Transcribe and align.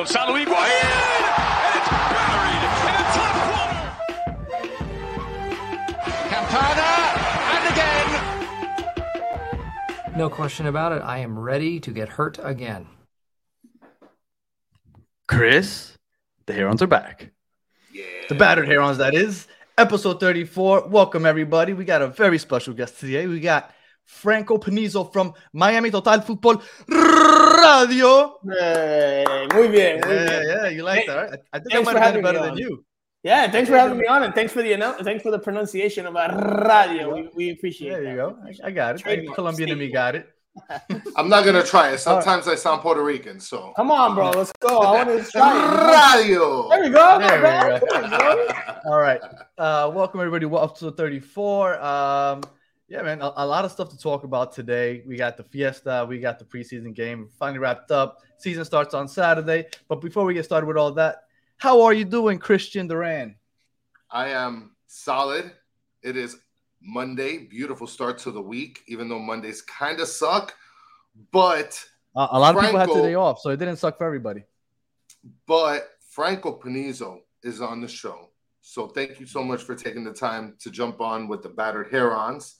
It's 0.00 0.12
Gonzalo 0.14 0.38
Higuain, 0.38 0.46
and 0.46 1.74
it's 1.74 1.88
buried 1.90 2.62
in 2.86 2.94
the 2.94 3.06
top 3.18 3.34
corner. 3.50 3.82
Campana, 6.30 6.90
and 7.54 7.64
again. 10.04 10.16
No 10.16 10.30
question 10.30 10.66
about 10.66 10.92
it. 10.92 11.02
I 11.02 11.18
am 11.18 11.36
ready 11.36 11.80
to 11.80 11.90
get 11.90 12.10
hurt 12.10 12.38
again. 12.40 12.86
Chris, 15.26 15.98
the 16.46 16.52
Herons 16.52 16.80
are 16.80 16.86
back. 16.86 17.32
Yeah. 17.92 18.04
The 18.28 18.36
battered 18.36 18.68
Herons, 18.68 18.98
that 18.98 19.16
is. 19.16 19.48
Episode 19.76 20.20
34. 20.20 20.86
Welcome, 20.86 21.26
everybody. 21.26 21.72
We 21.72 21.84
got 21.84 22.02
a 22.02 22.06
very 22.06 22.38
special 22.38 22.72
guest 22.72 23.00
today. 23.00 23.26
We 23.26 23.40
got 23.40 23.74
Franco 24.08 24.56
Panizo 24.58 25.12
from 25.12 25.34
Miami 25.52 25.90
Total 25.90 26.20
Football 26.22 26.62
Radio. 26.88 28.38
Hey, 28.48 29.24
muy 29.54 29.68
bien, 29.68 30.00
muy 30.00 30.14
Yeah, 30.14 30.24
bien. 30.30 30.48
yeah, 30.48 30.68
you 30.70 30.82
like 30.82 31.06
that, 31.06 31.14
right? 31.16 31.40
I, 31.52 31.56
I 31.56 31.60
think 31.60 31.72
I 31.72 31.74
Thanks 31.76 31.86
might 31.86 31.92
have 31.92 31.94
done 31.94 32.02
having 32.02 32.20
it 32.20 32.22
better 32.24 32.40
than 32.40 32.56
you. 32.58 32.84
Yeah, 33.22 33.50
thanks 33.50 33.68
for 33.68 33.76
having 33.76 33.98
me 33.98 34.06
on, 34.06 34.22
and 34.22 34.34
thanks 34.34 34.52
for 34.52 34.62
the 34.62 34.72
annou- 34.72 35.04
thanks 35.04 35.22
for 35.22 35.30
the 35.30 35.38
pronunciation 35.38 36.06
of 36.06 36.16
our 36.16 36.30
radio. 36.66 37.14
We, 37.14 37.28
we 37.34 37.50
appreciate 37.50 37.90
There 37.90 38.02
that. 38.04 38.10
you 38.10 38.16
go. 38.16 38.38
I, 38.64 38.68
I 38.68 38.70
got 38.70 38.94
it. 38.94 38.98
Trademark, 39.02 39.34
Colombian 39.36 39.68
in 39.70 39.78
me 39.78 39.90
got 39.92 40.14
it. 40.14 40.26
I'm 41.16 41.28
not 41.28 41.44
gonna 41.44 41.62
try 41.62 41.90
it. 41.92 41.98
Sometimes 41.98 42.48
I 42.48 42.54
sound 42.54 42.80
Puerto 42.80 43.02
Rican, 43.04 43.38
so 43.40 43.72
Come 43.76 43.90
on, 43.90 44.14
bro. 44.14 44.30
Let's 44.30 44.52
go. 44.60 44.78
I 44.78 45.04
want 45.04 45.24
to 45.24 45.30
try 45.30 46.16
it. 46.16 46.22
radio. 46.24 46.68
There 46.70 46.80
we 46.82 46.88
go. 46.90 47.18
There 47.18 47.40
There 47.42 47.80
we 47.92 48.02
we 48.02 48.08
go. 48.10 48.18
go. 48.18 48.48
All 48.86 48.98
right. 48.98 49.20
Uh, 49.58 49.90
welcome 49.94 50.20
everybody. 50.20 50.46
Well, 50.46 50.64
episode 50.64 50.96
34. 50.96 51.80
Um, 51.82 52.40
yeah, 52.88 53.02
man, 53.02 53.20
a, 53.20 53.32
a 53.36 53.46
lot 53.46 53.64
of 53.64 53.70
stuff 53.72 53.90
to 53.90 53.98
talk 53.98 54.24
about 54.24 54.52
today. 54.52 55.02
We 55.06 55.16
got 55.16 55.36
the 55.36 55.44
fiesta, 55.44 56.06
we 56.08 56.18
got 56.18 56.38
the 56.38 56.44
preseason 56.44 56.94
game 56.94 57.28
finally 57.38 57.58
wrapped 57.58 57.90
up. 57.90 58.18
Season 58.38 58.64
starts 58.64 58.94
on 58.94 59.08
Saturday. 59.08 59.66
But 59.88 60.00
before 60.00 60.24
we 60.24 60.34
get 60.34 60.44
started 60.44 60.66
with 60.66 60.76
all 60.76 60.92
that, 60.92 61.24
how 61.58 61.82
are 61.82 61.92
you 61.92 62.04
doing, 62.04 62.38
Christian 62.38 62.86
Duran? 62.86 63.36
I 64.10 64.28
am 64.30 64.72
solid. 64.86 65.52
It 66.02 66.16
is 66.16 66.36
Monday. 66.80 67.38
Beautiful 67.38 67.86
start 67.86 68.16
to 68.18 68.30
the 68.30 68.40
week, 68.40 68.80
even 68.88 69.08
though 69.08 69.18
Mondays 69.18 69.60
kind 69.62 70.00
of 70.00 70.08
suck. 70.08 70.54
But 71.32 71.84
Uh, 72.16 72.28
a 72.30 72.38
lot 72.38 72.54
of 72.54 72.60
people 72.62 72.78
had 72.78 72.86
Franco- 72.86 73.02
today 73.02 73.14
off, 73.16 73.40
so 73.40 73.50
it 73.50 73.58
didn't 73.58 73.76
suck 73.76 73.98
for 73.98 74.06
everybody. 74.06 74.44
but 75.46 75.90
Franco 76.10 76.58
Panizo 76.58 77.18
is 77.42 77.60
on 77.60 77.80
the 77.80 77.88
show. 77.88 78.30
So 78.62 78.86
thank 78.88 79.20
you 79.20 79.26
so 79.26 79.42
much 79.42 79.62
for 79.62 79.74
taking 79.74 80.04
the 80.04 80.12
time 80.12 80.54
to 80.60 80.70
jump 80.70 81.00
on 81.00 81.28
with 81.28 81.42
the 81.42 81.48
battered 81.48 81.90
herons. 81.90 82.56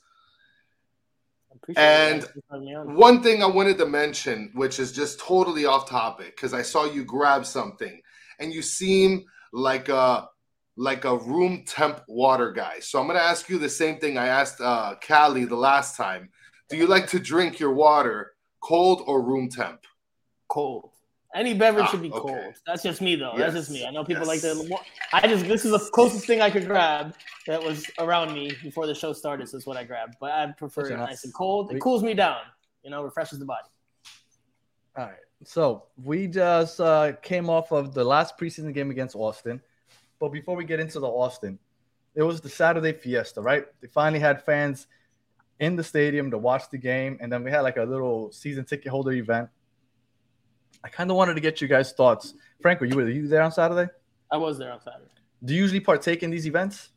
Appreciate 1.54 1.82
it, 1.82 1.86
And- 1.86 2.10
man. 2.10 2.20
Thanks 2.20 2.32
for 2.32 2.42
having 2.54 2.66
me 2.66 2.74
on. 2.74 2.94
One 2.94 3.22
thing 3.22 3.42
I 3.42 3.46
wanted 3.46 3.78
to 3.78 3.86
mention, 3.86 4.50
which 4.54 4.78
is 4.78 4.92
just 4.92 5.18
totally 5.18 5.64
off 5.66 5.88
topic, 5.88 6.36
because 6.36 6.54
I 6.54 6.62
saw 6.62 6.84
you 6.84 7.04
grab 7.04 7.44
something 7.46 8.00
and 8.38 8.52
you 8.52 8.62
seem 8.62 9.24
like 9.52 9.88
a 9.88 10.28
like 10.80 11.04
a 11.04 11.16
room 11.16 11.64
temp 11.66 12.02
water 12.06 12.52
guy. 12.52 12.78
So 12.78 13.00
I'm 13.00 13.08
gonna 13.08 13.18
ask 13.18 13.48
you 13.48 13.58
the 13.58 13.68
same 13.68 13.98
thing 13.98 14.16
I 14.16 14.28
asked 14.28 14.60
uh 14.60 14.94
Callie 15.06 15.44
the 15.44 15.56
last 15.56 15.96
time. 15.96 16.30
Do 16.68 16.76
you 16.76 16.86
like 16.86 17.08
to 17.08 17.18
drink 17.18 17.58
your 17.58 17.72
water 17.72 18.32
cold 18.60 19.02
or 19.06 19.22
room 19.22 19.48
temp? 19.48 19.80
cold. 20.48 20.92
Any 21.34 21.54
beverage 21.54 21.84
Ah, 21.86 21.90
should 21.90 22.02
be 22.02 22.10
okay. 22.10 22.20
cold. 22.20 22.54
That's 22.66 22.82
just 22.82 23.02
me, 23.02 23.14
though. 23.14 23.34
That's 23.36 23.54
just 23.54 23.70
me. 23.70 23.84
I 23.84 23.90
know 23.90 24.02
people 24.02 24.26
yes. 24.26 24.28
like 24.28 24.40
to. 24.40 24.78
I 25.12 25.26
just 25.26 25.46
this 25.46 25.64
is 25.64 25.72
the 25.72 25.78
closest 25.92 26.26
thing 26.26 26.40
I 26.40 26.50
could 26.50 26.66
grab 26.66 27.14
that 27.46 27.62
was 27.62 27.84
around 27.98 28.32
me 28.32 28.52
before 28.62 28.86
the 28.86 28.94
show 28.94 29.12
started. 29.12 29.48
So 29.48 29.58
it's 29.58 29.66
what 29.66 29.76
I 29.76 29.84
grabbed. 29.84 30.16
But 30.20 30.30
I 30.30 30.46
prefer 30.52 30.86
it 30.86 30.96
nice 30.96 31.24
and 31.24 31.34
cold. 31.34 31.70
It 31.70 31.74
we- 31.74 31.80
cools 31.80 32.02
me 32.02 32.14
down. 32.14 32.40
You 32.82 32.90
know, 32.90 33.02
refreshes 33.02 33.38
the 33.38 33.44
body. 33.44 33.68
All 34.96 35.04
right. 35.04 35.16
So 35.44 35.84
we 36.02 36.26
just 36.26 36.80
uh, 36.80 37.12
came 37.22 37.50
off 37.50 37.72
of 37.72 37.92
the 37.94 38.02
last 38.04 38.38
preseason 38.38 38.72
game 38.72 38.90
against 38.90 39.14
Austin. 39.14 39.60
But 40.18 40.30
before 40.30 40.56
we 40.56 40.64
get 40.64 40.80
into 40.80 40.98
the 40.98 41.06
Austin, 41.06 41.58
it 42.14 42.22
was 42.22 42.40
the 42.40 42.48
Saturday 42.48 42.92
Fiesta, 42.92 43.40
right? 43.40 43.66
They 43.80 43.86
finally 43.86 44.18
had 44.18 44.42
fans 44.44 44.86
in 45.60 45.76
the 45.76 45.84
stadium 45.84 46.30
to 46.30 46.38
watch 46.38 46.70
the 46.70 46.78
game, 46.78 47.18
and 47.20 47.30
then 47.30 47.44
we 47.44 47.50
had 47.50 47.60
like 47.60 47.76
a 47.76 47.84
little 47.84 48.32
season 48.32 48.64
ticket 48.64 48.90
holder 48.90 49.12
event. 49.12 49.48
I 50.84 50.88
kind 50.88 51.10
of 51.10 51.16
wanted 51.16 51.34
to 51.34 51.40
get 51.40 51.60
you 51.60 51.68
guys' 51.68 51.92
thoughts. 51.92 52.34
Franco, 52.60 52.84
you 52.84 52.96
were 52.96 53.08
you 53.08 53.28
there 53.28 53.42
on 53.42 53.52
Saturday? 53.52 53.90
I 54.30 54.36
was 54.36 54.58
there 54.58 54.72
on 54.72 54.80
Saturday. 54.80 55.10
Do 55.44 55.54
you 55.54 55.60
usually 55.62 55.80
partake 55.80 56.22
in 56.22 56.30
these 56.30 56.46
events? 56.46 56.90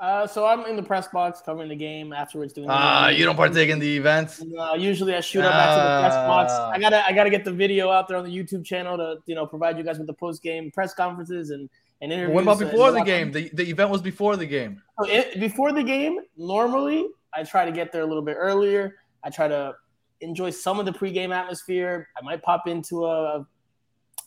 Uh, 0.00 0.26
so 0.26 0.44
I'm 0.44 0.66
in 0.66 0.74
the 0.76 0.82
press 0.82 1.06
box 1.08 1.40
covering 1.44 1.68
the 1.68 1.76
game 1.76 2.12
afterwards. 2.12 2.52
Doing 2.52 2.68
Ah, 2.68 3.04
interviews. 3.04 3.18
you 3.20 3.24
don't 3.26 3.36
partake 3.36 3.70
in 3.70 3.78
the 3.78 3.96
events. 3.96 4.42
No, 4.44 4.74
usually 4.74 5.14
I 5.14 5.20
shoot 5.20 5.44
up 5.44 5.52
back 5.52 5.70
to 5.70 5.82
the 5.82 6.00
press 6.08 6.14
box. 6.26 6.52
I 6.52 6.78
gotta 6.80 7.06
I 7.06 7.12
gotta 7.12 7.30
get 7.30 7.44
the 7.44 7.52
video 7.52 7.90
out 7.90 8.08
there 8.08 8.16
on 8.16 8.24
the 8.24 8.36
YouTube 8.36 8.64
channel 8.64 8.96
to 8.96 9.18
you 9.26 9.34
know 9.36 9.46
provide 9.46 9.78
you 9.78 9.84
guys 9.84 9.98
with 9.98 10.08
the 10.08 10.12
post 10.12 10.42
game 10.42 10.70
press 10.72 10.92
conferences 10.94 11.50
and 11.50 11.70
and 12.02 12.12
interviews. 12.12 12.34
What 12.34 12.42
about 12.42 12.58
before 12.58 12.90
the 12.90 13.02
game? 13.02 13.30
The, 13.30 13.48
the 13.54 13.70
event 13.70 13.88
was 13.90 14.02
before 14.02 14.36
the 14.36 14.46
game. 14.46 14.82
So 15.00 15.08
it, 15.08 15.38
before 15.38 15.72
the 15.72 15.82
game, 15.84 16.18
normally 16.36 17.06
I 17.32 17.44
try 17.44 17.64
to 17.64 17.72
get 17.72 17.92
there 17.92 18.02
a 18.02 18.06
little 18.06 18.22
bit 18.22 18.36
earlier. 18.38 18.96
I 19.22 19.30
try 19.30 19.46
to 19.48 19.74
enjoy 20.20 20.50
some 20.50 20.78
of 20.80 20.86
the 20.86 20.92
pregame 20.92 21.34
atmosphere. 21.34 22.08
I 22.16 22.22
might 22.22 22.42
pop 22.42 22.66
into 22.66 23.04
a 23.06 23.46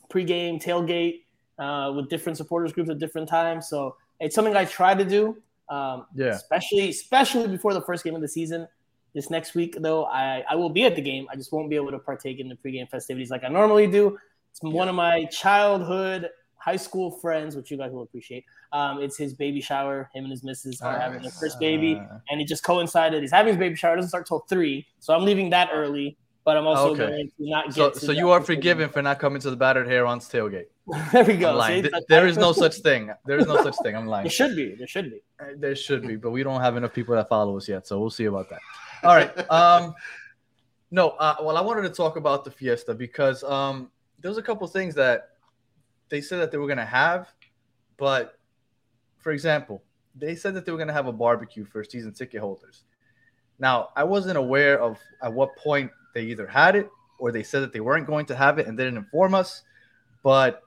pregame 0.10 0.62
tailgate 0.62 1.24
uh, 1.60 1.92
with 1.96 2.10
different 2.10 2.38
supporters 2.38 2.72
groups 2.72 2.90
at 2.90 3.00
different 3.00 3.28
times. 3.28 3.68
So 3.68 3.96
it's 4.20 4.36
something 4.36 4.56
I 4.56 4.66
try 4.66 4.94
to 4.94 5.06
do. 5.06 5.38
Um, 5.70 6.06
Yeah. 6.16 6.28
especially 6.28 6.90
especially 6.90 7.48
before 7.48 7.74
the 7.74 7.82
first 7.82 8.04
game 8.04 8.16
of 8.16 8.22
the 8.22 8.28
season. 8.28 8.68
This 9.14 9.30
next 9.30 9.56
week, 9.56 9.76
though, 9.80 10.06
I, 10.06 10.44
I 10.50 10.56
will 10.56 10.70
be 10.70 10.84
at 10.86 10.96
the 10.96 11.02
game. 11.02 11.28
I 11.32 11.36
just 11.36 11.52
won't 11.52 11.70
be 11.70 11.76
able 11.76 11.92
to 11.92 12.00
partake 12.00 12.40
in 12.40 12.48
the 12.48 12.56
pregame 12.56 12.88
festivities 12.90 13.32
like 13.32 13.44
I 13.44 13.48
normally 13.48 13.88
do. 13.88 14.18
It's 14.52 14.62
one 14.62 14.88
of 14.88 14.96
my 14.96 15.26
childhood 15.26 16.30
high 16.58 16.76
school 16.76 17.12
friends, 17.12 17.56
which 17.56 17.72
you 17.72 17.78
guys 17.78 17.92
will 17.92 18.04
appreciate. 18.04 18.46
Um, 18.74 19.02
it's 19.02 19.18
his 19.18 19.34
baby 19.34 19.62
shower. 19.62 20.10
Him 20.14 20.26
and 20.26 20.32
his 20.32 20.44
missus 20.44 20.82
are 20.82 20.98
having 21.00 21.22
their 21.22 21.32
first 21.32 21.60
baby, 21.60 21.96
Uh, 21.96 22.20
and 22.30 22.42
it 22.42 22.48
just 22.48 22.64
coincided. 22.64 23.22
He's 23.22 23.32
having 23.32 23.54
his 23.54 23.60
baby 23.60 23.76
shower. 23.76 23.94
It 23.94 23.98
doesn't 23.98 24.10
start 24.10 24.28
till 24.28 24.40
three, 24.50 24.86
so 25.00 25.14
I'm 25.14 25.24
leaving 25.26 25.50
that 25.52 25.70
early. 25.74 26.18
But 26.44 26.56
I'm 26.56 26.66
also 26.66 26.92
Okay. 26.92 27.08
going 27.08 27.28
to 27.28 27.50
not 27.50 27.74
so, 27.74 27.90
get. 27.90 28.00
to 28.00 28.06
so 28.06 28.12
you 28.14 28.30
are 28.32 28.42
forgiven 28.42 28.88
for 28.90 29.02
not 29.02 29.20
coming 29.20 29.42
to 29.42 29.50
the 29.50 29.58
battered 29.58 29.86
Herons 29.86 30.30
tailgate. 30.30 30.68
there 31.12 31.26
we 31.26 31.36
go. 31.36 31.62
See? 31.64 31.82
Th- 31.82 31.94
there 32.08 32.26
is 32.26 32.38
no 32.38 32.54
such 32.54 32.76
thing. 32.88 33.12
There 33.26 33.38
is 33.38 33.48
no 33.48 33.62
such 33.62 33.76
thing. 33.84 33.98
I'm 33.98 34.08
lying. 34.08 34.24
There 34.24 34.32
should 34.32 34.56
be. 34.56 34.74
There 34.76 34.88
should 34.88 35.12
be. 35.12 35.22
Uh, 35.42 35.46
There 35.58 35.76
should 35.76 36.08
be, 36.08 36.16
but 36.16 36.32
we 36.32 36.44
don't 36.44 36.62
have 36.62 36.78
enough 36.78 36.94
people 36.94 37.16
that 37.16 37.28
follow 37.28 37.58
us 37.58 37.68
yet, 37.68 37.86
so 37.86 38.00
we'll 38.00 38.10
see 38.10 38.26
about 38.26 38.50
that. 38.50 38.60
All 39.04 39.14
right. 39.14 39.52
Um, 39.52 39.94
no. 40.92 41.10
Uh, 41.10 41.36
well, 41.42 41.58
I 41.58 41.62
wanted 41.62 41.82
to 41.82 41.90
talk 41.90 42.16
about 42.16 42.46
the 42.46 42.52
fiesta 42.52 42.94
because 42.94 43.44
um, 43.44 43.92
there 44.22 44.30
was 44.32 44.38
a 44.38 44.42
couple 44.42 44.66
things 44.68 44.96
that 44.96 45.32
they 46.08 46.22
said 46.22 46.40
that 46.40 46.52
they 46.52 46.58
were 46.58 46.68
gonna 46.68 46.86
have, 46.86 47.28
but 47.98 48.37
for 49.28 49.34
example, 49.34 49.84
they 50.16 50.36
said 50.36 50.54
that 50.54 50.66
they 50.66 50.72
were 50.72 50.78
gonna 50.78 50.94
have 50.94 51.08
a 51.08 51.12
barbecue 51.12 51.66
for 51.66 51.84
season 51.84 52.14
ticket 52.14 52.40
holders. 52.40 52.86
Now, 53.60 53.90
I 53.94 54.06
wasn't 54.06 54.38
aware 54.38 54.80
of 54.82 54.98
at 55.22 55.34
what 55.34 55.54
point 55.58 55.92
they 56.14 56.22
either 56.22 56.48
had 56.48 56.78
it 56.78 56.90
or 57.20 57.34
they 57.34 57.44
said 57.44 57.62
that 57.64 57.74
they 57.74 57.82
weren't 57.82 58.08
going 58.08 58.26
to 58.28 58.36
have 58.38 58.58
it 58.58 58.68
and 58.68 58.80
they 58.80 58.86
didn't 58.86 59.00
inform 59.00 59.34
us. 59.36 59.64
But 60.24 60.62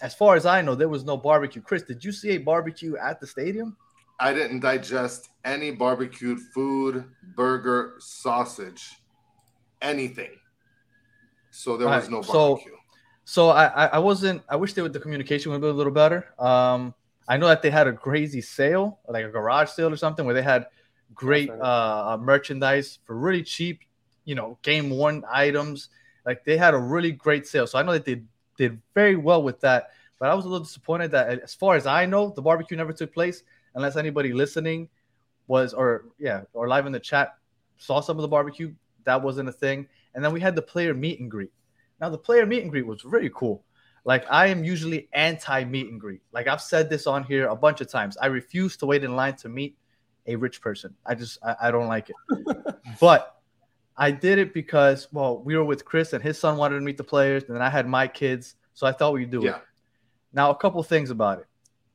as 0.00 0.16
far 0.16 0.34
as 0.34 0.46
I 0.46 0.62
know, 0.62 0.74
there 0.74 0.88
was 0.88 1.04
no 1.04 1.16
barbecue. 1.16 1.62
Chris, 1.62 1.84
did 1.84 2.04
you 2.04 2.10
see 2.10 2.30
a 2.30 2.38
barbecue 2.38 2.96
at 2.96 3.20
the 3.20 3.26
stadium? 3.28 3.76
I 4.18 4.34
didn't 4.34 4.58
digest 4.58 5.28
any 5.44 5.70
barbecued 5.70 6.40
food, 6.52 7.04
burger, 7.36 7.94
sausage, 8.00 8.96
anything. 9.80 10.32
So 11.52 11.76
there 11.76 11.86
was 11.86 12.02
Right, 12.02 12.10
no 12.10 12.22
so- 12.22 12.32
barbecue. 12.56 12.72
So 13.24 13.50
I, 13.50 13.66
I 13.66 13.86
I 13.86 13.98
wasn't. 14.00 14.42
I 14.48 14.56
wish 14.56 14.72
they 14.74 14.82
would 14.82 14.92
the 14.92 14.98
communication 14.98 15.52
would 15.52 15.60
be 15.60 15.68
a 15.68 15.72
little 15.72 15.92
better. 15.92 16.26
Um, 16.40 16.92
I 17.28 17.36
know 17.36 17.48
that 17.48 17.62
they 17.62 17.70
had 17.70 17.86
a 17.86 17.92
crazy 17.92 18.40
sale, 18.40 18.98
like 19.08 19.24
a 19.24 19.28
garage 19.28 19.70
sale 19.70 19.92
or 19.92 19.96
something, 19.96 20.24
where 20.24 20.34
they 20.34 20.42
had 20.42 20.66
great 21.14 21.50
uh, 21.50 22.18
merchandise 22.20 22.98
for 23.04 23.16
really 23.16 23.42
cheap, 23.42 23.80
you 24.24 24.34
know, 24.34 24.58
game 24.62 24.90
one 24.90 25.24
items. 25.30 25.88
Like 26.26 26.44
they 26.44 26.56
had 26.56 26.74
a 26.74 26.78
really 26.78 27.12
great 27.12 27.46
sale. 27.46 27.66
So 27.66 27.78
I 27.78 27.82
know 27.82 27.92
that 27.92 28.04
they 28.04 28.22
did 28.56 28.80
very 28.94 29.16
well 29.16 29.42
with 29.42 29.60
that. 29.60 29.90
But 30.18 30.30
I 30.30 30.34
was 30.34 30.44
a 30.44 30.48
little 30.48 30.64
disappointed 30.64 31.10
that, 31.12 31.40
as 31.40 31.54
far 31.54 31.74
as 31.74 31.86
I 31.86 32.06
know, 32.06 32.30
the 32.30 32.42
barbecue 32.42 32.76
never 32.76 32.92
took 32.92 33.12
place 33.12 33.42
unless 33.74 33.96
anybody 33.96 34.32
listening 34.32 34.88
was, 35.48 35.74
or 35.74 36.04
yeah, 36.18 36.42
or 36.52 36.68
live 36.68 36.86
in 36.86 36.92
the 36.92 37.00
chat 37.00 37.34
saw 37.78 38.00
some 38.00 38.16
of 38.18 38.22
the 38.22 38.28
barbecue. 38.28 38.72
That 39.04 39.20
wasn't 39.20 39.48
a 39.48 39.52
thing. 39.52 39.88
And 40.14 40.24
then 40.24 40.32
we 40.32 40.40
had 40.40 40.54
the 40.54 40.62
player 40.62 40.94
meet 40.94 41.18
and 41.18 41.30
greet. 41.30 41.50
Now 42.00 42.08
the 42.08 42.18
player 42.18 42.46
meet 42.46 42.62
and 42.62 42.70
greet 42.70 42.86
was 42.86 43.04
really 43.04 43.30
cool. 43.34 43.64
Like 44.04 44.24
I 44.30 44.46
am 44.48 44.64
usually 44.64 45.08
anti 45.12 45.64
meet 45.64 45.88
and 45.90 46.00
greet. 46.00 46.22
Like 46.32 46.48
I've 46.48 46.60
said 46.62 46.90
this 46.90 47.06
on 47.06 47.22
here 47.24 47.48
a 47.48 47.56
bunch 47.56 47.80
of 47.80 47.88
times. 47.88 48.16
I 48.16 48.26
refuse 48.26 48.76
to 48.78 48.86
wait 48.86 49.04
in 49.04 49.14
line 49.14 49.36
to 49.36 49.48
meet 49.48 49.76
a 50.26 50.36
rich 50.36 50.60
person. 50.60 50.94
I 51.06 51.14
just 51.14 51.38
I, 51.44 51.56
I 51.62 51.70
don't 51.70 51.88
like 51.88 52.10
it. 52.10 52.16
but 53.00 53.40
I 53.96 54.10
did 54.10 54.38
it 54.38 54.54
because 54.54 55.08
well, 55.12 55.38
we 55.38 55.56
were 55.56 55.64
with 55.64 55.84
Chris 55.84 56.12
and 56.12 56.22
his 56.22 56.38
son 56.38 56.56
wanted 56.56 56.76
to 56.76 56.80
meet 56.84 56.96
the 56.96 57.04
players, 57.04 57.44
and 57.44 57.54
then 57.54 57.62
I 57.62 57.70
had 57.70 57.86
my 57.86 58.08
kids, 58.08 58.56
so 58.74 58.86
I 58.86 58.92
thought 58.92 59.12
we'd 59.12 59.30
do 59.30 59.42
Yeah. 59.44 59.56
it. 59.56 59.62
Now 60.32 60.50
a 60.50 60.56
couple 60.56 60.82
things 60.82 61.10
about 61.10 61.38
it. 61.40 61.46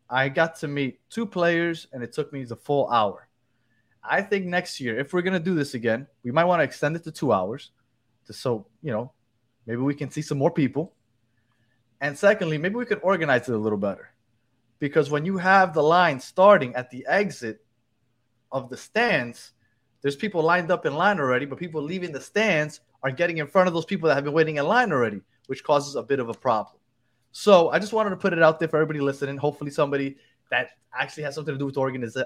I 0.10 0.30
got 0.30 0.56
to 0.58 0.68
meet 0.70 1.02
two 1.10 1.26
players, 1.26 1.88
and 1.92 2.02
it 2.02 2.14
took 2.14 2.32
me 2.32 2.46
the 2.46 2.56
full 2.56 2.90
hour. 2.90 3.28
I 4.02 4.22
think 4.22 4.46
next 4.46 4.80
year, 4.80 4.98
if 4.98 5.12
we're 5.12 5.24
gonna 5.24 5.40
do 5.40 5.56
this 5.56 5.74
again, 5.74 6.08
we 6.24 6.32
might 6.32 6.46
want 6.46 6.62
to 6.62 6.64
extend 6.64 6.96
it 6.96 7.04
to 7.04 7.12
two 7.12 7.34
hours, 7.34 7.72
to 8.28 8.34
so 8.34 8.66
you 8.82 8.92
know, 8.92 9.12
maybe 9.66 9.82
we 9.82 9.94
can 9.94 10.10
see 10.10 10.22
some 10.22 10.38
more 10.38 10.52
people. 10.52 10.94
And 12.02 12.18
secondly, 12.18 12.58
maybe 12.58 12.76
we 12.76 12.86
could 12.86 13.00
organize 13.02 13.50
it 13.50 13.56
a 13.56 13.58
little 13.58 13.78
better. 13.78 14.10
Because 14.80 15.10
when 15.10 15.26
you 15.26 15.38
have 15.38 15.74
the 15.74 15.82
line 15.82 16.20
starting 16.20 16.76
at 16.76 16.90
the 16.90 17.06
exit 17.08 17.66
of 18.52 18.70
the 18.70 18.78
stands, 18.78 19.54
there's 20.02 20.16
people 20.16 20.44
lined 20.44 20.72
up 20.72 20.86
in 20.86 20.96
line 20.96 21.20
already, 21.20 21.46
but 21.46 21.58
people 21.58 21.82
leaving 21.82 22.12
the 22.12 22.22
stands 22.22 22.82
are 23.04 23.12
getting 23.12 23.38
in 23.38 23.48
front 23.48 23.68
of 23.68 23.74
those 23.74 23.86
people 23.86 24.08
that 24.08 24.16
have 24.16 24.24
been 24.24 24.34
waiting 24.34 24.58
in 24.58 24.66
line 24.66 24.92
already, 24.92 25.22
which 25.48 25.64
causes 25.64 25.96
a 25.96 26.04
bit 26.04 26.20
of 26.20 26.30
a 26.30 26.34
problem. 26.34 26.78
So 27.32 27.70
I 27.70 27.80
just 27.80 27.94
wanted 27.94 28.12
to 28.12 28.16
put 28.16 28.34
it 28.34 28.42
out 28.42 28.60
there 28.60 28.68
for 28.68 28.78
everybody 28.78 29.00
listening. 29.00 29.38
Hopefully, 29.38 29.72
somebody 29.72 30.18
that 30.50 30.70
actually 30.94 31.24
has 31.24 31.36
something 31.36 31.54
to 31.54 31.60
do 31.60 31.66
with 31.66 31.76
organiza- 31.76 32.26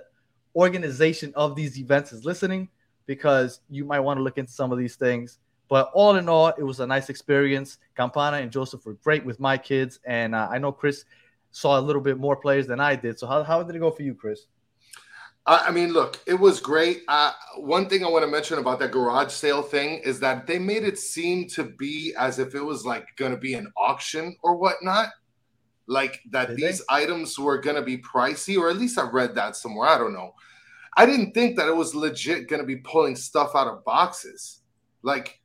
organization 0.56 1.34
of 1.36 1.56
these 1.56 1.80
events 1.80 2.14
is 2.14 2.26
listening 2.26 2.70
because 3.06 3.62
you 3.70 3.84
might 3.84 4.00
want 4.00 4.18
to 4.18 4.24
look 4.24 4.38
into 4.38 4.52
some 4.52 4.72
of 4.72 4.78
these 4.78 4.96
things. 4.96 5.40
But 5.72 5.90
all 5.94 6.18
in 6.18 6.28
all, 6.28 6.50
it 6.50 6.64
was 6.64 6.82
a 6.82 6.86
nice 6.86 7.10
experience. 7.10 7.78
Campana 7.96 8.40
and 8.40 8.52
Josef 8.52 8.86
were 8.86 8.96
great 8.96 9.24
with 9.24 9.40
my 9.40 9.58
kids, 9.58 10.02
and 10.04 10.36
uh, 10.36 10.50
I 10.52 10.58
know 10.58 10.74
Chris 10.74 11.06
saw 11.52 11.80
a 11.80 11.82
little 11.82 12.02
bit 12.02 12.18
more 12.18 12.36
players 12.36 12.68
than 12.68 12.82
I 12.82 12.98
did. 12.98 13.18
So 13.18 13.26
how, 13.26 13.42
how 13.42 13.64
did 13.64 13.78
it 13.78 13.80
go 13.80 13.90
for 13.90 14.04
you, 14.04 14.14
Chris? 14.14 14.48
I 15.46 15.68
I 15.68 15.72
mean, 15.72 15.94
look, 15.94 16.20
it 16.28 16.34
was 16.34 16.60
great. 16.60 17.04
Uh, 17.08 17.32
one 17.56 17.88
thing 17.88 18.04
I 18.04 18.10
want 18.10 18.26
to 18.26 18.30
mention 18.30 18.58
about 18.58 18.80
that 18.80 18.92
garage 18.92 19.32
sale 19.32 19.62
thing 19.62 20.02
is 20.04 20.20
that 20.20 20.46
they 20.46 20.60
made 20.60 20.84
it 20.84 21.00
seem 21.00 21.48
to 21.52 21.64
be 21.64 22.14
as 22.20 22.38
if 22.38 22.54
it 22.54 22.62
was 22.62 22.86
like 22.86 23.08
going 23.16 23.32
to 23.32 23.38
be 23.38 23.54
an 23.54 23.72
auction 23.78 24.36
or 24.44 24.58
whatnot. 24.58 25.08
Like 25.88 26.20
that 26.32 26.50
Did 26.50 26.58
these 26.58 26.80
they? 26.80 26.86
items 26.90 27.40
were 27.40 27.60
going 27.60 27.78
to 27.78 27.82
be 27.82 27.98
pricey, 27.98 28.58
or 28.58 28.70
at 28.70 28.76
least 28.76 29.00
I 29.00 29.10
read 29.10 29.36
that 29.36 29.56
somewhere. 29.56 29.88
I 29.88 29.98
don't 29.98 30.12
know. 30.12 30.36
I 30.98 31.06
didn't 31.06 31.32
think 31.32 31.56
that 31.56 31.70
it 31.70 31.76
was 31.78 31.96
legit 31.96 32.50
going 32.50 32.62
to 32.62 32.68
be 32.68 32.76
pulling 32.76 33.16
stuff 33.16 33.56
out 33.56 33.68
of 33.68 33.86
boxes. 33.86 34.60
Like 35.02 35.41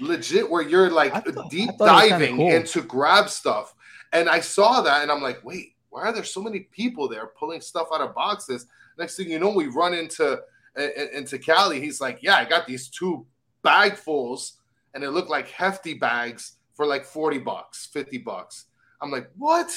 legit, 0.00 0.48
where 0.50 0.62
you're 0.62 0.90
like 0.90 1.12
thought- 1.12 1.50
deep 1.50 1.70
I 1.70 1.72
thought 1.76 1.88
it 1.88 1.92
was 1.92 2.02
kinda 2.02 2.18
diving 2.26 2.36
cool. 2.36 2.50
into 2.50 2.82
grab 2.82 3.28
stuff. 3.28 3.74
And 4.12 4.28
I 4.28 4.40
saw 4.40 4.80
that 4.82 5.02
and 5.02 5.10
I'm 5.10 5.22
like, 5.22 5.44
wait, 5.44 5.74
why 5.90 6.02
are 6.02 6.12
there 6.12 6.24
so 6.24 6.42
many 6.42 6.60
people 6.60 7.08
there 7.08 7.26
pulling 7.28 7.60
stuff 7.60 7.88
out 7.94 8.00
of 8.00 8.14
boxes? 8.14 8.66
Next 8.98 9.16
thing 9.16 9.30
you 9.30 9.38
know, 9.38 9.50
we 9.50 9.66
run 9.66 9.94
into 9.94 10.40
in- 10.76 10.92
in- 10.96 11.08
into 11.14 11.38
Cali. 11.38 11.80
He's 11.80 12.00
like, 12.00 12.18
yeah, 12.22 12.36
I 12.36 12.44
got 12.44 12.66
these 12.66 12.88
two 12.88 13.26
bagfuls, 13.64 14.52
and 14.94 15.02
it 15.04 15.10
looked 15.10 15.30
like 15.30 15.48
hefty 15.48 15.94
bags 15.94 16.56
for 16.74 16.86
like 16.86 17.04
40 17.04 17.38
bucks, 17.38 17.86
50 17.92 18.18
bucks. 18.18 18.66
I'm 19.00 19.10
like, 19.10 19.30
what? 19.36 19.70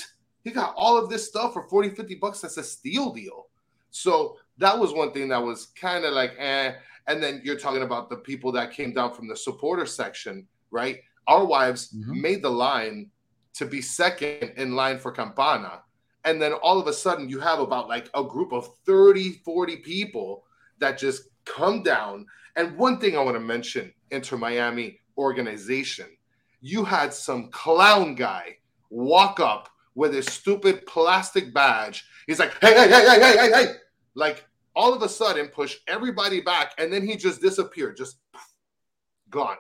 He 0.44 0.52
got 0.52 0.74
all 0.76 0.98
of 0.98 1.10
this 1.10 1.28
stuff 1.28 1.54
for 1.54 1.64
40, 1.64 1.90
50 1.90 2.16
bucks. 2.16 2.42
That's 2.42 2.58
a 2.58 2.64
steal 2.64 3.12
deal. 3.12 3.48
So 3.92 4.38
that 4.58 4.78
was 4.78 4.92
one 4.94 5.12
thing 5.14 5.30
that 5.30 5.42
was 5.42 5.68
kind 5.68 6.06
of 6.06 6.14
like, 6.14 6.34
eh. 6.38 6.74
And 7.08 7.22
then 7.22 7.42
you're 7.44 7.60
talking 7.60 7.84
about 7.84 8.10
the 8.10 8.18
people 8.18 8.52
that 8.54 8.72
came 8.72 8.94
down 8.94 9.14
from 9.14 9.28
the 9.28 9.36
supporter 9.36 9.86
section, 9.86 10.48
right? 10.72 11.02
Our 11.28 11.46
wives 11.46 11.94
Mhm. 11.94 12.22
made 12.22 12.42
the 12.42 12.50
line 12.50 13.12
to 13.54 13.66
be 13.66 13.82
second 13.82 14.54
in 14.58 14.76
line 14.76 15.00
for 15.00 15.12
Campana. 15.12 15.84
And 16.26 16.42
then 16.42 16.54
all 16.54 16.80
of 16.80 16.88
a 16.88 16.94
sudden, 16.94 17.30
you 17.30 17.40
have 17.40 17.60
about 17.60 17.90
like 17.90 18.10
a 18.14 18.24
group 18.24 18.54
of 18.54 18.76
30, 18.86 19.34
40 19.44 19.78
people 19.78 20.46
that 20.80 20.98
just 20.98 21.30
come 21.46 21.84
down. 21.84 22.26
And 22.56 22.78
one 22.78 23.00
thing 23.00 23.18
I 23.18 23.22
want 23.22 23.36
to 23.36 23.42
mention 23.42 23.94
Inter 24.12 24.38
Miami 24.38 25.00
organization, 25.18 26.08
you 26.62 26.86
had 26.86 27.14
some 27.14 27.50
clown 27.52 28.16
guy 28.16 28.58
walk 28.90 29.40
up 29.40 29.70
with 29.96 30.14
his 30.14 30.26
stupid 30.28 30.86
plastic 30.88 31.54
badge. 31.54 32.06
He's 32.26 32.40
like, 32.40 32.54
hey, 32.62 32.74
hey, 32.74 32.88
hey, 32.90 33.06
hey, 33.08 33.20
hey, 33.20 33.38
hey, 33.38 33.52
hey. 33.66 33.76
Like 34.16 34.46
all 34.76 34.94
of 34.94 35.02
a 35.02 35.10
sudden, 35.10 35.48
push 35.48 35.78
everybody 35.88 36.42
back. 36.42 36.74
And 36.78 36.92
then 36.92 37.06
he 37.06 37.16
just 37.16 37.42
disappeared, 37.42 37.98
just 37.98 38.18
gone. 39.30 39.58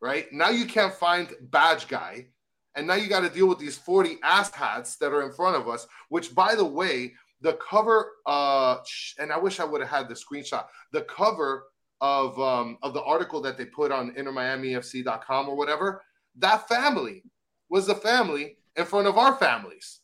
Right 0.00 0.30
now, 0.32 0.50
you 0.50 0.66
can't 0.66 0.92
find 0.92 1.32
badge 1.40 1.88
guy. 1.88 2.26
And 2.74 2.86
now 2.86 2.94
you 2.94 3.08
got 3.08 3.20
to 3.20 3.30
deal 3.30 3.48
with 3.48 3.58
these 3.58 3.78
40 3.78 4.18
ass 4.22 4.50
hats 4.50 4.96
that 4.96 5.12
are 5.12 5.22
in 5.22 5.32
front 5.32 5.56
of 5.56 5.68
us, 5.68 5.86
which, 6.10 6.34
by 6.34 6.54
the 6.54 6.64
way, 6.64 7.14
the 7.40 7.54
cover, 7.54 8.12
uh, 8.26 8.78
and 9.18 9.32
I 9.32 9.38
wish 9.38 9.60
I 9.60 9.64
would 9.64 9.80
have 9.80 9.90
had 9.90 10.08
the 10.08 10.14
screenshot. 10.14 10.66
The 10.92 11.02
cover 11.02 11.64
of 12.00 12.38
um, 12.38 12.78
of 12.82 12.92
the 12.92 13.02
article 13.02 13.40
that 13.42 13.56
they 13.56 13.64
put 13.64 13.92
on 13.92 14.14
intermiamifc.com 14.14 15.48
or 15.48 15.56
whatever, 15.56 16.02
that 16.38 16.68
family 16.68 17.22
was 17.70 17.86
the 17.86 17.94
family 17.94 18.56
in 18.76 18.84
front 18.84 19.06
of 19.06 19.16
our 19.16 19.36
families. 19.36 20.00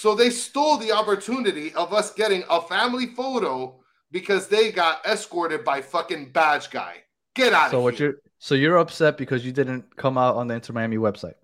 So 0.00 0.14
they 0.14 0.30
stole 0.30 0.78
the 0.78 0.92
opportunity 0.92 1.74
of 1.74 1.92
us 1.92 2.10
getting 2.14 2.42
a 2.48 2.62
family 2.62 3.04
photo 3.04 3.80
because 4.10 4.48
they 4.48 4.72
got 4.72 5.04
escorted 5.04 5.62
by 5.62 5.82
fucking 5.82 6.32
badge 6.32 6.70
guy. 6.70 7.02
Get 7.34 7.52
out 7.52 7.70
So 7.70 7.76
of 7.76 7.84
what 7.84 7.98
here. 7.98 8.06
you're 8.06 8.14
so 8.38 8.54
you're 8.54 8.78
upset 8.78 9.18
because 9.18 9.44
you 9.44 9.52
didn't 9.52 9.94
come 9.96 10.16
out 10.16 10.36
on 10.36 10.48
the 10.48 10.54
Inter 10.54 10.72
Miami 10.72 10.96
website. 10.96 11.34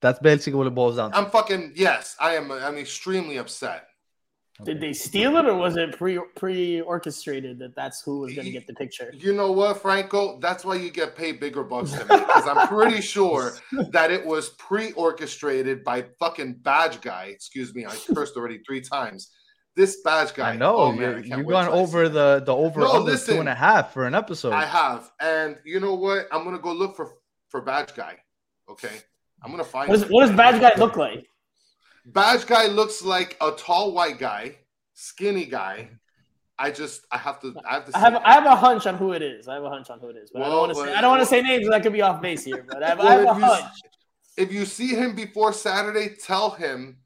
That's 0.00 0.20
basically 0.20 0.56
what 0.58 0.68
it 0.68 0.74
boils 0.74 0.98
down 0.98 1.10
to. 1.10 1.18
I'm 1.18 1.30
fucking 1.30 1.72
yes. 1.74 2.14
I 2.20 2.36
am. 2.36 2.52
I'm 2.52 2.78
extremely 2.78 3.38
upset. 3.38 3.88
Did 4.64 4.80
they 4.80 4.92
steal 4.92 5.36
it 5.36 5.46
or 5.46 5.54
was 5.54 5.76
it 5.76 5.96
pre 5.96 6.18
pre 6.36 6.80
orchestrated 6.80 7.58
that 7.60 7.74
that's 7.74 8.02
who 8.02 8.20
was 8.20 8.34
going 8.34 8.44
to 8.46 8.50
get 8.50 8.66
the 8.66 8.74
picture? 8.74 9.12
You 9.16 9.32
know 9.32 9.52
what, 9.52 9.80
Franco? 9.80 10.38
That's 10.40 10.64
why 10.64 10.74
you 10.76 10.90
get 10.90 11.16
paid 11.16 11.40
bigger 11.40 11.62
bucks 11.62 11.92
than 11.92 12.06
me 12.08 12.24
because 12.24 12.46
I'm 12.46 12.68
pretty 12.68 13.00
sure 13.14 13.52
that 13.90 14.10
it 14.10 14.24
was 14.24 14.50
pre-orchestrated 14.50 15.84
by 15.84 16.04
fucking 16.18 16.54
badge 16.62 17.00
guy. 17.00 17.24
Excuse 17.26 17.74
me, 17.74 17.86
I 17.86 17.94
cursed 18.14 18.36
already 18.36 18.58
three 18.66 18.80
times. 18.80 19.30
This 19.76 20.00
badge 20.02 20.34
guy. 20.34 20.50
I 20.50 20.56
know 20.56 20.76
Oh, 20.76 20.92
man, 20.92 21.14
I 21.14 21.16
you, 21.18 21.22
can't 21.28 21.38
you've 21.40 21.48
gone 21.48 21.64
till 21.66 21.74
I 21.74 21.76
see 21.76 21.82
over 21.82 22.08
the 22.08 22.42
the 22.44 22.54
over 22.54 22.80
No, 22.80 22.92
under 22.92 23.12
listen. 23.12 23.34
two 23.34 23.40
and 23.40 23.48
a 23.48 23.54
half 23.54 23.92
for 23.92 24.06
an 24.06 24.14
episode. 24.14 24.52
I 24.52 24.64
have, 24.64 25.10
and 25.20 25.56
you 25.64 25.80
know 25.80 25.94
what? 25.94 26.26
I'm 26.32 26.44
gonna 26.44 26.58
go 26.58 26.72
look 26.72 26.96
for 26.96 27.14
for 27.48 27.60
badge 27.62 27.94
guy. 27.94 28.16
Okay, 28.68 29.00
I'm 29.42 29.50
gonna 29.50 29.64
find. 29.64 29.88
What 29.88 29.94
does, 29.96 30.02
him. 30.04 30.08
what 30.12 30.26
does 30.26 30.36
Badge 30.36 30.60
Guy 30.60 30.72
look 30.78 30.96
like? 30.96 31.26
Badge 32.06 32.46
guy 32.46 32.66
looks 32.66 33.02
like 33.02 33.36
a 33.40 33.52
tall 33.52 33.92
white 33.92 34.18
guy, 34.18 34.56
skinny 34.94 35.44
guy. 35.44 35.90
I 36.58 36.70
just 36.70 37.06
I 37.10 37.16
have 37.18 37.40
to 37.40 37.54
I 37.68 37.74
have 37.74 37.86
to. 37.90 37.96
I 37.96 38.00
have. 38.00 38.14
I 38.16 38.32
have 38.34 38.44
a 38.46 38.56
hunch 38.56 38.86
on 38.86 38.96
who 38.96 39.12
it 39.12 39.22
is. 39.22 39.48
I 39.48 39.54
have 39.54 39.64
a 39.64 39.70
hunch 39.70 39.88
on 39.90 39.98
who 39.98 40.08
it 40.08 40.16
is, 40.16 40.30
but 40.30 40.42
I 40.42 40.46
don't 40.46 40.58
want 40.58 40.70
to 40.70 40.74
say 40.74 40.80
well, 40.82 40.96
I 40.96 41.00
don't 41.00 41.10
want 41.10 41.22
to 41.22 41.26
say 41.26 41.40
names. 41.42 41.66
'cause 41.66 41.74
I 41.74 41.80
could 41.80 41.92
be 41.92 42.02
off 42.02 42.20
base 42.20 42.44
here, 42.44 42.64
but 42.68 42.82
I 42.82 42.88
have, 42.90 43.00
I 43.00 43.12
have 43.12 43.20
a 43.20 43.30
if 43.30 43.36
you 43.36 43.44
hunch. 43.44 43.64
if 44.36 44.52
you 44.52 44.64
see 44.66 44.88
him 44.94 45.14
before 45.14 45.52
Saturday, 45.54 46.14
tell 46.22 46.50
him 46.50 46.98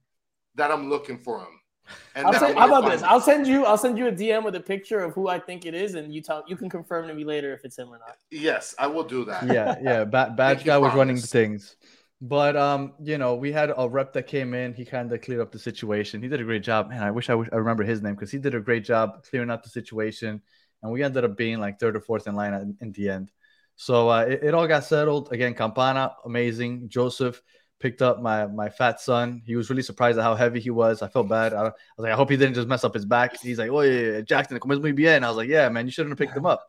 that 0.56 0.70
I'm 0.72 0.88
looking 0.90 1.18
for 1.18 1.38
him. 1.40 1.60
And 2.16 2.26
I'll 2.26 2.32
that 2.32 2.40
send, 2.40 2.58
how 2.58 2.66
about 2.66 2.90
this? 2.90 3.02
find 3.02 3.12
I'll 3.12 3.20
send 3.20 3.46
you 3.46 3.64
I'll 3.64 3.78
send 3.78 3.98
you 3.98 4.08
a 4.08 4.12
DM 4.12 4.42
with 4.42 4.56
a 4.56 4.60
picture 4.60 5.00
of 5.00 5.12
who 5.14 5.28
I 5.28 5.38
think 5.38 5.66
it 5.66 5.74
is, 5.74 5.94
and 5.94 6.12
you 6.12 6.20
tell 6.22 6.42
you 6.48 6.56
can 6.56 6.68
confirm 6.70 7.06
to 7.08 7.14
me 7.14 7.24
later 7.24 7.52
if 7.52 7.64
it's 7.64 7.78
him 7.78 7.88
or 7.90 7.98
not. 7.98 8.16
Yes, 8.30 8.74
I 8.78 8.86
will 8.88 9.04
do 9.04 9.24
that. 9.26 9.46
yeah, 9.46 9.76
yeah. 9.82 10.04
Ba- 10.04 10.34
badge 10.36 10.58
Pinky 10.58 10.66
guy 10.70 10.78
was 10.78 10.94
running 10.94 11.18
things, 11.18 11.76
but 12.26 12.56
um, 12.56 12.94
you 13.02 13.18
know, 13.18 13.34
we 13.34 13.52
had 13.52 13.70
a 13.76 13.86
rep 13.86 14.14
that 14.14 14.26
came 14.26 14.54
in. 14.54 14.72
He 14.72 14.86
kind 14.86 15.12
of 15.12 15.20
cleared 15.20 15.42
up 15.42 15.52
the 15.52 15.58
situation. 15.58 16.22
He 16.22 16.28
did 16.28 16.40
a 16.40 16.44
great 16.44 16.62
job, 16.62 16.88
man. 16.88 17.02
I 17.02 17.10
wish 17.10 17.28
I, 17.28 17.34
wish 17.34 17.50
I 17.52 17.56
remember 17.56 17.84
his 17.84 18.00
name 18.00 18.14
because 18.14 18.30
he 18.30 18.38
did 18.38 18.54
a 18.54 18.60
great 18.60 18.82
job 18.82 19.22
clearing 19.28 19.50
up 19.50 19.62
the 19.62 19.68
situation, 19.68 20.40
and 20.82 20.90
we 20.90 21.02
ended 21.02 21.22
up 21.24 21.36
being 21.36 21.60
like 21.60 21.78
third 21.78 21.96
or 21.96 22.00
fourth 22.00 22.26
in 22.26 22.34
line 22.34 22.54
in, 22.54 22.76
in 22.80 22.92
the 22.92 23.10
end. 23.10 23.30
So 23.76 24.08
uh, 24.08 24.20
it, 24.20 24.42
it 24.42 24.54
all 24.54 24.66
got 24.66 24.84
settled 24.84 25.32
again. 25.32 25.52
Campana, 25.52 26.14
amazing. 26.24 26.88
Josef 26.88 27.42
picked 27.78 28.00
up 28.00 28.22
my 28.22 28.46
my 28.46 28.70
fat 28.70 29.02
son. 29.02 29.42
He 29.44 29.54
was 29.54 29.68
really 29.68 29.82
surprised 29.82 30.16
at 30.16 30.24
how 30.24 30.34
heavy 30.34 30.60
he 30.60 30.70
was. 30.70 31.02
I 31.02 31.08
felt 31.08 31.28
bad. 31.28 31.52
I, 31.52 31.58
I 31.58 31.62
was 31.64 31.72
like, 31.98 32.12
I 32.12 32.16
hope 32.16 32.30
he 32.30 32.38
didn't 32.38 32.54
just 32.54 32.68
mess 32.68 32.84
up 32.84 32.94
his 32.94 33.04
back. 33.04 33.38
He's 33.38 33.58
like, 33.58 33.70
oh 33.70 33.82
yeah, 33.82 34.22
Jackson, 34.22 34.58
comes 34.58 34.80
muy 34.80 34.92
bien. 34.92 35.24
I 35.24 35.28
was 35.28 35.36
like, 35.36 35.50
yeah, 35.50 35.68
man, 35.68 35.84
you 35.84 35.92
shouldn't 35.92 36.12
have 36.12 36.18
picked 36.18 36.34
him 36.34 36.46
up. 36.46 36.66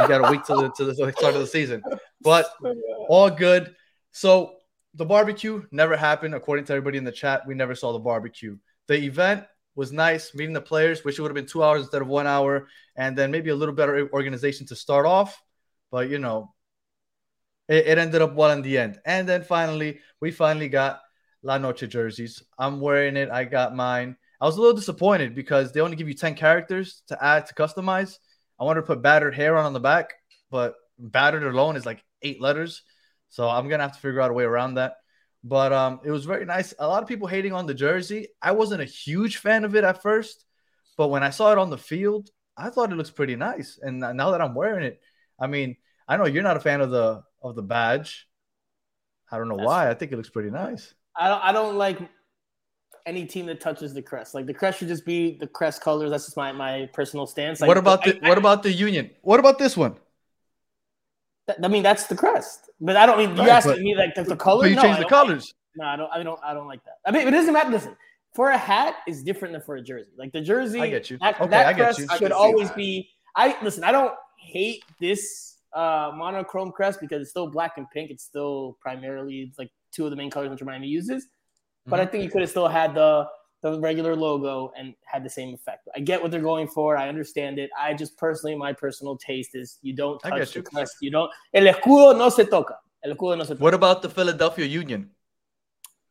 You 0.00 0.08
got 0.08 0.18
to 0.18 0.32
wait 0.32 0.44
till 0.44 0.62
the, 0.62 0.72
till 0.76 0.86
the 0.86 0.94
start 1.12 1.34
of 1.34 1.40
the 1.40 1.46
season. 1.46 1.80
But 2.22 2.46
all 3.08 3.30
good. 3.30 3.72
So 4.10 4.55
the 4.96 5.04
barbecue 5.04 5.62
never 5.70 5.96
happened, 5.96 6.34
according 6.34 6.64
to 6.66 6.72
everybody 6.72 6.98
in 6.98 7.04
the 7.04 7.12
chat. 7.12 7.46
We 7.46 7.54
never 7.54 7.74
saw 7.74 7.92
the 7.92 7.98
barbecue. 7.98 8.56
The 8.88 8.96
event 8.96 9.44
was 9.74 9.92
nice, 9.92 10.34
meeting 10.34 10.54
the 10.54 10.60
players. 10.60 11.04
Wish 11.04 11.18
it 11.18 11.22
would 11.22 11.30
have 11.30 11.34
been 11.34 11.46
two 11.46 11.62
hours 11.62 11.82
instead 11.82 12.02
of 12.02 12.08
one 12.08 12.26
hour, 12.26 12.68
and 12.96 13.16
then 13.16 13.30
maybe 13.30 13.50
a 13.50 13.54
little 13.54 13.74
better 13.74 14.10
organization 14.12 14.66
to 14.68 14.76
start 14.76 15.06
off. 15.06 15.40
But 15.90 16.08
you 16.08 16.18
know, 16.18 16.54
it, 17.68 17.86
it 17.86 17.98
ended 17.98 18.22
up 18.22 18.34
well 18.34 18.50
in 18.50 18.62
the 18.62 18.78
end. 18.78 18.98
And 19.04 19.28
then 19.28 19.42
finally, 19.42 20.00
we 20.20 20.30
finally 20.30 20.68
got 20.68 21.00
La 21.42 21.58
Noche 21.58 21.88
jerseys. 21.88 22.42
I'm 22.58 22.80
wearing 22.80 23.16
it. 23.16 23.30
I 23.30 23.44
got 23.44 23.76
mine. 23.76 24.16
I 24.40 24.46
was 24.46 24.56
a 24.56 24.60
little 24.60 24.76
disappointed 24.76 25.34
because 25.34 25.72
they 25.72 25.80
only 25.80 25.96
give 25.96 26.08
you 26.08 26.14
10 26.14 26.34
characters 26.34 27.02
to 27.08 27.22
add 27.22 27.46
to 27.46 27.54
customize. 27.54 28.18
I 28.58 28.64
wanted 28.64 28.80
to 28.80 28.86
put 28.86 29.02
battered 29.02 29.34
hair 29.34 29.56
on 29.56 29.66
on 29.66 29.72
the 29.72 29.80
back, 29.80 30.14
but 30.50 30.74
battered 30.98 31.44
alone 31.44 31.76
is 31.76 31.86
like 31.86 32.02
eight 32.22 32.40
letters. 32.40 32.82
So 33.28 33.48
I'm 33.48 33.68
gonna 33.68 33.82
have 33.82 33.94
to 33.94 34.00
figure 34.00 34.20
out 34.20 34.30
a 34.30 34.34
way 34.34 34.44
around 34.44 34.74
that. 34.74 34.94
But 35.44 35.72
um, 35.72 36.00
it 36.04 36.10
was 36.10 36.24
very 36.24 36.44
nice. 36.44 36.74
A 36.78 36.88
lot 36.88 37.02
of 37.02 37.08
people 37.08 37.28
hating 37.28 37.52
on 37.52 37.66
the 37.66 37.74
jersey. 37.74 38.28
I 38.42 38.52
wasn't 38.52 38.82
a 38.82 38.86
huge 38.86 39.36
fan 39.36 39.64
of 39.64 39.76
it 39.76 39.84
at 39.84 40.02
first, 40.02 40.44
but 40.96 41.08
when 41.08 41.22
I 41.22 41.30
saw 41.30 41.52
it 41.52 41.58
on 41.58 41.70
the 41.70 41.78
field, 41.78 42.30
I 42.56 42.70
thought 42.70 42.90
it 42.90 42.96
looks 42.96 43.10
pretty 43.10 43.36
nice. 43.36 43.78
And 43.80 44.00
now 44.00 44.30
that 44.32 44.40
I'm 44.40 44.54
wearing 44.54 44.84
it, 44.84 45.00
I 45.38 45.46
mean, 45.46 45.76
I 46.08 46.16
know 46.16 46.26
you're 46.26 46.42
not 46.42 46.56
a 46.56 46.60
fan 46.60 46.80
of 46.80 46.90
the 46.90 47.22
of 47.42 47.54
the 47.54 47.62
badge. 47.62 48.26
I 49.30 49.38
don't 49.38 49.48
know 49.48 49.56
That's 49.56 49.66
why. 49.66 49.90
I 49.90 49.94
think 49.94 50.12
it 50.12 50.16
looks 50.16 50.30
pretty 50.30 50.50
nice. 50.50 50.94
I 51.16 51.28
don't 51.28 51.44
I 51.44 51.52
don't 51.52 51.76
like 51.76 51.98
any 53.06 53.24
team 53.24 53.46
that 53.46 53.60
touches 53.60 53.94
the 53.94 54.02
crest. 54.02 54.34
Like 54.34 54.46
the 54.46 54.54
crest 54.54 54.78
should 54.78 54.88
just 54.88 55.04
be 55.04 55.38
the 55.38 55.46
crest 55.46 55.80
colors. 55.80 56.10
That's 56.10 56.24
just 56.24 56.36
my 56.36 56.52
my 56.52 56.88
personal 56.92 57.26
stance. 57.26 57.60
Like, 57.60 57.68
what 57.68 57.78
about 57.78 58.04
the 58.04 58.18
I- 58.24 58.28
what 58.28 58.38
about 58.38 58.62
the 58.62 58.72
union? 58.72 59.10
What 59.22 59.40
about 59.40 59.58
this 59.58 59.76
one? 59.76 59.96
That- 61.46 61.64
I 61.64 61.68
mean, 61.68 61.82
that's 61.82 62.06
the 62.06 62.16
crest. 62.16 62.70
But 62.80 62.96
I 62.96 63.06
don't 63.06 63.18
mean 63.18 63.30
you're 63.30 63.38
Right, 63.46 63.48
asking 63.50 63.72
but- 63.74 63.80
me 63.80 63.94
like 63.96 64.14
the, 64.14 64.24
the 64.24 64.36
color. 64.36 64.66
You 64.66 64.76
no, 64.76 64.82
change 64.82 64.98
the 64.98 65.04
colors. 65.06 65.52
No, 65.76 65.84
I 65.86 65.96
don't. 65.96 66.10
I 66.12 66.22
don't. 66.22 66.40
I 66.44 66.54
don't 66.54 66.66
like 66.68 66.82
that. 66.84 66.96
I 67.06 67.10
mean, 67.10 67.26
it 67.28 67.30
doesn't 67.30 67.52
matter. 67.52 67.70
Listen, 67.70 67.96
for 68.34 68.50
a 68.50 68.58
hat 68.58 68.96
is 69.06 69.22
different 69.22 69.52
than 69.52 69.62
for 69.62 69.76
a 69.76 69.82
jersey. 69.82 70.10
Like 70.16 70.32
the 70.32 70.40
jersey, 70.40 70.80
I 70.80 70.88
get 70.90 71.10
you. 71.10 71.18
That, 71.18 71.40
Okay, 71.40 71.50
that 71.50 71.66
I 71.66 71.72
get 71.72 71.82
crest 71.84 71.98
you. 72.00 72.06
I 72.10 72.16
should 72.18 72.28
see 72.28 72.32
always 72.34 72.68
that. 72.68 72.76
be. 72.76 73.08
I 73.34 73.56
listen. 73.62 73.84
I 73.84 73.92
don't 73.92 74.14
hate 74.38 74.82
this 75.00 75.58
uh 75.74 76.10
monochrome 76.14 76.72
crest 76.72 77.00
because 77.00 77.20
it's 77.20 77.30
still 77.30 77.48
black 77.50 77.72
and 77.76 77.86
pink. 77.90 78.10
It's 78.10 78.24
still 78.24 78.78
primarily 78.80 79.40
it's 79.42 79.58
like 79.58 79.70
two 79.92 80.04
of 80.04 80.10
the 80.10 80.16
main 80.16 80.30
colors 80.30 80.48
which 80.50 80.62
Miami 80.62 80.88
uses. 80.88 81.26
But 81.86 81.96
Mm-hmm. 82.00 82.08
I 82.08 82.10
think 82.10 82.24
you 82.24 82.30
could 82.30 82.40
have 82.40 82.50
still 82.50 82.68
had 82.68 82.94
the 82.94 83.26
the 83.62 83.80
regular 83.80 84.14
logo 84.14 84.72
and 84.76 84.94
had 85.04 85.24
the 85.24 85.30
same 85.30 85.54
effect. 85.54 85.88
I 85.94 86.00
get 86.00 86.22
what 86.22 86.30
they're 86.30 86.40
going 86.40 86.68
for. 86.68 86.96
I 86.96 87.08
understand 87.08 87.58
it. 87.58 87.70
I 87.78 87.94
just 87.94 88.16
personally, 88.16 88.56
my 88.56 88.72
personal 88.72 89.16
taste 89.16 89.54
is 89.54 89.78
you 89.82 89.94
don't 89.94 90.20
touch 90.20 90.38
get 90.38 90.52
the 90.52 90.62
crest. 90.62 90.96
You 91.00 91.10
don't. 91.10 91.30
El 91.54 91.64
escudo 91.64 92.16
no 92.16 92.28
se 92.28 92.44
toca. 92.44 92.76
El 93.02 93.14
escudo 93.14 93.36
no 93.36 93.44
se 93.44 93.54
toca. 93.54 93.62
What 93.62 93.74
about 93.74 94.02
the 94.02 94.08
Philadelphia 94.08 94.66
Union? 94.66 95.10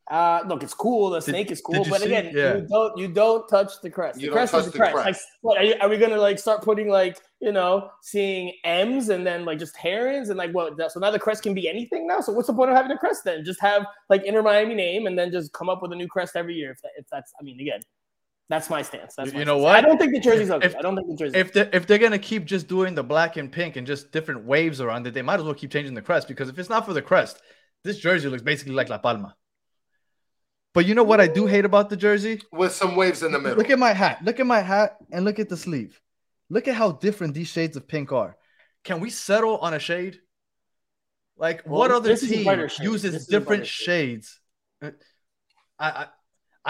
Uh, 0.08 0.40
look, 0.46 0.62
it's 0.62 0.74
cool. 0.74 1.10
The 1.10 1.20
snake 1.20 1.50
is 1.50 1.60
cool, 1.60 1.84
but 1.90 2.00
see- 2.00 2.06
again, 2.06 2.30
yeah. 2.32 2.56
you 2.56 2.66
don't 2.68 2.96
you 2.96 3.08
don't 3.08 3.48
touch 3.48 3.72
the 3.82 3.90
crest. 3.90 4.20
You 4.20 4.28
the 4.28 4.32
crest 4.32 4.54
is 4.54 4.66
the 4.66 4.70
the 4.70 4.78
crest. 4.78 4.94
crest. 4.94 5.06
Like, 5.06 5.16
what 5.40 5.58
are, 5.58 5.64
you, 5.64 5.74
are 5.80 5.88
we 5.88 5.96
gonna 5.98 6.16
like 6.16 6.38
start 6.38 6.62
putting 6.62 6.88
like 6.88 7.18
you 7.40 7.50
know 7.50 7.90
seeing 8.02 8.52
M's 8.62 9.08
and 9.08 9.26
then 9.26 9.44
like 9.44 9.58
just 9.58 9.76
herons 9.76 10.28
and 10.28 10.38
like 10.38 10.52
what? 10.52 10.74
So 10.92 11.00
now 11.00 11.10
the 11.10 11.18
crest 11.18 11.42
can 11.42 11.54
be 11.54 11.68
anything 11.68 12.06
now. 12.06 12.20
So 12.20 12.32
what's 12.32 12.46
the 12.46 12.54
point 12.54 12.70
of 12.70 12.76
having 12.76 12.92
a 12.92 12.98
crest 12.98 13.22
then? 13.24 13.44
Just 13.44 13.60
have 13.60 13.84
like 14.08 14.22
Inter 14.22 14.42
Miami 14.42 14.74
name 14.74 15.08
and 15.08 15.18
then 15.18 15.32
just 15.32 15.52
come 15.52 15.68
up 15.68 15.82
with 15.82 15.90
a 15.90 15.96
new 15.96 16.06
crest 16.06 16.36
every 16.36 16.54
year. 16.54 16.70
If, 16.70 16.82
that, 16.82 16.90
if 16.96 17.06
that's, 17.10 17.32
I 17.40 17.42
mean, 17.42 17.58
again, 17.60 17.80
that's 18.48 18.70
my 18.70 18.82
stance. 18.82 19.16
That's 19.16 19.32
You 19.32 19.44
know 19.44 19.58
stance. 19.58 19.62
what? 19.64 19.74
I 19.74 19.80
don't 19.80 19.98
think 19.98 20.12
the 20.12 20.20
jersey's 20.20 20.50
ugly. 20.50 20.68
If- 20.68 20.76
I 20.76 20.82
don't 20.82 20.94
think 20.94 21.08
the 21.08 21.16
jersey. 21.16 21.36
If 21.36 21.52
they 21.52 21.68
if 21.72 21.88
they're 21.88 21.98
gonna 21.98 22.16
keep 22.16 22.44
just 22.44 22.68
doing 22.68 22.94
the 22.94 23.02
black 23.02 23.38
and 23.38 23.50
pink 23.50 23.74
and 23.74 23.84
just 23.84 24.12
different 24.12 24.44
waves 24.44 24.80
around 24.80 25.04
it, 25.08 25.14
they 25.14 25.22
might 25.22 25.40
as 25.40 25.42
well 25.42 25.54
keep 25.54 25.72
changing 25.72 25.94
the 25.94 26.02
crest 26.02 26.28
because 26.28 26.48
if 26.48 26.56
it's 26.60 26.70
not 26.70 26.86
for 26.86 26.92
the 26.92 27.02
crest, 27.02 27.40
this 27.82 27.98
jersey 27.98 28.28
looks 28.28 28.42
basically 28.42 28.74
like 28.74 28.88
La 28.88 28.98
Palma. 28.98 29.34
But 30.76 30.84
you 30.84 30.94
know 30.94 31.04
what 31.04 31.22
I 31.22 31.26
do 31.26 31.46
hate 31.46 31.64
about 31.64 31.88
the 31.88 31.96
jersey? 31.96 32.42
with 32.52 32.72
some 32.72 32.96
waves 32.96 33.22
in 33.22 33.32
the 33.32 33.38
middle. 33.38 33.56
Look 33.56 33.70
at 33.70 33.78
my 33.78 33.94
hat. 33.94 34.22
Look 34.22 34.40
at 34.40 34.46
my 34.46 34.60
hat 34.60 34.98
and 35.10 35.24
look 35.24 35.38
at 35.38 35.48
the 35.48 35.56
sleeve. 35.56 35.98
Look 36.50 36.68
at 36.68 36.74
how 36.74 36.92
different 36.92 37.32
these 37.32 37.48
shades 37.48 37.78
of 37.78 37.88
pink 37.88 38.12
are. 38.12 38.36
Can 38.84 39.00
we 39.00 39.08
settle 39.08 39.56
on 39.56 39.72
a 39.72 39.78
shade? 39.78 40.20
Like 41.38 41.62
Well, 41.64 41.78
what 41.80 41.90
other 41.92 42.10
this 42.10 42.22
is 42.22 42.30
a 42.30 42.34
team 42.44 42.68
uses 42.82 43.12
This 43.14 43.22
is 43.22 43.28
a 43.28 43.40
brighter 43.40 43.40
different 43.40 43.66
shade. 43.66 44.24
shades? 44.24 44.40
I, 44.82 44.92
I 45.80 46.06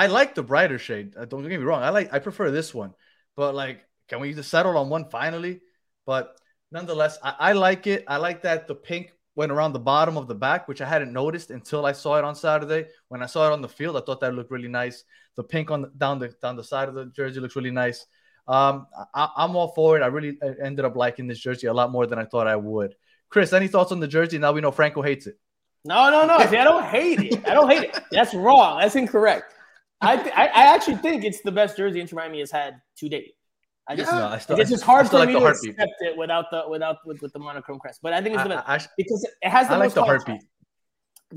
I 0.05 0.07
like 0.07 0.37
the 0.37 0.45
brighter 0.45 0.79
shade. 0.79 1.15
Uh, 1.19 1.25
Don't 1.25 1.43
get 1.43 1.51
me 1.51 1.57
wrong. 1.57 1.83
I 1.83 1.91
like 1.91 2.15
I 2.15 2.21
prefer 2.21 2.53
this 2.53 2.73
one. 2.73 2.95
But 3.35 3.57
like, 3.57 3.83
can 4.07 4.21
we 4.21 4.33
just 4.35 4.51
settle 4.51 4.79
on 4.79 4.89
one 4.89 5.11
finally? 5.11 5.63
But 6.07 6.37
nonetheless, 6.71 7.19
I, 7.25 7.35
I 7.51 7.53
like 7.55 7.89
it. 7.89 8.05
I 8.07 8.19
like 8.19 8.43
that 8.43 8.69
the 8.69 8.77
pink 8.77 9.13
went 9.37 9.53
around 9.53 9.73
the 9.73 9.79
bottom 9.79 10.17
of 10.17 10.27
the 10.27 10.35
back, 10.35 10.67
which 10.67 10.81
I 10.81 10.89
hadn't 10.89 11.13
noticed 11.13 11.51
until 11.51 11.87
I 11.87 11.93
saw 11.93 12.17
it 12.17 12.25
on 12.25 12.35
Saturday. 12.35 12.89
When 13.09 13.23
I 13.23 13.27
saw 13.27 13.47
it 13.49 13.53
on 13.53 13.63
the 13.63 13.69
field, 13.69 13.97
I 13.97 14.01
thought 14.01 14.21
that 14.21 14.35
looked 14.35 14.51
really 14.51 14.69
nice. 14.69 15.05
The 15.37 15.45
pink 15.45 15.71
on 15.71 15.83
the, 15.83 15.89
down 15.97 16.19
the 16.19 16.29
down 16.43 16.57
the 16.57 16.65
side 16.65 16.89
of 16.89 16.95
the 16.95 17.07
jersey 17.07 17.39
looks 17.39 17.55
really 17.55 17.71
nice. 17.71 18.07
Um, 18.49 18.87
I, 19.15 19.29
I'm 19.37 19.55
all 19.55 19.69
for 19.69 19.97
it. 19.97 20.03
I 20.03 20.07
really 20.07 20.39
uh, 20.43 20.53
ended 20.63 20.85
up 20.85 20.97
liking 20.97 21.27
this 21.27 21.39
jersey 21.39 21.67
a 21.67 21.75
lot 21.75 21.93
more 21.93 22.07
than 22.07 22.19
I 22.19 22.25
thought 22.25 22.47
I 22.47 22.57
would. 22.57 22.95
Chris, 23.29 23.53
any 23.53 23.69
thoughts 23.69 23.93
on 23.93 24.01
the 24.01 24.09
jersey? 24.09 24.39
Now 24.39 24.53
we 24.53 24.61
know 24.61 24.71
Franco 24.71 25.03
hates 25.03 25.27
it. 25.27 25.39
No, 25.85 26.11
no, 26.11 26.27
no. 26.27 26.39
See, 26.47 26.57
I 26.57 26.65
don't 26.65 26.85
hate 26.85 27.21
it. 27.21 27.47
I 27.47 27.55
don't 27.55 27.71
hate 27.71 27.85
it. 27.85 27.99
That's 28.11 28.35
wrong. 28.35 28.81
That's 28.81 28.97
incorrect. 28.97 29.53
I, 30.01 30.17
th- 30.17 30.35
I, 30.35 30.47
I 30.47 30.75
actually 30.75 30.97
think 30.97 31.25
it's 31.25 31.41
the 31.43 31.53
best 31.53 31.77
jersey 31.77 32.01
Inter 32.01 32.17
Miami 32.17 32.41
has 32.41 32.51
had 32.51 32.81
to 32.99 33.09
date. 33.09 33.36
I 33.89 33.95
just, 33.97 34.11
Yeah. 34.11 34.19
No, 34.19 34.27
I 34.29 34.39
still, 34.39 34.59
it's 34.61 34.71
just 34.71 34.83
hard 34.85 35.07
still 35.07 35.21
for 35.21 35.27
like 35.27 35.29
me 35.29 35.35
the 35.35 35.41
to 35.41 35.45
heartbeat. 35.47 35.71
accept 35.73 35.93
it 36.01 36.17
without 36.17 36.51
the 36.51 36.65
without 36.69 36.97
with, 37.07 37.21
with 37.23 37.33
the 37.33 37.39
monochrome 37.39 37.79
crest. 37.79 38.01
But 38.03 38.13
I 38.13 38.21
think 38.23 38.35
it's 38.35 38.45
the 38.45 38.51
I, 38.51 38.57
best 38.57 38.69
I, 38.69 38.75
I- 38.75 38.95
because 38.97 39.25
it 39.43 39.49
has 39.49 39.69
the 39.69 39.75
I 39.75 39.77
like 39.77 39.87
most 39.87 39.95
the 39.95 40.01
contrast. 40.03 40.27
heartbeat. 40.29 40.49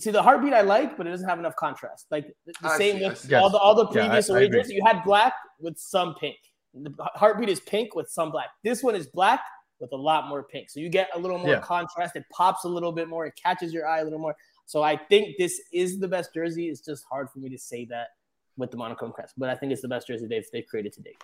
See, 0.03 0.12
the 0.12 0.22
heartbeat 0.22 0.53
I 0.53 0.62
like, 0.62 0.98
but 0.98 1.08
it 1.08 1.10
doesn't 1.12 1.27
have 1.27 1.39
enough 1.39 1.56
contrast. 1.56 2.06
Like 2.12 2.27
the, 2.46 2.53
the 2.62 2.70
I 2.70 2.77
same 2.77 2.98
see, 3.00 3.08
with 3.08 3.18
see. 3.18 3.34
all 3.36 3.50
the 3.50 3.58
all 3.58 3.75
the 3.75 3.86
Yeah, 3.91 4.06
I- 4.06 4.08
previous 4.08 4.29
I 4.29 4.34
away 4.41 4.63
You 4.68 4.84
had 4.86 5.03
black 5.03 5.34
with 5.60 5.77
some 5.77 6.15
pink. 6.15 6.38
The 6.74 6.94
heartbeat 7.15 7.50
is 7.50 7.60
pink 7.60 7.96
with 7.96 8.10
some 8.10 8.32
black. 8.32 8.50
This 8.63 8.84
one 8.84 8.96
is 8.96 9.08
black 9.08 9.41
with 9.79 9.91
a 9.94 9.96
lot 9.96 10.27
more 10.27 10.44
pink. 10.44 10.70
So 10.70 10.79
you 10.79 10.89
get 10.89 11.10
a 11.15 11.20
little 11.20 11.38
more 11.39 11.50
Yeah. 11.51 11.60
contrast. 11.62 12.15
It 12.15 12.25
pops 12.32 12.63
a 12.65 12.68
little 12.68 12.91
bit 12.91 13.08
more. 13.08 13.25
It 13.25 13.34
catches 13.41 13.74
your 13.74 13.88
eye 13.88 14.00
a 14.00 14.03
little 14.03 14.20
more. 14.20 14.36
So 14.65 14.84
I 14.84 14.96
think 14.98 15.38
this 15.39 15.60
is 15.74 16.00
the 16.00 16.08
best 16.08 16.34
jersey. 16.34 16.68
It's 16.70 16.82
just 16.82 17.06
hard 17.10 17.29
for 17.32 17.39
me 17.39 17.50
to 17.50 17.58
say 17.58 17.86
that 17.86 18.10
with 18.58 18.70
the 18.72 18.77
monochrome 18.77 19.12
crest, 19.13 19.34
but 19.38 19.50
I 19.50 19.56
think 19.56 19.72
it's 19.72 19.82
the 19.82 19.88
best 19.88 20.06
jersey 20.08 20.27
they've 20.27 20.46
they've 20.53 20.68
created 20.68 20.94
to 20.94 21.01
date. 21.01 21.18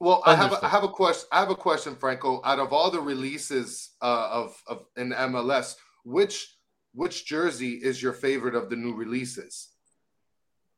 Well, 0.00 0.22
I 0.24 0.34
have 0.36 0.52
a, 0.52 0.64
I 0.64 0.68
have 0.68 0.84
a 0.84 0.88
question. 0.88 1.28
I 1.32 1.40
have 1.40 1.50
a 1.50 1.56
question, 1.56 1.96
Franco. 1.96 2.40
Out 2.44 2.60
of 2.60 2.72
all 2.72 2.90
the 2.90 3.00
releases 3.00 3.90
uh, 4.00 4.28
of 4.30 4.62
of 4.66 4.84
in 4.96 5.10
MLS, 5.10 5.74
which 6.04 6.54
which 6.94 7.26
jersey 7.26 7.72
is 7.74 8.00
your 8.02 8.12
favorite 8.12 8.54
of 8.54 8.70
the 8.70 8.76
new 8.76 8.94
releases? 8.94 9.68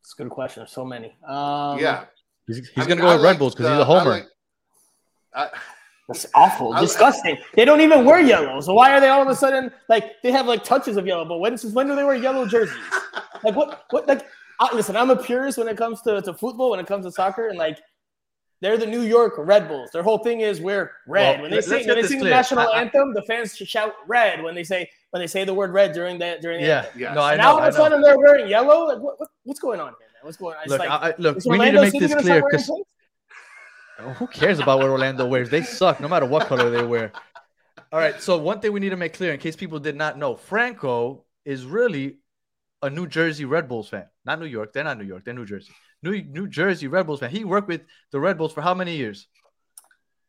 It's 0.02 0.14
a 0.18 0.22
good 0.22 0.30
question. 0.30 0.60
There's 0.62 0.72
so 0.72 0.84
many. 0.86 1.14
Um, 1.28 1.78
yeah, 1.78 2.04
He's, 2.46 2.56
he's 2.58 2.70
I 2.78 2.88
gonna 2.88 3.00
go 3.02 3.08
I 3.08 3.14
with 3.16 3.24
Red 3.24 3.38
Bulls 3.38 3.54
because 3.54 3.68
he's 3.70 3.78
a 3.78 3.84
homer. 3.84 4.10
like- 4.10 4.26
I- 5.34 5.50
That's 6.08 6.26
awful, 6.34 6.72
I- 6.72 6.80
disgusting. 6.80 7.36
They 7.54 7.64
don't 7.64 7.80
even 7.82 8.04
wear 8.04 8.20
yellow. 8.20 8.60
So 8.60 8.72
why 8.74 8.90
are 8.92 9.00
they 9.00 9.10
all 9.10 9.22
of 9.22 9.28
a 9.28 9.34
sudden 9.36 9.70
like 9.88 10.20
they 10.22 10.32
have 10.32 10.46
like 10.46 10.64
touches 10.64 10.96
of 10.96 11.06
yellow? 11.06 11.24
But 11.24 11.38
when 11.38 11.56
since 11.58 11.72
when 11.74 11.86
do 11.86 11.94
they 11.94 12.02
wear 12.04 12.16
yellow 12.16 12.46
jerseys? 12.46 12.76
Like 13.44 13.54
what? 13.56 13.84
What? 13.90 14.06
Like 14.08 14.26
I, 14.60 14.74
listen, 14.74 14.96
I'm 14.96 15.08
a 15.10 15.16
purist 15.16 15.56
when 15.56 15.66
it 15.68 15.76
comes 15.78 16.02
to, 16.02 16.20
to 16.20 16.34
football, 16.34 16.70
when 16.72 16.80
it 16.80 16.86
comes 16.86 17.06
to 17.06 17.12
soccer, 17.12 17.48
and 17.48 17.56
like 17.56 17.78
they're 18.60 18.76
the 18.76 18.86
New 18.86 19.02
York 19.02 19.34
Red 19.38 19.68
Bulls. 19.68 19.90
Their 19.90 20.02
whole 20.02 20.18
thing 20.18 20.40
is 20.40 20.60
we're 20.60 20.92
red. 21.06 21.36
Well, 21.36 21.42
when 21.42 21.50
they 21.50 21.60
sing, 21.62 21.86
when 21.86 21.96
they 21.96 22.06
sing 22.06 22.18
the 22.18 22.30
national 22.30 22.68
I- 22.68 22.82
anthem, 22.82 23.14
the 23.14 23.22
fans 23.22 23.56
shout 23.56 23.94
red 24.06 24.42
when 24.42 24.54
they 24.54 24.64
say 24.64 24.90
when 25.10 25.20
they 25.20 25.26
say 25.26 25.44
the 25.44 25.54
word 25.54 25.72
red 25.72 25.92
during 25.92 26.18
the 26.18 26.38
during 26.40 26.60
the 26.60 26.66
yeah, 26.66 26.78
anthem. 26.82 27.00
Yes. 27.00 27.14
no, 27.14 27.22
I 27.22 27.36
now 27.36 27.52
all 27.52 27.58
of 27.58 27.64
a 27.64 27.72
sudden 27.72 28.02
they're 28.02 28.18
wearing 28.18 28.48
yellow. 28.48 28.86
Like 28.86 28.98
what, 28.98 29.18
what 29.18 29.30
what's 29.44 29.60
going 29.60 29.80
on 29.80 29.88
here, 29.88 30.08
man? 30.12 30.20
What's 30.22 30.36
going 30.36 30.56
on? 30.56 30.62
It's 30.62 30.70
Look, 30.70 30.80
like, 30.80 30.90
I- 30.90 31.14
look, 31.18 31.38
we 31.46 31.58
need 31.58 31.72
to 31.72 31.80
make 31.80 31.92
this 31.98 32.14
clear 32.14 32.42
because 32.42 32.70
who 34.18 34.26
cares 34.26 34.58
about 34.58 34.78
what 34.78 34.88
Orlando 34.88 35.26
wears? 35.26 35.48
They 35.48 35.62
suck 35.62 36.00
no 36.00 36.08
matter 36.08 36.26
what 36.26 36.46
color 36.46 36.70
they 36.70 36.84
wear. 36.84 37.12
All 37.92 37.98
right, 37.98 38.20
so 38.20 38.38
one 38.38 38.60
thing 38.60 38.72
we 38.72 38.78
need 38.78 38.90
to 38.90 38.96
make 38.96 39.14
clear 39.14 39.32
in 39.32 39.40
case 39.40 39.56
people 39.56 39.80
did 39.80 39.96
not 39.96 40.16
know, 40.16 40.36
Franco 40.36 41.24
is 41.44 41.64
really 41.64 42.18
a 42.82 42.88
New 42.88 43.08
Jersey 43.08 43.44
Red 43.44 43.68
Bulls 43.68 43.88
fan, 43.88 44.06
not 44.24 44.38
New 44.38 44.46
York. 44.46 44.72
They're 44.72 44.84
not 44.84 44.96
New 44.96 45.04
York. 45.04 45.24
They're 45.24 45.34
New 45.34 45.44
Jersey. 45.44 45.72
New 46.02 46.22
New 46.22 46.48
Jersey 46.48 46.88
Red 46.88 47.06
Bulls 47.06 47.20
fan. 47.20 47.30
He 47.30 47.44
worked 47.44 47.68
with 47.68 47.82
the 48.10 48.20
Red 48.20 48.38
Bulls 48.38 48.52
for 48.52 48.62
how 48.62 48.74
many 48.74 48.96
years? 48.96 49.26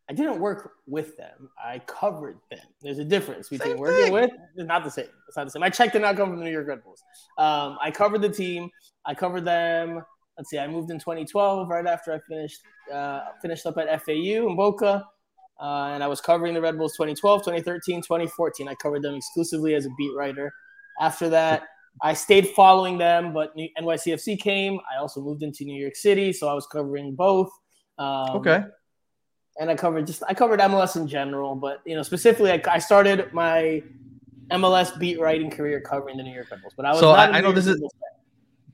I 0.09 0.13
didn't 0.13 0.39
work 0.39 0.73
with 0.87 1.15
them. 1.15 1.49
I 1.63 1.79
covered 1.79 2.37
them. 2.49 2.59
There's 2.81 2.99
a 2.99 3.05
difference 3.05 3.47
between 3.47 3.71
Same 3.71 3.77
working 3.77 4.03
thing. 4.03 4.13
with. 4.13 4.31
It's 4.57 4.67
not 4.67 4.83
the 4.83 4.91
same. 4.91 5.05
It's 5.27 5.37
not 5.37 5.45
the 5.45 5.51
same. 5.51 5.61
My 5.61 5.69
check 5.69 5.93
did 5.93 6.01
not 6.01 6.17
come 6.17 6.29
from 6.29 6.39
the 6.39 6.43
New 6.45 6.51
York 6.51 6.67
Red 6.67 6.83
Bulls. 6.83 7.01
Um, 7.37 7.77
I 7.81 7.91
covered 7.91 8.21
the 8.21 8.29
team. 8.29 8.69
I 9.05 9.13
covered 9.13 9.45
them. 9.45 10.03
Let's 10.37 10.49
see. 10.49 10.59
I 10.59 10.67
moved 10.67 10.91
in 10.91 10.99
2012, 10.99 11.69
right 11.69 11.85
after 11.85 12.11
I 12.13 12.19
finished 12.27 12.59
uh, 12.91 13.21
finished 13.41 13.65
up 13.65 13.77
at 13.77 14.03
FAU 14.03 14.49
in 14.49 14.55
Boca, 14.57 15.05
uh, 15.61 15.91
and 15.93 16.03
I 16.03 16.07
was 16.07 16.19
covering 16.19 16.53
the 16.55 16.61
Red 16.61 16.77
Bulls 16.77 16.93
2012, 16.93 17.41
2013, 17.41 18.01
2014. 18.01 18.67
I 18.67 18.75
covered 18.75 19.03
them 19.03 19.15
exclusively 19.15 19.75
as 19.75 19.85
a 19.85 19.89
beat 19.97 20.11
writer. 20.13 20.51
After 20.99 21.29
that, 21.29 21.63
I 22.01 22.13
stayed 22.13 22.47
following 22.49 22.97
them, 22.97 23.33
but 23.33 23.53
NYCFC 23.57 24.39
came. 24.39 24.79
I 24.91 24.99
also 24.99 25.21
moved 25.21 25.43
into 25.43 25.65
New 25.65 25.79
York 25.81 25.95
City, 25.95 26.31
so 26.33 26.47
I 26.47 26.53
was 26.53 26.65
covering 26.67 27.15
both. 27.15 27.49
Um, 27.97 28.37
Okay. 28.37 28.63
and 29.59 29.69
I 29.69 29.75
covered 29.75 30.07
just 30.07 30.23
I 30.27 30.33
covered 30.33 30.59
MLS 30.61 30.95
in 30.95 31.07
general, 31.07 31.55
but 31.55 31.81
you 31.85 31.95
know 31.95 32.03
specifically 32.03 32.51
I, 32.51 32.61
I 32.69 32.79
started 32.79 33.31
my 33.33 33.83
MLS 34.49 34.97
beat 34.99 35.19
writing 35.19 35.51
career 35.51 35.79
covering 35.81 36.17
the 36.17 36.23
New 36.23 36.33
York 36.33 36.49
Red 36.51 36.61
Bulls. 36.61 36.73
But 36.75 36.85
I 36.85 36.91
was 36.91 36.99
So 37.01 37.13
not 37.13 37.31
I- 37.33 37.37
I 37.37 37.41
know 37.41 37.51
this 37.51 37.67
is- 37.67 37.81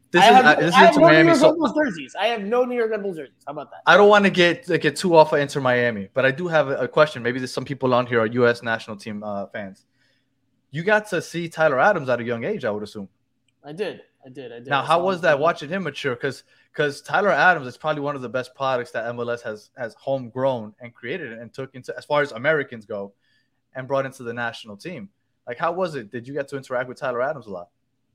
This 0.10 0.24
I 0.24 0.30
is 0.30 0.36
have, 0.36 0.46
uh, 0.46 0.56
this 0.56 0.70
is 0.70 0.76
have 0.76 0.96
no 0.96 1.02
Miami. 1.02 1.18
New 1.24 1.28
York 1.32 1.38
So 1.40 1.50
Red 1.50 1.58
Bulls 1.58 1.74
jerseys. 1.76 2.16
I 2.18 2.28
have 2.28 2.42
no 2.42 2.64
New 2.64 2.76
York 2.78 2.92
Red 2.92 3.04
Bulls 3.04 3.18
jerseys. 3.18 3.44
How 3.46 3.52
about 3.52 3.70
that? 3.72 3.82
I 3.86 3.98
don't 3.98 4.08
want 4.08 4.24
to 4.24 4.30
get 4.32 4.70
like, 4.70 4.80
get 4.82 4.96
too 4.96 5.14
off 5.18 5.34
of 5.34 5.40
Inter 5.40 5.60
Miami, 5.60 6.08
but 6.14 6.24
I 6.26 6.32
do 6.32 6.48
have 6.48 6.70
a, 6.70 6.78
a 6.78 6.88
question. 6.88 7.22
Maybe 7.22 7.40
there's 7.40 7.52
some 7.54 7.66
people 7.66 7.94
on 7.94 8.08
here 8.08 8.22
are 8.22 8.26
U.S. 8.42 8.64
national 8.64 8.96
team 8.96 9.22
uh, 9.22 9.48
fans. 9.48 9.86
You 10.72 10.84
got 10.84 11.08
to 11.10 11.22
see 11.22 11.50
Tyler 11.50 11.80
Adams 11.80 12.10
at 12.10 12.20
a 12.20 12.24
young 12.24 12.44
age, 12.44 12.66
I 12.66 12.72
would 12.72 12.84
assume. 12.84 13.10
I 13.64 13.74
did. 13.74 14.02
I 14.26 14.30
did. 14.30 14.52
I 14.52 14.56
did. 14.60 14.68
Now, 14.68 14.82
I 14.82 14.86
how 14.86 15.04
was 15.04 15.22
that 15.22 15.40
watching 15.40 15.70
him 15.70 15.84
mature? 15.84 16.16
Because 16.16 16.44
because 16.72 17.02
Tyler 17.02 17.32
Adams 17.32 17.68
is 17.68 17.78
probably 17.78 18.02
one 18.02 18.16
of 18.16 18.22
the 18.22 18.30
best 18.30 18.54
products 18.56 18.92
that 18.92 19.06
MLS 19.16 19.42
has 19.42 19.70
has 19.78 19.94
homegrown 19.96 20.76
and 20.82 20.94
created 20.94 21.34
and 21.34 21.54
took 21.54 21.74
into 21.76 21.96
as 21.98 22.06
far 22.06 22.22
as 22.22 22.32
Americans 22.32 22.86
go, 22.86 23.14
and 23.76 23.88
brought 23.88 24.06
into 24.06 24.24
the 24.24 24.34
national 24.34 24.76
team. 24.76 25.10
Like, 25.48 25.58
how 25.58 25.72
was 25.72 25.96
it? 25.96 26.12
Did 26.12 26.28
you 26.28 26.34
get 26.34 26.48
to 26.50 26.58
interact 26.58 26.90
with 26.90 27.00
Tyler 27.00 27.22
Adams 27.22 27.46
a 27.46 27.52
lot? 27.52 27.70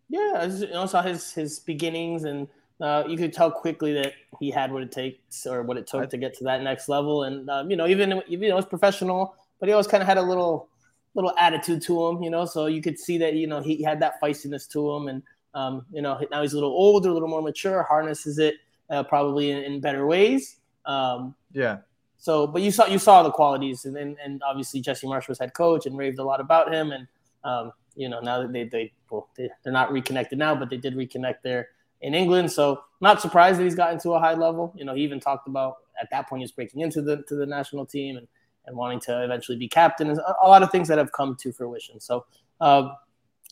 Yeah, 0.08 0.32
I 0.36 0.46
just, 0.46 0.60
you 0.60 0.68
know, 0.68 0.84
saw 0.86 1.00
his 1.00 1.32
his 1.32 1.58
beginnings, 1.60 2.24
and 2.24 2.46
uh, 2.80 3.04
you 3.08 3.16
could 3.16 3.32
tell 3.32 3.50
quickly 3.50 3.94
that 3.94 4.12
he 4.38 4.50
had 4.50 4.70
what 4.70 4.82
it 4.82 4.92
takes 4.92 5.46
or 5.46 5.62
what 5.62 5.78
it 5.78 5.86
took 5.86 6.02
I- 6.02 6.06
to 6.06 6.18
get 6.18 6.34
to 6.38 6.44
that 6.44 6.62
next 6.62 6.88
level. 6.88 7.22
And 7.22 7.48
um, 7.48 7.70
you 7.70 7.76
know, 7.76 7.86
even 7.86 8.22
even 8.28 8.50
though 8.50 8.58
it's 8.58 8.68
professional, 8.68 9.34
but 9.58 9.68
he 9.68 9.72
always 9.72 9.86
kind 9.86 10.02
of 10.02 10.06
had 10.06 10.18
a 10.18 10.22
little 10.22 10.68
little 11.14 11.32
attitude 11.38 11.82
to 11.82 12.06
him, 12.06 12.22
you 12.22 12.30
know. 12.30 12.44
So 12.44 12.66
you 12.66 12.82
could 12.82 12.98
see 12.98 13.18
that 13.18 13.34
you 13.34 13.46
know 13.46 13.60
he 13.60 13.82
had 13.82 14.00
that 14.00 14.20
feistiness 14.20 14.68
to 14.70 14.90
him, 14.92 15.08
and 15.08 15.22
um, 15.54 15.86
you 15.92 16.02
know 16.02 16.18
now 16.30 16.42
he's 16.42 16.52
a 16.52 16.56
little 16.56 16.70
older, 16.70 17.08
a 17.08 17.12
little 17.12 17.28
more 17.28 17.42
mature, 17.42 17.82
harnesses 17.82 18.38
it 18.38 18.54
uh, 18.90 19.02
probably 19.02 19.50
in, 19.50 19.58
in 19.58 19.80
better 19.80 20.06
ways. 20.06 20.56
Um, 20.86 21.34
Yeah, 21.52 21.78
so, 22.18 22.46
but 22.46 22.62
you 22.62 22.70
saw 22.70 22.86
you 22.86 22.98
saw 22.98 23.22
the 23.22 23.30
qualities, 23.30 23.84
and 23.84 23.96
and, 23.96 24.16
and 24.24 24.42
obviously 24.42 24.80
Jesse 24.80 25.06
Marsch 25.06 25.28
was 25.28 25.38
head 25.38 25.54
coach 25.54 25.86
and 25.86 25.96
raved 25.98 26.18
a 26.18 26.24
lot 26.24 26.40
about 26.40 26.72
him, 26.72 26.92
and 26.92 27.06
Um, 27.44 27.72
you 27.96 28.08
know, 28.08 28.20
now 28.20 28.40
that 28.42 28.52
they 28.52 28.64
they 28.64 28.92
well, 29.10 29.28
they, 29.36 29.50
they're 29.62 29.72
not 29.72 29.92
reconnected 29.92 30.38
now, 30.38 30.54
but 30.54 30.70
they 30.70 30.78
did 30.78 30.94
reconnect 30.94 31.42
there 31.42 31.68
in 32.00 32.14
England. 32.14 32.50
So 32.50 32.82
not 33.00 33.20
surprised 33.20 33.58
that 33.58 33.64
he's 33.64 33.74
gotten 33.74 33.98
to 34.00 34.12
a 34.12 34.18
high 34.18 34.34
level. 34.34 34.72
You 34.76 34.84
know, 34.84 34.94
he 34.94 35.02
even 35.02 35.20
talked 35.20 35.46
about 35.48 35.78
at 36.00 36.08
that 36.10 36.28
point 36.28 36.40
he 36.40 36.44
was 36.44 36.52
breaking 36.52 36.80
into 36.80 37.02
the 37.02 37.22
to 37.28 37.34
the 37.34 37.46
national 37.46 37.84
team 37.86 38.16
and 38.16 38.26
and 38.66 38.76
wanting 38.76 39.00
to 39.00 39.24
eventually 39.24 39.58
be 39.58 39.68
captain. 39.68 40.08
Is 40.08 40.18
a, 40.18 40.48
lot 40.48 40.62
of 40.62 40.70
things 40.70 40.88
that 40.88 40.98
have 40.98 41.12
come 41.12 41.36
to 41.36 41.52
fruition. 41.52 42.00
So 42.00 42.24
um, 42.60 42.92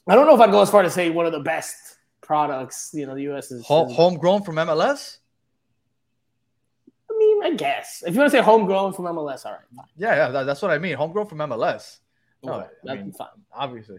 I 0.07 0.15
don't 0.15 0.27
know 0.27 0.35
if 0.35 0.41
I'd 0.41 0.51
go 0.51 0.63
as 0.63 0.71
far 0.71 0.83
to 0.83 0.91
say 0.91 1.11
one 1.11 1.27
of 1.27 1.33
the 1.33 1.41
best 1.41 1.99
products. 2.21 2.91
You 2.93 3.07
know, 3.07 3.15
the 3.15 3.23
U.S. 3.23 3.51
is, 3.51 3.65
Home, 3.67 3.91
homegrown 3.91 4.43
from 4.43 4.57
MLS. 4.57 5.19
I 7.11 7.17
mean, 7.19 7.45
I 7.45 7.51
guess 7.57 8.03
if 8.07 8.15
you 8.15 8.21
want 8.21 8.31
to 8.33 8.39
say 8.39 8.43
homegrown 8.43 8.93
from 8.95 9.05
MLS, 9.07 9.45
all 9.45 9.53
right, 9.53 9.61
fine. 9.77 9.87
Yeah, 9.97 10.15
yeah, 10.17 10.29
that- 10.31 10.45
that's 10.45 10.63
what 10.63 10.71
I 10.71 10.79
mean. 10.79 10.97
Homegrown 10.97 11.27
from 11.27 11.39
MLS. 11.39 11.99
No, 12.43 12.55
I 12.55 12.67
that'd 12.85 13.01
mean- 13.03 13.11
be 13.11 13.17
fine. 13.17 13.29
obviously. 13.53 13.99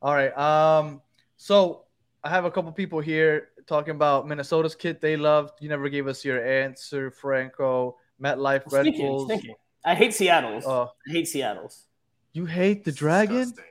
All 0.00 0.14
right. 0.14 0.36
Um, 0.36 1.00
so 1.36 1.84
I 2.22 2.28
have 2.28 2.44
a 2.44 2.50
couple 2.50 2.70
people 2.72 3.00
here 3.00 3.48
talking 3.66 3.94
about 3.94 4.28
Minnesota's 4.28 4.74
kit 4.74 5.00
they 5.00 5.16
loved. 5.16 5.60
You 5.60 5.68
never 5.68 5.88
gave 5.88 6.06
us 6.06 6.24
your 6.24 6.44
answer, 6.44 7.10
Franco. 7.10 7.96
MetLife 8.22 8.70
Red 8.70 8.94
Bulls. 8.96 9.26
sneaky. 9.26 9.56
I 9.84 9.94
hate 9.94 10.14
Seattle's. 10.14 10.66
Uh, 10.66 10.84
I 10.84 11.10
hate 11.10 11.28
Seattle's. 11.28 11.84
you 12.32 12.46
hate 12.46 12.84
the 12.84 12.92
dragon? 12.92 13.36
Disgusting. 13.38 13.64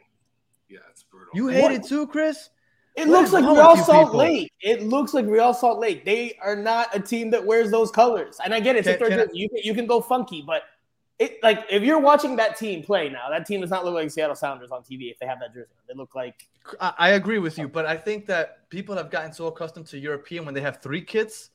Yeah, 0.70 0.79
it's 0.89 1.03
brutal. 1.03 1.29
You 1.34 1.46
What? 1.46 1.53
hate 1.55 1.72
it 1.72 1.84
too, 1.86 2.08
Chris? 2.08 2.50
It 2.96 3.08
What 3.08 3.22
looks 3.22 3.32
like 3.34 3.43
Real 3.43 3.75
Salt 3.77 4.05
people? 4.08 4.20
Lake. 4.20 4.51
It 4.62 4.84
looks 4.84 5.13
like 5.15 5.25
Real 5.25 5.53
Salt 5.53 5.79
Lake. 5.79 6.05
They 6.05 6.38
are 6.41 6.55
not 6.55 6.96
a 6.96 7.00
team 7.00 7.32
that 7.32 7.43
wears 7.43 7.72
those 7.72 7.89
colors. 7.89 8.38
And 8.43 8.53
I 8.53 8.60
get 8.60 8.75
it. 8.75 8.79
It's 8.79 8.88
a 8.88 8.91
Can- 8.91 9.00
third 9.00 9.10
can 9.10 9.20
I- 9.22 9.32
you, 9.34 9.50
can, 9.50 9.58
you 9.63 9.74
can 9.74 9.88
go 9.88 10.00
funky, 10.00 10.43
but 10.46 10.62
it 11.20 11.41
like 11.43 11.65
if 11.72 11.82
you're 11.84 12.00
watching 12.00 12.36
that 12.36 12.58
team 12.58 12.84
play 12.84 13.10
now, 13.10 13.29
that 13.32 13.46
team 13.48 13.62
does 13.62 13.70
not 13.72 13.84
look 13.86 13.96
like 13.96 14.12
Seattle 14.12 14.36
Sounders 14.36 14.70
on 14.72 14.82
TV 14.84 15.10
if 15.12 15.17
they 15.20 15.25
have 15.25 15.39
that 15.39 15.53
jersey. 15.53 15.72
on. 15.72 15.84
They 15.88 15.93
look 15.96 16.13
like 16.15 16.48
I, 16.79 16.93
I 16.98 17.10
agree 17.12 17.39
with 17.39 17.58
you, 17.58 17.67
but 17.67 17.86
I 17.88 17.98
think 17.98 18.25
that 18.27 18.70
people 18.70 18.96
have 18.96 19.10
gotten 19.10 19.34
so 19.34 19.48
accustomed 19.48 19.88
to 19.88 19.98
European 19.98 20.46
when 20.46 20.53
they 20.53 20.62
have 20.62 20.82
three 20.82 21.01
kits 21.01 21.50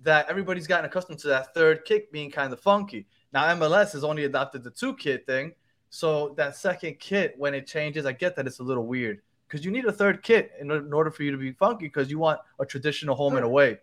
that 0.00 0.28
everybody's 0.28 0.66
gotten 0.68 0.84
accustomed 0.84 1.18
to 1.20 1.28
that 1.28 1.54
third 1.54 1.84
kit 1.84 2.10
being 2.12 2.30
kind 2.30 2.52
of 2.52 2.60
funky. 2.60 3.06
Now 3.34 3.52
MLS 3.56 3.92
has 3.92 4.04
only 4.04 4.24
adopted 4.24 4.62
the 4.62 4.70
two 4.70 4.94
kit 4.94 5.26
thing, 5.26 5.52
so 5.90 6.34
that 6.36 6.56
second 6.56 7.00
kit 7.00 7.34
when 7.36 7.52
it 7.52 7.66
changes, 7.66 8.06
I 8.06 8.12
get 8.12 8.36
that 8.36 8.46
it's 8.46 8.60
a 8.60 8.62
little 8.62 8.86
weird 8.86 9.22
because 9.48 9.64
you 9.64 9.72
need 9.72 9.84
a 9.86 9.92
third 9.92 10.22
kit 10.22 10.52
in, 10.60 10.70
order 10.70 11.10
for 11.10 11.24
you 11.24 11.32
to 11.32 11.36
be 11.36 11.50
funky 11.52 11.86
because 11.86 12.10
you 12.10 12.18
want 12.18 12.40
a 12.60 12.64
traditional 12.64 13.16
home 13.16 13.34
and 13.34 13.44
away. 13.44 13.78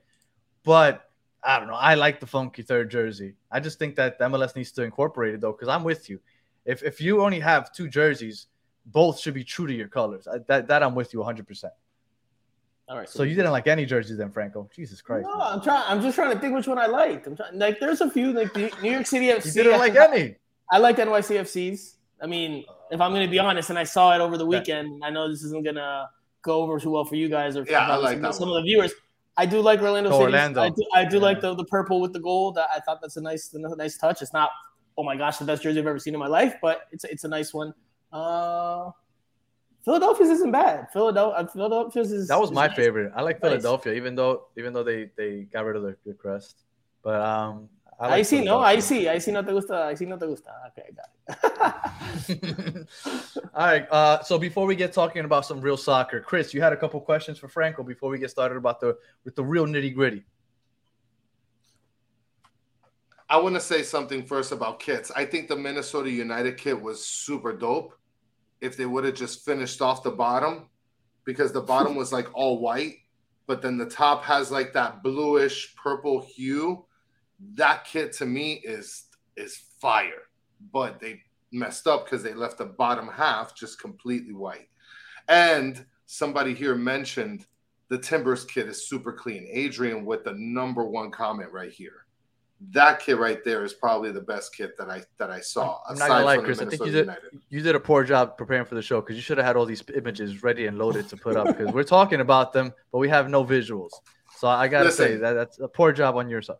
But 0.64 1.10
I 1.44 1.60
don't 1.60 1.68
know. 1.68 1.76
I 1.76 1.96
like 1.96 2.22
the 2.22 2.28
funky 2.28 2.62
third 2.62 2.90
jersey. 2.90 3.36
I 3.52 3.60
just 3.60 3.78
think 3.78 3.96
that 3.96 4.18
MLS 4.20 4.56
needs 4.56 4.72
to 4.74 4.84
incorporate 4.84 5.34
it 5.34 5.42
though, 5.42 5.52
because 5.52 5.68
I'm 5.68 5.84
with 5.84 6.10
you. 6.10 6.22
If 6.66 6.82
if 6.82 7.02
you 7.02 7.22
only 7.22 7.42
have 7.42 7.74
two 7.74 7.90
jerseys, 7.90 8.48
both 8.86 9.20
should 9.20 9.34
be 9.34 9.44
true 9.44 9.68
to 9.68 9.74
your 9.74 9.90
colors. 9.90 10.28
I, 10.28 10.38
that 10.48 10.68
that 10.68 10.82
I'm 10.82 10.96
with 10.96 11.12
you 11.14 11.20
100. 11.20 11.46
percent 11.46 11.74
all 12.92 12.98
right. 12.98 13.10
So 13.10 13.24
you 13.24 13.36
didn't 13.36 13.52
like 13.52 13.68
any 13.68 13.86
jerseys 13.86 14.18
then, 14.18 14.32
Franco? 14.32 14.70
Jesus 14.76 15.02
Christ! 15.02 15.24
No, 15.26 15.40
I'm 15.40 15.62
trying. 15.62 15.84
I'm 15.88 16.02
just 16.02 16.16
trying 16.16 16.34
to 16.34 16.40
think 16.40 16.54
which 16.54 16.68
one 16.68 16.78
I 16.78 16.88
liked. 16.88 17.26
I'm 17.26 17.36
trying. 17.38 17.58
Like, 17.58 17.80
there's 17.80 18.02
a 18.02 18.10
few 18.12 18.34
like 18.34 18.54
New 18.56 18.92
York 18.92 19.06
City 19.06 19.28
FC. 19.38 19.56
You 19.56 19.64
didn't 19.64 19.80
like 19.80 19.96
any. 19.96 20.36
I 20.70 20.78
like 20.78 20.98
NYCFCs. 20.98 21.96
I 22.22 22.28
mean, 22.28 22.66
if 22.92 23.00
I'm 23.02 23.12
going 23.12 23.26
to 23.26 23.32
be 23.32 23.40
honest, 23.40 23.70
and 23.70 23.80
I 23.80 23.84
saw 23.86 24.14
it 24.14 24.20
over 24.20 24.38
the 24.38 24.46
weekend, 24.46 25.02
I 25.04 25.10
know 25.10 25.30
this 25.30 25.42
isn't 25.44 25.64
going 25.64 25.76
to 25.76 26.10
go 26.42 26.62
over 26.62 26.80
too 26.80 26.92
well 26.92 27.06
for 27.06 27.16
you 27.16 27.30
guys 27.30 27.56
or 27.58 27.66
for 27.66 27.72
Yeah, 27.72 27.88
I 27.88 27.96
like 27.96 28.14
some, 28.14 28.22
that 28.24 28.36
some 28.36 28.50
of 28.50 28.56
the 28.56 28.62
viewers. 28.64 28.94
I 29.38 29.46
do 29.46 29.62
like 29.62 29.82
Orlando 29.82 30.10
Oh, 30.10 30.14
City. 30.14 30.24
Orlando. 30.26 30.62
I 30.62 30.70
do, 30.70 30.84
I 30.94 31.06
do 31.06 31.16
Yeah. 31.16 31.22
like 31.24 31.42
the, 31.42 31.56
the 31.56 31.66
purple 31.66 32.02
with 32.02 32.12
the 32.14 32.20
gold. 32.20 32.58
I 32.58 32.66
I 32.76 32.80
thought 32.82 33.00
that's 33.02 33.16
a 33.18 33.22
nice 33.22 33.54
a 33.54 33.76
nice 33.76 33.98
touch. 33.98 34.22
It's 34.22 34.34
not 34.34 34.50
oh 34.98 35.04
my 35.04 35.16
gosh 35.16 35.38
the 35.38 35.46
best 35.46 35.64
jersey 35.64 35.80
I've 35.80 35.88
ever 35.88 35.98
seen 36.00 36.14
in 36.14 36.20
my 36.20 36.28
life, 36.28 36.56
but 36.62 36.82
it's 36.92 37.06
it's 37.06 37.24
a 37.24 37.28
nice 37.30 37.54
one. 37.54 37.74
Uh, 38.12 38.92
Philadelphia's 39.84 40.30
isn't 40.30 40.52
bad. 40.52 40.88
Philadelphia 40.94 41.48
Philadelphia's 41.52 42.12
is 42.12 42.28
That 42.28 42.40
was 42.40 42.50
is 42.50 42.56
my 42.56 42.68
nice. 42.68 42.76
favorite. 42.76 43.12
I 43.16 43.22
like 43.22 43.42
Nice. 43.42 43.52
Philadelphia, 43.52 43.94
even 43.94 44.16
though 44.16 44.48
even 44.58 44.74
though 44.74 44.84
they 44.84 45.10
they 45.18 45.42
got 45.52 45.66
rid 45.66 45.76
of 45.76 45.84
the, 45.84 45.96
the 46.06 46.14
crest. 46.14 46.64
But 47.04 47.20
um, 47.22 47.68
I, 48.00 48.04
like 48.08 48.14
I 48.20 48.22
see, 48.22 48.44
no, 48.44 48.60
I 48.60 48.80
Philadelphia. 48.80 48.82
see, 48.82 49.10
I 49.10 49.18
see, 49.18 49.32
no 49.32 49.42
te 49.44 49.52
gusta, 49.52 49.76
I 49.76 49.94
see, 49.96 50.06
no 50.06 50.18
te 50.18 50.26
gusta. 50.28 50.52
Okay, 50.70 50.90
got 50.96 51.10
it. 52.30 52.88
All 53.56 53.66
right. 53.66 53.88
Uh, 53.92 54.22
so 54.24 54.38
before 54.38 54.66
we 54.68 54.76
get 54.76 54.94
talking 54.94 55.26
about 55.26 55.46
some 55.46 55.62
real 55.62 55.78
soccer, 55.78 56.20
Chris, 56.22 56.54
you 56.54 56.62
had 56.62 56.74
a 56.74 56.78
couple 56.78 57.00
questions 57.02 57.38
for 57.40 57.48
Franco 57.48 57.82
before 57.84 58.10
we 58.10 58.20
get 58.20 58.30
started 58.30 58.56
about 58.58 58.80
the 58.80 58.98
with 59.26 59.36
the 59.36 59.44
real 59.44 59.66
nitty 59.66 59.94
gritty. 59.96 60.24
I 63.30 63.38
want 63.38 63.56
to 63.56 63.62
say 63.62 63.82
something 63.82 64.26
first 64.26 64.52
about 64.52 64.80
kits. 64.80 65.10
I 65.16 65.24
think 65.26 65.48
the 65.48 65.56
Minnesota 65.56 66.12
United 66.12 66.58
kit 66.58 66.80
was 66.80 67.06
super 67.06 67.54
dope. 67.56 67.98
If 68.62 68.78
they 68.78 68.86
would 68.86 69.04
have 69.04 69.16
just 69.16 69.44
finished 69.44 69.82
off 69.82 70.04
the 70.04 70.12
bottom, 70.12 70.70
because 71.26 71.52
the 71.52 71.62
bottom 71.62 71.96
was 71.96 72.14
like 72.14 72.28
all 72.34 72.60
white, 72.60 72.98
but 73.48 73.62
then 73.62 73.78
the 73.78 73.90
top 73.90 74.24
has 74.24 74.52
like 74.52 74.74
that 74.74 75.04
bluish 75.04 75.76
purple 75.76 76.22
hue. 76.22 76.86
That 77.56 77.86
kit 77.86 78.14
to 78.14 78.26
me 78.26 78.62
is 78.64 79.06
is 79.36 79.58
fire. 79.80 80.24
But 80.72 81.00
they 81.00 81.22
messed 81.52 81.88
up 81.88 82.06
because 82.06 82.24
they 82.24 82.34
left 82.34 82.60
the 82.60 82.66
bottom 82.66 83.08
half 83.08 83.56
just 83.56 83.82
completely 83.82 84.34
white. 84.34 84.70
And 85.28 85.86
somebody 86.06 86.54
here 86.54 86.76
mentioned 86.76 87.46
the 87.90 87.98
Timbers 87.98 88.46
kit 88.46 88.68
is 88.68 88.88
super 88.88 89.12
clean. 89.12 89.48
Adrian 89.52 90.06
with 90.06 90.24
the 90.24 90.34
number 90.38 90.86
one 90.86 91.12
comment 91.12 91.52
right 91.52 91.72
here 91.72 92.06
that 92.70 93.00
kid 93.00 93.16
right 93.16 93.44
there 93.44 93.64
is 93.64 93.74
probably 93.74 94.12
the 94.12 94.22
best 94.22 94.56
kid 94.56 94.72
that 94.78 94.90
I 94.90 95.04
that 95.18 95.32
I 95.32 95.40
saw. 95.40 95.80
I'm 95.90 95.98
not 95.98 96.08
gonna 96.08 96.20
aside 96.20 96.26
lie, 96.26 96.36
from 96.36 96.44
the 96.44 96.46
Chris. 96.48 96.62
I 96.62 96.66
think 96.66 96.86
you 96.86 96.92
did 96.92 97.06
United. 97.08 97.42
you 97.50 97.62
did 97.62 97.76
a 97.76 97.80
poor 97.80 98.04
job 98.04 98.38
preparing 98.38 98.66
for 98.66 98.76
the 98.76 98.82
show 98.82 99.02
because 99.02 99.16
you 99.16 99.22
should 99.22 99.38
have 99.38 99.48
had 99.48 99.56
all 99.56 99.66
these 99.66 99.84
images 99.96 100.44
ready 100.44 100.68
and 100.68 100.78
loaded 100.78 101.10
to 101.10 101.18
put 101.18 101.36
up 101.36 101.48
because 101.48 101.74
we're 101.74 101.84
talking 101.84 102.22
about 102.22 102.54
them, 102.54 102.72
but 102.92 103.00
we 103.00 103.10
have 103.10 103.30
no 103.30 103.44
visuals. 103.44 103.90
So 104.38 104.48
I 104.48 104.68
gotta 104.68 104.92
say 104.92 105.16
that 105.18 105.34
that's 105.34 105.60
a 105.60 105.68
poor 105.68 105.92
job 105.92 106.16
on 106.16 106.30
your 106.30 106.42
side. 106.42 106.58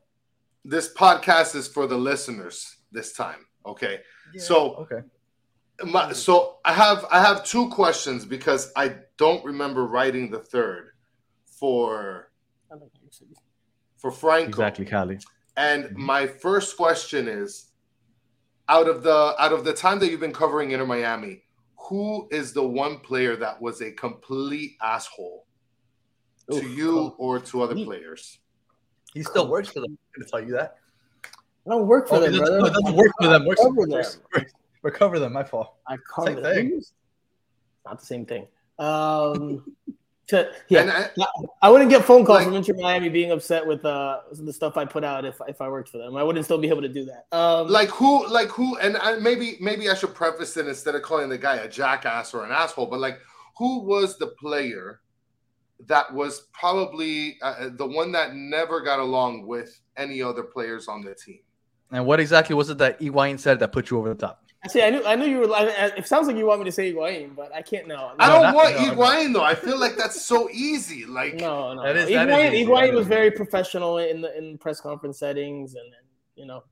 This 0.66 0.94
podcast 0.94 1.56
is 1.56 1.68
for 1.68 1.88
the 1.88 1.98
listeners 1.98 2.78
this 2.92 3.14
time. 3.14 3.46
Okay, 3.66 4.00
so 4.38 4.76
Okay. 4.76 5.08
my, 5.84 6.14
so 6.14 6.58
I 6.66 6.74
have 6.74 7.06
I 7.12 7.22
have 7.22 7.44
two 7.46 7.70
questions 7.70 8.26
because 8.26 8.72
I 8.76 8.96
don't 9.18 9.46
remember 9.46 9.86
writing 9.86 10.32
the 10.32 10.40
third 10.40 10.92
for 11.46 12.32
for 13.98 14.12
Franco. 14.12 14.50
Exactly, 14.50 14.86
Cali. 14.86 15.20
And 15.58 15.96
my 15.96 16.28
first 16.28 16.78
question 16.78 17.28
is 17.28 17.72
out 18.70 18.88
of 18.88 19.04
the 19.04 19.36
out 19.40 19.52
of 19.52 19.64
the 19.66 19.74
time 19.74 20.00
that 20.00 20.10
you've 20.10 20.20
been 20.20 20.34
covering 20.34 20.72
Inter 20.72 20.86
Miami, 20.86 21.44
who 21.78 22.28
is 22.32 22.54
the 22.54 22.64
one 22.66 23.00
player 23.00 23.36
that 23.36 23.62
was 23.62 23.82
a 23.82 23.92
complete 23.92 24.78
asshole 24.82 25.46
to 26.50 26.58
Oof, 26.58 26.78
you 26.78 27.16
or 27.18 27.40
to 27.40 27.62
other 27.62 27.74
complete. 27.74 28.00
players? 28.00 28.40
He 29.14 29.24
still 29.24 29.48
works 29.50 29.70
for 29.70 29.82
them. 29.82 29.92
I'm 30.16 30.22
gonna 30.22 30.30
tell 30.30 30.42
you 30.42 30.54
that. 30.54 30.78
I 31.68 31.70
don't 31.70 31.86
work 31.86 32.08
for 32.08 32.16
Oh, 32.16 32.20
them, 32.22 32.34
it 32.34 32.38
doesn't, 32.40 32.60
brother. 32.60 32.74
no, 32.74 32.82
doesn't 32.82 32.96
work 32.96 33.12
for 33.20 33.28
them. 33.28 33.46
Works, 33.46 33.62
I 33.62 33.64
cover 33.66 33.86
them. 33.86 34.46
recover 34.84 35.20
them. 35.20 35.34
My 35.34 35.44
fault. 35.44 35.76
I 35.88 35.98
cover 36.16 36.28
Same 36.28 36.42
them. 36.42 36.54
thing. 36.54 36.82
Not 37.86 38.00
the 38.00 38.06
same 38.06 38.26
thing. 38.26 38.48
Um, 38.80 39.64
to, 40.28 40.52
yeah, 40.70 41.10
I, 41.18 41.26
I 41.62 41.70
wouldn't 41.70 41.90
get 41.90 42.06
phone 42.06 42.26
calls 42.26 42.40
Like- 42.40 42.48
from 42.48 42.56
Inter 42.56 42.74
Miami 42.78 43.10
being 43.10 43.32
upset 43.32 43.66
with 43.66 43.84
uh, 43.84 44.20
the 44.32 44.54
stuff 44.54 44.78
I 44.78 44.86
put 44.86 45.04
out 45.04 45.26
if 45.26 45.36
if 45.48 45.60
I 45.62 45.68
worked 45.68 45.90
for 45.90 45.98
them. 45.98 46.16
I 46.16 46.24
wouldn't 46.24 46.46
still 46.46 46.58
be 46.58 46.70
able 46.70 46.84
to 46.84 46.90
do 46.90 47.06
that. 47.06 47.36
Um, 47.38 47.68
like 47.68 47.90
who 47.90 48.28
like 48.28 48.48
who 48.50 48.78
and 48.78 48.98
I, 48.98 49.18
maybe 49.18 49.58
maybe 49.60 49.90
I 49.90 49.94
should 49.94 50.16
preface 50.16 50.56
it 50.58 50.68
instead 50.68 50.96
of 50.96 51.02
calling 51.02 51.28
the 51.28 51.38
guy 51.38 51.58
a 51.58 51.68
jackass 51.68 52.34
or 52.34 52.46
an 52.46 52.52
asshole, 52.52 52.86
but 52.86 53.00
like 53.00 53.20
who 53.58 53.80
was 53.80 54.18
the 54.18 54.28
player 54.40 55.02
that 55.88 56.14
was 56.14 56.48
probably 56.54 57.38
uh, 57.42 57.70
the 57.74 57.86
one 57.86 58.12
that 58.12 58.36
never 58.36 58.82
got 58.82 59.00
along 59.00 59.48
with 59.48 59.82
any 59.98 60.22
other 60.22 60.44
players 60.44 60.88
on 60.88 61.02
the 61.02 61.16
team? 61.16 61.40
And 61.92 62.06
what 62.06 62.20
exactly 62.20 62.56
was 62.56 62.70
it 62.70 62.78
that 62.78 63.00
Higuain 63.02 63.40
said 63.40 63.60
that 63.60 63.72
put 63.74 63.90
you 63.90 63.98
over 63.98 64.10
the 64.10 64.16
top? 64.16 64.46
See, 64.68 64.82
I 64.82 64.90
knew 64.92 65.04
I 65.06 65.16
knew 65.16 65.26
you 65.26 65.40
were. 65.40 65.52
I, 65.54 65.64
I- 65.64 65.94
it 65.98 66.08
sounds 66.08 66.28
like 66.28 66.38
you 66.38 66.46
want 66.46 66.60
me 66.60 66.66
to 66.66 66.72
say 66.72 66.94
Higuain, 66.94 67.36
but 67.36 67.54
I 67.54 67.62
can't 67.62 67.88
now. 67.88 68.14
I 68.20 68.28
don't 68.30 68.42
not- 68.44 68.56
want 68.56 68.76
no, 68.76 68.86
no. 68.86 68.92
Higuain 68.96 69.34
though. 69.34 69.44
I 69.44 69.56
feel 69.56 69.80
like 69.80 69.96
that's 69.98 70.22
so 70.24 70.50
easy. 70.52 71.06
Like 71.06 71.36
No, 71.36 71.74
no. 71.74 71.84
That 71.84 71.96
no. 71.96 72.02
is- 72.02 72.10
that 72.10 72.30
is 72.30 72.36
Higuain, 72.36 72.54
easy. 72.54 72.66
Higuain 72.66 72.94
was 72.94 73.08
very 73.08 73.32
professional 73.32 73.98
in 73.98 74.22
the 74.22 74.38
in 74.38 74.58
press 74.58 74.80
conference 74.82 75.20
settings, 75.20 75.74
and, 75.76 75.86
and 75.86 76.06
you 76.36 76.46
know, 76.46 76.64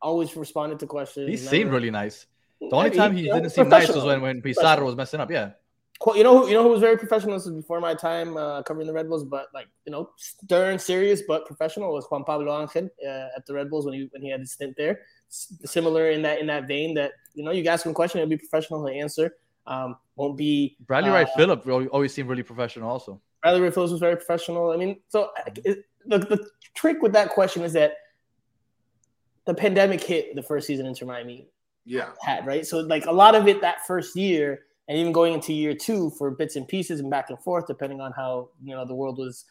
always 0.00 0.34
responded 0.36 0.78
to 0.80 0.86
questions. 0.86 1.26
He 1.28 1.36
never- 1.36 1.48
seemed 1.48 1.70
really 1.72 1.90
nice. 1.90 2.26
The 2.60 2.68
only 2.76 2.90
Yeah, 2.90 2.96
time 2.96 3.16
he 3.16 3.22
you 3.24 3.28
know, 3.30 3.34
didn't 3.40 3.50
seem 3.50 3.68
nice 3.68 3.88
was 3.88 4.04
when, 4.04 4.20
when 4.22 4.40
Pizarro 4.40 4.84
was 4.86 4.94
messing 4.94 5.18
up. 5.20 5.30
Yeah. 5.32 5.50
Qu- 5.98 6.16
You 6.16 6.22
know, 6.22 6.38
who, 6.42 6.48
you 6.48 6.54
know 6.54 6.62
who 6.62 6.68
was 6.68 6.80
very 6.80 6.96
professional. 6.96 7.34
This 7.34 7.46
was 7.46 7.54
before 7.56 7.80
my 7.80 7.92
time 7.94 8.36
uh, 8.36 8.62
covering 8.62 8.86
the 8.86 8.92
Red 8.92 9.08
Bulls, 9.08 9.24
but 9.24 9.46
like 9.52 9.66
you 9.84 9.90
know, 9.90 10.10
stern, 10.16 10.78
serious, 10.78 11.22
but 11.26 11.44
professional 11.46 11.92
was 11.92 12.06
Juan 12.08 12.22
Pablo 12.24 12.60
Angel 12.60 12.88
uh, 13.04 13.08
at 13.36 13.44
the 13.46 13.54
Red 13.54 13.68
Bulls 13.68 13.84
when 13.84 13.94
he 13.94 14.08
when 14.12 14.22
he 14.22 14.30
had 14.30 14.38
his 14.40 14.52
stint 14.52 14.74
there. 14.76 15.00
S- 15.32 15.54
similar 15.64 16.10
in 16.10 16.20
that 16.22 16.40
in 16.40 16.46
that 16.46 16.68
vein 16.68 16.94
that 16.94 17.12
you 17.34 17.42
know, 17.42 17.50
you 17.50 17.66
ask 17.66 17.86
him 17.86 17.92
a 17.92 17.94
question, 17.94 18.20
he'll 18.20 18.28
be 18.28 18.36
professional, 18.36 18.86
he'll 18.86 19.02
answer. 19.02 19.34
Um, 19.66 19.96
won't 20.16 20.36
be 20.36 20.76
Bradley 20.86 21.10
uh, 21.10 21.14
Wright 21.14 21.28
Phillip 21.36 21.66
always 21.92 22.12
seemed 22.12 22.28
really 22.28 22.42
professional 22.42 22.90
also. 22.90 23.20
Bradley 23.42 23.60
Wright-Phillips 23.60 23.92
was 23.92 24.00
very 24.00 24.16
professional. 24.16 24.70
I 24.70 24.76
mean, 24.76 25.00
so 25.08 25.30
uh, 25.38 25.50
it, 25.64 25.84
the 26.06 26.18
the 26.18 26.48
trick 26.74 27.02
with 27.02 27.12
that 27.12 27.30
question 27.30 27.62
is 27.62 27.72
that 27.72 27.94
the 29.46 29.54
pandemic 29.54 30.02
hit 30.02 30.34
the 30.34 30.42
first 30.42 30.66
season 30.66 30.86
Inter 30.86 31.06
Miami 31.06 31.48
yeah, 31.84 32.10
had, 32.20 32.46
right? 32.46 32.64
So 32.66 32.80
like 32.80 33.06
a 33.06 33.12
lot 33.12 33.34
of 33.34 33.48
it 33.48 33.60
that 33.60 33.86
first 33.86 34.14
year, 34.16 34.60
and 34.88 34.98
even 34.98 35.12
going 35.12 35.34
into 35.34 35.52
year 35.52 35.74
two 35.74 36.10
for 36.10 36.30
bits 36.30 36.56
and 36.56 36.66
pieces 36.66 37.00
and 37.00 37.10
back 37.10 37.30
and 37.30 37.38
forth, 37.40 37.66
depending 37.66 38.00
on 38.00 38.12
how 38.12 38.50
you 38.62 38.74
know 38.74 38.84
the 38.84 38.94
world 38.94 39.18
was 39.18 39.44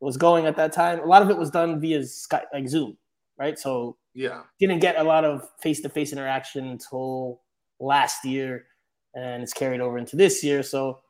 was 0.00 0.16
going 0.16 0.46
at 0.46 0.56
that 0.56 0.72
time. 0.72 1.00
A 1.00 1.06
lot 1.06 1.22
of 1.22 1.30
it 1.30 1.36
was 1.36 1.50
done 1.50 1.80
via 1.80 2.00
Skype, 2.00 2.44
like 2.52 2.68
Zoom, 2.68 2.96
right? 3.38 3.58
So 3.58 3.96
Yeah. 4.18 4.42
didn't 4.58 4.80
get 4.80 4.98
a 4.98 5.04
lot 5.04 5.24
of 5.24 5.48
face 5.60 5.80
to 5.82 5.88
face 5.88 6.12
interaction 6.12 6.66
until 6.66 7.40
last 7.78 8.24
year, 8.24 8.66
and 9.14 9.44
it's 9.44 9.52
carried 9.52 9.80
over 9.80 9.96
into 9.96 10.16
this 10.16 10.42
year. 10.42 10.64
So, 10.64 11.00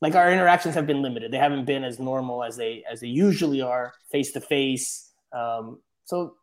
like 0.00 0.14
our 0.14 0.32
interactions 0.32 0.76
have 0.76 0.86
been 0.86 1.02
limited; 1.02 1.32
they 1.32 1.38
haven't 1.38 1.64
been 1.64 1.82
as 1.82 1.98
normal 1.98 2.44
as 2.44 2.56
they 2.56 2.84
as 2.90 3.00
they 3.00 3.08
usually 3.08 3.60
are 3.62 3.94
face 4.12 4.30
to 4.32 4.40
face. 4.40 5.10
So, 5.32 6.36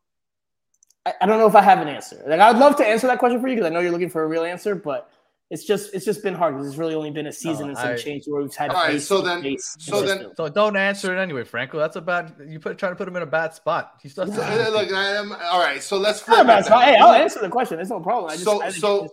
I, 1.06 1.13
I 1.21 1.26
don't 1.26 1.39
know 1.39 1.47
if 1.47 1.56
I 1.56 1.62
have 1.62 1.80
an 1.80 1.88
answer. 1.88 2.21
Like, 2.28 2.41
I'd 2.41 2.58
love 2.58 2.76
to 2.78 2.86
answer 2.86 3.08
that 3.08 3.19
question 3.19 3.39
for 3.39 3.47
you 3.47 3.56
because 3.56 3.67
I 3.69 3.73
know 3.73 3.80
you're 3.80 3.91
looking 3.91 4.10
for 4.10 4.23
a 4.23 4.28
real 4.28 4.43
answer, 4.43 4.76
but. 4.76 5.10
It's 5.50 5.64
just 5.64 5.94
it's 5.94 6.04
just 6.04 6.22
been 6.24 6.34
hard 6.34 6.56
because 6.56 6.68
it's 6.68 6.78
really 6.78 6.94
only 6.96 7.10
been 7.12 7.28
a 7.28 7.32
season 7.32 7.68
No, 7.68 7.70
and 7.70 7.78
some 7.78 7.88
I- 7.92 7.96
change 7.96 8.26
where 8.28 8.42
we've 8.42 8.54
had 8.54 8.70
All 8.70 8.76
right, 8.84 9.02
so 9.02 9.22
then- 9.22 9.42
so 9.60 10.02
then- 10.02 10.08
consistent. 10.18 10.38
So 10.38 10.50
don't 10.50 10.76
answer 10.76 11.16
it 11.16 11.22
anyway, 11.22 11.46
Franco. 11.46 11.78
That's 11.80 11.96
a 11.96 12.02
bad. 12.02 12.34
You 12.46 12.60
put 12.60 12.78
trying 12.78 12.92
to 12.92 12.96
put 12.98 13.08
him 13.08 13.16
in 13.16 13.24
a 13.24 13.28
bad 13.28 13.54
spot. 13.54 13.94
He's 14.04 14.12
still. 14.12 14.28
So, 14.28 14.42
uh, 14.42 14.70
look, 14.72 14.92
I 14.92 15.16
am 15.16 15.32
all 15.32 15.60
right. 15.62 15.82
So 15.82 15.98
let's 15.98 16.20
flip 16.20 16.46
it. 16.48 16.66
spot. 16.66 16.84
Hey, 16.84 16.98
I'll 16.98 17.14
answer 17.14 17.40
the 17.40 17.50
question. 17.50 17.80
It's 17.80 17.90
no 17.90 18.02
problem. 18.02 18.32
I 18.32 18.34
just, 18.34 18.44
so 18.44 18.62
I 18.62 18.72
think 18.72 18.82
so 18.82 18.96
it's- 19.06 19.12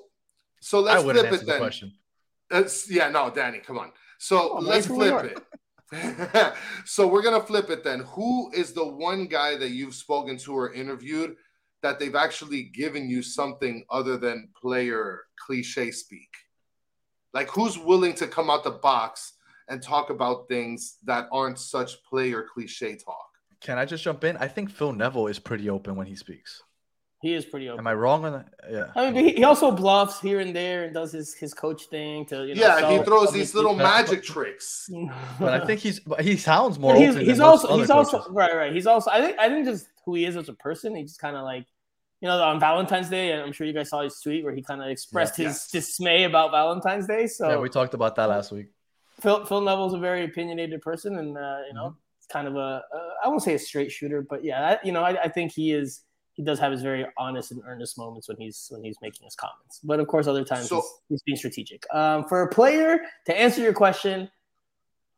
so 0.60 0.80
let's 0.80 1.04
wouldn't 1.04 1.28
flip 1.28 1.32
answer 1.34 1.42
it 1.42 1.46
the 1.46 1.52
then. 1.52 1.60
question. 1.60 1.92
That's 2.50 2.90
yeah, 2.90 3.08
no, 3.10 3.30
Danny, 3.30 3.58
come 3.58 3.78
on. 3.78 3.92
So 4.18 4.54
Oh, 4.56 4.58
let's 4.60 4.86
flip 4.88 5.24
it. 5.24 5.38
so 6.84 7.06
we're 7.06 7.22
gonna 7.22 7.40
flip 7.42 7.70
it 7.70 7.84
then. 7.84 8.00
Who 8.00 8.50
is 8.52 8.72
the 8.72 8.84
one 8.86 9.26
guy 9.26 9.56
that 9.56 9.70
you've 9.70 9.94
spoken 9.94 10.36
to 10.38 10.52
or 10.54 10.72
interviewed 10.72 11.36
that 11.82 11.98
they've 11.98 12.14
actually 12.14 12.64
given 12.74 13.08
you 13.10 13.22
something 13.22 13.84
other 13.90 14.16
than 14.16 14.48
player 14.60 15.24
cliche 15.44 15.90
speak? 15.90 16.30
Like 17.32 17.48
who's 17.50 17.78
willing 17.78 18.14
to 18.14 18.26
come 18.26 18.50
out 18.50 18.64
the 18.64 18.70
box 18.70 19.32
and 19.68 19.82
talk 19.82 20.10
about 20.10 20.46
things 20.48 20.98
that 21.04 21.28
aren't 21.32 21.58
such 21.58 22.02
player 22.04 22.44
cliche 22.52 22.96
talk? 22.96 23.28
Can 23.60 23.78
I 23.78 23.84
just 23.84 24.04
jump 24.04 24.24
in? 24.24 24.36
I 24.36 24.46
think 24.48 24.70
Phil 24.70 24.92
Neville 24.92 25.26
is 25.28 25.38
pretty 25.38 25.70
open 25.70 25.96
when 25.96 26.06
he 26.06 26.16
speaks. 26.16 26.62
he 27.22 27.32
is 27.32 27.46
pretty 27.46 27.68
open. 27.70 27.80
Am 27.80 27.86
I 27.86 27.94
wrong 27.94 28.26
on 28.26 28.32
that? 28.32 28.48
Yeah. 28.70 28.86
I 28.94 29.10
mean, 29.10 29.24
he, 29.24 29.32
he 29.36 29.44
also 29.44 29.70
bluffs 29.72 30.20
here 30.20 30.40
and 30.40 30.54
there 30.54 30.84
and 30.84 30.92
does 30.92 31.12
his, 31.12 31.32
his 31.34 31.54
coach 31.54 31.86
thing 31.86 32.26
to 32.26 32.44
you 32.46 32.54
know. 32.54 32.60
yeah, 32.60 32.90
he 32.98 33.02
throws 33.02 33.32
these 33.32 33.42
his- 33.48 33.54
little 33.54 33.74
magic 33.74 34.22
tricks. 34.22 34.90
But 35.40 35.54
I 35.54 35.64
think 35.64 35.80
he's. 35.80 36.00
but 36.00 36.20
He 36.20 36.36
sounds 36.36 36.78
more. 36.82 36.92
But 36.92 37.00
he's, 37.00 37.10
open 37.14 37.24
he's 37.24 37.38
than 37.38 37.46
most 37.46 37.64
also 37.64 37.68
other 37.68 37.82
he's 37.82 37.90
also 37.90 38.26
right 38.30 38.54
right. 38.54 38.72
He's 38.74 38.86
also 38.86 39.10
I 39.10 39.22
think 39.22 39.38
I 39.38 39.48
think 39.48 39.64
just 39.64 39.86
who 40.04 40.14
he 40.14 40.26
is 40.26 40.36
as 40.36 40.50
a 40.50 40.52
person. 40.54 40.94
He 40.94 41.02
just 41.04 41.18
kind 41.18 41.34
of 41.36 41.44
like 41.44 41.64
you 42.24 42.30
know 42.30 42.42
on 42.42 42.58
Valentine's 42.58 43.10
Day. 43.10 43.32
and 43.32 43.42
I'm 43.42 43.52
sure 43.52 43.66
you 43.66 43.74
guys 43.74 43.90
saw 43.90 44.00
his 44.02 44.18
tweet 44.18 44.42
where 44.44 44.54
he 44.54 44.62
kind 44.62 44.80
of 44.82 44.88
expressed 44.88 45.38
Yeah. 45.38 45.48
his 45.48 45.66
dismay 45.68 46.24
about 46.24 46.50
Valentine's 46.52 47.06
Day. 47.06 47.26
So 47.26 47.50
Yeah, 47.50 47.58
we 47.58 47.68
talked 47.68 47.92
about 47.92 48.16
that 48.16 48.30
last 48.30 48.50
week. 48.50 48.68
Phil 49.20 49.44
Phil 49.44 49.60
Neville's 49.60 49.92
a 49.92 49.98
very 49.98 50.24
opinionated 50.24 50.80
person, 50.80 51.18
and 51.18 51.36
uh, 51.36 51.58
you 51.68 51.74
know, 51.74 51.88
Mm-hmm. 51.90 52.16
it's 52.18 52.26
kind 52.36 52.48
of 52.48 52.56
a 52.56 52.82
uh, 52.96 53.10
I 53.22 53.28
won't 53.28 53.42
say 53.42 53.52
a 53.54 53.58
straight 53.58 53.92
shooter, 53.92 54.22
but 54.22 54.42
yeah, 54.42 54.60
I, 54.70 54.86
you 54.86 54.92
know, 54.92 55.02
I, 55.02 55.24
I 55.24 55.28
think 55.28 55.52
he 55.52 55.72
is. 55.72 56.00
He 56.36 56.42
does 56.42 56.58
have 56.58 56.72
his 56.72 56.82
very 56.82 57.06
honest 57.16 57.52
and 57.52 57.60
earnest 57.64 57.96
moments 57.98 58.26
when 58.28 58.38
he's 58.38 58.66
when 58.72 58.82
he's 58.82 58.96
making 59.02 59.22
his 59.28 59.36
comments. 59.36 59.78
But 59.84 60.00
of 60.00 60.06
course, 60.08 60.26
other 60.26 60.44
times 60.44 60.68
So- 60.68 60.76
he's, 60.80 60.90
he's 61.10 61.22
being 61.22 61.36
strategic. 61.36 61.80
Um, 61.94 62.24
for 62.30 62.38
a 62.42 62.48
player 62.48 62.98
to 63.26 63.32
answer 63.44 63.60
your 63.60 63.74
question, 63.74 64.28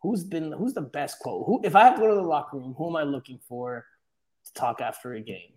who's 0.02 0.24
been 0.24 0.50
who's 0.52 0.74
the 0.74 0.82
best 0.98 1.20
quote? 1.20 1.46
Who 1.46 1.60
if 1.64 1.74
I 1.76 1.84
have 1.84 1.94
to 1.94 2.00
go 2.02 2.08
to 2.08 2.14
the 2.16 2.28
locker 2.34 2.58
room, 2.58 2.74
who 2.76 2.88
am 2.90 2.96
I 2.96 3.04
looking 3.04 3.38
for 3.48 3.86
to 4.46 4.52
talk 4.52 4.82
after 4.82 5.14
a 5.14 5.20
game? 5.22 5.52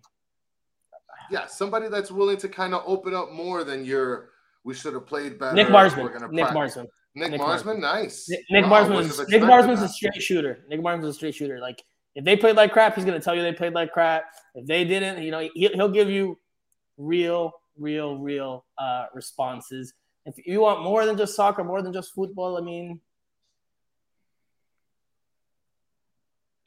Yeah, 1.30 1.46
somebody 1.46 1.88
that's 1.88 2.10
willing 2.10 2.36
to 2.38 2.48
kind 2.48 2.74
of 2.74 2.82
open 2.86 3.14
up 3.14 3.32
more 3.32 3.64
than 3.64 3.84
your. 3.84 4.30
We 4.62 4.74
should 4.74 4.92
have 4.94 5.06
played 5.06 5.38
better. 5.38 5.54
Nick 5.54 5.70
Marsman. 5.70 6.10
Nick. 6.30 6.52
Marsman. 6.52 6.86
Nick, 7.14 7.32
Nick 7.32 7.40
Marsman, 7.40 7.80
nice. 7.80 8.28
Nick, 8.28 8.44
Nick 8.50 8.64
Wow, 8.66 8.88
Marsman 8.88 9.28
Nick 9.28 9.42
Marsman's 9.42 9.82
a 9.82 9.88
straight 9.88 10.22
shooter. 10.22 10.64
Nick 10.68 10.80
Marsman's 10.80 11.08
a 11.08 11.14
straight 11.14 11.34
shooter. 11.34 11.58
Like 11.58 11.82
if 12.14 12.24
they 12.24 12.36
played 12.36 12.56
like 12.56 12.72
crap, 12.72 12.94
he's 12.94 13.04
gonna 13.04 13.20
tell 13.20 13.34
you 13.34 13.42
they 13.42 13.52
played 13.52 13.72
like 13.72 13.92
crap. 13.92 14.24
If 14.54 14.66
they 14.66 14.84
didn't, 14.84 15.22
you 15.22 15.30
know, 15.30 15.40
he, 15.40 15.68
he'll 15.74 15.88
give 15.88 16.08
you 16.08 16.38
real, 16.96 17.52
real, 17.76 18.18
real 18.18 18.64
uh, 18.78 19.06
responses. 19.12 19.92
If 20.24 20.34
you 20.46 20.60
want 20.60 20.82
more 20.82 21.04
than 21.04 21.16
just 21.16 21.34
soccer, 21.34 21.64
more 21.64 21.82
than 21.82 21.92
just 21.92 22.14
football, 22.14 22.56
I 22.56 22.60
mean, 22.60 23.00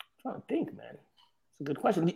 I'm 0.01 0.21
trying 0.21 0.41
to 0.41 0.47
think, 0.47 0.75
man. 0.75 0.97
Good 1.63 1.79
question. 1.79 2.11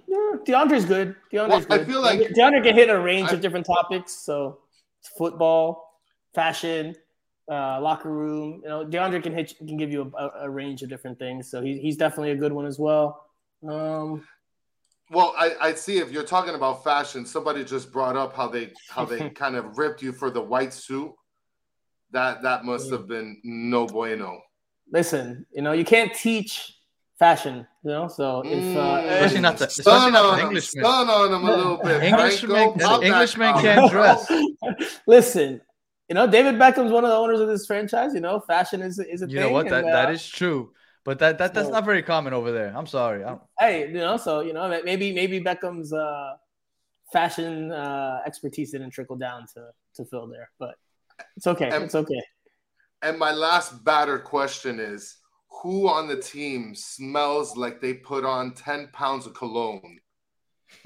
DeAndre's 0.46 0.86
good. 0.86 1.16
DeAndre's 1.32 1.68
Well, 1.68 1.80
I 1.82 1.84
feel 1.84 2.02
like- 2.02 2.20
DeAndre 2.20 2.64
can 2.64 2.76
hit 2.76 2.90
a 2.90 3.00
range 3.00 3.30
I- 3.30 3.34
of 3.34 3.42
different 3.42 3.66
topics. 3.66 4.12
So 4.14 4.60
it's 5.00 5.10
football, 5.18 6.00
fashion, 6.34 6.96
uh, 7.50 7.80
locker 7.82 8.12
room. 8.12 8.62
You 8.64 8.70
know, 8.70 8.86
DeAndre 8.86 9.24
can 9.24 9.34
hit 9.34 9.58
can 9.58 9.78
give 9.78 9.92
you 9.92 10.12
a, 10.18 10.30
a 10.42 10.50
range 10.50 10.82
of 10.84 10.90
different 10.90 11.18
things. 11.20 11.50
So 11.50 11.62
he's 11.62 11.80
he's 11.82 11.98
definitely 11.98 12.32
a 12.32 12.36
good 12.36 12.52
one 12.52 12.66
as 12.66 12.78
well. 12.80 13.26
Um, 13.68 14.28
Well, 15.10 15.34
I, 15.38 15.56
I 15.62 15.74
see 15.74 16.00
if 16.00 16.12
you're 16.12 16.26
talking 16.26 16.56
about 16.56 16.84
fashion, 16.84 17.26
somebody 17.26 17.64
just 17.64 17.94
brought 17.94 18.18
up 18.18 18.36
how 18.36 18.48
they 18.50 18.74
how 18.90 19.06
they 19.06 19.30
kind 19.44 19.56
of 19.56 19.78
ripped 19.78 20.02
you 20.02 20.12
for 20.12 20.30
the 20.30 20.42
white 20.42 20.74
suit. 20.74 21.14
That 22.12 22.42
that 22.44 22.66
must 22.66 22.90
have 22.92 23.08
been 23.08 23.40
no 23.44 23.86
bueno. 23.88 24.42
listen, 24.92 25.46
you 25.52 25.62
know, 25.62 25.74
you 25.74 25.84
can't 25.86 26.14
teach 26.14 26.77
fashion. 27.19 27.65
You 27.84 27.91
know, 27.91 28.08
so 28.08 28.41
if 28.45 28.51
Mm. 28.63 28.75
uh, 28.75 29.08
Especially 29.08 29.39
not 29.41 29.58
the- 29.58 29.69
Stun 29.69 29.84
especially 29.95 30.12
not 30.12 30.25
on 30.25 30.34
an 30.34 30.39
him, 30.39 30.45
Englishman. 30.47 30.84
stun 30.86 31.10
on 31.10 31.34
him 31.34 31.43
a 31.47 31.56
little 31.56 31.77
bit. 31.77 32.03
Englishman- 32.03 32.51
Franco. 32.51 32.80
Pop 32.80 33.01
that 33.01 33.08
Englishman 33.08 33.53
can't 33.62 33.91
dress. 33.91 34.32
listen, 35.08 35.62
you 36.10 36.15
know, 36.15 36.27
David 36.27 36.56
Beckham's 36.56 36.91
one 36.91 37.03
of 37.03 37.10
the 37.10 37.15
owners 37.15 37.39
of 37.39 37.47
this 37.47 37.65
franchise. 37.65 38.13
You 38.13 38.21
know, 38.21 38.39
fashion 38.39 38.82
is 38.82 38.99
is 38.99 39.21
a 39.21 39.25
You 39.27 39.32
thing. 39.39 39.47
know 39.47 39.51
what? 39.51 39.69
That 39.69 39.84
and, 39.86 39.93
that 39.93 40.10
uh, 40.10 40.12
is 40.12 40.27
true. 40.27 40.73
But 41.06 41.19
that, 41.19 41.38
that 41.38 41.53
that's 41.53 41.67
so- 41.67 41.73
not 41.73 41.86
very 41.86 42.03
common 42.03 42.34
over 42.34 42.51
there. 42.51 42.73
I'm 42.75 42.86
sorry. 42.88 43.23
I 43.23 43.30
don't, 43.30 43.41
hey, 43.60 43.88
you 43.88 43.93
know, 43.95 44.17
so 44.17 44.41
you 44.41 44.53
know, 44.53 44.67
maybe 44.84 45.13
maybe 45.13 45.39
Beckham's 45.39 45.93
uh, 45.93 46.34
fashion 47.13 47.71
uh, 47.71 48.19
expertise 48.25 48.71
didn't 48.71 48.91
trickle 48.91 49.15
down 49.15 49.45
to 49.53 49.69
to 49.95 50.06
Phil 50.06 50.27
there, 50.27 50.49
but 50.60 50.75
it's 51.36 51.47
okay. 51.47 51.69
And- 51.69 51.84
it's 51.86 51.95
okay. 51.95 52.21
And 53.01 53.17
my 53.19 53.32
last 53.32 53.84
batter 53.86 54.17
question 54.19 54.80
is 54.80 55.15
who 55.62 55.88
on 55.88 56.08
the 56.08 56.17
team 56.17 56.76
smells 56.76 57.58
like 57.58 57.82
they 57.82 57.93
put 57.93 58.24
on 58.26 58.54
10 58.54 58.89
pounds 58.93 59.26
of 59.26 59.34
cologne 59.34 60.00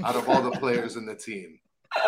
out 0.04 0.16
of 0.16 0.28
all 0.30 0.42
the 0.42 0.52
players 0.52 0.96
in 0.96 1.06
the 1.06 1.16
team? 1.16 1.60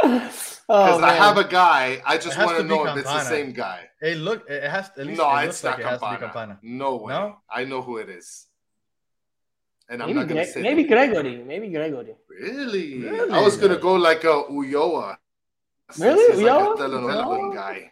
Because 0.02 0.62
oh, 0.69 0.99
I 1.04 1.13
have 1.13 1.38
a 1.38 1.43
guy, 1.43 2.02
I 2.06 2.17
just 2.17 2.38
want 2.38 2.52
to 2.52 2.58
to 2.58 2.63
be 2.63 2.69
know 2.69 2.86
if 2.88 2.97
it's 2.97 3.10
the 3.12 3.23
same 3.23 3.52
guy. 3.52 3.89
Hey, 3.99 4.15
look, 4.15 4.49
it 4.49 4.63
has 4.69 4.89
at 4.97 5.06
least 5.08 5.17
No, 5.19 5.36
it 5.38 5.47
it's 5.49 5.63
not 5.63 5.71
like 5.71 5.80
it 5.80 5.86
has 5.86 5.99
to 5.99 6.06
be 6.12 6.17
Campana. 6.17 6.19
Campana. 6.19 6.60
No 6.62 6.95
way. 6.97 7.13
No? 7.13 7.38
I 7.49 7.65
know 7.65 7.82
who 7.82 7.97
it 7.97 8.10
is. 8.10 8.47
And 9.89 10.02
I'm 10.02 10.08
maybe, 10.08 10.19
not 10.19 10.28
going 10.30 10.39
to 10.39 10.45
Gre- 10.45 10.52
say 10.54 10.62
maybe 10.62 10.84
the- 10.84 10.89
Gregore, 10.95 11.45
maybe 11.45 11.67
Gregore. 11.69 12.15
Really? 12.30 12.99
Really? 13.04 13.32
I 13.32 13.41
was 13.41 13.58
going 13.58 13.73
to 13.73 13.78
go 13.78 13.95
like 13.95 14.23
a 14.23 14.43
Ulloa. 14.49 15.17
Really? 15.99 16.34
he's 16.34 16.41
like 16.41 16.54
Ulloa? 16.54 16.76
a 16.76 16.78
telenovela 16.82 17.41
No. 17.41 17.54
guy. 17.54 17.91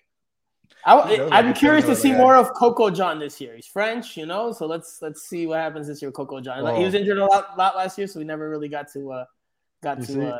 I, 0.85 1.07
He 1.09 1.17
does 1.17 1.29
I'm 1.31 1.53
curious 1.53 1.85
to 1.85 1.95
see 1.95 2.11
more 2.13 2.35
of 2.35 2.53
Coco 2.53 2.89
John 2.89 3.19
this 3.19 3.39
year. 3.39 3.55
He's 3.55 3.67
French, 3.67 4.17
you 4.17 4.25
know, 4.25 4.51
so 4.51 4.65
let's 4.65 4.99
let's 5.01 5.21
see 5.23 5.45
what 5.47 5.59
happens 5.59 5.87
this 5.87 6.01
year. 6.01 6.11
Coco 6.11 6.39
John. 6.41 6.57
He 6.57 6.63
Oh. 6.81 6.85
was 6.85 6.93
injured 6.93 7.17
a 7.19 7.25
lot, 7.25 7.57
lot 7.57 7.75
last 7.75 7.97
year, 7.97 8.07
so 8.07 8.19
we 8.19 8.25
never 8.25 8.49
really 8.49 8.69
got 8.69 8.91
to 8.93 9.11
uh 9.11 9.25
got 9.83 9.99
You 9.99 10.05
to 10.05 10.11
see? 10.11 10.21
uh 10.25 10.37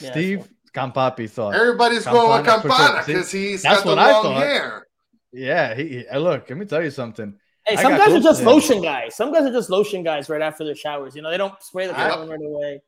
yeah, 0.00 0.10
Steve 0.10 0.48
Campapi 0.74 1.28
thought. 1.30 1.54
Everybody's 1.54 2.04
going 2.04 2.36
with 2.38 2.46
Campana 2.46 2.62
for 2.62 2.68
sure. 2.68 2.76
Campana 2.86 3.02
See, 3.04 3.12
because 3.12 3.30
he's 3.30 3.62
that's 3.62 3.76
got 3.76 3.82
the 3.84 3.88
what 3.90 3.98
I 3.98 4.12
long 4.12 4.22
thought. 4.24 4.42
hair. 4.42 4.86
Yeah, 5.32 5.74
he, 5.74 6.04
he- 6.10 6.16
look, 6.18 6.48
let 6.48 6.58
me 6.58 6.64
tell 6.66 6.82
you 6.82 6.90
something. 6.90 7.36
Hey, 7.66 7.76
some 7.76 7.92
guys 7.96 8.12
are 8.12 8.20
just 8.20 8.40
to 8.42 8.46
lotion 8.48 8.82
guys. 8.82 9.14
Some 9.14 9.32
guys 9.32 9.44
are 9.44 9.52
just 9.52 9.70
lotion 9.70 10.02
guys 10.02 10.28
right 10.28 10.42
after 10.42 10.64
their 10.64 10.74
showers. 10.74 11.14
You 11.16 11.22
know, 11.22 11.30
they 11.30 11.38
don't 11.38 11.60
spray 11.62 11.86
the 11.86 11.98
I- 11.98 12.10
cologne 12.10 12.28
right 12.30 12.40
away. 12.44 12.82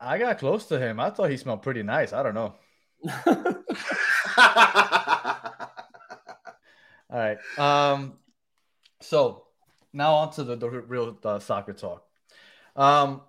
I 0.00 0.18
got 0.18 0.38
close 0.38 0.66
to 0.66 0.78
him. 0.78 0.98
I 1.00 1.10
thought 1.10 1.30
he 1.30 1.36
smelled 1.36 1.62
pretty 1.62 1.82
nice. 1.82 2.12
I 2.12 2.22
don't 2.22 2.34
know. 2.34 2.54
All 7.12 7.18
right. 7.18 7.38
Um, 7.58 8.14
so 9.02 9.44
now 9.92 10.14
on 10.14 10.32
to 10.32 10.44
the, 10.44 10.56
the 10.56 10.70
real 10.70 11.18
soccer 11.40 11.74
talk. 11.74 12.06
Um, 12.74 13.20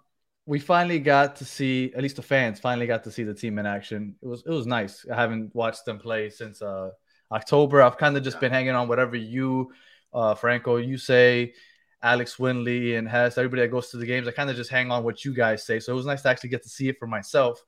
we 0.45 0.59
finally 0.59 0.99
got 0.99 1.35
to 1.37 1.45
see, 1.45 1.91
at 1.93 2.01
least 2.01 2.15
the 2.15 2.21
fans 2.21 2.59
finally 2.59 2.87
got 2.87 3.03
to 3.03 3.11
see 3.11 3.23
the 3.23 3.33
team 3.33 3.59
in 3.59 3.65
action. 3.65 4.15
It 4.21 4.27
was 4.27 4.43
it 4.45 4.51
was 4.51 4.65
nice. 4.65 5.05
I 5.11 5.15
haven't 5.15 5.53
watched 5.53 5.83
them 5.83 5.99
play 5.99 6.29
since 6.29 6.61
uh, 6.61 6.91
October. 7.31 7.81
I've 7.81 7.97
kind 7.97 8.15
of 8.15 8.23
just 8.23 8.39
been 8.39 8.51
hanging 8.51 8.75
on 8.75 8.87
whatever 8.87 9.17
you, 9.17 9.73
uh, 10.13 10.33
Franco, 10.35 10.77
you 10.77 10.97
say, 10.97 11.53
Alex 12.01 12.37
Winley 12.37 12.97
and 12.97 13.07
Hess, 13.07 13.37
everybody 13.37 13.63
that 13.63 13.71
goes 13.71 13.89
to 13.91 13.97
the 13.97 14.05
games. 14.05 14.27
I 14.27 14.31
kind 14.31 14.49
of 14.49 14.55
just 14.55 14.69
hang 14.69 14.91
on 14.91 15.03
what 15.03 15.25
you 15.25 15.33
guys 15.33 15.65
say. 15.65 15.79
So 15.81 15.91
it 15.91 15.95
was 15.95 16.05
nice 16.05 16.21
to 16.21 16.29
actually 16.29 16.49
get 16.49 16.63
to 16.63 16.69
see 16.69 16.87
it 16.87 16.99
for 16.99 17.07
myself. 17.07 17.61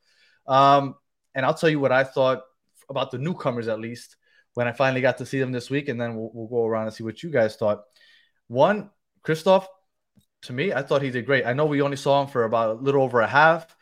Um, 0.47 0.95
and 1.33 1.45
I'll 1.45 1.53
tell 1.53 1.69
you 1.69 1.79
what 1.79 1.91
I 1.91 2.05
thought 2.05 2.43
about 2.89 3.11
the 3.11 3.17
newcomers, 3.17 3.67
at 3.67 3.79
least 3.79 4.15
when 4.55 4.67
I 4.67 4.71
finally 4.71 5.01
got 5.01 5.19
to 5.19 5.25
see 5.25 5.39
them 5.39 5.51
this 5.51 5.69
week, 5.69 5.87
and 5.89 6.01
then 6.01 6.15
we'll, 6.15 6.31
we'll 6.33 6.47
go 6.47 6.65
around 6.65 6.87
and 6.87 6.93
see 6.93 7.03
what 7.03 7.21
you 7.21 7.29
guys 7.29 7.55
thought. 7.55 7.83
One, 8.47 8.89
Kryvtsov, 9.23 9.67
to 10.43 10.53
me, 10.53 10.73
I 10.73 10.81
thought 10.81 11.01
he 11.01 11.11
did 11.11 11.25
great. 11.25 11.45
I 11.45 11.53
know 11.53 11.65
we 11.65 11.81
only 11.81 11.97
saw 11.97 12.21
him 12.21 12.27
for 12.27 12.45
about 12.45 12.77
a 12.77 12.81
little 12.81 13.03
over 13.03 13.21
a 13.21 13.27
half, 13.27 13.75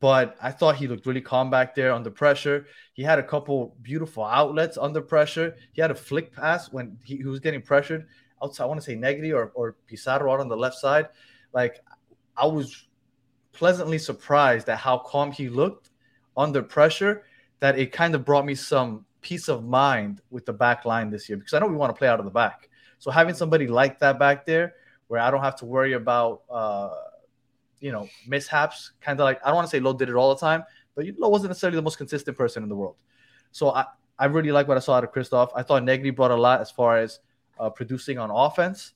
but 0.00 0.36
I 0.42 0.50
thought 0.50 0.76
he 0.76 0.88
looked 0.88 1.06
really 1.06 1.20
calm 1.20 1.50
back 1.50 1.74
there 1.74 1.92
under 1.92 2.10
pressure. 2.10 2.66
He 2.94 3.02
had 3.02 3.18
a 3.18 3.22
couple 3.22 3.76
beautiful 3.82 4.24
outlets 4.24 4.76
under 4.76 5.00
pressure. 5.00 5.56
He 5.72 5.80
had 5.80 5.90
a 5.90 5.94
flick 5.94 6.32
pass 6.32 6.72
when 6.72 6.98
he, 7.04 7.18
he 7.18 7.24
was 7.24 7.40
getting 7.40 7.62
pressured 7.62 8.06
outside. 8.42 8.64
I 8.64 8.66
want 8.66 8.80
to 8.80 8.84
say 8.84 8.94
Negri 8.94 9.32
or, 9.32 9.52
or 9.54 9.76
Pizarro 9.86 10.32
out 10.32 10.40
on 10.40 10.48
the 10.48 10.56
left 10.56 10.76
side. 10.76 11.08
Like 11.52 11.80
I 12.36 12.46
was 12.46 12.86
pleasantly 13.52 13.98
surprised 13.98 14.68
at 14.68 14.78
how 14.78 14.98
calm 14.98 15.32
he 15.32 15.48
looked 15.48 15.90
under 16.36 16.62
pressure 16.62 17.24
that 17.60 17.78
it 17.78 17.92
kind 17.92 18.14
of 18.14 18.24
brought 18.24 18.44
me 18.44 18.54
some 18.54 19.06
peace 19.24 19.48
of 19.48 19.64
mind 19.64 20.20
with 20.30 20.44
the 20.44 20.52
back 20.52 20.84
line 20.84 21.10
this 21.10 21.28
year 21.28 21.38
because 21.38 21.54
I 21.54 21.58
know 21.58 21.66
we 21.66 21.76
want 21.76 21.94
to 21.94 21.98
play 21.98 22.08
out 22.08 22.18
of 22.18 22.26
the 22.26 22.30
back. 22.30 22.68
So 22.98 23.10
having 23.10 23.34
somebody 23.34 23.66
like 23.66 23.98
that 24.00 24.18
back 24.18 24.44
there 24.44 24.74
where 25.08 25.20
I 25.20 25.30
don't 25.30 25.40
have 25.40 25.56
to 25.56 25.64
worry 25.64 25.94
about 25.94 26.42
uh, 26.50 26.90
you 27.80 27.90
know 27.90 28.06
mishaps, 28.28 28.92
kind 29.00 29.18
of 29.18 29.24
like 29.24 29.40
I 29.42 29.48
don't 29.48 29.56
want 29.56 29.66
to 29.66 29.70
say 29.70 29.80
Lowe 29.80 29.94
did 29.94 30.10
it 30.10 30.14
all 30.14 30.34
the 30.34 30.40
time, 30.40 30.62
but 30.94 31.06
Lowe 31.18 31.30
wasn't 31.30 31.50
necessarily 31.50 31.76
the 31.76 31.82
most 31.82 31.96
consistent 31.96 32.36
person 32.36 32.62
in 32.62 32.68
the 32.68 32.76
world. 32.76 32.96
So 33.50 33.70
I, 33.70 33.86
I 34.18 34.26
really 34.26 34.52
like 34.52 34.68
what 34.68 34.76
I 34.76 34.80
saw 34.80 34.96
out 34.96 35.04
of 35.04 35.12
Kryvtsov. 35.12 35.50
I 35.56 35.62
thought 35.62 35.82
Negri 35.84 36.10
brought 36.10 36.30
a 36.30 36.36
lot 36.36 36.60
as 36.60 36.70
far 36.70 36.98
as 36.98 37.20
uh, 37.58 37.70
producing 37.70 38.18
on 38.18 38.30
offense. 38.30 38.92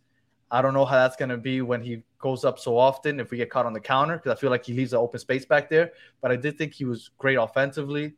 I 0.51 0.63
don't 0.63 0.75
know 0.75 0.85
how 0.85 0.97
that's 0.97 1.17
going 1.17 1.29
to 1.29 1.37
be 1.37 1.61
when 1.61 1.83
he 1.83 2.03
goes 2.19 2.45
up 2.45 2.59
so 2.59 2.77
often 2.77 3.21
if 3.21 3.31
we 3.31 3.37
get 3.37 3.51
caught 3.51 3.67
on 3.67 3.73
the 3.73 3.81
counter 3.81 4.17
because 4.17 4.33
I 4.33 4.41
feel 4.41 4.51
like 4.51 4.65
he 4.65 4.73
leaves 4.73 4.93
an 4.93 4.99
open 4.99 5.21
space 5.21 5.45
back 5.45 5.69
there. 5.69 5.93
But 6.21 6.33
I 6.33 6.37
did 6.37 6.59
think 6.59 6.73
he 6.73 6.85
was 6.85 7.11
great 7.19 7.37
offensively. 7.37 8.15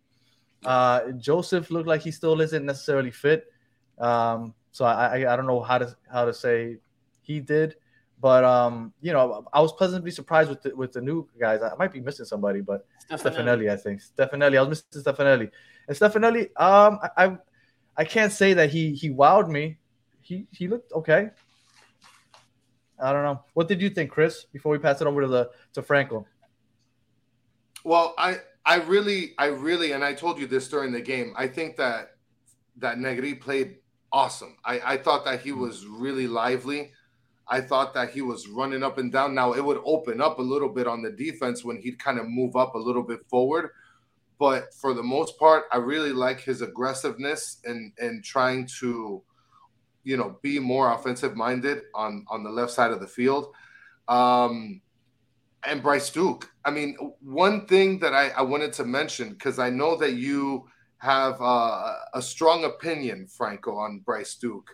Uh, 0.64 1.12
Josef 1.12 1.70
looked 1.70 1.88
like 1.88 2.02
he 2.02 2.10
still 2.10 2.40
isn't 2.40 2.64
necessarily 2.64 3.10
fit. 3.10 3.52
Um, 3.98 4.54
so 4.72 4.84
I, 4.84 5.22
I, 5.22 5.32
I 5.32 5.36
don't 5.36 5.46
know 5.46 5.60
how 5.60 5.78
to 5.78 5.96
how 6.10 6.24
to 6.24 6.34
say 6.34 6.78
he 7.22 7.40
did, 7.40 7.76
but 8.20 8.44
um, 8.44 8.92
you 9.00 9.12
know 9.12 9.46
I 9.52 9.60
was 9.60 9.72
pleasantly 9.72 10.10
surprised 10.10 10.50
with 10.50 10.62
the, 10.62 10.74
with 10.76 10.92
the 10.92 11.00
new 11.00 11.28
guys. 11.38 11.60
I 11.62 11.74
might 11.78 11.92
be 11.92 12.00
missing 12.00 12.24
somebody, 12.24 12.60
but 12.60 12.86
Stefanelli, 13.10 13.70
I 13.70 13.76
think 13.76 14.00
Stefanelli. 14.00 14.56
I 14.56 14.62
was 14.62 14.68
missing 14.68 15.02
Stefanelli, 15.02 15.50
and 15.88 15.96
Stefanelli. 15.96 16.42
Um, 16.60 16.98
I, 17.02 17.24
I 17.24 17.38
I 17.96 18.04
can't 18.04 18.32
say 18.32 18.54
that 18.54 18.70
he 18.70 18.94
he 18.94 19.10
wowed 19.10 19.48
me. 19.48 19.78
He 20.20 20.46
he 20.52 20.68
looked 20.68 20.92
okay. 20.92 21.30
I 23.02 23.12
don't 23.12 23.24
know. 23.24 23.42
What 23.54 23.66
did 23.66 23.80
you 23.80 23.90
think, 23.90 24.10
Chris? 24.10 24.44
Before 24.44 24.72
we 24.72 24.78
pass 24.78 25.00
it 25.00 25.06
over 25.06 25.22
to 25.22 25.26
the 25.26 25.50
to 25.72 25.82
Franco. 25.82 26.26
Well, 27.82 28.14
I 28.18 28.38
I 28.64 28.76
really 28.76 29.34
I 29.38 29.46
really 29.46 29.92
and 29.92 30.04
I 30.04 30.14
told 30.14 30.38
you 30.38 30.46
this 30.46 30.68
during 30.68 30.92
the 30.92 31.00
game. 31.00 31.34
I 31.36 31.46
think 31.46 31.76
that 31.76 32.16
that 32.76 32.98
Negri 32.98 33.34
played 33.34 33.76
awesome. 34.12 34.56
I 34.64 34.80
I 34.80 34.96
thought 34.96 35.24
that 35.24 35.40
he 35.40 35.52
was 35.52 35.86
really 35.86 36.26
lively. 36.26 36.92
I 37.48 37.60
thought 37.60 37.94
that 37.94 38.10
he 38.10 38.22
was 38.22 38.46
running 38.48 38.82
up 38.82 38.98
and 38.98 39.10
down. 39.10 39.34
Now 39.34 39.54
it 39.54 39.64
would 39.64 39.80
open 39.84 40.20
up 40.20 40.38
a 40.38 40.42
little 40.42 40.68
bit 40.68 40.86
on 40.86 41.02
the 41.02 41.10
defense 41.10 41.64
when 41.64 41.78
he'd 41.78 41.98
kind 41.98 42.18
of 42.18 42.28
move 42.28 42.54
up 42.54 42.74
a 42.74 42.78
little 42.78 43.02
bit 43.02 43.20
forward. 43.28 43.70
But 44.38 44.72
for 44.74 44.94
the 44.94 45.02
most 45.02 45.38
part, 45.38 45.64
I 45.72 45.78
really 45.78 46.12
like 46.12 46.40
his 46.40 46.62
aggressiveness 46.62 47.58
and 47.64 47.92
and 47.98 48.22
trying 48.22 48.66
to 48.80 49.22
you 50.04 50.16
know 50.16 50.38
be 50.42 50.58
more 50.58 50.92
offensive 50.92 51.36
minded 51.36 51.82
on 51.94 52.24
on 52.28 52.42
the 52.42 52.50
left 52.50 52.72
side 52.72 52.90
of 52.90 53.00
the 53.00 53.06
field 53.06 53.54
um 54.08 54.80
and 55.64 55.82
bryce 55.82 56.10
duke 56.10 56.50
i 56.64 56.70
mean 56.70 56.96
one 57.20 57.66
thing 57.66 57.98
that 57.98 58.14
i, 58.14 58.28
I 58.30 58.42
wanted 58.42 58.72
to 58.74 58.84
mention 58.84 59.30
because 59.30 59.58
i 59.58 59.70
know 59.70 59.96
that 59.96 60.14
you 60.14 60.66
have 60.98 61.40
uh, 61.40 61.94
a 62.14 62.20
strong 62.20 62.64
opinion 62.64 63.26
franco 63.26 63.74
on 63.76 64.00
bryce 64.00 64.34
duke 64.36 64.70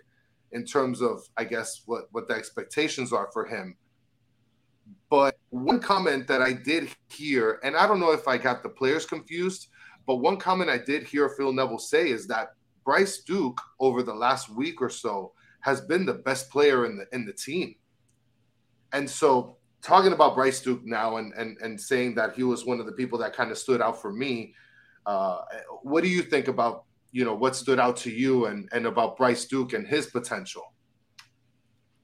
in 0.52 0.64
terms 0.64 1.00
of 1.00 1.20
i 1.36 1.44
guess 1.44 1.82
what 1.86 2.06
what 2.12 2.28
the 2.28 2.34
expectations 2.34 3.12
are 3.12 3.28
for 3.32 3.46
him 3.46 3.76
but 5.10 5.36
one 5.50 5.80
comment 5.80 6.26
that 6.28 6.42
i 6.42 6.52
did 6.52 6.88
hear 7.08 7.60
and 7.62 7.76
i 7.76 7.86
don't 7.86 8.00
know 8.00 8.12
if 8.12 8.28
i 8.28 8.36
got 8.36 8.62
the 8.62 8.68
players 8.68 9.06
confused 9.06 9.68
but 10.06 10.16
one 10.16 10.36
comment 10.36 10.70
i 10.70 10.78
did 10.78 11.04
hear 11.04 11.28
phil 11.30 11.52
neville 11.52 11.78
say 11.78 12.10
is 12.10 12.26
that 12.26 12.50
Bryce 12.86 13.18
Duke 13.18 13.60
over 13.80 14.02
the 14.04 14.14
last 14.14 14.48
week 14.48 14.80
or 14.80 14.88
so 14.88 15.32
has 15.60 15.80
been 15.80 16.06
the 16.06 16.14
best 16.14 16.48
player 16.50 16.86
in 16.86 16.96
the 16.96 17.06
in 17.12 17.26
the 17.26 17.32
team. 17.32 17.74
And 18.92 19.10
so 19.10 19.55
talking 19.86 20.12
about 20.12 20.34
Bryce 20.34 20.60
Duke 20.60 20.84
now 20.84 21.16
and 21.18 21.32
and 21.34 21.56
and 21.62 21.80
saying 21.80 22.16
that 22.16 22.34
he 22.34 22.42
was 22.42 22.66
one 22.66 22.80
of 22.80 22.86
the 22.86 22.92
people 22.92 23.18
that 23.20 23.32
kind 23.34 23.50
of 23.50 23.58
stood 23.58 23.80
out 23.80 24.00
for 24.02 24.12
me, 24.12 24.52
uh, 25.06 25.38
what 25.82 26.02
do 26.02 26.08
you 26.08 26.22
think 26.22 26.48
about 26.48 26.84
you 27.12 27.24
know 27.24 27.34
what 27.34 27.54
stood 27.56 27.78
out 27.78 27.96
to 27.98 28.10
you 28.10 28.46
and 28.46 28.68
and 28.72 28.86
about 28.86 29.16
Bryce 29.16 29.44
Duke 29.46 29.72
and 29.72 29.86
his 29.86 30.06
potential? 30.06 30.64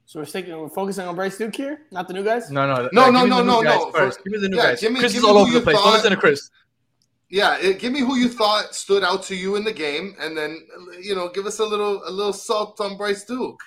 So 0.07 0.21
we're 0.21 0.27
sticking, 0.27 0.57
we're 0.59 0.69
focusing 0.69 1.07
on 1.09 1.17
Bryce 1.17 1.39
Duke 1.39 1.57
here, 1.57 1.87
not 1.91 2.07
the 2.07 2.13
new 2.15 2.23
guys. 2.23 2.51
No, 2.51 2.67
no, 2.67 2.89
no, 2.93 3.03
like, 3.03 3.13
no, 3.15 3.25
no, 3.25 3.43
no, 3.43 3.61
no. 3.63 3.91
First, 3.93 4.19
For- 4.19 4.25
give 4.25 4.33
me 4.35 4.39
the 4.41 4.49
new 4.51 4.57
yeah, 4.59 4.63
guys. 4.71 4.81
give 4.81 4.93
me- 4.93 5.01
Chris 5.01 5.13
give 5.13 5.21
is 5.21 5.25
me 5.25 5.31
all 5.31 5.39
over 5.39 5.53
the 5.53 5.61
place. 5.63 5.75
Don't 5.77 5.85
thought- 5.85 5.93
listen 5.95 6.11
to 6.11 6.17
Chris. 6.17 6.51
Yeah, 7.31 7.57
it, 7.57 7.79
give 7.79 7.95
me 7.95 8.01
who 8.01 8.17
you 8.17 8.29
thought 8.29 8.75
stood 8.75 9.03
out 9.03 9.23
to 9.25 9.35
you 9.35 9.57
in 9.57 9.65
the 9.65 9.73
game, 9.73 10.15
and 10.21 10.37
then 10.37 10.67
you 11.01 11.15
know 11.15 11.31
give 11.31 11.47
us 11.47 11.59
a 11.61 11.65
little 11.65 12.07
a 12.07 12.11
little 12.11 12.35
salt 12.35 12.79
on 12.81 12.99
Bryce 12.99 13.25
Duke. 13.25 13.59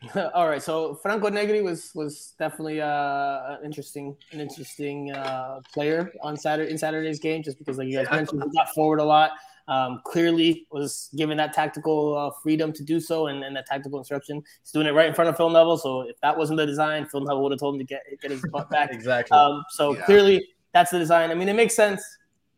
All 0.34 0.48
right, 0.48 0.62
so 0.62 0.94
Franco 0.96 1.28
Negri 1.28 1.60
was 1.60 1.90
was 1.94 2.34
definitely 2.38 2.80
uh, 2.80 3.56
an 3.56 3.64
interesting 3.64 4.16
an 4.32 4.40
interesting 4.40 5.10
uh, 5.10 5.60
player 5.74 6.12
on 6.22 6.36
Saturday 6.36 6.70
in 6.70 6.78
Saturday's 6.78 7.18
game, 7.18 7.42
just 7.42 7.58
because 7.58 7.78
like 7.78 7.88
you 7.88 7.96
guys 7.96 8.06
Yeah. 8.10 8.16
mentioned, 8.16 8.42
he 8.44 8.56
got 8.56 8.68
forward 8.70 9.00
a 9.00 9.04
lot. 9.04 9.32
Um, 9.66 10.00
clearly 10.04 10.66
was 10.70 11.10
given 11.16 11.36
that 11.38 11.52
tactical 11.52 12.16
uh, 12.16 12.30
freedom 12.42 12.72
to 12.72 12.82
do 12.84 13.00
so 13.00 13.26
and, 13.26 13.42
and 13.44 13.54
that 13.56 13.66
tactical 13.66 13.98
instruction. 13.98 14.42
He's 14.62 14.70
doing 14.70 14.86
it 14.86 14.92
right 14.92 15.08
in 15.08 15.14
front 15.14 15.28
of 15.28 15.36
Phil 15.36 15.50
Neville. 15.50 15.76
So 15.76 16.02
if 16.02 16.18
that 16.22 16.38
wasn't 16.38 16.56
the 16.58 16.64
design, 16.64 17.04
Phil 17.06 17.20
Neville 17.20 17.42
would 17.42 17.52
have 17.52 17.58
told 17.58 17.74
him 17.74 17.80
to 17.80 17.84
get 17.84 18.02
get 18.22 18.30
his 18.30 18.40
butt 18.52 18.70
back. 18.70 18.90
Exactly. 18.94 19.36
Um, 19.36 19.64
so 19.70 19.94
Yeah. 19.96 20.04
clearly, 20.04 20.48
that's 20.72 20.90
the 20.92 20.98
design. 20.98 21.30
I 21.30 21.34
mean, 21.34 21.48
it 21.48 21.54
makes 21.56 21.74
sense. 21.74 22.02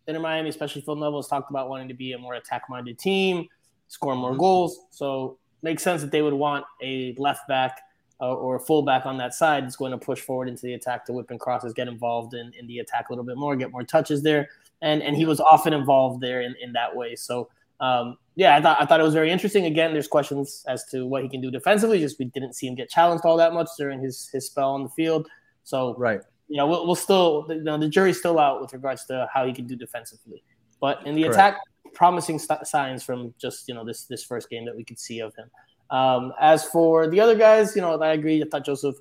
Inter 0.07 0.21
Miami, 0.21 0.51
especially 0.51 0.83
Phil 0.83 0.95
Neville, 0.97 1.19
has 1.23 1.29
talked 1.29 1.51
about 1.51 1.69
wanting 1.71 1.89
to 1.89 1.95
be 1.95 2.13
a 2.13 2.19
more 2.19 2.35
attack-minded 2.35 2.99
team, 2.99 3.47
score 3.89 4.15
more 4.15 4.37
goals. 4.37 4.79
So 4.91 5.39
makes 5.63 5.83
sense 5.83 6.01
that 6.03 6.11
they 6.11 6.23
would 6.23 6.35
want 6.35 6.65
a 6.83 7.15
left 7.19 7.47
back 7.49 7.81
uh, 8.21 8.35
or 8.35 8.57
a 8.57 8.61
fullback 8.61 9.07
on 9.07 9.17
that 9.19 9.35
side 9.35 9.65
that's 9.65 9.77
going 9.77 9.93
to 9.93 9.99
push 9.99 10.21
forward 10.21 10.49
into 10.49 10.63
the 10.63 10.75
attack 10.75 11.07
to 11.07 11.13
whip 11.13 11.31
and 11.31 11.41
crosses, 11.41 11.73
get 11.73 11.89
involved 11.89 12.35
in, 12.35 12.53
in 12.59 12.67
the 12.67 12.79
attack 12.79 13.09
a 13.09 13.13
little 13.13 13.25
bit 13.25 13.37
more, 13.37 13.57
get 13.57 13.73
more 13.73 13.83
touches 13.83 14.23
there. 14.23 14.49
And 14.83 15.03
and 15.03 15.17
he 15.17 15.27
was 15.27 15.41
often 15.41 15.73
involved 15.73 16.21
there 16.21 16.41
in, 16.41 16.55
in 16.61 16.73
that 16.73 16.95
way. 16.95 17.15
So 17.17 17.49
um, 17.81 18.17
yeah, 18.37 18.57
I 18.57 18.63
thought 18.63 18.81
I 18.81 18.87
thought 18.87 19.01
it 19.01 19.05
was 19.05 19.15
very 19.15 19.31
interesting. 19.31 19.67
Again, 19.67 19.93
there's 19.93 20.09
questions 20.09 20.65
as 20.69 20.85
to 20.87 21.07
what 21.07 21.23
he 21.23 21.29
can 21.29 21.41
do 21.41 21.51
defensively. 21.51 21.99
Just 21.99 22.19
we 22.19 22.27
didn't 22.27 22.55
see 22.55 22.67
him 22.67 22.75
get 22.75 22.91
challenged 22.91 23.25
all 23.25 23.37
that 23.39 23.53
much 23.53 23.69
during 23.79 24.01
his 24.01 24.29
his 24.33 24.47
spell 24.47 24.73
on 24.73 24.83
the 24.83 24.89
field. 24.91 25.29
So 25.65 25.95
right. 25.97 26.21
you 26.49 26.57
know, 26.57 26.67
we'll, 26.67 26.87
we'll 26.87 26.95
still, 26.95 27.47
you 27.49 27.63
know, 27.63 27.79
the 27.79 27.89
jury's 27.89 28.19
still 28.19 28.39
out 28.39 28.61
with 28.61 28.73
regards 28.73 29.05
to 29.07 29.29
how 29.33 29.47
he 29.47 29.53
can 29.53 29.67
do 29.67 29.77
defensively. 29.77 30.43
But 30.81 31.07
in 31.07 31.15
the 31.15 31.23
Correct. 31.25 31.35
attack, 31.35 31.57
promising 31.95 32.39
st- 32.39 32.67
signs 32.67 33.03
from 33.03 33.35
just 33.39 33.69
you 33.69 33.75
know 33.75 33.85
this 33.85 34.05
this 34.05 34.25
first 34.25 34.51
game 34.51 34.65
that 34.65 34.77
we 34.77 34.85
could 34.85 34.99
see 34.99 35.21
of 35.21 35.35
him. 35.37 35.51
Um, 35.91 36.33
as 36.41 36.65
for 36.65 37.09
the 37.09 37.21
other 37.21 37.35
guys, 37.35 37.75
you 37.75 37.83
know, 37.83 38.01
I 38.01 38.13
agree. 38.13 38.43
I 38.43 38.47
thought 38.51 38.65
Josef. 38.65 38.95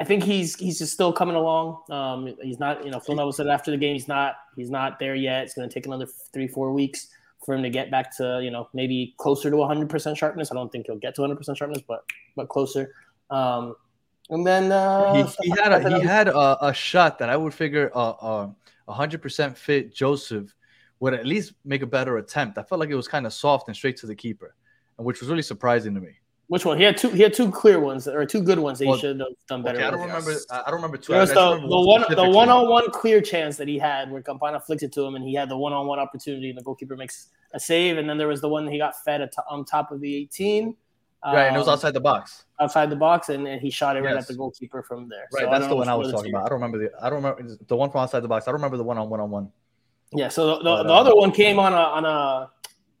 I 0.00 0.04
think 0.04 0.22
he's 0.22 0.54
he's 0.56 0.78
just 0.78 0.92
still 0.92 1.12
coming 1.12 1.34
along. 1.34 1.82
Um, 1.90 2.34
he's 2.40 2.60
not, 2.60 2.84
you 2.84 2.92
know, 2.92 3.00
Phil 3.00 3.16
Neville 3.16 3.32
said 3.32 3.48
after 3.48 3.72
the 3.72 3.76
game, 3.76 3.94
he's 3.94 4.06
not 4.06 4.36
he's 4.56 4.70
not 4.70 5.00
there 5.00 5.16
yet. 5.16 5.42
It's 5.42 5.54
going 5.54 5.68
to 5.68 5.74
take 5.74 5.86
another 5.86 6.06
three 6.32 6.46
four 6.46 6.72
weeks 6.72 7.08
for 7.44 7.54
him 7.54 7.62
to 7.64 7.70
get 7.70 7.90
back 7.90 8.16
to 8.18 8.40
you 8.42 8.52
know 8.52 8.68
maybe 8.72 9.14
closer 9.18 9.50
to 9.50 9.56
100 9.56 9.88
percent 9.90 10.16
sharpness. 10.16 10.52
I 10.52 10.54
don't 10.54 10.70
think 10.70 10.86
he'll 10.86 10.98
get 10.98 11.16
to 11.16 11.22
100 11.22 11.36
percent 11.36 11.58
sharpness, 11.58 11.82
but 11.86 12.04
but 12.36 12.48
closer. 12.48 12.94
Um, 13.30 13.74
and 14.30 14.46
then 14.46 14.70
uh, 14.70 15.14
he, 15.14 15.24
he 15.42 15.50
had 15.50 15.72
a, 15.72 15.98
he 15.98 16.06
had 16.06 16.28
a, 16.28 16.66
a 16.66 16.72
shot 16.72 17.18
that 17.18 17.28
I 17.28 17.36
would 17.36 17.52
figure 17.52 17.90
uh, 17.92 18.48
a 18.86 18.92
hundred 18.92 19.20
percent 19.20 19.58
fit 19.58 19.92
Josef 19.92 20.54
would 21.02 21.14
at 21.14 21.26
least 21.26 21.54
make 21.64 21.82
a 21.82 21.86
better 21.86 22.18
attempt. 22.18 22.58
I 22.58 22.62
felt 22.62 22.78
like 22.78 22.88
it 22.88 22.94
was 22.94 23.08
kind 23.08 23.26
of 23.26 23.32
soft 23.32 23.66
and 23.66 23.76
straight 23.76 23.96
to 23.96 24.06
the 24.06 24.14
keeper, 24.14 24.54
and 24.96 25.04
which 25.04 25.18
was 25.18 25.28
really 25.28 25.42
surprising 25.42 25.96
to 25.96 26.00
me. 26.00 26.12
Which 26.46 26.64
one? 26.64 26.78
He 26.78 26.84
had 26.84 26.96
two. 26.96 27.08
He 27.10 27.22
had 27.22 27.34
two 27.34 27.50
clear 27.50 27.80
ones 27.80 28.06
or 28.06 28.24
two 28.24 28.40
good 28.40 28.60
ones 28.60 28.78
that 28.78 28.86
Well, 28.86 28.94
he 28.94 29.00
should 29.00 29.18
have 29.18 29.28
done 29.48 29.64
better. 29.64 29.78
Okay, 29.78 29.86
I 29.88 29.90
don't 29.90 30.00
remember. 30.00 30.32
I 30.52 30.60
I 30.60 30.64
don't 30.66 30.74
remember 30.76 30.98
two. 30.98 31.12
There 31.12 31.20
was 31.20 31.30
the, 31.30 31.34
the 31.34 31.66
one 31.66 31.86
one 31.86 32.00
the 32.02 32.04
specifically. 32.04 32.36
one 32.36 32.48
on 32.50 32.68
one 32.68 32.88
clear 32.92 33.20
chance 33.20 33.56
that 33.56 33.66
he 33.66 33.78
had 33.78 34.12
where 34.12 34.22
Campana 34.22 34.60
flicked 34.60 34.84
it 34.84 34.92
to 34.92 35.02
him 35.04 35.16
and 35.16 35.24
he 35.24 35.34
had 35.34 35.48
the 35.48 35.56
one 35.56 35.72
on 35.72 35.88
one 35.88 35.98
opportunity 35.98 36.50
and 36.50 36.56
the 36.56 36.62
goalkeeper 36.62 36.94
makes 36.94 37.30
a 37.52 37.58
save 37.58 37.98
and 37.98 38.08
then 38.08 38.16
there 38.16 38.28
was 38.28 38.40
the 38.40 38.48
one 38.48 38.64
that 38.64 38.70
he 38.70 38.78
got 38.78 38.94
fed 39.04 39.22
at 39.22 39.34
on 39.50 39.64
top 39.64 39.90
of 39.90 40.00
the 40.00 40.14
18 40.14 40.76
Right, 41.24 41.46
and 41.46 41.54
it 41.54 41.58
was 41.58 41.68
um, 41.68 41.74
outside 41.74 41.94
the 41.94 42.00
box. 42.00 42.46
outside 42.60 42.90
the 42.90 42.96
box 42.96 43.28
and, 43.28 43.46
and 43.46 43.60
he 43.60 43.70
shot 43.70 43.96
it 43.96 44.02
right 44.02 44.16
at 44.16 44.26
the 44.26 44.34
goalkeeper 44.34 44.82
from 44.82 45.08
there. 45.08 45.28
Right, 45.32 45.44
So 45.44 45.50
that's 45.50 45.68
the 45.68 45.76
one 45.76 45.88
I 45.88 45.94
was 45.94 46.10
talking 46.10 46.32
about. 46.32 46.46
I 46.46 46.48
don't 46.48 46.60
remember 46.60 46.78
the. 46.78 46.90
I 47.00 47.10
don't 47.10 47.22
remember 47.22 47.56
the 47.66 47.76
one 47.76 47.90
from 47.90 48.00
outside 48.00 48.20
the 48.20 48.28
box. 48.28 48.48
I 48.48 48.50
don't 48.50 48.60
remember 48.60 48.76
the 48.76 48.84
one 48.84 48.98
on 48.98 49.08
one 49.08 49.20
on 49.20 49.30
one. 49.30 49.52
Yeah, 50.14 50.28
so 50.28 50.46
the, 50.46 50.56
the, 50.56 50.62
But, 50.62 50.82
the 50.84 50.92
uh, 50.92 51.00
other 51.00 51.14
one 51.14 51.32
came 51.32 51.58
on 51.58 51.72
a 51.72 51.76
on 51.76 52.04
a 52.04 52.50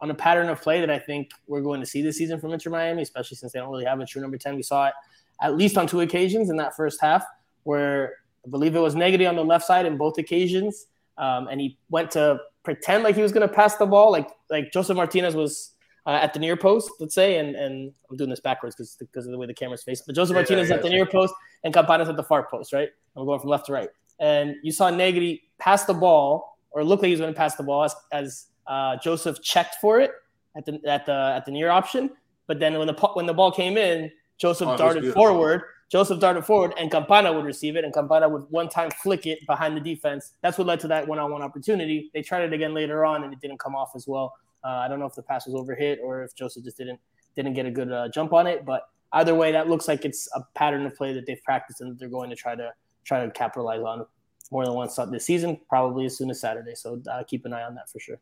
on 0.00 0.10
a 0.10 0.14
pattern 0.14 0.48
of 0.48 0.60
play 0.60 0.80
that 0.80 0.90
I 0.90 0.98
think 0.98 1.30
we're 1.46 1.60
going 1.60 1.80
to 1.80 1.86
see 1.86 2.02
this 2.02 2.16
season 2.16 2.40
from 2.40 2.52
Inter 2.52 2.70
Miami, 2.70 3.02
especially 3.02 3.36
since 3.36 3.52
they 3.52 3.60
don't 3.60 3.70
really 3.70 3.84
have 3.84 4.00
a 4.00 4.06
true 4.06 4.22
number 4.22 4.36
ten. 4.36 4.56
We 4.56 4.62
saw 4.62 4.86
it 4.88 4.94
at 5.40 5.56
least 5.56 5.76
on 5.76 5.86
two 5.86 6.00
occasions 6.00 6.50
in 6.50 6.56
that 6.56 6.76
first 6.76 7.00
half, 7.00 7.24
where 7.64 8.16
I 8.46 8.50
believe 8.50 8.74
it 8.74 8.80
was 8.80 8.94
Negri 8.94 9.26
on 9.26 9.36
the 9.36 9.44
left 9.44 9.64
side 9.64 9.86
in 9.86 9.96
both 9.96 10.18
occasions, 10.18 10.86
um, 11.18 11.48
and 11.48 11.60
he 11.60 11.78
went 11.90 12.10
to 12.12 12.40
pretend 12.62 13.04
like 13.04 13.14
he 13.14 13.22
was 13.22 13.32
going 13.32 13.46
to 13.46 13.52
pass 13.52 13.76
the 13.76 13.86
ball, 13.86 14.10
like 14.10 14.28
like 14.50 14.72
Josef 14.72 14.96
Martinez 14.96 15.34
was. 15.34 15.70
Uh, 16.04 16.18
at 16.20 16.34
the 16.34 16.40
near 16.40 16.56
post, 16.56 16.90
let's 16.98 17.14
say, 17.14 17.38
and, 17.38 17.54
and 17.54 17.92
I'm 18.10 18.16
doing 18.16 18.28
this 18.28 18.40
backwards 18.40 18.74
because 18.74 18.96
because 18.98 19.24
of 19.24 19.30
the 19.30 19.38
way 19.38 19.46
the 19.46 19.54
camera's 19.54 19.84
faced. 19.84 20.04
But 20.04 20.16
Josef 20.16 20.34
Yeah, 20.34 20.40
Martinez 20.40 20.68
yeah, 20.68 20.74
at 20.74 20.82
the 20.82 20.90
near 20.90 21.06
post 21.06 21.32
and 21.62 21.72
Campana's 21.72 22.08
at 22.08 22.16
the 22.16 22.24
far 22.24 22.44
post, 22.44 22.72
right? 22.72 22.88
I'm 23.14 23.24
going 23.24 23.38
from 23.38 23.50
left 23.50 23.66
to 23.66 23.72
right. 23.72 23.88
and 24.18 24.56
you 24.64 24.72
saw 24.72 24.90
Negri 24.90 25.44
pass 25.60 25.84
the 25.84 25.94
ball 25.94 26.51
or 26.72 26.84
look 26.84 27.00
like 27.00 27.06
he 27.06 27.12
was 27.12 27.20
going 27.20 27.32
to 27.32 27.36
pass 27.36 27.56
the 27.56 27.62
ball 27.62 27.84
as, 27.84 27.94
as 28.12 28.46
uh, 28.66 28.96
Josef 28.96 29.42
checked 29.42 29.76
for 29.80 30.00
it 30.00 30.12
at 30.56 30.64
the 30.64 30.80
at 30.86 31.06
the 31.06 31.12
at 31.12 31.44
the 31.44 31.52
near 31.52 31.70
option. 31.70 32.10
But 32.46 32.58
then 32.60 32.78
when 32.78 32.86
the 32.86 32.94
when 33.14 33.26
the 33.26 33.34
ball 33.34 33.52
came 33.52 33.76
in, 33.76 34.10
Josef 34.38 34.68
Oh, 34.68 34.76
darted 34.76 35.12
forward. 35.12 35.62
Josef 35.90 36.18
darted 36.20 36.46
forward, 36.46 36.72
and 36.78 36.90
Campana 36.90 37.30
would 37.30 37.44
receive 37.44 37.76
it, 37.76 37.84
and 37.84 37.92
Campana 37.92 38.26
would 38.26 38.44
one 38.48 38.70
time 38.70 38.90
flick 39.02 39.26
it 39.26 39.46
behind 39.46 39.76
the 39.76 39.80
defense. 39.80 40.32
That's 40.40 40.56
what 40.56 40.66
led 40.66 40.80
to 40.80 40.88
that 40.88 41.06
one-on-one 41.06 41.42
opportunity. 41.42 42.10
They 42.14 42.22
tried 42.22 42.44
it 42.44 42.54
again 42.54 42.72
later 42.72 43.04
on, 43.04 43.24
and 43.24 43.32
it 43.32 43.40
didn't 43.40 43.58
come 43.58 43.74
off 43.74 43.90
as 43.94 44.08
well. 44.08 44.34
Uh, 44.64 44.68
I 44.68 44.88
don't 44.88 44.98
know 44.98 45.04
if 45.04 45.14
the 45.14 45.22
pass 45.22 45.46
was 45.46 45.54
overhit 45.54 45.98
or 46.02 46.22
if 46.22 46.34
Josef 46.34 46.64
just 46.64 46.78
didn't 46.78 46.98
didn't 47.36 47.52
get 47.52 47.66
a 47.66 47.70
good 47.70 47.92
uh, 47.92 48.08
jump 48.08 48.32
on 48.32 48.46
it. 48.46 48.64
But 48.64 48.88
either 49.12 49.34
way, 49.34 49.52
that 49.52 49.68
looks 49.68 49.86
like 49.86 50.06
it's 50.06 50.28
a 50.34 50.40
pattern 50.54 50.86
of 50.86 50.94
play 50.94 51.12
that 51.12 51.26
they've 51.26 51.42
practiced 51.42 51.82
and 51.82 51.90
that 51.90 51.98
they're 51.98 52.08
going 52.08 52.30
to 52.30 52.36
try 52.36 52.54
to 52.54 52.72
try 53.04 53.24
to 53.24 53.30
capitalize 53.32 53.82
on 53.82 54.06
more 54.52 54.64
than 54.66 54.74
once 54.74 54.96
this 55.10 55.24
season, 55.26 55.58
probably 55.68 56.04
as 56.04 56.16
soon 56.16 56.30
as 56.30 56.38
Saturday. 56.40 56.74
So 56.74 57.00
uh, 57.10 57.22
keep 57.26 57.46
an 57.46 57.52
eye 57.54 57.62
on 57.64 57.74
that 57.74 57.88
for 57.90 57.98
sure. 57.98 58.18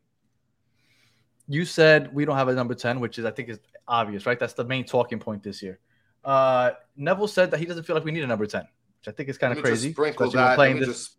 you 1.48 1.64
said 1.64 2.14
we 2.14 2.24
don't 2.24 2.36
have 2.36 2.48
a 2.48 2.54
number 2.54 2.74
10, 2.74 3.00
which 3.00 3.18
is 3.18 3.24
I 3.24 3.32
think 3.32 3.48
is 3.48 3.58
obvious, 3.88 4.24
right? 4.26 4.38
That's 4.38 4.52
the 4.54 4.64
main 4.64 4.84
talking 4.84 5.18
point 5.18 5.42
this 5.42 5.60
year. 5.62 5.80
Uh, 6.24 6.70
Neville 6.96 7.26
said 7.28 7.50
that 7.50 7.58
he 7.58 7.66
doesn't 7.66 7.82
feel 7.84 7.96
like 7.96 8.04
we 8.04 8.12
need 8.12 8.22
a 8.22 8.26
number 8.28 8.46
10, 8.46 8.60
which 8.62 9.08
I 9.08 9.10
think 9.10 9.28
is 9.28 9.36
kind 9.36 9.52
of 9.52 9.58
me 9.58 9.62
just 9.62 9.70
crazy. 9.82 9.92
Sprinkle 9.92 10.30
that. 10.30 10.48
Let 10.50 10.54
playing 10.54 10.74
me 10.74 10.80
this- 10.80 10.88
just 10.88 11.16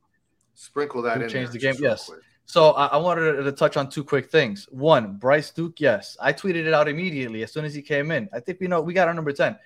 sprinkle 0.53 1.01
that 1.01 1.17
Who 1.17 1.23
in. 1.23 1.29
changed 1.29 1.51
there 1.53 1.59
the 1.73 1.73
game? 1.73 1.83
Yes. 1.83 2.05
quick. 2.05 2.19
So 2.45 2.71
I, 2.71 2.87
I 2.87 2.97
wanted 2.97 3.43
to 3.43 3.51
touch 3.51 3.77
on 3.77 3.89
two 3.89 4.03
quick 4.03 4.29
things. 4.31 4.67
One, 4.71 5.17
Bryce 5.17 5.51
Duke, 5.51 5.79
yes, 5.79 6.17
I 6.19 6.33
tweeted 6.33 6.65
it 6.67 6.73
out 6.73 6.87
immediately 6.87 7.43
as 7.43 7.51
soon 7.51 7.65
as 7.65 7.73
he 7.73 7.81
came 7.81 8.11
in. 8.11 8.29
I 8.33 8.39
think 8.39 8.59
we 8.59 8.67
know 8.67 8.81
we 8.81 8.93
got 8.93 9.07
our 9.07 9.13
number 9.13 9.31
10. 9.31 9.57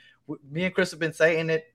Me 0.49 0.65
and 0.65 0.73
Chris 0.73 0.91
have 0.91 0.99
been 0.99 1.13
saying 1.13 1.49
it 1.49 1.65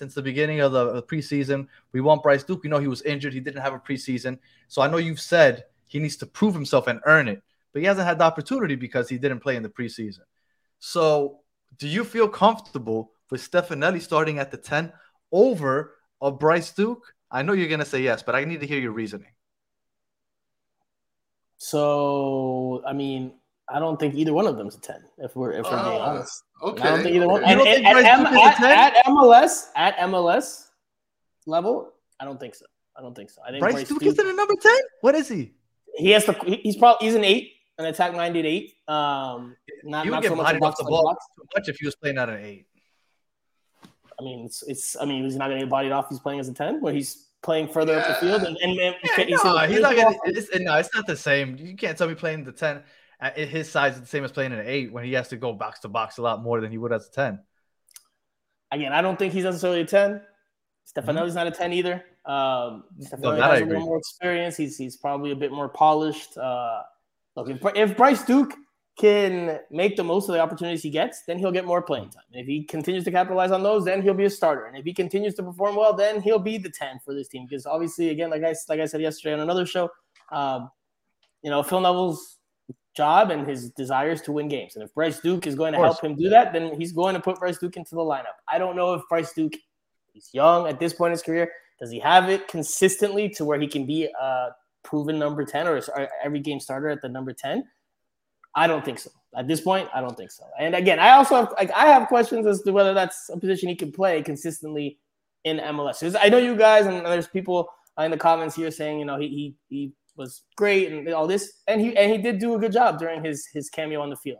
since 0.00 0.14
the 0.14 0.22
beginning 0.22 0.60
of 0.60 0.72
the, 0.72 1.02
preseason. 1.02 1.68
We 1.92 2.00
want 2.00 2.22
Bryce 2.22 2.42
Duke. 2.42 2.62
We 2.62 2.70
know 2.70 2.78
he 2.78 2.86
was 2.86 3.02
injured. 3.02 3.34
He 3.34 3.40
didn't 3.40 3.60
have 3.60 3.74
a 3.74 3.78
preseason. 3.78 4.38
So 4.66 4.80
I 4.80 4.88
know 4.88 4.96
you've 4.96 5.20
said 5.20 5.64
he 5.88 5.98
needs 5.98 6.16
to 6.16 6.26
prove 6.26 6.54
himself 6.54 6.86
and 6.86 7.00
earn 7.04 7.28
it, 7.28 7.42
but 7.74 7.82
he 7.82 7.86
hasn't 7.86 8.06
had 8.06 8.18
the 8.18 8.24
opportunity 8.24 8.76
because 8.76 9.10
he 9.10 9.18
didn't 9.18 9.40
play 9.40 9.56
in 9.56 9.62
the 9.62 9.68
preseason. 9.68 10.24
So 10.78 11.40
do 11.76 11.86
you 11.86 12.02
feel 12.02 12.28
comfortable 12.28 13.12
with 13.30 13.42
Stefanelli 13.42 14.00
starting 14.00 14.38
at 14.38 14.50
the 14.50 14.56
10 14.56 14.90
over 15.32 15.96
a 16.22 16.32
Bryce 16.32 16.70
Duke? 16.72 17.04
I 17.30 17.42
know 17.42 17.52
you're 17.52 17.68
going 17.68 17.80
to 17.80 17.84
say 17.84 18.00
yes, 18.00 18.22
but 18.22 18.34
I 18.34 18.44
need 18.44 18.60
to 18.60 18.66
hear 18.66 18.80
your 18.80 18.92
reasoning. 18.92 19.32
So 21.58 22.82
I 22.86 22.94
mean, 22.94 23.34
I 23.72 23.78
don't 23.78 23.98
think 24.00 24.14
either 24.14 24.32
one 24.32 24.46
of 24.46 24.56
them's 24.56 24.74
a 24.76 24.80
ten. 24.80 25.02
If 25.18 25.36
we're 25.36 25.52
if 25.52 25.64
we're 25.64 25.70
being 25.70 26.00
Ah, 26.00 26.10
honest, 26.10 26.42
Okay. 26.62 26.82
I 26.82 26.90
don't 26.90 27.02
think 27.02 27.16
either 27.16 27.28
one. 27.28 27.42
okay. 27.42 27.50
You 27.52 27.56
don't 27.58 27.66
And- 27.68 27.76
think 27.76 27.86
and 27.86 27.98
at, 27.98 28.18
M- 28.18 28.26
is 28.26 28.46
at- 28.46 28.56
10? 28.56 28.70
at 28.78 29.04
MLS 29.06 29.66
at 29.76 29.96
MLS 29.98 30.68
level, 31.46 31.92
I 32.18 32.24
don't 32.24 32.38
think 32.40 32.54
so. 32.54 32.66
I 32.96 33.02
don't 33.02 33.14
think 33.14 33.30
so. 33.30 33.40
I 33.46 33.50
think 33.50 33.60
Bryce, 33.60 33.72
Bryce 33.74 33.88
Duke 33.88 34.00
Duke- 34.00 34.12
isn't 34.12 34.26
a 34.28 34.32
number 34.32 34.54
10? 34.60 34.76
What 35.02 35.14
is 35.14 35.28
he? 35.28 35.52
he 35.96 36.10
has 36.10 36.24
to. 36.26 36.32
He's 36.62 36.76
probably 36.76 37.06
he's 37.06 37.14
an 37.16 37.24
eight, 37.24 37.52
an 37.78 37.86
attack 37.86 38.12
minded 38.14 38.44
eight. 38.46 38.74
Um, 38.88 39.56
not, 39.84 40.04
He 40.04 40.10
would 40.10 40.16
not 40.16 40.22
get 40.22 40.28
so 40.30 40.36
much 40.36 40.54
a 40.54 40.58
off 40.64 40.76
the 40.76 40.84
ball 40.84 41.04
box. 41.04 41.24
too 41.36 41.44
much 41.56 41.68
if 41.68 41.76
he 41.78 41.86
was 41.86 41.96
playing 41.96 42.18
at 42.18 42.28
an 42.28 42.44
eight. 42.44 42.66
I 44.18 44.22
mean, 44.22 44.44
it's, 44.46 44.62
it's 44.64 44.96
I 45.00 45.04
mean, 45.06 45.24
he's 45.24 45.36
not 45.36 45.46
going 45.48 45.60
to 45.60 45.64
get 45.66 45.70
bodied 45.70 45.92
off. 45.92 46.08
He's 46.10 46.18
playing 46.20 46.40
as 46.40 46.48
a 46.48 46.52
ten, 46.54 46.80
where 46.80 46.92
he's 46.92 47.28
playing 47.42 47.68
further 47.68 47.98
up 47.98 48.06
the 48.06 48.14
field, 48.14 48.42
and, 48.42 48.56
and, 48.62 48.78
and 48.78 48.94
Yeah, 49.02 49.24
he's, 49.24 49.42
no, 49.44 49.58
he's 49.60 49.80
not 49.80 49.96
gonna. 49.96 50.16
It's, 50.26 50.48
no, 50.58 50.76
it's 50.76 50.94
not 50.94 51.06
the 51.06 51.16
same. 51.16 51.56
You 51.56 51.74
can't 51.76 51.96
tell 51.96 52.08
me 52.08 52.14
playing 52.14 52.44
the 52.44 52.52
ten 52.52 52.82
at 53.20 53.36
his 53.36 53.70
size 53.70 53.94
is 53.94 54.00
the 54.00 54.06
same 54.06 54.24
as 54.24 54.32
playing 54.32 54.52
an 54.52 54.62
eight 54.64 54.92
when 54.92 55.04
he 55.04 55.12
has 55.12 55.28
to 55.28 55.36
go 55.36 55.52
box 55.52 55.80
to 55.80 55.88
box 55.88 56.18
a 56.18 56.22
lot 56.22 56.42
more 56.42 56.60
than 56.60 56.70
he 56.70 56.78
would 56.78 56.92
as 56.92 57.06
a 57.06 57.10
ten. 57.10 57.40
again, 58.72 58.92
I 58.92 59.02
don't 59.02 59.18
think 59.18 59.32
he's 59.32 59.44
necessarily 59.44 59.82
a 59.82 59.86
10. 59.86 60.22
Stefanelli's 60.96 61.34
not 61.34 61.46
a 61.46 61.50
10 61.50 61.72
either. 61.72 62.04
Um, 62.24 62.84
Stefanelli 63.00 63.40
I 63.40 63.52
has 63.52 63.60
a 63.62 63.64
little 63.64 63.82
more 63.82 63.98
experience. 63.98 64.56
He's 64.56 64.76
he's 64.76 64.96
probably 64.96 65.30
a 65.30 65.36
bit 65.36 65.52
more 65.52 65.68
polished. 65.68 66.36
Uh, 66.36 66.82
look, 67.36 67.48
if, 67.48 67.60
if 67.76 67.96
Bryce 67.96 68.22
Duke 68.24 68.54
can 68.98 69.58
make 69.70 69.96
the 69.96 70.04
most 70.04 70.28
of 70.28 70.34
the 70.34 70.40
opportunities 70.40 70.82
he 70.82 70.90
gets, 70.90 71.22
then 71.22 71.38
he'll 71.38 71.52
get 71.52 71.64
more 71.64 71.80
playing 71.80 72.10
time. 72.10 72.24
And 72.32 72.40
if 72.42 72.46
he 72.46 72.64
continues 72.64 73.04
to 73.04 73.10
capitalize 73.10 73.50
on 73.50 73.62
those, 73.62 73.84
then 73.84 74.02
he'll 74.02 74.14
be 74.14 74.26
a 74.26 74.30
starter. 74.30 74.66
And 74.66 74.76
if 74.76 74.84
he 74.84 74.92
continues 74.92 75.34
to 75.36 75.42
perform 75.42 75.76
well, 75.76 75.94
then 75.94 76.20
he'll 76.20 76.38
be 76.38 76.58
the 76.58 76.68
10 76.68 77.00
for 77.04 77.14
this 77.14 77.28
team. 77.28 77.46
Because 77.48 77.64
obviously, 77.66 78.10
again, 78.10 78.30
like 78.30 78.42
I 78.42 78.54
like 78.68 78.80
I 78.80 78.84
said 78.84 79.00
yesterday 79.00 79.34
on 79.34 79.40
another 79.40 79.64
show, 79.64 79.90
um, 80.30 80.70
you 81.42 81.50
know, 81.50 81.62
Phil 81.62 81.80
Neville's 81.80 82.39
job 82.96 83.30
and 83.30 83.46
his 83.46 83.70
desires 83.70 84.20
to 84.22 84.32
win 84.32 84.48
games. 84.48 84.76
And 84.76 84.84
if 84.84 84.92
Bryce 84.94 85.20
Duke 85.20 85.46
is 85.46 85.54
going 85.54 85.72
to 85.72 85.78
help 85.78 86.02
him 86.02 86.16
do 86.16 86.28
that, 86.28 86.52
then 86.52 86.74
he's 86.78 86.92
going 86.92 87.14
to 87.14 87.20
put 87.20 87.38
Bryce 87.38 87.58
Duke 87.58 87.76
into 87.76 87.94
the 87.94 88.00
lineup. 88.00 88.38
I 88.48 88.58
don't 88.58 88.76
know 88.76 88.94
if 88.94 89.02
Bryce 89.08 89.32
Duke, 89.32 89.54
he's 90.12 90.30
young 90.32 90.68
at 90.68 90.80
this 90.80 90.92
point 90.92 91.10
in 91.10 91.12
his 91.12 91.22
career. 91.22 91.50
Does 91.78 91.90
he 91.90 91.98
have 92.00 92.28
it 92.28 92.48
consistently 92.48 93.28
to 93.30 93.44
where 93.44 93.58
he 93.58 93.66
can 93.66 93.86
be 93.86 94.04
a 94.20 94.48
proven 94.82 95.18
number 95.18 95.44
10 95.44 95.66
or 95.66 95.80
every 96.22 96.40
game 96.40 96.60
starter 96.60 96.88
at 96.88 97.00
the 97.00 97.08
number 97.08 97.32
10? 97.32 97.64
I 98.54 98.66
don't 98.66 98.84
think 98.84 98.98
so. 98.98 99.10
At 99.36 99.46
this 99.46 99.60
point, 99.60 99.88
I 99.94 100.00
don't 100.00 100.16
think 100.16 100.32
so. 100.32 100.44
And 100.58 100.74
again, 100.74 100.98
I 100.98 101.10
also 101.10 101.36
have 101.36 101.54
like 101.56 101.70
I 101.70 101.86
have 101.86 102.08
questions 102.08 102.46
as 102.46 102.62
to 102.62 102.72
whether 102.72 102.92
that's 102.92 103.30
a 103.32 103.38
position 103.38 103.68
he 103.68 103.76
can 103.76 103.92
play 103.92 104.22
consistently 104.22 104.98
in 105.44 105.58
MLS. 105.58 106.16
I 106.20 106.28
know 106.28 106.38
you 106.38 106.56
guys 106.56 106.86
and 106.86 107.06
there's 107.06 107.28
people 107.28 107.70
in 107.98 108.10
the 108.10 108.16
comments 108.16 108.56
here 108.56 108.70
saying, 108.72 108.98
you 108.98 109.04
know, 109.04 109.18
he 109.18 109.28
he, 109.28 109.54
he 109.68 109.92
was 110.20 110.42
great 110.56 110.92
and 110.92 111.08
all 111.12 111.26
this, 111.26 111.44
and 111.66 111.80
he 111.80 111.96
and 111.96 112.12
he 112.12 112.18
did 112.18 112.38
do 112.38 112.54
a 112.54 112.58
good 112.58 112.72
job 112.72 112.98
during 112.98 113.24
his 113.24 113.48
his 113.52 113.68
cameo 113.68 114.00
on 114.00 114.10
the 114.10 114.16
field. 114.16 114.38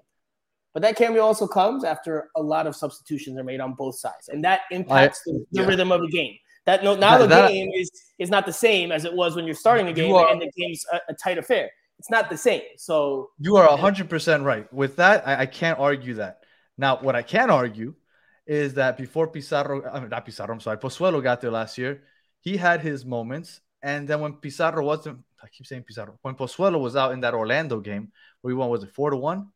But 0.73 0.83
that 0.83 0.95
cameo 0.95 1.23
also 1.23 1.49
comes 1.49 1.83
after 1.83 2.31
a 2.37 2.43
lot 2.43 2.69
of 2.69 2.77
substitutions 2.77 3.37
are 3.37 3.43
made 3.43 3.61
on 3.61 3.75
both 3.75 3.97
sides, 3.99 4.29
and 4.29 4.45
that 4.45 4.61
impacts 4.71 5.23
the, 5.25 5.45
the 5.51 5.63
yeah. 5.63 5.67
rhythm 5.67 5.91
of 5.91 6.01
the 6.03 6.09
game. 6.09 6.37
That 6.67 6.85
no, 6.85 6.95
now 6.95 7.19
That- 7.19 7.23
the 7.23 7.35
that- 7.35 7.51
game 7.51 7.71
is 7.75 7.91
is 8.19 8.31
not 8.31 8.47
the 8.47 8.53
same 8.53 8.93
as 8.93 9.05
it 9.05 9.13
was 9.13 9.35
when 9.35 9.45
you're 9.47 9.57
starting 9.67 9.89
a 9.89 9.93
game 9.93 10.15
are- 10.15 10.31
and 10.31 10.41
the 10.41 10.51
game's 10.57 10.85
a, 10.93 11.01
a 11.09 11.15
tight 11.15 11.39
affair. 11.39 11.71
It's 11.99 12.11
not 12.11 12.31
the 12.31 12.37
same. 12.37 12.63
So 12.77 13.31
You 13.39 13.57
are 13.57 13.77
hundred 13.77 14.09
percent 14.09 14.45
right. 14.45 14.73
With 14.73 14.97
that, 14.97 15.27
I, 15.27 15.43
I 15.43 15.47
can't 15.47 15.79
argue 15.79 16.15
that. 16.15 16.35
Now, 16.79 16.99
what 17.01 17.15
I 17.15 17.23
can 17.23 17.51
argue 17.51 17.95
is 18.47 18.75
that 18.75 18.97
before 18.97 19.29
Pizarro, 19.29 19.85
I 19.87 20.01
mean, 20.01 20.09
not 20.09 20.25
Pizarro, 20.25 20.53
I'm 20.55 20.61
sorry, 20.61 20.79
Pozuelo 20.79 21.23
got 21.23 21.41
there 21.43 21.51
last 21.51 21.77
year, 21.77 22.03
he 22.41 22.57
had 22.57 22.81
his 22.81 23.05
moments, 23.05 23.61
and 23.83 24.09
then 24.09 24.21
when 24.21 24.33
Pizarro 24.35 24.83
wasn't, 24.85 25.19
I 25.43 25.49
keep 25.49 25.67
saying 25.67 25.85
Pizarro, 25.85 26.19
when 26.23 26.35
Pozuelo 26.35 26.81
was 26.81 26.97
out 26.97 27.13
in 27.13 27.21
that 27.21 27.35
Orlando 27.35 27.81
game 27.81 28.13
where 28.41 28.55
we 28.55 28.59
won, 28.59 28.69
was 28.71 28.83
it 28.85 28.91
four 28.93 29.11
to 29.11 29.17
one? 29.17 29.49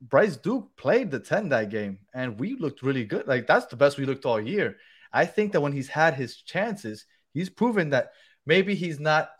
Bryce 0.00 0.36
Duke 0.36 0.76
played 0.76 1.10
the 1.10 1.20
10 1.20 1.50
that 1.50 1.70
game, 1.70 1.98
and 2.12 2.38
we 2.40 2.56
looked 2.56 2.82
really 2.82 3.04
good. 3.04 3.26
Like 3.26 3.46
that's 3.46 3.66
the 3.66 3.76
best 3.76 3.98
we 3.98 4.04
looked 4.04 4.26
all 4.26 4.40
year. 4.40 4.76
I 5.12 5.24
think 5.26 5.52
that 5.52 5.60
when 5.60 5.72
he's 5.72 5.88
had 5.88 6.14
his 6.14 6.36
chances, 6.36 7.06
he's 7.32 7.48
proven 7.48 7.90
that 7.90 8.10
maybe 8.44 8.74
he's 8.74 8.98
not 9.00 9.30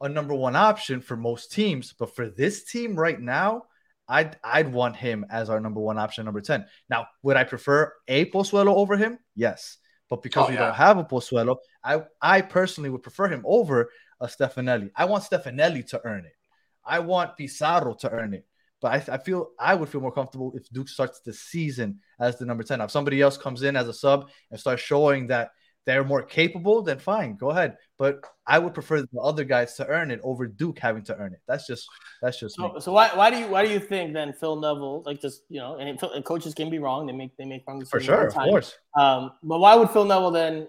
a 0.00 0.08
number 0.08 0.34
one 0.34 0.56
option 0.56 1.00
for 1.00 1.16
most 1.16 1.52
teams, 1.52 1.94
but 1.98 2.14
for 2.14 2.28
this 2.28 2.64
team 2.64 2.94
right 2.94 3.18
now, 3.20 3.64
I'd 4.06 4.36
I'd 4.44 4.70
want 4.72 4.96
him 4.96 5.24
as 5.30 5.48
our 5.48 5.60
number 5.60 5.80
one 5.80 5.98
option, 5.98 6.26
number 6.26 6.42
10. 6.42 6.66
Now, 6.90 7.06
would 7.22 7.36
I 7.36 7.44
prefer 7.44 7.92
a 8.06 8.26
Pozuelo 8.30 8.74
over 8.76 8.96
him? 8.98 9.18
Yes. 9.34 9.78
But 10.10 10.22
because 10.22 10.46
Oh, 10.46 10.48
we 10.50 10.54
yeah. 10.54 10.66
don't 10.66 10.74
have 10.74 10.98
a 10.98 11.04
Pozuelo, 11.04 11.56
I, 11.82 12.02
I 12.20 12.42
personally 12.42 12.90
would 12.90 13.02
prefer 13.02 13.26
him 13.28 13.42
over 13.46 13.90
a 14.24 14.26
Stefanelli. 14.26 14.90
I 14.96 15.04
want 15.04 15.24
Stefanelli 15.24 15.86
to 15.90 16.00
earn 16.04 16.24
it. 16.24 16.36
I 16.84 16.98
want 16.98 17.36
Pizarro 17.36 17.94
to 18.00 18.10
earn 18.10 18.34
it. 18.34 18.46
But 18.80 19.08
I, 19.08 19.14
I 19.14 19.18
feel 19.18 19.50
I 19.58 19.74
would 19.74 19.88
feel 19.88 20.00
more 20.00 20.12
comfortable 20.12 20.52
if 20.54 20.68
Duke 20.70 20.88
starts 20.88 21.20
the 21.20 21.32
season 21.32 22.00
as 22.18 22.38
the 22.38 22.44
number 22.44 22.62
10. 22.62 22.78
Now, 22.78 22.86
if 22.86 22.90
somebody 22.90 23.20
else 23.20 23.38
comes 23.38 23.62
in 23.62 23.76
as 23.76 23.88
a 23.88 23.94
sub 23.94 24.28
and 24.50 24.58
starts 24.58 24.82
showing 24.82 25.28
that 25.28 25.52
they're 25.86 26.04
more 26.04 26.22
capable, 26.22 26.82
then 26.82 26.98
fine, 26.98 27.36
go 27.36 27.50
ahead. 27.50 27.76
But 27.98 28.24
I 28.46 28.58
would 28.58 28.74
prefer 28.74 29.02
the 29.02 29.20
other 29.20 29.44
guys 29.44 29.74
to 29.76 29.86
earn 29.86 30.10
it 30.10 30.20
over 30.22 30.46
Duke 30.46 30.78
having 30.78 31.04
to 31.04 31.16
earn 31.16 31.32
it. 31.32 31.40
That's 31.46 31.66
just 31.66 31.86
that's 32.22 32.38
just. 32.38 32.56
So, 32.56 32.78
so 32.78 32.92
why, 32.92 33.10
why 33.14 33.30
do 33.30 33.38
you 33.38 33.46
why 33.48 33.64
do 33.64 33.70
you 33.70 33.80
think 33.80 34.12
then 34.14 34.32
Phil 34.32 34.56
Neville 34.56 35.02
like 35.04 35.20
just 35.20 35.42
you 35.48 35.60
know 35.60 35.76
and, 35.76 35.98
and 36.02 36.24
coaches 36.24 36.54
can 36.54 36.70
be 36.70 36.78
wrong 36.78 37.06
they 37.06 37.12
make 37.12 37.36
they 37.36 37.44
make 37.44 37.64
wrong 37.66 37.84
For 37.84 37.98
decisions 37.98 38.34
all 38.34 38.44
sure, 38.44 38.44
of 38.44 38.50
course. 38.50 38.78
Um, 38.98 39.32
but 39.42 39.60
why 39.60 39.74
would 39.74 39.90
Phil 39.90 40.04
Neville 40.04 40.30
then 40.30 40.68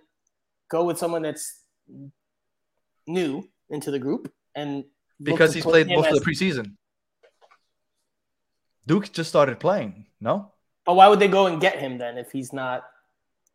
go 0.70 0.84
with 0.84 0.98
someone 0.98 1.22
that's 1.22 1.62
new 3.08 3.48
into 3.70 3.92
the 3.92 4.00
group 4.00 4.32
and 4.54 4.86
Because 5.22 5.54
he's 5.54 5.64
played 5.64 5.88
most 5.88 6.10
of 6.10 6.20
the 6.20 6.26
preseason. 6.26 6.76
Duke 8.88 9.12
just 9.12 9.30
started 9.30 9.60
playing, 9.60 10.06
no? 10.22 10.52
But 10.86 10.96
why 10.96 11.08
would 11.08 11.20
they 11.20 11.28
go 11.28 11.48
and 11.48 11.60
get 11.60 11.80
him 11.80 11.98
then 11.98 12.18
if 12.18 12.32
he's 12.32 12.54
not? 12.54 12.84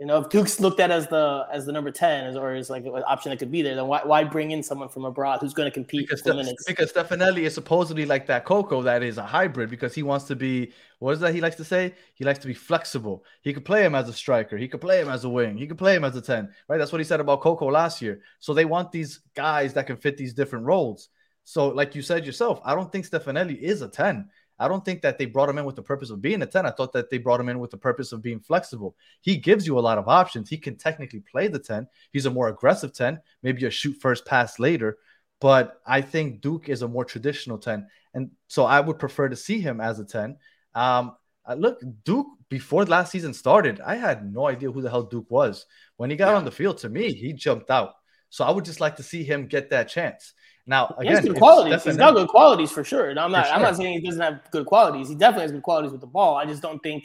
You 0.01 0.07
know, 0.07 0.17
if 0.17 0.31
Duke's 0.31 0.59
looked 0.61 0.81
at 0.81 0.91
as 0.91 1.09
the 1.09 1.47
as 1.53 1.67
the 1.67 1.73
number 1.73 1.91
ten 1.91 2.25
as, 2.25 2.35
or 2.35 2.55
as 2.55 2.71
like 2.71 2.87
an 2.87 3.03
option 3.07 3.29
that 3.31 3.39
could 3.39 3.51
be 3.51 3.61
there, 3.61 3.75
then 3.75 3.87
why, 3.87 4.01
why 4.03 4.25
bring 4.25 4.51
in 4.51 4.63
someone 4.63 4.89
from 4.89 5.05
abroad 5.05 5.41
who's 5.43 5.53
going 5.53 5.67
to 5.71 5.75
compete 5.75 6.09
Because, 6.09 6.23
for 6.23 6.31
Ste- 6.31 6.37
minutes? 6.37 6.65
because 6.67 6.91
Stefanelli 6.91 7.41
is 7.43 7.53
supposedly 7.53 8.07
like 8.07 8.27
that 8.29 8.47
Coco 8.47 8.81
that 8.81 9.03
is 9.03 9.19
a 9.19 9.23
hybrid 9.23 9.69
because 9.69 9.95
he 9.95 10.03
wants 10.03 10.25
to 10.25 10.35
be 10.35 10.73
what 11.01 11.13
is 11.13 11.21
that 11.21 11.35
he 11.35 11.43
likes 11.43 11.57
to 11.57 11.65
say? 11.65 11.95
He 12.15 12.25
likes 12.25 12.39
to 12.39 12.47
be 12.47 12.55
flexible. 12.55 13.25
He 13.43 13.53
could 13.53 13.67
play 13.67 13.85
him 13.85 13.95
as 13.95 14.09
a 14.09 14.15
striker, 14.15 14.57
he 14.57 14.69
could 14.69 14.81
play 14.81 15.03
him 15.03 15.11
as 15.11 15.25
a 15.25 15.29
wing, 15.29 15.59
he 15.59 15.67
could 15.67 15.77
play 15.79 15.97
him 15.97 16.05
as 16.05 16.17
a 16.17 16.23
10, 16.23 16.49
right? 16.67 16.79
That's 16.79 16.93
what 16.93 17.01
he 17.03 17.05
said 17.05 17.21
about 17.21 17.43
Coco 17.43 17.71
last 17.71 18.01
year. 18.01 18.23
So 18.39 18.55
they 18.55 18.65
want 18.65 18.93
these 18.93 19.21
guys 19.35 19.75
that 19.75 19.87
can 19.87 19.99
fit 19.99 20.17
these 20.17 20.33
different 20.33 20.65
roles. 20.65 21.11
So, 21.45 21.69
like 21.69 21.95
you 21.95 22.03
said 22.03 22.25
yourself, 22.25 22.61
I 22.65 22.75
don't 22.75 22.93
think 22.93 23.07
Stefanelli 23.09 23.59
is 23.59 23.83
a 23.83 23.89
10. 23.89 24.29
I 24.61 24.69
don't 24.69 24.85
think 24.85 25.01
that 25.03 25.17
they 25.17 25.25
brought 25.25 25.49
him 25.49 25.57
in 25.57 25.65
with 25.65 25.75
the 25.75 25.83
purpose 25.83 26.11
of 26.11 26.21
being 26.21 26.43
a 26.43 26.47
10. 26.47 26.67
I 26.67 26.71
thought 26.71 26.93
that 26.93 27.09
they 27.09 27.17
brought 27.17 27.41
him 27.41 27.49
in 27.49 27.59
with 27.59 27.71
the 27.71 27.79
purpose 27.79 28.13
of 28.13 28.21
being 28.21 28.39
flexible. 28.39 28.95
He 29.23 29.39
gives 29.39 29.67
you 29.67 29.79
a 29.79 29.81
lot 29.81 29.97
of 29.97 30.07
options. 30.07 30.51
He 30.51 30.59
can 30.59 30.77
technically 30.77 31.21
play 31.21 31.49
the 31.49 31.59
10. 31.59 31.89
He's 32.13 32.27
a 32.27 32.31
more 32.31 32.49
aggressive 32.49 32.93
10, 32.93 33.21
maybe 33.43 33.65
a 33.65 33.71
shoot 33.71 33.97
first 34.01 34.27
pass 34.27 34.59
later. 34.59 34.99
But 35.41 35.81
I 35.87 36.03
think 36.03 36.43
Duke 36.43 36.69
is 36.69 36.83
a 36.83 36.89
more 36.89 37.07
traditional 37.07 37.57
10. 37.57 37.87
And 38.13 38.31
so 38.49 38.67
I 38.67 38.81
would 38.81 38.99
prefer 38.99 39.31
to 39.31 39.37
see 39.37 39.61
him 39.61 39.81
as 39.81 39.99
a 39.99 40.05
10. 40.05 40.37
Um, 40.75 41.17
uh, 41.49 41.55
look, 41.55 41.81
Duke, 42.05 42.27
before 42.51 42.85
last 42.85 43.13
season 43.13 43.33
started, 43.33 43.81
I 43.81 43.97
had 43.97 44.31
no 44.31 44.47
idea 44.47 44.71
who 44.71 44.83
the 44.83 44.91
hell 44.91 45.05
Duke 45.05 45.31
was. 45.31 45.65
When 45.97 46.11
he 46.11 46.17
got 46.17 46.33
yeah. 46.33 46.37
on 46.37 46.45
the 46.45 46.51
field, 46.51 46.79
to 46.79 46.91
me, 46.91 47.15
he 47.15 47.33
jumped 47.33 47.71
out. 47.71 47.95
So 48.31 48.45
I 48.45 48.51
would 48.51 48.65
just 48.65 48.81
like 48.81 48.97
to 48.97 49.03
see 49.03 49.23
him 49.23 49.47
get 49.47 49.71
that 49.71 49.89
chance. 49.89 50.33
Now, 50.67 50.95
again, 50.99 51.11
he 51.11 51.17
has 51.17 51.25
good 51.25 51.37
qualities. 51.37 51.83
He's 51.83 51.97
got 51.97 52.15
good 52.15 52.29
qualities 52.29 52.71
for 52.71 52.85
sure. 52.85 53.11
And 53.11 53.19
I'm 53.19 53.33
not. 53.33 53.47
Sure. 53.47 53.55
I'm 53.57 53.63
not 53.63 53.77
saying 53.77 54.01
he 54.01 54.07
doesn't 54.07 54.23
have 54.23 54.41
good 54.53 54.67
qualities. 54.67 55.09
He 55.09 55.17
definitely 55.17 55.43
has 55.43 55.53
good 55.53 55.63
qualities 55.63 55.91
with 55.91 56.01
the 56.01 56.07
ball. 56.07 56.37
I 56.37 56.47
just 56.47 56.63
don't 56.63 56.79
think 56.81 57.05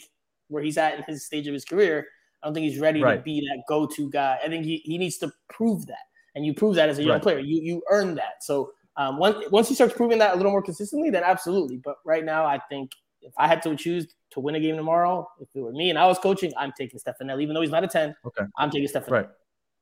where 0.50 0.62
he's 0.62 0.78
at 0.78 0.96
in 0.96 1.04
his 1.04 1.26
stage 1.26 1.48
of 1.48 1.54
his 1.54 1.66
career. 1.66 2.06
I 2.44 2.48
don't 2.48 2.54
think 2.54 2.66
he's 2.66 2.80
ready 2.80 3.02
right. 3.02 3.16
to 3.16 3.22
be 3.24 3.42
that 3.42 3.64
go-to 3.68 4.10
guy. 4.12 4.38
I 4.44 4.48
think 4.50 4.66
he, 4.66 4.78
he 4.86 5.00
needs 5.00 5.18
to 5.18 5.32
prove 5.50 5.88
that, 5.88 6.06
and 6.36 6.46
you 6.46 6.54
prove 6.54 6.76
that 6.76 6.90
as 6.90 7.00
a 7.00 7.02
young 7.02 7.14
right. 7.14 7.22
player. 7.22 7.40
You 7.40 7.60
you 7.60 7.82
earn 7.90 8.14
that. 8.16 8.44
So 8.44 8.72
um, 8.98 9.18
once 9.18 9.38
once 9.50 9.68
he 9.68 9.74
starts 9.74 9.96
proving 9.96 10.20
that 10.20 10.36
a 10.36 10.38
little 10.38 10.52
more 10.52 10.62
consistently, 10.62 11.10
then 11.10 11.24
absolutely. 11.24 11.78
But 11.78 11.96
right 12.06 12.24
now, 12.24 12.46
I 12.46 12.60
think 12.70 12.92
if 13.22 13.34
I 13.38 13.48
had 13.48 13.64
to 13.64 13.76
choose 13.76 14.14
to 14.32 14.40
win 14.40 14.54
a 14.54 14.60
game 14.60 14.76
tomorrow, 14.76 15.28
if 15.40 15.48
it 15.56 15.60
were 15.60 15.72
me 15.72 15.90
and 15.90 15.98
I 15.98 16.06
was 16.06 16.20
coaching, 16.20 16.54
I'm 16.56 16.72
taking 16.78 17.00
Stefanelli. 17.00 17.42
Even 17.42 17.56
though 17.56 17.62
he's 17.62 17.72
not 17.72 17.84
a 17.84 17.88
ten, 17.88 18.16
okay, 18.26 18.44
I'm 18.58 18.70
taking 18.70 18.88
Stefanelli. 18.88 19.10
Right. 19.10 19.30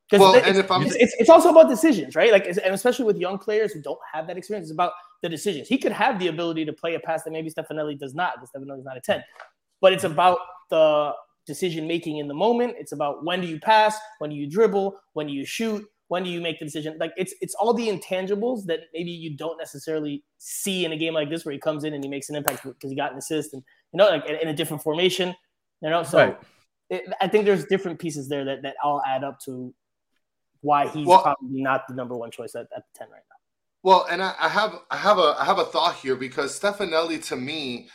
Because 0.09 0.19
well, 0.19 0.35
it's, 0.35 0.47
it's, 0.47 0.95
it's, 0.95 1.15
it's, 1.19 1.29
also 1.29 1.49
about 1.49 1.69
decisions, 1.69 2.15
right? 2.15 2.31
Like, 2.31 2.45
and 2.45 2.73
especially 2.73 3.05
with 3.05 3.17
young 3.17 3.37
players 3.37 3.71
who 3.71 3.81
don't 3.81 3.99
have 4.13 4.27
that 4.27 4.37
experience, 4.37 4.65
it's 4.65 4.73
about 4.73 4.91
the 5.21 5.29
decisions. 5.29 5.67
He 5.67 5.77
could 5.77 5.93
have 5.93 6.19
the 6.19 6.27
ability 6.27 6.65
to 6.65 6.73
play 6.73 6.95
a 6.95 6.99
pass 6.99 7.23
that 7.23 7.31
maybe 7.31 7.49
Stefanelli 7.49 7.97
does 7.97 8.13
not, 8.13 8.33
because 8.35 8.49
Stefanelli's 8.51 8.85
not 8.85 8.97
a 8.97 9.01
10. 9.01 9.23
But 9.81 9.93
it's 9.93 10.03
about 10.03 10.39
the 10.69 11.13
decision 11.45 11.87
making 11.87 12.17
in 12.17 12.27
the 12.27 12.33
moment. 12.33 12.75
It's 12.77 12.91
about 12.91 13.25
when 13.25 13.41
do 13.41 13.47
you 13.47 13.59
pass, 13.59 13.97
when 14.19 14.29
do 14.29 14.35
you 14.35 14.49
dribble, 14.49 14.99
when 15.13 15.27
do 15.27 15.33
you 15.33 15.45
shoot, 15.45 15.83
when 16.07 16.23
do 16.23 16.29
you 16.29 16.41
make 16.41 16.59
the 16.59 16.65
decision? 16.65 16.97
Like 16.99 17.11
it's 17.17 17.33
it's 17.41 17.55
all 17.55 17.73
the 17.73 17.87
intangibles 17.87 18.65
that 18.65 18.81
maybe 18.93 19.11
you 19.11 19.35
don't 19.35 19.57
necessarily 19.57 20.23
see 20.37 20.85
in 20.85 20.91
a 20.91 20.97
game 20.97 21.13
like 21.13 21.29
this 21.29 21.45
where 21.45 21.53
he 21.53 21.59
comes 21.59 21.83
in 21.83 21.93
and 21.93 22.03
he 22.03 22.09
makes 22.09 22.29
an 22.29 22.35
impact 22.35 22.63
because 22.63 22.89
he 22.89 22.95
got 22.95 23.13
an 23.13 23.17
assist 23.17 23.53
and 23.53 23.63
you 23.91 23.97
know 23.97 24.09
like 24.09 24.25
in, 24.27 24.35
in 24.35 24.47
a 24.49 24.53
different 24.53 24.83
formation. 24.83 25.33
You 25.81 25.89
know, 25.89 26.03
so 26.03 26.17
right. 26.17 26.37
it, 26.89 27.03
I 27.19 27.27
think 27.27 27.45
there's 27.45 27.65
different 27.65 27.99
pieces 27.99 28.29
there 28.29 28.45
that 28.45 28.61
that 28.61 28.75
all 28.83 29.01
add 29.07 29.23
up 29.23 29.39
to 29.45 29.73
why 30.63 30.87
he's 30.87 31.05
well, 31.05 31.21
probably 31.21 31.61
not 31.61 31.87
the 31.87 31.93
number 31.93 32.15
one 32.15 32.31
choice 32.31 32.55
at, 32.55 32.67
at 32.75 32.83
10 32.95 33.09
right 33.09 33.21
now. 33.29 33.35
Well, 33.83 34.07
and 34.09 34.23
I, 34.23 34.33
I, 34.39 34.47
have 34.47 34.79
I 34.89 34.97
have 34.97 35.19
a 35.19 35.35
I 35.37 35.43
have 35.43 35.59
a 35.59 35.65
thought 35.65 35.95
here 35.95 36.15
because 36.15 36.57
Stefanelli 36.57 37.21
to 37.27 37.35
me, 37.35 37.89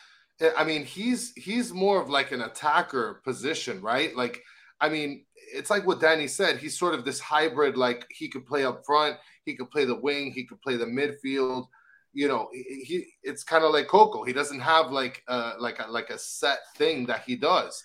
I 0.57 0.63
mean, 0.63 0.85
he's 0.85 1.33
he's 1.35 1.73
more 1.73 2.01
of 2.01 2.11
like 2.11 2.31
an 2.31 2.43
attacker 2.43 3.23
position, 3.25 3.81
right? 3.81 4.15
Like, 4.15 4.43
I 4.83 4.91
mean, 4.91 5.25
it's 5.35 5.71
like 5.71 5.87
what 5.87 6.01
Danny 6.01 6.29
said. 6.29 6.59
He's 6.59 6.79
sort 6.79 6.95
of 6.95 7.07
this 7.07 7.21
hybrid. 7.21 7.79
Like 7.79 8.07
he 8.11 8.29
could 8.29 8.45
play 8.45 8.67
up 8.67 8.85
front, 8.85 9.17
he 9.47 9.57
could 9.57 9.71
play 9.71 9.87
the 9.87 9.99
wing, 9.99 10.31
he 10.31 10.45
could 10.45 10.61
play 10.61 10.77
the 10.77 10.85
midfield. 10.85 11.67
You 12.13 12.29
know, 12.29 12.49
he, 12.53 12.85
he 12.85 13.07
it's 13.23 13.43
kind 13.43 13.65
of 13.65 13.73
like 13.73 13.89
Coco. 13.89 14.25
He 14.25 14.35
doesn't 14.35 14.61
have 14.61 14.93
like 14.93 15.23
uh 15.27 15.55
like 15.59 15.79
a, 15.79 15.91
like 15.91 16.11
a 16.11 16.19
set 16.19 16.59
thing 16.77 17.07
that 17.07 17.23
he 17.23 17.35
does, 17.35 17.83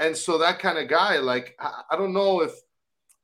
and 0.00 0.16
so 0.16 0.38
that 0.38 0.58
kind 0.58 0.78
of 0.78 0.88
guy, 0.88 1.18
like 1.18 1.54
I, 1.60 1.82
I 1.92 1.96
don't 1.96 2.12
know 2.12 2.42
if 2.42 2.52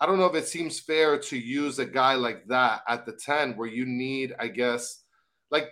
I 0.02 0.06
don't 0.06 0.18
know 0.18 0.26
if 0.26 0.34
it 0.34 0.48
seems 0.48 0.80
fair 0.80 1.16
to 1.16 1.38
use 1.38 1.78
a 1.78 1.86
guy 1.86 2.14
like 2.14 2.48
that 2.48 2.82
at 2.88 3.06
the 3.06 3.12
10 3.12 3.56
where 3.56 3.68
you 3.68 3.86
need, 3.86 4.34
I 4.36 4.48
guess, 4.48 5.00
like, 5.52 5.68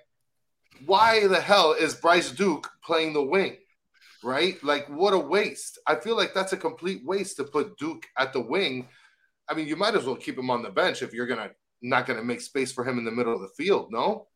why 0.87 1.26
the 1.26 1.41
hell 1.41 1.72
is 1.72 1.97
Bryce 1.97 2.31
Duke 2.31 2.70
playing 2.85 3.12
the 3.12 3.24
wing? 3.24 3.57
Right? 4.22 4.62
Like, 4.62 4.87
what 4.89 5.14
a 5.14 5.18
waste. 5.18 5.81
I 5.85 5.97
feel 5.97 6.16
like 6.16 6.33
that's 6.33 6.53
a 6.53 6.57
complete 6.57 7.05
waste 7.05 7.39
to 7.39 7.45
put 7.45 7.76
Duke 7.76 8.07
at 8.16 8.33
the 8.33 8.41
wing. 8.41 8.87
I 9.49 9.55
mean, 9.55 9.66
you 9.66 9.74
might 9.74 9.97
as 9.97 10.05
well 10.05 10.14
keep 10.14 10.39
him 10.39 10.49
on 10.49 10.62
the 10.62 10.70
bench 10.70 11.03
if 11.03 11.12
you're 11.12 11.26
going 11.26 11.41
to 11.41 11.51
not 11.83 12.07
going 12.07 12.20
to 12.20 12.24
make 12.24 12.41
space 12.41 12.70
for 12.70 12.85
him 12.85 12.99
in 12.99 13.05
the 13.05 13.11
middle 13.11 13.35
of 13.35 13.41
the 13.41 13.51
field, 13.57 13.89
no? 13.91 14.28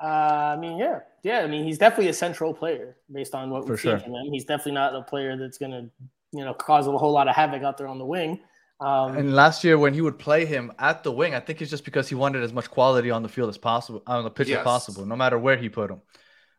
Uh, 0.00 0.06
I 0.06 0.56
mean, 0.56 0.78
yeah, 0.78 1.00
yeah. 1.22 1.40
I 1.40 1.48
mean, 1.48 1.64
he's 1.64 1.76
definitely 1.76 2.08
a 2.08 2.14
central 2.14 2.54
player 2.54 2.96
based 3.12 3.34
on 3.34 3.50
what 3.50 3.68
we've 3.68 3.78
seen 3.78 3.98
from 3.98 4.14
him. 4.14 4.32
He's 4.32 4.46
definitely 4.46 4.72
not 4.72 4.94
a 4.94 5.02
player 5.02 5.36
that's 5.36 5.58
going 5.58 5.72
to, 5.72 5.90
you 6.32 6.46
know, 6.46 6.54
cause 6.54 6.86
a 6.86 6.96
whole 6.96 7.12
lot 7.12 7.28
of 7.28 7.36
havoc 7.36 7.62
out 7.62 7.76
there 7.76 7.88
on 7.88 7.98
the 7.98 8.06
wing. 8.06 8.40
Um, 8.78 9.16
and 9.16 9.34
last 9.34 9.64
year, 9.64 9.78
when 9.78 9.94
he 9.94 10.02
would 10.02 10.18
play 10.18 10.44
him 10.44 10.72
at 10.78 11.02
the 11.02 11.10
wing, 11.10 11.34
I 11.34 11.40
think 11.40 11.62
it's 11.62 11.70
just 11.70 11.84
because 11.84 12.08
he 12.08 12.14
wanted 12.14 12.42
as 12.42 12.52
much 12.52 12.70
quality 12.70 13.10
on 13.10 13.22
the 13.22 13.28
field 13.28 13.48
as 13.48 13.56
possible, 13.56 14.02
on 14.06 14.24
the 14.24 14.30
pitch 14.30 14.48
yes. 14.48 14.58
as 14.58 14.64
possible, 14.64 15.06
no 15.06 15.16
matter 15.16 15.38
where 15.38 15.56
he 15.56 15.68
put 15.68 15.90
him. 15.90 16.02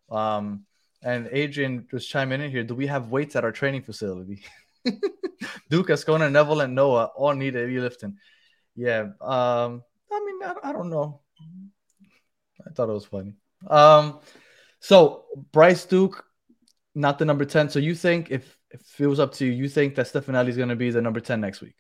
Um, 0.10 0.66
and 1.04 1.30
Adrian 1.32 1.88
just 1.92 2.10
chiming 2.10 2.42
in 2.42 2.50
here. 2.50 2.64
Do 2.64 2.74
we 2.74 2.88
have 2.88 3.10
weights 3.10 3.36
at 3.36 3.44
our 3.44 3.52
training 3.52 3.84
facility? 3.84 4.44
Duke, 5.70 5.90
Azcona, 5.90 6.32
Neville, 6.32 6.62
and 6.62 6.74
Noah 6.74 7.12
all 7.16 7.34
need 7.34 7.54
heavy 7.54 7.80
lifting. 7.80 8.18
Yeah. 8.76 9.02
Um, 9.22 9.84
I 10.12 10.24
mean, 10.26 10.44
I, 10.44 10.70
I 10.70 10.74
don't 10.74 10.90
know. 10.90 11.22
I 12.66 12.72
thought 12.72 12.90
it 12.90 12.94
was 12.94 13.06
funny. 13.06 13.34
Um, 13.68 14.20
so 14.80 15.26
Bryce 15.52 15.86
Duke, 15.86 16.26
not 16.96 17.20
the 17.20 17.26
number 17.26 17.46
10. 17.46 17.70
So 17.70 17.80
you 17.80 17.94
think 17.94 18.32
if, 18.32 18.58
if 18.72 19.00
it 19.00 19.08
was 19.08 19.20
up 19.20 19.34
to 19.36 19.46
you, 19.46 19.52
you 19.52 19.70
think 19.70 19.96
that 19.96 20.08
Stefanelli 20.08 20.50
is 20.50 20.58
going 20.58 20.70
to 20.70 20.76
be 20.76 20.90
the 20.90 21.02
number 21.02 21.20
10 21.20 21.40
next 21.40 21.62
week? 21.62 21.76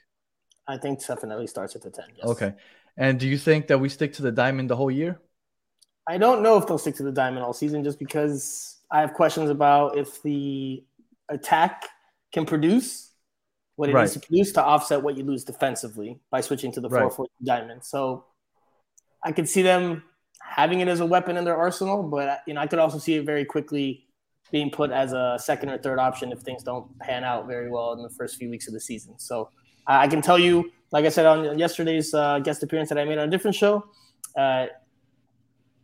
I 0.67 0.77
think 0.77 1.05
definitely 1.05 1.47
starts 1.47 1.75
at 1.75 1.81
the 1.81 1.89
10. 1.89 2.05
Yes. 2.17 2.25
Okay. 2.27 2.53
And 2.97 3.19
do 3.19 3.27
you 3.27 3.37
think 3.37 3.67
that 3.67 3.79
we 3.79 3.89
stick 3.89 4.13
to 4.13 4.21
the 4.21 4.31
diamond 4.31 4.69
the 4.69 4.75
whole 4.75 4.91
year? 4.91 5.19
I 6.07 6.17
don't 6.17 6.41
know 6.41 6.57
if 6.57 6.67
they'll 6.67 6.77
stick 6.77 6.95
to 6.95 7.03
the 7.03 7.11
diamond 7.11 7.43
all 7.43 7.53
season 7.53 7.83
just 7.83 7.99
because 7.99 8.77
I 8.91 9.01
have 9.01 9.13
questions 9.13 9.49
about 9.49 9.97
if 9.97 10.21
the 10.23 10.83
attack 11.29 11.85
can 12.31 12.45
produce 12.45 13.11
what 13.75 13.89
it 13.89 13.93
right. 13.93 14.01
needs 14.01 14.13
to 14.13 14.19
produce 14.19 14.51
to 14.53 14.63
offset 14.63 15.03
what 15.03 15.17
you 15.17 15.23
lose 15.23 15.43
defensively 15.43 16.19
by 16.31 16.41
switching 16.41 16.71
to 16.71 16.81
the 16.81 16.89
4 16.89 17.11
4 17.11 17.27
diamond. 17.43 17.83
So 17.83 18.25
I 19.23 19.31
could 19.31 19.47
see 19.47 19.61
them 19.61 20.03
having 20.41 20.79
it 20.79 20.87
as 20.87 20.99
a 20.99 21.05
weapon 21.05 21.37
in 21.37 21.45
their 21.45 21.57
arsenal, 21.57 22.03
but 22.03 22.41
you 22.47 22.53
know, 22.53 22.61
I 22.61 22.67
could 22.67 22.79
also 22.79 22.97
see 22.97 23.15
it 23.15 23.25
very 23.25 23.45
quickly 23.45 24.07
being 24.51 24.71
put 24.71 24.91
as 24.91 25.13
a 25.13 25.37
second 25.39 25.69
or 25.69 25.77
third 25.77 25.99
option 25.99 26.31
if 26.31 26.39
things 26.39 26.63
don't 26.63 26.97
pan 26.99 27.23
out 27.23 27.47
very 27.47 27.69
well 27.69 27.93
in 27.93 28.01
the 28.01 28.09
first 28.09 28.37
few 28.37 28.49
weeks 28.49 28.67
of 28.67 28.73
the 28.73 28.79
season. 28.79 29.19
So 29.19 29.49
I 29.87 30.07
can 30.07 30.21
tell 30.21 30.37
you, 30.37 30.71
like 30.91 31.05
I 31.05 31.09
said 31.09 31.25
on 31.25 31.57
yesterday's 31.57 32.13
uh, 32.13 32.39
guest 32.39 32.61
appearance 32.63 32.89
that 32.89 32.97
I 32.97 33.05
made 33.05 33.17
on 33.17 33.27
a 33.27 33.31
different 33.31 33.55
show, 33.55 33.85
uh, 34.37 34.67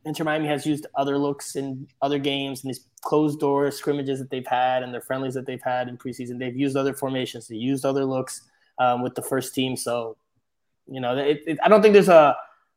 Inter 0.06 0.26
Miami 0.26 0.48
has 0.48 0.66
used 0.66 0.86
other 0.96 1.18
looks 1.18 1.56
in 1.56 1.88
other 2.02 2.20
games 2.20 2.64
and 2.64 2.70
these 2.70 2.86
closed 3.02 3.40
door 3.40 3.72
scrimmages 3.72 4.20
that 4.20 4.30
they've 4.30 4.46
had 4.46 4.84
and 4.84 4.94
their 4.94 5.02
friendlies 5.02 5.34
that 5.34 5.46
they've 5.46 5.62
had 5.62 5.88
in 5.88 5.98
preseason. 5.98 6.40
They've 6.40 6.56
used 6.56 6.76
other 6.76 6.94
formations, 6.94 7.48
they 7.48 7.56
used 7.56 7.86
other 7.86 8.06
looks 8.06 8.42
um, 8.80 9.02
with 9.02 9.16
the 9.16 9.22
first 9.22 9.56
team. 9.56 9.78
So, 9.78 10.18
you 10.88 11.00
know, 11.00 11.16
it, 11.18 11.42
it, 11.48 11.58
I 11.64 11.70
don't 11.70 11.82
think 11.82 11.94
there's 11.94 12.10
a, 12.10 12.36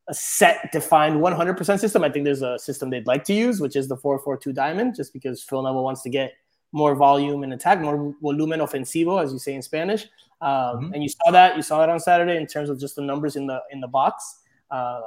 a 0.08 0.14
set 0.14 0.70
defined 0.72 1.16
100% 1.16 1.80
system. 1.80 2.04
I 2.04 2.10
think 2.10 2.24
there's 2.24 2.42
a 2.42 2.58
system 2.58 2.90
they'd 2.90 3.08
like 3.08 3.24
to 3.24 3.34
use, 3.34 3.60
which 3.60 3.74
is 3.74 3.88
the 3.88 3.96
4-4-2 3.96 4.54
diamond, 4.54 4.94
just 4.94 5.12
because 5.12 5.42
Phil 5.42 5.62
Neville 5.62 5.82
wants 5.82 6.02
to 6.02 6.10
get 6.10 6.34
more 6.76 6.94
volume 6.94 7.42
and 7.42 7.54
attack, 7.54 7.80
more 7.80 8.14
volumen 8.20 8.60
ofensivo, 8.60 9.22
as 9.22 9.32
you 9.32 9.38
say 9.38 9.54
in 9.54 9.62
Spanish. 9.62 10.02
Um, 10.42 10.50
mm-hmm. 10.50 10.92
And 10.92 11.02
you 11.02 11.08
saw 11.08 11.30
that 11.30 11.56
you 11.56 11.62
saw 11.62 11.78
that 11.80 11.88
on 11.88 11.98
Saturday 11.98 12.36
in 12.36 12.46
terms 12.46 12.68
of 12.68 12.78
just 12.78 12.96
the 12.96 13.02
numbers 13.02 13.36
in 13.36 13.46
the 13.46 13.60
in 13.70 13.80
the 13.80 13.88
box. 13.88 14.40
Uh, 14.70 15.00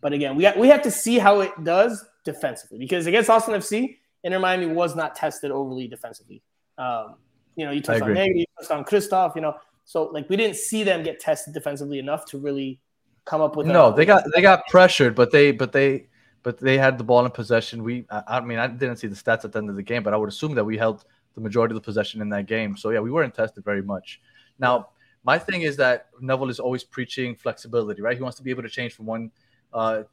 but 0.00 0.12
again, 0.12 0.36
we 0.36 0.44
have, 0.44 0.56
we 0.56 0.68
have 0.68 0.82
to 0.82 0.90
see 0.90 1.18
how 1.18 1.40
it 1.40 1.50
does 1.64 2.04
defensively 2.24 2.78
because 2.78 3.06
against 3.06 3.28
Austin 3.28 3.54
FC, 3.54 3.96
Inter 4.22 4.38
Miami 4.38 4.66
was 4.66 4.94
not 4.94 5.16
tested 5.16 5.50
overly 5.50 5.88
defensively. 5.88 6.42
Um, 6.78 7.16
you 7.56 7.64
know, 7.64 7.72
you 7.72 7.80
touched 7.80 8.02
on 8.02 8.14
Negri, 8.14 8.40
you 8.40 8.46
touched 8.56 8.70
on 8.70 8.84
Kryvtsov. 8.84 9.34
You 9.34 9.42
know, 9.42 9.54
so 9.84 10.04
like 10.04 10.30
we 10.30 10.36
didn't 10.36 10.56
see 10.56 10.84
them 10.84 11.02
get 11.02 11.18
tested 11.18 11.52
defensively 11.52 11.98
enough 11.98 12.26
to 12.26 12.38
really 12.38 12.80
come 13.24 13.40
up 13.40 13.56
with. 13.56 13.66
No, 13.66 13.88
a, 13.88 13.94
they 13.94 14.04
got 14.04 14.22
they 14.32 14.40
got 14.40 14.68
pressured, 14.68 15.16
but 15.16 15.32
they 15.32 15.50
but 15.50 15.72
they 15.72 16.06
but 16.46 16.58
they 16.58 16.78
had 16.78 16.96
the 16.96 17.02
ball 17.02 17.24
in 17.24 17.32
possession. 17.32 17.82
We, 17.82 18.06
I, 18.08 18.36
I 18.36 18.40
mean, 18.40 18.60
I 18.60 18.68
didn't 18.68 18.98
see 18.98 19.08
the 19.08 19.16
stats 19.16 19.44
at 19.44 19.50
the 19.50 19.58
end 19.58 19.68
of 19.68 19.74
the 19.74 19.82
game, 19.82 20.04
but 20.04 20.14
I 20.14 20.16
would 20.16 20.28
assume 20.28 20.54
that 20.54 20.62
we 20.62 20.78
held 20.78 21.04
the 21.34 21.40
majority 21.40 21.72
of 21.72 21.74
the 21.74 21.84
possession 21.84 22.22
in 22.22 22.28
that 22.28 22.46
game. 22.46 22.76
So 22.76 22.90
yeah, 22.90 23.00
we 23.00 23.10
weren't 23.10 23.34
tested 23.34 23.64
very 23.64 23.82
much. 23.82 24.20
Now, 24.60 24.90
my 25.24 25.40
thing 25.40 25.62
is 25.62 25.76
that 25.78 26.06
Neville 26.20 26.48
is 26.48 26.60
always 26.60 26.84
preaching 26.84 27.34
flexibility, 27.34 28.00
right? 28.00 28.16
He 28.16 28.22
wants 28.22 28.36
to 28.36 28.44
be 28.44 28.52
able 28.52 28.62
to 28.62 28.68
change 28.68 28.94
from 28.94 29.06
one 29.06 29.32
uh, 29.74 30.04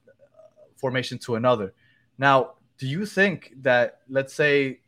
formation 0.75 1.19
to 1.19 1.36
another. 1.36 1.71
Now, 2.17 2.53
do 2.79 2.88
you 2.88 3.05
think 3.05 3.53
that, 3.61 3.99
let's 4.09 4.34
say, 4.34 4.79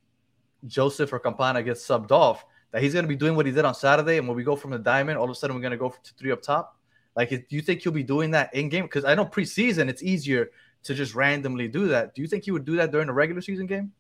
Josef 0.66 1.14
or 1.14 1.20
Campana 1.20 1.62
gets 1.62 1.88
subbed 1.88 2.10
off, 2.10 2.44
that 2.72 2.82
he's 2.82 2.94
going 2.94 3.06
to 3.06 3.10
be 3.10 3.16
doing 3.16 3.36
what 3.36 3.46
he 3.46 3.52
did 3.52 3.66
on 3.66 3.76
Saturday, 3.76 4.18
and 4.18 4.28
when 4.28 4.36
we 4.36 4.44
go 4.44 4.56
from 4.56 4.72
the 4.72 4.80
diamond, 4.80 5.20
all 5.20 5.26
of 5.26 5.30
a 5.30 5.36
sudden 5.36 5.56
we're 5.56 5.62
going 5.62 5.70
to 5.70 5.78
go 5.78 5.90
to 5.90 6.14
three 6.16 6.32
up 6.32 6.42
top? 6.42 6.76
Like, 7.16 7.30
do 7.30 7.44
you 7.50 7.62
think 7.62 7.84
he'll 7.84 7.92
be 7.92 8.02
doing 8.02 8.32
that 8.32 8.52
in 8.56 8.68
game? 8.68 8.86
Because 8.86 9.06
I 9.06 9.14
know 9.14 9.26
preseason 9.26 9.90
it's 9.90 10.02
easier 10.02 10.50
to 10.86 10.94
just 10.94 11.16
randomly 11.16 11.68
do 11.68 11.88
that. 11.88 12.16
Do 12.16 12.22
you 12.22 12.28
think 12.28 12.46
he 12.46 12.52
would 12.52 12.66
do 12.66 12.78
that 12.78 12.92
during 12.92 13.10
a 13.10 13.14
regular 13.14 13.42
season 13.42 13.66
game? 13.66 13.92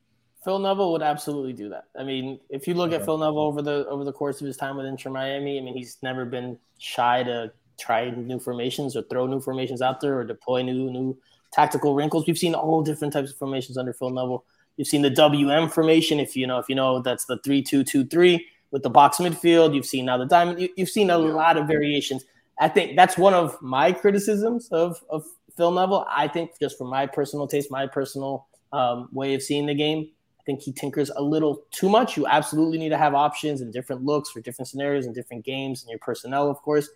Phil 0.43 0.59
Neville 0.59 0.91
would 0.91 1.01
absolutely 1.01 1.53
do 1.53 1.69
that. 1.69 1.86
I 1.99 2.03
mean, 2.03 2.39
if 2.49 2.67
you 2.67 2.75
look 2.75 2.93
at 2.93 3.03
Phil 3.03 3.17
Neville 3.17 3.39
over 3.39 3.63
the 3.63 3.88
over 3.88 4.03
the 4.03 4.13
course 4.13 4.39
of 4.39 4.47
his 4.47 4.55
time 4.55 4.77
with 4.77 4.86
Inter 4.86 5.09
Miami, 5.09 5.57
I 5.57 5.61
mean, 5.61 5.75
he's 5.75 5.97
never 6.03 6.23
been 6.23 6.59
shy 6.77 7.23
to 7.23 7.51
try 7.79 8.11
new 8.11 8.39
formations 8.39 8.95
or 8.95 9.01
throw 9.03 9.25
new 9.25 9.41
formations 9.41 9.81
out 9.81 9.99
there 10.01 10.19
or 10.19 10.23
deploy 10.23 10.61
new 10.61 10.91
new 10.91 11.17
tactical 11.51 11.95
wrinkles. 11.95 12.27
We've 12.27 12.38
seen 12.38 12.53
all 12.53 12.83
different 12.83 13.11
types 13.13 13.31
of 13.31 13.38
formations 13.38 13.75
under 13.75 13.91
Phil 13.91 14.11
Neville. 14.11 14.45
You've 14.77 14.88
seen 14.88 15.01
the 15.01 15.09
WM 15.09 15.67
formation. 15.67 16.19
If 16.19 16.36
you 16.36 16.45
know, 16.45 16.59
if 16.59 16.69
you 16.69 16.75
know, 16.75 17.01
that's 17.01 17.25
the 17.25 17.39
three-two-two-three 17.43 18.45
with 18.69 18.83
the 18.83 18.89
box 18.91 19.17
midfield. 19.17 19.73
You've 19.73 19.88
seen 19.88 20.05
now 20.05 20.17
the 20.17 20.25
diamond. 20.25 20.59
You, 20.59 20.69
have 20.77 20.89
seen 20.89 21.09
a 21.09 21.17
lot 21.17 21.57
of 21.57 21.65
variations. 21.65 22.23
I 22.59 22.69
think 22.69 22.95
that's 22.95 23.17
one 23.17 23.33
of 23.33 23.59
my 23.63 23.91
criticisms 23.91 24.69
of 24.71 25.03
of 25.09 25.23
Phil 25.58 25.72
Neville. 25.72 26.06
I 26.10 26.28
think 26.28 26.51
just 26.60 26.78
from 26.78 26.88
my 26.88 27.06
personal 27.06 27.47
taste, 27.47 27.72
my 27.72 27.88
personal 27.88 28.47
um, 28.72 29.10
way 29.12 29.34
of 29.34 29.41
seeing 29.41 29.66
the 29.66 29.74
game, 29.74 30.10
I 30.39 30.43
think 30.45 30.62
he 30.62 30.72
tinkers 30.72 31.10
a 31.16 31.22
little 31.22 31.64
too 31.72 31.89
much. 31.89 32.18
You 32.18 32.28
absolutely 32.28 32.78
need 32.78 32.89
to 32.89 32.97
have 32.97 33.14
options 33.14 33.62
and 33.62 33.72
different 33.72 34.03
looks 34.03 34.30
for 34.32 34.41
different 34.41 34.68
scenarios 34.68 35.06
and 35.06 35.16
different 35.16 35.45
games 35.45 35.82
and 35.82 35.89
your 35.89 35.99
personnel, 35.99 36.49
of 36.49 36.62
course. 36.62 36.89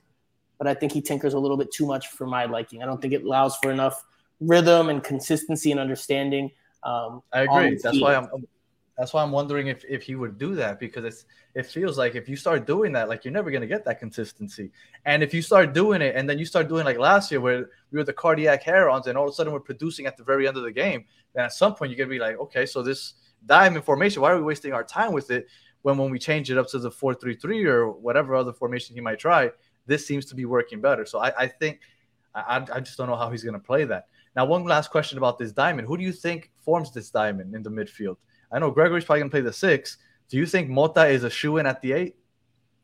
But 0.57 0.67
I 0.67 0.73
think 0.73 0.91
he 0.91 1.01
tinkers 1.01 1.33
a 1.33 1.39
little 1.39 1.57
bit 1.57 1.71
too 1.71 1.85
much 1.85 2.07
for 2.09 2.27
my 2.27 2.45
liking. 2.45 2.83
I 2.83 2.85
don't 2.85 3.01
think 3.01 3.13
it 3.13 3.23
allows 3.23 3.55
for 3.57 3.71
enough 3.71 4.03
rhythm 4.41 4.89
and 4.89 5.03
consistency 5.03 5.71
and 5.71 5.79
understanding. 5.79 6.51
Um, 6.83 7.23
I 7.33 7.41
agree. 7.41 7.79
That's 7.81 7.99
why. 7.99 8.15
I'm. 8.15 8.29
That's 8.99 9.13
why 9.13 9.23
I'm 9.23 9.31
wondering 9.31 9.67
if 9.67 9.85
if 9.85 10.03
he 10.03 10.15
would 10.15 10.37
do 10.37 10.55
that 10.55 10.77
because 10.77 11.05
it's 11.05 11.25
it 11.55 11.65
feels 11.65 11.97
like 11.97 12.15
if 12.15 12.27
you 12.27 12.35
start 12.35 12.67
doing 12.67 12.91
that, 12.91 13.07
like 13.07 13.23
you're 13.23 13.31
never 13.31 13.49
gonna 13.49 13.65
get 13.65 13.85
that 13.85 13.97
consistency. 13.97 14.71
And 15.05 15.23
if 15.23 15.33
you 15.33 15.41
start 15.41 15.73
doing 15.73 16.01
it, 16.01 16.17
and 16.17 16.29
then 16.29 16.37
you 16.37 16.43
start 16.43 16.67
doing 16.67 16.83
like 16.83 16.97
last 16.97 17.31
year 17.31 17.39
where 17.39 17.69
we 17.91 17.97
were 17.97 18.03
the 18.03 18.11
cardiac 18.11 18.61
herons, 18.61 19.07
and 19.07 19.17
all 19.17 19.23
of 19.23 19.29
a 19.29 19.33
sudden 19.33 19.53
we're 19.53 19.61
producing 19.61 20.05
at 20.05 20.17
the 20.17 20.23
very 20.25 20.49
end 20.49 20.57
of 20.57 20.63
the 20.63 20.71
game, 20.73 21.05
then 21.33 21.45
at 21.45 21.53
some 21.53 21.75
point 21.75 21.91
you're 21.91 21.97
gonna 21.97 22.09
be 22.09 22.19
like, 22.19 22.37
okay, 22.39 22.65
so 22.65 22.83
this 22.83 23.13
diamond 23.45 23.85
formation, 23.85 24.21
why 24.21 24.33
are 24.33 24.35
we 24.35 24.43
wasting 24.43 24.73
our 24.73 24.83
time 24.83 25.13
with 25.13 25.31
it? 25.31 25.47
When 25.81 25.97
when 25.97 26.11
we 26.11 26.19
change 26.19 26.51
it 26.51 26.57
up 26.57 26.67
to 26.71 26.79
the 26.79 26.91
four 26.91 27.13
three 27.13 27.35
three 27.35 27.65
or 27.65 27.89
whatever 27.89 28.35
other 28.35 28.51
formation 28.51 28.95
he 28.95 29.01
might 29.01 29.17
try, 29.17 29.49
this 29.85 30.05
seems 30.05 30.25
to 30.25 30.35
be 30.35 30.43
working 30.43 30.81
better. 30.81 31.05
So 31.05 31.19
I, 31.19 31.31
I 31.43 31.47
think 31.47 31.79
I, 32.35 32.67
I 32.73 32.81
just 32.81 32.97
don't 32.97 33.07
know 33.07 33.15
how 33.15 33.31
he's 33.31 33.45
gonna 33.45 33.59
play 33.59 33.85
that. 33.85 34.07
Now, 34.35 34.43
one 34.43 34.65
last 34.65 34.91
question 34.91 35.17
about 35.17 35.39
this 35.39 35.53
diamond. 35.53 35.87
Who 35.87 35.95
do 35.97 36.03
you 36.03 36.11
think 36.11 36.51
forms 36.59 36.91
this 36.91 37.09
diamond 37.09 37.55
in 37.55 37.63
the 37.63 37.71
midfield? 37.71 38.17
I 38.51 38.59
know 38.59 38.71
Gregore's 38.71 39.05
probably 39.05 39.21
going 39.21 39.29
to 39.29 39.33
play 39.33 39.41
the 39.41 39.53
six. 39.53 39.97
Do 40.29 40.37
you 40.37 40.45
think 40.45 40.69
Mota 40.69 41.07
is 41.07 41.23
a 41.23 41.29
shoe 41.29 41.57
in 41.57 41.65
at 41.65 41.81
the 41.81 41.93
eight? 41.93 42.15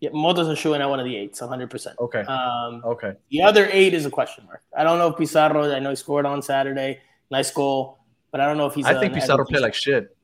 yeah, 0.02 0.10
Mota's 0.14 0.48
a 0.50 0.56
shoe 0.56 0.74
in 0.74 0.82
at 0.82 0.90
one 0.90 1.00
of 1.00 1.06
the 1.06 1.16
eights, 1.16 1.40
100%. 1.40 1.96
Okay. 2.00 2.20
Um, 2.20 2.82
Okay. 2.86 3.14
The 3.30 3.42
other 3.42 3.68
eight 3.72 3.94
is 3.94 4.06
a 4.06 4.10
question 4.10 4.46
mark. 4.46 4.62
I 4.78 4.84
don't 4.84 5.00
know 5.00 5.08
if 5.08 5.18
Pizarro. 5.18 5.72
I 5.72 5.80
know 5.80 5.92
he 5.92 5.96
scored 5.96 6.26
on 6.26 6.42
Saturday, 6.42 7.00
nice 7.32 7.50
goal, 7.52 8.00
but 8.32 8.42
I 8.42 8.46
don't 8.46 8.58
know 8.58 8.66
if 8.68 8.74
he's. 8.74 8.86
I 8.86 8.92
a- 8.92 9.00
think 9.00 9.14
Pizarro 9.14 9.46
played 9.46 9.62
like 9.62 9.74
shit. 9.74 10.16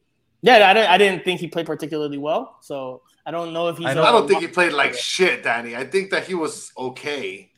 Yeah, 0.42 0.70
I 0.70 0.74
didn't, 0.74 0.90
I 0.90 0.98
didn't 0.98 1.24
think 1.24 1.40
he 1.40 1.48
played 1.48 1.68
particularly 1.68 2.18
well, 2.18 2.58
so 2.62 3.04
I 3.26 3.32
don't 3.32 3.54
know 3.54 3.70
if 3.70 3.78
he's. 3.78 3.88
I 3.88 3.92
a- 3.92 3.96
know. 3.96 4.04
I 4.04 4.12
don't 4.12 4.28
think 4.28 4.42
he 4.42 4.48
played 4.48 4.74
like 4.74 4.94
shit, 4.94 5.44
Danny. 5.44 5.76
I 5.76 5.86
think 5.86 6.12
that 6.12 6.26
he 6.26 6.34
was 6.34 6.72
okay. 6.78 7.52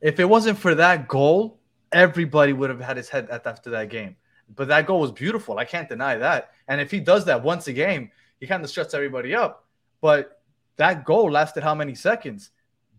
If 0.00 0.18
it 0.20 0.24
wasn't 0.24 0.58
for 0.58 0.74
that 0.76 1.06
goal, 1.06 1.60
everybody 1.92 2.52
would 2.52 2.70
have 2.70 2.80
had 2.80 2.96
his 2.96 3.08
head 3.08 3.28
at 3.30 3.46
after 3.46 3.70
that 3.70 3.90
game. 3.90 4.16
But 4.54 4.68
that 4.68 4.86
goal 4.86 5.00
was 5.00 5.12
beautiful. 5.12 5.58
I 5.58 5.64
can't 5.64 5.88
deny 5.88 6.16
that. 6.16 6.52
And 6.68 6.80
if 6.80 6.90
he 6.90 7.00
does 7.00 7.24
that 7.26 7.42
once 7.42 7.66
a 7.68 7.72
game, 7.72 8.10
he 8.40 8.46
kind 8.46 8.64
of 8.64 8.70
shuts 8.70 8.94
everybody 8.94 9.34
up. 9.34 9.64
But 10.00 10.40
that 10.76 11.04
goal 11.04 11.30
lasted 11.30 11.62
how 11.62 11.74
many 11.74 11.94
seconds? 11.94 12.50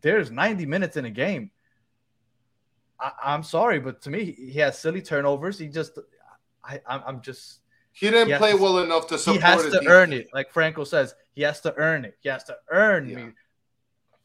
There's 0.02 0.32
90 0.32 0.66
minutes 0.66 0.96
in 0.98 1.06
a 1.06 1.10
game. 1.10 1.52
I, 3.00 3.12
I'm 3.24 3.44
sorry, 3.44 3.80
but 3.80 4.02
to 4.04 4.10
me, 4.10 4.26
he 4.32 4.60
has 4.60 4.78
silly 4.78 5.02
turnovers. 5.02 5.58
He 5.58 5.68
just, 5.68 5.98
I, 6.64 6.82
I'm, 6.88 7.22
just, 7.22 7.60
He 7.94 8.10
didn't 8.10 8.32
He 8.32 8.38
play 8.38 8.52
to- 8.52 8.58
well 8.58 8.80
enough 8.80 9.08
to 9.08 9.18
support. 9.18 9.38
he 9.38 9.42
has 9.42 9.64
his 9.64 9.74
to 9.74 9.80
defense. 9.80 9.90
earn 9.92 10.14
it. 10.14 10.28
Like 10.34 10.52
Franco 10.52 10.84
says, 10.84 11.16
he 11.34 11.42
has 11.44 11.62
to 11.62 11.74
earn 11.76 12.06
it. 12.06 12.18
He 12.22 12.30
has 12.30 12.44
to 12.46 12.58
earn 12.70 13.08
Yeah. 13.10 13.16
me. 13.16 13.32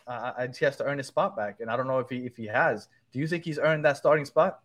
Uh, 0.06 0.32
I- 0.38 0.48
he 0.56 0.64
has 0.64 0.76
to 0.78 0.84
earn 0.84 0.98
his 0.98 1.06
spot 1.06 1.36
back, 1.36 1.60
and 1.60 1.70
I 1.70 1.76
don't 1.76 1.86
know 1.86 1.98
if 2.00 2.10
he 2.10 2.26
if 2.26 2.36
he 2.36 2.46
has. 2.46 2.88
Do 3.12 3.18
you 3.20 3.26
think 3.26 3.44
he's 3.44 3.58
earned 3.58 3.84
that 3.86 3.96
starting 3.96 4.26
spot? 4.26 4.60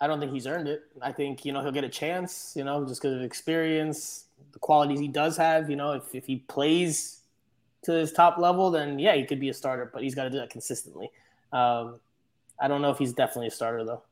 I 0.00 0.06
don't 0.06 0.20
think 0.20 0.32
he's 0.32 0.46
earned 0.46 0.68
it. 0.68 0.84
I 1.00 1.12
think 1.12 1.44
you 1.44 1.52
know 1.52 1.62
he'll 1.62 1.72
get 1.72 1.84
a 1.84 1.88
chance. 1.88 2.52
You 2.56 2.64
know, 2.64 2.84
just 2.86 3.00
because 3.00 3.16
of 3.16 3.22
experience, 3.22 4.24
the 4.52 4.58
qualities 4.58 5.00
he 5.00 5.08
does 5.08 5.36
have. 5.36 5.70
You 5.70 5.76
know, 5.76 5.92
if 5.92 6.14
if 6.14 6.26
he 6.26 6.36
plays 6.36 7.20
to 7.82 7.92
his 7.92 8.12
top 8.12 8.38
level, 8.38 8.70
then 8.70 8.98
yeah, 8.98 9.14
he 9.14 9.24
could 9.24 9.40
be 9.40 9.48
a 9.48 9.54
starter. 9.54 9.90
But 9.92 10.02
he's 10.02 10.14
got 10.14 10.24
to 10.24 10.30
do 10.30 10.38
that 10.38 10.50
consistently. 10.50 11.10
Um, 11.52 12.00
I 12.60 12.68
don't 12.68 12.82
know 12.82 12.90
if 12.90 12.98
he's 12.98 13.12
definitely 13.12 13.48
a 13.48 13.50
starter 13.50 13.84
though. 13.84 14.02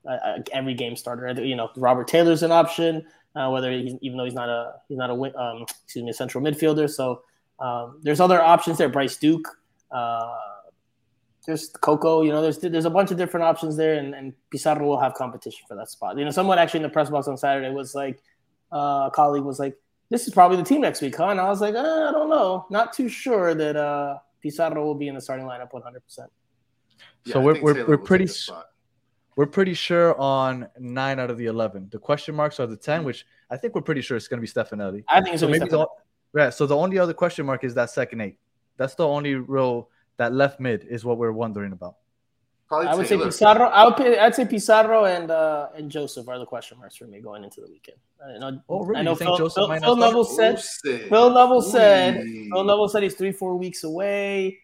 Every 0.52 0.74
game 0.74 0.96
starter. 0.96 1.30
You 1.42 1.56
know, 1.56 1.70
Robert 1.76 2.08
Taylor's 2.08 2.42
an 2.42 2.52
option. 2.52 3.06
Uh, 3.36 3.50
whether 3.50 3.70
he's 3.72 3.94
even 4.00 4.16
though 4.16 4.24
he's 4.24 4.34
not 4.34 4.48
a 4.48 4.74
he's 4.88 4.96
not 4.96 5.10
a 5.10 5.14
um, 5.14 5.66
excuse 5.84 6.04
me 6.04 6.10
a 6.10 6.14
central 6.14 6.42
midfielder. 6.42 6.88
So 6.88 7.22
um, 7.58 7.98
there's 8.02 8.20
other 8.20 8.40
options 8.40 8.78
there. 8.78 8.88
Bryce 8.88 9.16
Duke. 9.16 9.48
Uh, 9.90 10.34
there's 11.46 11.68
Coco, 11.68 12.22
you 12.22 12.32
know, 12.32 12.40
there's 12.42 12.58
there's 12.58 12.84
a 12.84 12.90
bunch 12.90 13.10
of 13.10 13.16
different 13.18 13.44
options 13.44 13.76
there, 13.76 13.94
and, 13.94 14.14
and 14.14 14.32
Pizarro 14.50 14.86
will 14.86 14.98
have 15.00 15.14
competition 15.14 15.64
for 15.68 15.74
that 15.76 15.90
spot. 15.90 16.16
You 16.18 16.24
know, 16.24 16.30
someone 16.30 16.58
actually 16.58 16.78
in 16.78 16.84
the 16.84 16.88
press 16.90 17.10
box 17.10 17.28
on 17.28 17.36
Saturday 17.36 17.70
was 17.74 17.94
like, 17.94 18.22
uh, 18.72 19.08
a 19.08 19.10
colleague 19.14 19.44
was 19.44 19.58
like, 19.58 19.76
"This 20.10 20.26
is 20.26 20.32
probably 20.34 20.56
the 20.56 20.62
team 20.64 20.80
next 20.80 21.00
week, 21.02 21.16
huh?" 21.16 21.28
And 21.28 21.40
I 21.40 21.48
was 21.48 21.60
like, 21.60 21.74
uh, 21.74 21.78
"I 22.08 22.12
don't 22.12 22.30
know, 22.30 22.66
not 22.70 22.92
too 22.92 23.08
sure 23.08 23.54
that 23.54 23.76
uh, 23.76 24.18
Pizarro 24.40 24.84
will 24.84 24.94
be 24.94 25.08
in 25.08 25.14
the 25.14 25.20
starting 25.20 25.46
lineup 25.46 25.72
100." 25.72 26.00
percent 26.04 26.30
Yeah, 27.24 27.34
So 27.34 27.40
we're- 27.40 27.60
we're- 27.60 27.84
we're 27.84 27.98
pretty 27.98 28.24
take 28.24 28.32
the 28.34 28.38
s- 28.38 28.44
spot. 28.46 28.66
We're 29.36 29.46
pretty 29.46 29.74
sure 29.74 30.18
on 30.20 30.68
nine 30.78 31.18
out 31.18 31.28
of 31.30 31.38
the 31.38 31.46
eleven. 31.46 31.88
The 31.90 31.98
question 31.98 32.34
marks 32.36 32.60
are 32.60 32.66
the 32.68 32.76
ten, 32.76 33.02
which 33.04 33.26
I 33.50 33.56
think 33.56 33.74
we're 33.74 33.82
pretty 33.82 34.00
sure 34.00 34.16
it's 34.16 34.28
going 34.28 34.40
to 34.40 34.46
be 34.46 34.48
Stefanelli. 34.48 35.02
I 35.08 35.20
think 35.20 35.34
it's 35.34 35.40
So 35.40 35.46
gonna 35.48 35.54
be 35.54 35.58
maybe 35.60 35.70
Stefan. 35.70 35.86
the 36.32 36.40
yeah. 36.40 36.50
So 36.50 36.66
the 36.66 36.76
only 36.76 36.98
other 36.98 37.12
question 37.14 37.44
mark 37.44 37.64
is 37.64 37.74
that 37.74 37.90
second 37.90 38.20
eight. 38.20 38.38
That's 38.76 38.94
the 38.94 39.06
only 39.06 39.34
real 39.34 39.90
that 40.16 40.32
left 40.32 40.60
mid 40.60 40.84
is 40.84 41.04
what 41.04 41.18
we're 41.18 41.32
wondering 41.32 41.72
about. 41.72 41.96
Probably 42.68 42.88
I 42.88 42.94
would 42.94 43.06
say 43.06 43.16
Taylor. 43.16 43.26
Pizarro. 43.26 43.64
I 43.68 43.84
would 43.84 43.96
pay, 43.96 44.18
I'd 44.18 44.34
say 44.34 44.46
Pizarro 44.46 45.04
and 45.04 45.30
uh, 45.30 45.68
and 45.76 45.90
Josef 45.90 46.26
are 46.28 46.38
the 46.38 46.46
question 46.46 46.78
marks 46.78 46.96
for 46.96 47.06
me 47.06 47.20
going 47.20 47.44
into 47.44 47.60
the 47.60 47.68
weekend. 47.70 47.98
I 48.24 48.38
know, 48.38 48.60
Oh, 48.70 48.84
really? 48.84 49.00
I 49.00 49.02
know 49.02 49.10
You 49.12 49.16
think 49.18 49.28
Phil, 49.28 49.36
Josef 49.36 49.54
Phil, 49.54 49.68
might 49.68 49.82
not 49.82 49.86
Phil 49.88 49.96
start? 49.96 50.08
Neville 50.10 50.24
said 50.24 50.56
Josef. 50.56 51.08
Phil 51.10 51.30
Neville 51.34 51.62
said 51.62 52.16
Ooh. 52.24 52.48
Phil 52.50 52.64
Neville 52.64 52.88
said 52.88 53.02
he's 53.02 53.14
three 53.14 53.32
four 53.32 53.56
weeks 53.56 53.84
away. 53.84 54.58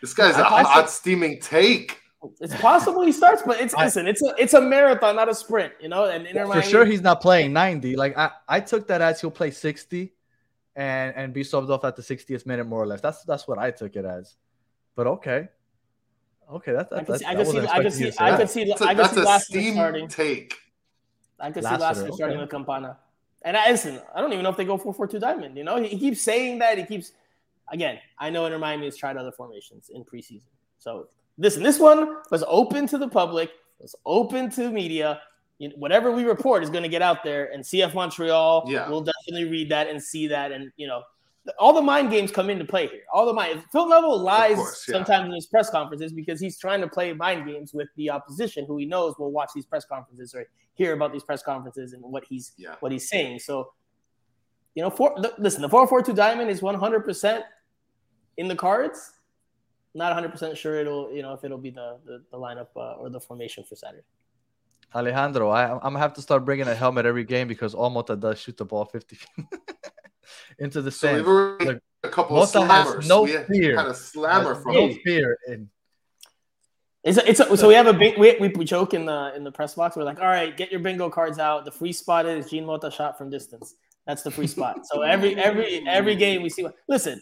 This 0.00 0.14
guy's 0.14 0.36
a 0.36 0.40
I- 0.46 0.60
I 0.60 0.62
hot 0.62 0.74
think- 0.76 0.88
steaming 0.88 1.40
take. 1.40 2.00
It's 2.40 2.54
possible 2.56 3.02
he 3.02 3.12
starts, 3.12 3.42
but 3.46 3.60
it's 3.60 3.74
I- 3.74 3.84
listen, 3.84 4.08
it's 4.08 4.22
a 4.22 4.34
it's 4.38 4.54
a 4.54 4.60
marathon, 4.60 5.14
not 5.14 5.28
a 5.28 5.34
sprint, 5.34 5.72
you 5.80 5.88
know. 5.88 6.06
And 6.06 6.26
Inter 6.26 6.42
For 6.44 6.48
Miami- 6.48 6.66
sure, 6.66 6.84
he's 6.84 7.00
not 7.00 7.20
playing 7.20 7.52
ninety. 7.52 7.94
Like 7.96 8.16
I, 8.18 8.30
I 8.48 8.60
took 8.60 8.88
that 8.88 9.00
as 9.00 9.20
he'll 9.20 9.30
play 9.30 9.50
sixty, 9.52 10.14
and 10.78 11.14
and 11.16 11.34
be 11.34 11.42
subbed 11.42 11.68
off 11.68 11.84
at 11.84 11.96
the 11.96 12.02
sixtieth 12.02 12.46
minute 12.46 12.64
more 12.64 12.82
or 12.82 12.86
less. 12.86 13.00
That's 13.00 13.24
that's 13.24 13.46
what 13.46 13.58
I 13.58 13.72
took 13.72 13.96
it 13.96 14.04
as. 14.04 14.36
But 14.94 15.08
okay, 15.08 15.48
okay, 16.52 16.72
that, 16.72 16.88
I 16.92 16.96
that, 16.96 17.06
could 17.06 17.06
that's 17.06 17.18
see, 17.20 17.26
I 17.26 17.34
could 17.34 17.46
see, 17.46 17.56
wasn't 17.56 17.74
I 17.74 17.82
could 17.82 17.92
see, 17.92 18.12
I 18.18 18.30
that. 18.30 18.38
could 18.38 18.50
see, 18.50 18.64
That's 18.64 18.80
a, 18.80 18.84
I 18.86 18.94
could 18.94 19.10
see 19.10 19.20
a 19.20 19.24
Lassiter 19.24 19.72
starting. 19.72 20.08
take. 20.08 20.54
I 21.40 21.50
could 21.50 21.64
see 21.64 21.70
Lassiter, 21.70 21.82
Lassiter 21.82 22.12
starting 22.12 22.36
okay. 22.36 22.42
with 22.42 22.50
Campana. 22.50 22.96
And 23.42 23.56
I 23.56 23.70
listen, 23.70 24.00
I 24.14 24.20
don't 24.20 24.32
even 24.32 24.44
know 24.44 24.50
if 24.50 24.56
they 24.56 24.64
go 24.64 24.78
4 24.78 24.94
4 24.94 25.06
2 25.08 25.18
diamond. 25.18 25.56
You 25.56 25.64
know, 25.64 25.80
he, 25.80 25.88
he 25.88 25.98
keeps 25.98 26.20
saying 26.20 26.60
that. 26.60 26.78
He 26.78 26.84
keeps, 26.84 27.12
again, 27.72 27.98
I 28.18 28.30
know 28.30 28.46
Inter 28.46 28.58
Miami 28.58 28.86
has 28.86 28.96
tried 28.96 29.16
other 29.16 29.32
formations 29.32 29.90
in 29.92 30.04
preseason. 30.04 30.50
So, 30.78 31.08
listen, 31.38 31.62
this 31.62 31.78
one 31.78 32.16
was 32.30 32.44
open 32.46 32.86
to 32.88 32.98
the 32.98 33.08
public, 33.08 33.50
was 33.80 33.94
open 34.06 34.50
to 34.52 34.70
media. 34.70 35.20
You 35.58 35.68
know, 35.70 35.74
whatever 35.76 36.12
we 36.12 36.24
report 36.24 36.62
is 36.62 36.70
going 36.70 36.84
to 36.84 36.88
get 36.88 37.02
out 37.02 37.24
there, 37.24 37.52
and 37.52 37.62
CF 37.64 37.94
Montreal 37.94 38.64
Yeah. 38.66 38.88
will 38.88 39.00
definitely 39.02 39.50
read 39.50 39.70
that 39.70 39.88
and 39.88 40.02
see 40.02 40.28
that. 40.28 40.52
And, 40.52 40.70
you 40.76 40.86
know, 40.86 41.02
all 41.58 41.72
the 41.72 41.82
mind 41.82 42.10
games 42.10 42.30
come 42.30 42.50
into 42.50 42.64
play 42.64 42.86
here. 42.86 43.02
All 43.12 43.26
the 43.26 43.32
mind. 43.32 43.64
Phil 43.72 43.88
Neville 43.88 44.18
lies 44.18 44.56
course, 44.56 44.84
yeah. 44.86 44.92
sometimes 44.94 45.26
in 45.26 45.32
his 45.34 45.46
press 45.46 45.70
conferences 45.70 46.12
because 46.12 46.40
he's 46.40 46.58
trying 46.58 46.80
to 46.80 46.88
play 46.88 47.12
mind 47.12 47.46
games 47.46 47.72
with 47.72 47.88
the 47.96 48.10
opposition, 48.10 48.66
who 48.66 48.76
he 48.76 48.86
knows 48.86 49.18
will 49.18 49.32
watch 49.32 49.50
these 49.54 49.64
press 49.66 49.84
conferences 49.84 50.34
or 50.34 50.46
hear 50.74 50.92
about 50.92 51.12
these 51.12 51.24
press 51.24 51.42
conferences 51.42 51.92
and 51.92 52.02
what 52.02 52.24
he's 52.24 52.52
Yeah. 52.58 52.74
what 52.80 52.92
he's 52.92 53.08
saying. 53.08 53.38
So, 53.40 53.72
you 54.74 54.82
know, 54.82 54.90
for 54.90 55.16
listen, 55.38 55.62
the 55.62 55.68
four 55.68 55.86
four 55.88 56.02
two 56.02 56.12
diamond 56.12 56.50
is 56.50 56.60
one 56.62 56.74
hundred 56.74 57.00
percent 57.04 57.44
in 58.36 58.46
the 58.46 58.56
cards. 58.56 59.14
Not 59.94 60.08
one 60.08 60.14
hundred 60.14 60.32
percent 60.32 60.56
sure 60.56 60.76
it'll 60.78 61.10
you 61.12 61.22
know 61.22 61.32
if 61.32 61.42
it'll 61.44 61.58
be 61.58 61.70
the 61.70 61.98
the, 62.04 62.22
the 62.30 62.36
lineup 62.36 62.68
uh, 62.76 62.92
or 63.00 63.08
the 63.08 63.18
formation 63.20 63.64
for 63.64 63.74
Saturday. 63.74 64.04
Alejandro, 64.94 65.50
I, 65.50 65.70
I'm 65.72 65.78
gonna 65.80 65.98
have 65.98 66.14
to 66.14 66.22
start 66.22 66.44
bringing 66.44 66.66
a 66.68 66.74
helmet 66.74 67.04
every 67.06 67.24
game 67.24 67.46
because 67.48 67.74
all 67.74 67.90
Mota 67.90 68.16
does 68.16 68.38
shoot 68.40 68.56
the 68.56 68.64
ball 68.64 68.84
50 68.86 69.16
feet 69.16 69.46
into 70.58 70.80
the 70.82 70.90
So 70.90 70.98
stand. 71.08 71.16
we've 71.18 71.26
already 71.28 71.64
Look, 71.66 71.82
a 72.04 72.08
couple 72.08 72.36
of 72.42 72.54
Mota 72.54 72.66
has 72.66 72.86
slammers. 72.86 73.08
no 73.08 73.22
we 73.22 73.32
had, 73.32 73.46
fear. 73.46 73.76
had 73.76 73.86
a 73.86 73.94
slammer 73.94 74.54
Has 74.54 74.62
from 74.62 74.72
no 74.74 74.86
him. 74.88 74.98
fear 75.04 75.36
in 75.48 75.70
It's 77.04 77.18
a, 77.18 77.28
it's 77.28 77.40
a, 77.40 77.56
so 77.56 77.68
we 77.68 77.74
have 77.74 77.86
a 77.86 77.92
big 77.92 78.18
we, 78.18 78.36
we, 78.40 78.48
we 78.48 78.64
joke 78.64 78.94
in 78.94 79.04
the 79.06 79.32
in 79.36 79.44
the 79.44 79.52
press 79.52 79.74
box. 79.74 79.94
We're 79.96 80.04
like, 80.04 80.20
all 80.20 80.26
right, 80.26 80.56
get 80.56 80.70
your 80.70 80.80
bingo 80.80 81.10
cards 81.10 81.38
out. 81.38 81.64
The 81.64 81.70
free 81.70 81.92
spot 81.92 82.26
is 82.26 82.50
Jean 82.50 82.64
Mota 82.66 82.90
shot 82.90 83.16
from 83.18 83.30
distance. 83.30 83.74
That's 84.06 84.22
the 84.22 84.30
free 84.30 84.46
spot. 84.46 84.86
So 84.86 85.02
every 85.02 85.36
every 85.36 85.86
every 85.86 86.16
game 86.16 86.42
we 86.42 86.48
see. 86.50 86.66
Listen, 86.88 87.20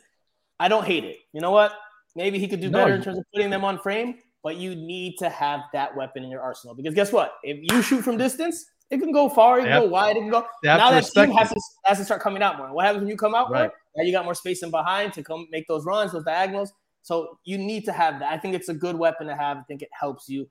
I 0.61 0.69
don't 0.69 0.85
hate 0.87 1.05
it. 1.05 1.17
You 1.33 1.41
know 1.41 1.51
what? 1.51 1.73
Maybe 2.14 2.39
he 2.39 2.49
could 2.49 2.61
do 2.61 2.71
No, 2.71 2.79
better 2.79 2.91
you- 2.91 2.97
in 2.97 3.03
terms 3.03 3.19
of 3.19 3.25
putting 3.35 3.51
them 3.51 3.64
on 3.64 3.79
frame. 3.79 4.19
But 4.47 4.59
you 4.59 4.76
need 4.76 5.16
to 5.18 5.28
have 5.28 5.62
that 5.72 5.97
weapon 5.97 6.22
in 6.22 6.30
your 6.30 6.40
arsenal 6.40 6.76
because 6.76 6.94
guess 6.94 7.11
what? 7.11 7.32
If 7.42 7.59
you 7.68 7.82
shoot 7.82 8.03
from 8.03 8.16
distance, 8.16 8.64
it 8.90 8.99
can 8.99 9.11
go 9.11 9.28
far, 9.28 9.59
it 9.59 9.64
can 9.64 9.82
go 9.82 9.88
wide, 9.88 10.16
it 10.16 10.20
can 10.20 10.30
go. 10.30 10.47
Now 10.62 10.88
that 10.92 11.05
team 11.05 11.32
has 11.32 11.49
to, 11.49 11.61
has 11.84 11.99
to 11.99 12.05
start 12.05 12.22
coming 12.22 12.42
out 12.44 12.57
more. 12.57 12.72
What 12.72 12.84
happens 12.84 13.01
when 13.01 13.11
you 13.11 13.16
come 13.16 13.34
out 13.34 13.51
Right. 13.51 13.62
more? 13.62 13.72
Now 13.97 14.05
you 14.05 14.12
got 14.12 14.24
more 14.24 14.36
space 14.36 14.62
in 14.62 14.70
behind 14.70 15.12
to 15.14 15.24
come 15.24 15.49
make 15.51 15.66
those 15.66 15.84
runs, 15.84 16.12
those 16.12 16.22
diagonals. 16.22 16.72
So 17.03 17.40
you 17.42 17.59
need 17.59 17.84
to 17.86 17.92
have 17.92 18.20
that. 18.20 18.32
I 18.32 18.38
think 18.38 18.55
it's 18.55 18.68
a 18.68 18.74
good 18.74 18.94
weapon 18.94 19.26
to 19.26 19.34
have. 19.34 19.57
I 19.57 19.62
think 19.62 19.82
it 19.82 19.88
helps 20.01 20.28
you 20.28 20.49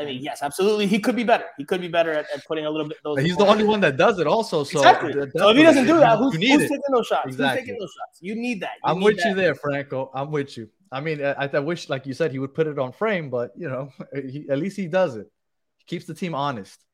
I 0.00 0.04
mean, 0.04 0.22
yes, 0.22 0.42
absolutely. 0.42 0.86
He 0.86 1.00
could 1.00 1.16
be 1.16 1.24
better. 1.24 1.46
He 1.58 1.64
could 1.64 1.80
be 1.80 1.88
better 1.88 2.12
at, 2.12 2.26
at 2.32 2.44
putting 2.46 2.66
a 2.66 2.70
little 2.70 2.88
bit. 2.88 2.98
Those 3.02 3.18
He's 3.20 3.36
the 3.36 3.46
only 3.46 3.64
one 3.64 3.80
that 3.80 3.96
does 3.96 4.18
it, 4.20 4.26
also. 4.26 4.62
So 4.62 4.78
exactly. 4.78 5.12
So 5.36 5.48
if 5.48 5.56
he 5.56 5.62
doesn't 5.62 5.86
do 5.86 5.98
that, 5.98 6.18
who's, 6.18 6.34
who's 6.34 6.42
taking 6.42 6.80
those 6.92 7.06
shots? 7.06 7.26
Exactly. 7.26 7.60
Who's 7.60 7.66
taking 7.66 7.78
those 7.80 7.90
shots? 7.90 8.18
You 8.20 8.36
need 8.36 8.60
that. 8.60 8.72
You 8.84 8.90
I'm 8.90 8.98
need 8.98 9.04
with 9.04 9.16
that. 9.18 9.28
you 9.28 9.34
there, 9.34 9.54
Franco. 9.54 10.10
I'm 10.14 10.30
with 10.30 10.56
you. 10.56 10.68
I 10.92 11.00
mean, 11.00 11.24
I, 11.24 11.50
I 11.52 11.58
wish, 11.58 11.88
like 11.88 12.06
you 12.06 12.14
said, 12.14 12.32
he 12.32 12.38
would 12.38 12.54
put 12.54 12.66
it 12.66 12.78
on 12.78 12.92
frame, 12.92 13.30
but 13.30 13.52
you 13.56 13.68
know, 13.68 13.90
he, 14.14 14.46
at 14.48 14.58
least 14.58 14.76
he 14.76 14.86
does 14.86 15.16
it. 15.16 15.30
He 15.78 15.84
keeps 15.86 16.06
the 16.06 16.14
team 16.14 16.34
honest. 16.34 16.84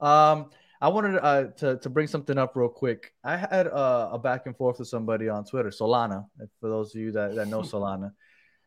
Um, 0.00 0.50
I 0.80 0.88
wanted 0.88 1.18
uh, 1.18 1.44
to 1.58 1.78
to 1.78 1.90
bring 1.90 2.06
something 2.06 2.36
up 2.36 2.54
real 2.54 2.68
quick. 2.68 3.12
I 3.24 3.36
had 3.36 3.66
uh, 3.66 4.10
a 4.12 4.18
back 4.18 4.46
and 4.46 4.56
forth 4.56 4.78
with 4.78 4.88
somebody 4.88 5.28
on 5.28 5.44
Twitter, 5.44 5.70
Solana, 5.70 6.26
for 6.60 6.68
those 6.68 6.94
of 6.94 7.00
you 7.00 7.12
that, 7.12 7.34
that 7.34 7.48
know 7.48 7.60
Solana, 7.72 8.12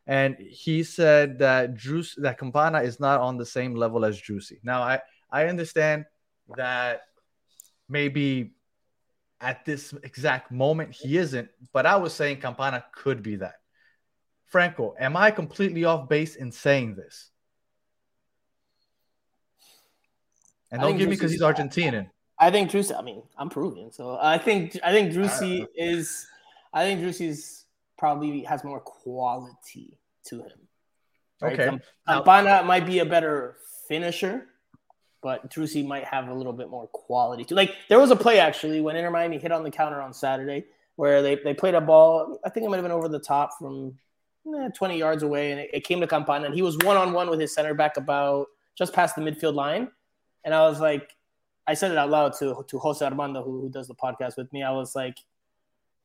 and 0.06 0.36
he 0.38 0.82
said 0.82 1.38
that 1.38 1.76
Juice 1.76 2.16
that 2.16 2.38
Campana 2.38 2.80
is 2.82 2.98
not 2.98 3.20
on 3.20 3.36
the 3.36 3.46
same 3.46 3.74
level 3.74 4.04
as 4.04 4.20
Driussi. 4.20 4.58
Now, 4.64 4.82
I 4.82 5.00
I 5.30 5.46
understand 5.46 6.04
that 6.56 7.02
maybe 7.88 8.54
at 9.40 9.64
this 9.64 9.94
exact 10.02 10.50
moment 10.50 10.94
he 10.94 11.16
isn't, 11.16 11.48
but 11.72 11.86
I 11.86 11.96
was 11.96 12.12
saying 12.12 12.40
Campana 12.40 12.84
could 12.92 13.22
be 13.22 13.36
that. 13.36 13.59
Franco, 14.50 14.94
am 14.98 15.16
I 15.16 15.30
completely 15.30 15.84
off 15.84 16.08
base 16.08 16.36
in 16.36 16.50
saying 16.50 16.96
this? 16.96 17.30
And 20.72 20.82
don't 20.82 20.98
give 20.98 21.08
me 21.08 21.14
because 21.16 21.32
he's 21.32 21.40
Argentinian. 21.40 22.10
I 22.38 22.50
think 22.50 22.70
Driussi. 22.70 22.96
I 22.98 23.02
mean, 23.02 23.22
I'm 23.36 23.48
Peruvian, 23.48 23.92
So 23.92 24.18
I 24.20 24.38
think 24.38 24.76
I 24.82 24.92
think 24.92 25.12
Driussi 25.12 25.66
is. 25.74 26.26
I 26.72 26.84
think 26.84 27.00
Driussi's 27.00 27.64
probably 27.98 28.42
has 28.44 28.64
more 28.64 28.80
quality 28.80 29.98
to 30.24 30.38
him. 30.42 30.58
right? 31.40 31.58
Okay. 31.58 31.78
Campana 32.08 32.62
might 32.64 32.86
be 32.86 33.00
a 33.00 33.04
better 33.04 33.56
finisher, 33.88 34.46
but 35.22 35.50
Driussi 35.50 35.86
might 35.86 36.04
have 36.04 36.28
a 36.28 36.34
little 36.34 36.52
bit 36.52 36.70
more 36.70 36.86
quality 36.88 37.44
to. 37.44 37.54
Like 37.54 37.72
there 37.88 37.98
was 38.00 38.10
a 38.10 38.16
play 38.16 38.40
actually 38.40 38.80
when 38.80 38.96
Inter 38.96 39.10
Miami 39.10 39.38
hit 39.38 39.52
on 39.52 39.62
the 39.62 39.70
counter 39.70 40.00
on 40.00 40.12
Saturday 40.12 40.64
where 40.96 41.22
they, 41.22 41.36
they 41.36 41.54
played 41.54 41.74
a 41.74 41.80
ball. 41.80 42.38
I 42.44 42.50
think 42.50 42.64
it 42.66 42.68
might 42.68 42.76
have 42.76 42.84
been 42.84 42.92
over 42.92 43.08
the 43.08 43.18
top 43.20 43.58
from 43.58 43.98
Eh, 44.46 44.68
20 44.74 44.98
yards 44.98 45.22
away, 45.22 45.52
and 45.52 45.60
it, 45.60 45.70
it 45.72 45.84
came 45.84 46.00
to 46.00 46.06
Campana, 46.06 46.46
and 46.46 46.54
he 46.54 46.62
was 46.62 46.76
one 46.78 46.96
on 46.96 47.12
one 47.12 47.28
with 47.28 47.38
his 47.38 47.54
center 47.54 47.74
back 47.74 47.96
about 47.96 48.46
just 48.76 48.92
past 48.92 49.14
the 49.14 49.20
midfield 49.20 49.54
line, 49.54 49.90
and 50.44 50.54
I 50.54 50.62
was 50.62 50.80
like, 50.80 51.14
I 51.66 51.74
said 51.74 51.90
it 51.92 51.98
out 51.98 52.10
loud 52.10 52.32
to 52.38 52.64
to 52.66 52.78
Jose 52.78 53.04
Armando, 53.04 53.42
who, 53.42 53.60
who 53.60 53.68
does 53.68 53.86
the 53.86 53.94
podcast 53.94 54.36
with 54.36 54.50
me. 54.52 54.62
I 54.62 54.70
was 54.70 54.96
like, 54.96 55.18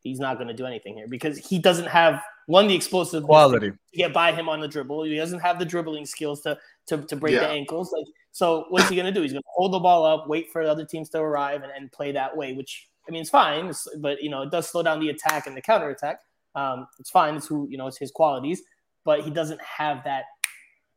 he's 0.01 0.19
not 0.19 0.35
going 0.35 0.49
to 0.49 0.53
do 0.53 0.65
anything 0.65 0.95
here 0.95 1.07
because 1.07 1.37
he 1.37 1.57
doesn't 1.59 1.87
have 1.87 2.21
one 2.47 2.67
the 2.67 2.75
explosive 2.75 3.23
Quality. 3.23 3.71
to 3.71 3.77
get 3.93 4.13
by 4.13 4.31
him 4.31 4.49
on 4.49 4.59
the 4.59 4.67
dribble. 4.67 5.03
He 5.03 5.15
doesn't 5.15 5.39
have 5.39 5.57
the 5.57 5.65
dribbling 5.65 6.05
skills 6.05 6.41
to 6.41 6.57
to, 6.87 6.97
to 7.03 7.15
break 7.15 7.33
the 7.35 7.47
ankles. 7.47 7.91
Like, 7.91 8.05
so 8.31 8.65
what's 8.69 8.89
he 8.89 8.95
going 8.95 9.07
to 9.07 9.13
do? 9.13 9.21
He's 9.21 9.31
going 9.31 9.43
to 9.43 9.49
hold 9.55 9.71
the 9.71 9.79
ball 9.79 10.05
up, 10.05 10.27
wait 10.27 10.51
for 10.51 10.63
the 10.63 10.69
other 10.69 10.85
teams 10.85 11.09
to 11.11 11.19
arrive, 11.19 11.63
and, 11.63 11.71
and 11.71 11.89
play 11.91 12.11
that 12.11 12.35
way. 12.35 12.51
Which 12.51 12.89
I 13.07 13.11
mean, 13.11 13.21
it's 13.21 13.29
fine, 13.29 13.71
but 13.99 14.21
you 14.21 14.29
know, 14.29 14.41
it 14.41 14.51
does 14.51 14.69
slow 14.69 14.83
down 14.83 14.99
the 14.99 15.09
attack 15.09 15.47
and 15.47 15.55
the 15.55 15.61
counter 15.61 15.89
attack. 15.89 16.19
Um, 16.55 16.87
it's 16.99 17.09
fine. 17.09 17.35
It's 17.35 17.47
who 17.47 17.67
you 17.69 17.77
know, 17.77 17.87
it's 17.87 17.97
his 17.97 18.11
qualities, 18.11 18.61
but 19.03 19.21
he 19.21 19.29
doesn't 19.31 19.61
have 19.61 20.03
that, 20.05 20.23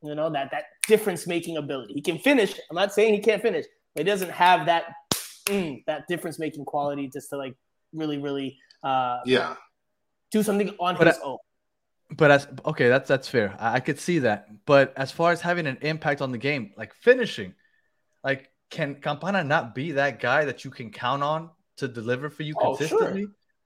you 0.02 0.14
know, 0.14 0.30
that 0.30 0.50
that 0.52 0.64
difference 0.86 1.26
making 1.26 1.56
ability. 1.56 1.94
He 1.94 2.00
can 2.02 2.18
finish. 2.18 2.54
I'm 2.70 2.76
not 2.76 2.92
saying 2.92 3.14
he 3.14 3.20
can't 3.20 3.42
finish, 3.42 3.66
but 3.94 4.04
he 4.04 4.10
doesn't 4.10 4.30
have 4.30 4.66
that 4.66 4.84
mm, 5.46 5.82
that 5.86 6.06
difference 6.08 6.38
making 6.38 6.64
quality 6.64 7.08
just 7.12 7.30
to 7.30 7.36
like 7.36 7.54
really, 7.92 8.18
really 8.18 8.58
uh, 8.82 9.18
Yeah. 9.24 9.56
do 10.30 10.42
something 10.42 10.70
on 10.78 10.96
But 10.96 11.06
his 11.08 11.18
I- 11.18 11.22
own. 11.22 11.38
But 12.16 12.30
as 12.30 12.48
okay, 12.64 12.88
that's 12.88 13.06
that's 13.06 13.28
fair. 13.28 13.54
I, 13.58 13.74
I 13.74 13.80
could 13.80 13.98
see 14.00 14.20
that. 14.20 14.48
But 14.64 14.94
as 14.96 15.10
far 15.12 15.30
as 15.30 15.42
having 15.42 15.66
an 15.66 15.76
impact 15.82 16.22
on 16.22 16.32
the 16.32 16.38
game, 16.38 16.72
like 16.74 16.94
finishing, 16.94 17.54
like 18.24 18.48
can 18.70 18.94
Campana 18.94 19.44
not 19.44 19.74
be 19.74 19.92
that 19.92 20.18
guy 20.18 20.46
that 20.46 20.64
you 20.64 20.70
can 20.70 20.90
count 20.90 21.22
on 21.22 21.50
to 21.76 21.86
deliver 21.88 22.30
for 22.30 22.44
you 22.44 22.54
Oh, 22.58 22.76
sure. 22.78 23.18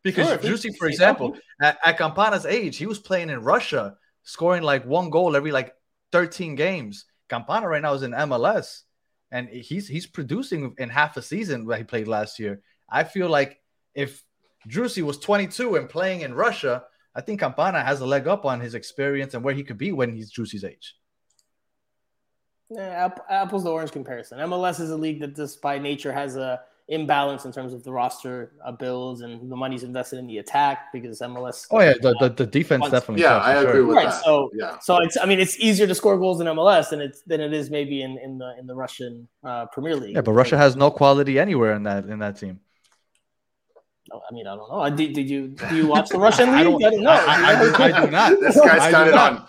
Because 0.03 0.29
Sure, 0.29 0.39
Driussi, 0.39 0.77
for 0.77 0.89
example, 0.89 1.37
at, 1.61 1.79
at 1.85 1.99
Campana's 1.99 2.47
age, 2.47 2.77
he 2.77 2.87
was 2.87 2.99
playing 2.99 3.31
in 3.31 3.43
Russia, 3.43 3.97
scoring 4.25 4.63
like 4.63 4.85
one 4.85 5.11
goal 5.11 5.37
every 5.37 5.53
like 5.53 5.75
13 6.11 6.55
games. 6.55 7.05
Campana 7.29 7.69
right 7.69 7.83
now 7.83 7.95
is 7.95 8.03
in 8.03 8.11
MLS, 8.13 8.83
and 9.31 9.49
he's 9.49 9.87
he's 9.87 10.07
producing 10.07 10.75
in 10.79 10.89
half 10.89 11.17
a 11.17 11.23
season 11.23 11.67
that 11.67 11.79
he 11.79 11.85
played 11.85 12.09
last 12.09 12.39
year. 12.39 12.61
I 12.91 13.05
feel 13.05 13.29
like 13.29 13.61
if 13.95 14.23
Driussi 14.69 15.03
was 15.03 15.19
22 15.19 15.77
and 15.77 15.89
playing 15.89 16.23
in 16.23 16.35
Russia, 16.35 16.85
I 17.15 17.21
think 17.21 17.41
Campana 17.41 17.83
has 17.83 18.01
a 18.01 18.07
leg 18.07 18.27
up 18.27 18.45
on 18.45 18.61
his 18.61 18.75
experience 18.75 19.35
and 19.35 19.45
where 19.45 19.55
he 19.55 19.63
could 19.63 19.79
be 19.79 19.93
when 19.93 20.15
he's 20.15 20.33
Driussi's 20.33 20.65
age. 20.65 20.97
Yeah, 22.71 23.11
apples 23.29 23.65
to 23.65 23.71
orange 23.71 23.93
comparison. 23.93 24.39
MLS 24.39 24.81
is 24.81 24.91
a 24.91 24.97
league 24.97 25.21
that 25.21 25.37
just 25.37 25.61
by 25.61 25.79
nature 25.79 26.13
has 26.13 26.37
a 26.37 26.63
imbalance 26.93 27.45
in 27.47 27.53
terms 27.53 27.73
of 27.73 27.83
the 27.85 27.91
roster 27.93 28.53
uh, 28.65 28.71
builds 28.71 29.23
and 29.23 29.51
the 29.51 29.57
money's 29.57 29.83
invested 29.83 30.19
in 30.19 30.27
the 30.27 30.39
attack 30.39 30.93
because 30.93 31.21
MLS. 31.21 31.67
Oh 31.71 31.81
yeah, 31.81 31.95
the, 32.01 32.15
the, 32.21 32.29
the 32.29 32.47
defense 32.47 32.83
Once- 32.83 32.93
definitely. 32.93 33.23
Yeah, 33.23 33.39
I 33.39 33.55
agree 33.63 33.73
sure. 33.81 33.87
with 33.87 33.97
Right, 33.97 34.11
that. 34.11 34.25
so- 34.25 34.51
yeah. 34.55 34.79
So 34.81 34.99
it's 34.99 35.17
I 35.17 35.25
mean 35.27 35.41
it's 35.41 35.57
easier 35.59 35.87
to 35.87 35.95
score 35.95 36.17
goals 36.19 36.41
in 36.43 36.47
MLS 36.49 36.91
than 36.91 37.01
it's 37.01 37.23
than 37.23 37.41
it 37.41 37.53
is 37.53 37.71
maybe 37.71 38.03
in, 38.03 38.19
in 38.19 38.39
the 38.39 38.51
in 38.59 38.67
the 38.67 38.75
Russian 38.75 39.27
uh, 39.43 39.67
Premier 39.75 39.97
League. 39.97 40.15
Yeah, 40.17 40.21
but 40.21 40.33
Russia 40.33 40.57
has 40.59 40.77
no 40.77 40.91
quality 40.91 41.39
anywhere 41.39 41.73
in 41.75 41.83
that 41.85 42.05
in 42.07 42.19
that 42.21 42.37
team. 42.39 42.61
I 44.13 44.35
mean 44.35 44.47
I 44.47 44.55
don't 44.57 44.69
know. 44.71 44.97
Did, 44.97 45.15
did 45.15 45.31
you 45.31 45.49
do 45.71 45.77
you 45.77 45.87
watch 45.87 46.09
the 46.11 46.19
Russian 46.19 46.49
I 46.51 46.63
league? 46.65 46.81
don't- 46.81 46.85
I 46.85 46.91
don't 46.91 47.03
know. 47.03 47.11
I- 47.11 47.17
I- 47.17 47.61
I 47.61 47.63
do- 47.63 47.83
I 47.97 48.05
do 48.05 48.11
not. 48.11 48.41
This 48.41 48.57
guy's 48.61 48.81
I 48.83 48.91
got 48.91 49.09
it 49.09 49.15
on. 49.15 49.47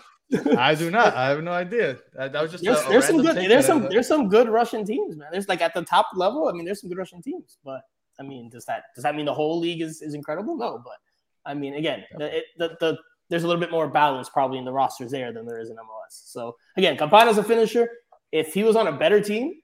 I 0.56 0.74
do 0.74 0.90
not. 0.90 1.14
I 1.14 1.28
have 1.28 1.42
no 1.42 1.52
idea. 1.52 1.98
That, 2.14 2.32
that 2.32 2.42
was 2.42 2.50
just 2.50 2.64
There's, 2.64 2.80
a, 2.80 2.86
a 2.86 2.88
there's 2.88 3.06
some 3.06 3.22
good 3.22 3.36
there's 3.36 3.66
some 3.66 3.88
there's 3.90 4.08
some 4.08 4.28
good 4.28 4.48
Russian 4.48 4.84
teams, 4.84 5.16
man. 5.16 5.28
There's 5.30 5.48
like 5.48 5.60
at 5.60 5.74
the 5.74 5.82
top 5.82 6.06
level. 6.14 6.48
I 6.48 6.52
mean, 6.52 6.64
there's 6.64 6.80
some 6.80 6.88
good 6.88 6.98
Russian 6.98 7.20
teams, 7.22 7.58
but 7.64 7.82
I 8.18 8.22
mean, 8.22 8.48
does 8.48 8.64
that 8.66 8.84
does 8.94 9.04
that 9.04 9.14
mean 9.14 9.26
the 9.26 9.34
whole 9.34 9.58
league 9.58 9.82
is, 9.82 10.00
is 10.02 10.14
incredible? 10.14 10.56
No, 10.56 10.80
but 10.84 10.96
I 11.44 11.54
mean, 11.54 11.74
again, 11.74 12.04
the, 12.16 12.38
it, 12.38 12.44
the 12.58 12.76
the 12.80 12.98
there's 13.28 13.42
a 13.42 13.46
little 13.46 13.60
bit 13.60 13.70
more 13.70 13.88
balance 13.88 14.28
probably 14.28 14.58
in 14.58 14.64
the 14.64 14.72
rosters 14.72 15.10
there 15.10 15.32
than 15.32 15.46
there 15.46 15.58
is 15.58 15.70
in 15.70 15.76
MLS. 15.76 16.30
So 16.30 16.56
again, 16.76 16.96
Campana's 16.96 17.38
a 17.38 17.44
finisher. 17.44 17.88
If 18.32 18.52
he 18.54 18.64
was 18.64 18.76
on 18.76 18.86
a 18.86 18.92
better 18.92 19.20
team, 19.20 19.54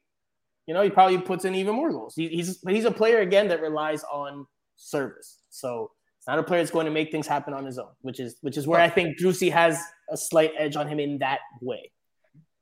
you 0.67 0.75
know, 0.75 0.83
he 0.83 0.91
probably 0.91 1.19
puts 1.19 1.45
in 1.45 1.55
even 1.55 1.75
more 1.75 1.91
goals. 1.91 2.15
He, 2.15 2.29
he's 2.29 2.59
but 2.59 2.75
he's 2.75 2.85
a 2.85 2.91
player 2.91 3.21
again 3.21 3.49
that 3.49 3.61
relies 3.61 4.05
on 4.05 4.47
service. 4.77 5.39
So 5.51 5.91
it's 6.19 6.27
not 6.27 6.39
a 6.39 6.43
player 6.43 6.61
that's 6.61 6.71
going 6.71 6.87
to 6.87 6.93
make 6.93 7.11
things 7.11 7.27
happen 7.27 7.55
on 7.55 7.65
his 7.65 7.79
own, 7.79 7.91
which 8.03 8.21
is 8.21 8.37
which 8.43 8.57
is 8.57 8.67
where 8.67 8.81
I 8.81 8.89
think 8.89 9.19
Driussi 9.19 9.51
has 9.53 9.81
a 10.11 10.17
slight 10.17 10.53
edge 10.59 10.77
on 10.77 10.87
him 10.89 10.99
in 11.01 11.19
that 11.19 11.41
way. 11.61 11.91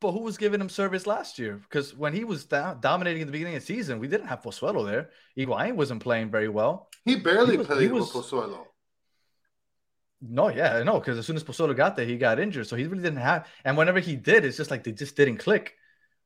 But 0.00 0.12
who 0.12 0.20
was 0.20 0.38
giving 0.38 0.60
him 0.60 0.68
service 0.68 1.06
last 1.06 1.38
year? 1.38 1.54
Because 1.56 1.94
when 1.96 2.12
he 2.12 2.22
was 2.24 2.44
do- 2.44 2.76
dominating 2.80 3.22
at 3.22 3.26
the 3.26 3.32
beginning 3.32 3.56
of 3.56 3.62
the 3.62 3.66
season, 3.66 3.98
we 3.98 4.06
didn't 4.06 4.28
have 4.28 4.42
Pozuelo 4.42 4.86
there. 4.86 5.10
Higuain 5.36 5.74
wasn't 5.74 6.02
playing 6.02 6.30
very 6.30 6.48
well. 6.48 6.88
He 7.04 7.16
barely 7.16 7.52
He 7.52 7.56
was- 7.58 7.66
played 7.66 7.80
he 7.82 7.88
with 7.88 8.02
was- 8.14 8.30
Pozuelo. 8.30 8.66
No, 10.20 10.48
yeah, 10.48 10.76
I 10.76 10.82
know. 10.82 10.98
Because 10.98 11.18
as 11.18 11.26
soon 11.26 11.36
as 11.36 11.44
Pozuelo 11.44 11.76
got 11.76 11.96
there, 11.96 12.06
he 12.06 12.16
got 12.16 12.38
injured. 12.40 12.66
So 12.66 12.76
he 12.76 12.84
really 12.84 13.02
didn't 13.02 13.18
have. 13.20 13.46
And 13.64 13.76
whenever 13.76 14.00
he 14.00 14.16
did, 14.16 14.44
it's 14.44 14.56
just 14.56 14.70
like 14.70 14.84
they 14.84 14.92
just 14.92 15.16
didn't 15.16 15.38
click. 15.38 15.74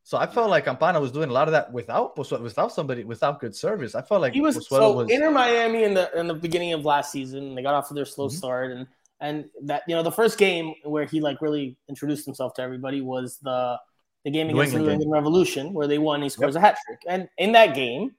So 0.05 0.19
I 0.19 0.27
felt 0.27 0.51
like 0.51 0.65
Campana 0.65 0.99
was 1.01 1.13
doing 1.13 1.31
a 1.31 1.33
lot 1.33 1.47
of 1.49 1.53
that 1.53 1.73
without 1.73 2.17
Pozuelo, 2.17 2.43
without 2.43 2.73
somebody, 2.73 3.05
without 3.05 3.39
good 3.41 3.55
service. 3.55 3.95
I 3.95 4.03
felt 4.03 4.21
like 4.21 4.33
He 4.35 4.41
was 4.41 4.57
Pozuelo 4.59 4.69
so 4.69 4.93
was. 4.93 5.11
Inter 5.11 5.31
Miami 5.31 5.85
in 5.85 5.95
the 5.95 6.11
in 6.19 6.27
the 6.27 6.35
beginning 6.35 6.73
of 6.73 6.85
last 6.85 7.13
season. 7.13 7.55
They 7.55 7.63
got 7.63 7.75
off 7.75 7.89
to 7.89 7.95
their 7.95 8.05
slow 8.05 8.29
Mhm. 8.29 8.33
start, 8.33 8.73
and 8.73 8.87
and 9.23 9.47
that 9.63 9.85
you 9.87 9.95
know 9.95 10.03
the 10.03 10.13
first 10.13 10.37
game 10.37 10.75
where 10.85 11.07
he 11.07 11.21
like 11.21 11.41
really 11.41 11.79
introduced 11.89 12.27
himself 12.27 12.53
to 12.55 12.63
everybody 12.63 13.01
was 13.01 13.39
the 13.41 13.79
the 14.25 14.31
game 14.31 14.49
New 14.49 14.55
against 14.55 14.75
the 14.75 14.81
New 14.81 14.91
England 14.91 15.11
Revolution 15.11 15.73
where 15.73 15.87
they 15.87 15.99
won. 15.99 16.21
He 16.21 16.29
scores 16.29 16.57
a 16.57 16.61
hat 16.61 16.77
trick, 16.87 17.01
and 17.09 17.29
in 17.39 17.53
that 17.53 17.75
game, 17.75 18.13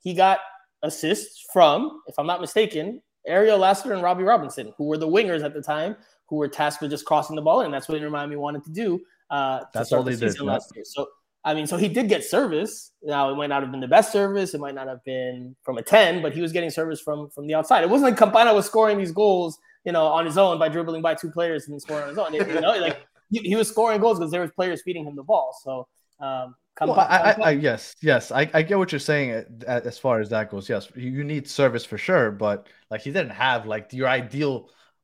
he 0.00 0.12
got 0.12 0.40
assists 0.82 1.44
from, 1.52 2.02
if 2.06 2.18
I'm 2.18 2.26
not 2.26 2.40
mistaken, 2.40 3.02
Ariel 3.26 3.58
Lassiter 3.58 3.94
and 3.94 4.02
Robbie 4.02 4.24
Robinson, 4.24 4.72
who 4.76 4.84
were 4.84 4.98
the 4.98 5.08
wingers 5.08 5.42
at 5.42 5.54
the 5.54 5.62
time, 5.62 5.96
who 6.26 6.36
were 6.36 6.48
tasked 6.48 6.80
with 6.80 6.90
just 6.90 7.04
crossing 7.04 7.34
the 7.34 7.42
ball 7.42 7.62
and 7.62 7.74
That's 7.74 7.88
what 7.88 7.96
Inter 7.96 8.10
Miami 8.10 8.36
wanted 8.36 8.64
to 8.64 8.70
do. 8.70 9.00
Uh, 9.30 9.64
That's 9.74 9.92
all 9.92 10.02
the 10.02 10.14
they 10.14 10.28
did, 10.28 10.40
last 10.40 10.72
year. 10.74 10.84
So 10.84 11.08
I 11.44 11.54
mean, 11.54 11.66
so 11.66 11.76
he 11.76 11.88
did 11.88 12.08
get 12.08 12.24
service. 12.24 12.92
Now 13.02 13.30
it 13.30 13.36
might 13.36 13.48
not 13.48 13.62
have 13.62 13.70
been 13.70 13.80
the 13.80 13.88
best 13.88 14.12
service. 14.12 14.54
It 14.54 14.60
might 14.60 14.74
not 14.74 14.86
have 14.86 15.02
been 15.04 15.56
from 15.62 15.78
a 15.78 15.82
ten, 15.82 16.22
but 16.22 16.32
he 16.32 16.40
was 16.40 16.52
getting 16.52 16.70
service 16.70 17.00
from 17.00 17.30
from 17.30 17.46
the 17.46 17.54
outside. 17.54 17.82
It 17.82 17.90
wasn't 17.90 18.10
like 18.10 18.18
Campana 18.18 18.54
was 18.54 18.66
scoring 18.66 18.98
these 18.98 19.12
goals, 19.12 19.58
you 19.88 19.92
know, 19.96 20.04
on 20.18 20.24
his 20.30 20.36
own 20.36 20.54
by 20.62 20.68
dribbling 20.68 21.00
by 21.08 21.14
two 21.22 21.30
players 21.30 21.60
and 21.64 21.72
then 21.72 21.80
scoring 21.80 22.02
on 22.04 22.10
his 22.10 22.18
own. 22.22 22.30
You 22.34 22.60
know, 22.66 22.74
like 22.86 22.98
he, 23.32 23.38
he 23.50 23.56
was 23.60 23.66
scoring 23.74 24.00
goals 24.04 24.18
because 24.18 24.30
there 24.34 24.42
was 24.46 24.52
players 24.60 24.82
feeding 24.84 25.04
him 25.06 25.14
the 25.16 25.22
ball. 25.32 25.48
So, 25.64 25.88
um, 26.26 26.46
Well, 26.80 27.00
I, 27.00 27.18
I, 27.30 27.34
I, 27.48 27.50
yes, 27.68 27.96
yes, 28.10 28.30
I, 28.40 28.42
I 28.58 28.60
get 28.68 28.76
what 28.80 28.92
you're 28.92 29.06
saying 29.12 29.28
uh, 29.66 29.80
as 29.90 29.96
far 29.98 30.20
as 30.20 30.28
that 30.34 30.44
goes. 30.52 30.68
Yes, 30.68 30.82
you 30.94 31.08
you 31.18 31.24
need 31.32 31.44
service 31.60 31.84
for 31.90 31.98
sure, 32.08 32.26
but 32.46 32.58
like 32.90 33.00
he 33.06 33.10
didn't 33.16 33.36
have 33.46 33.60
like 33.74 33.84
your 34.00 34.08
ideal 34.20 34.54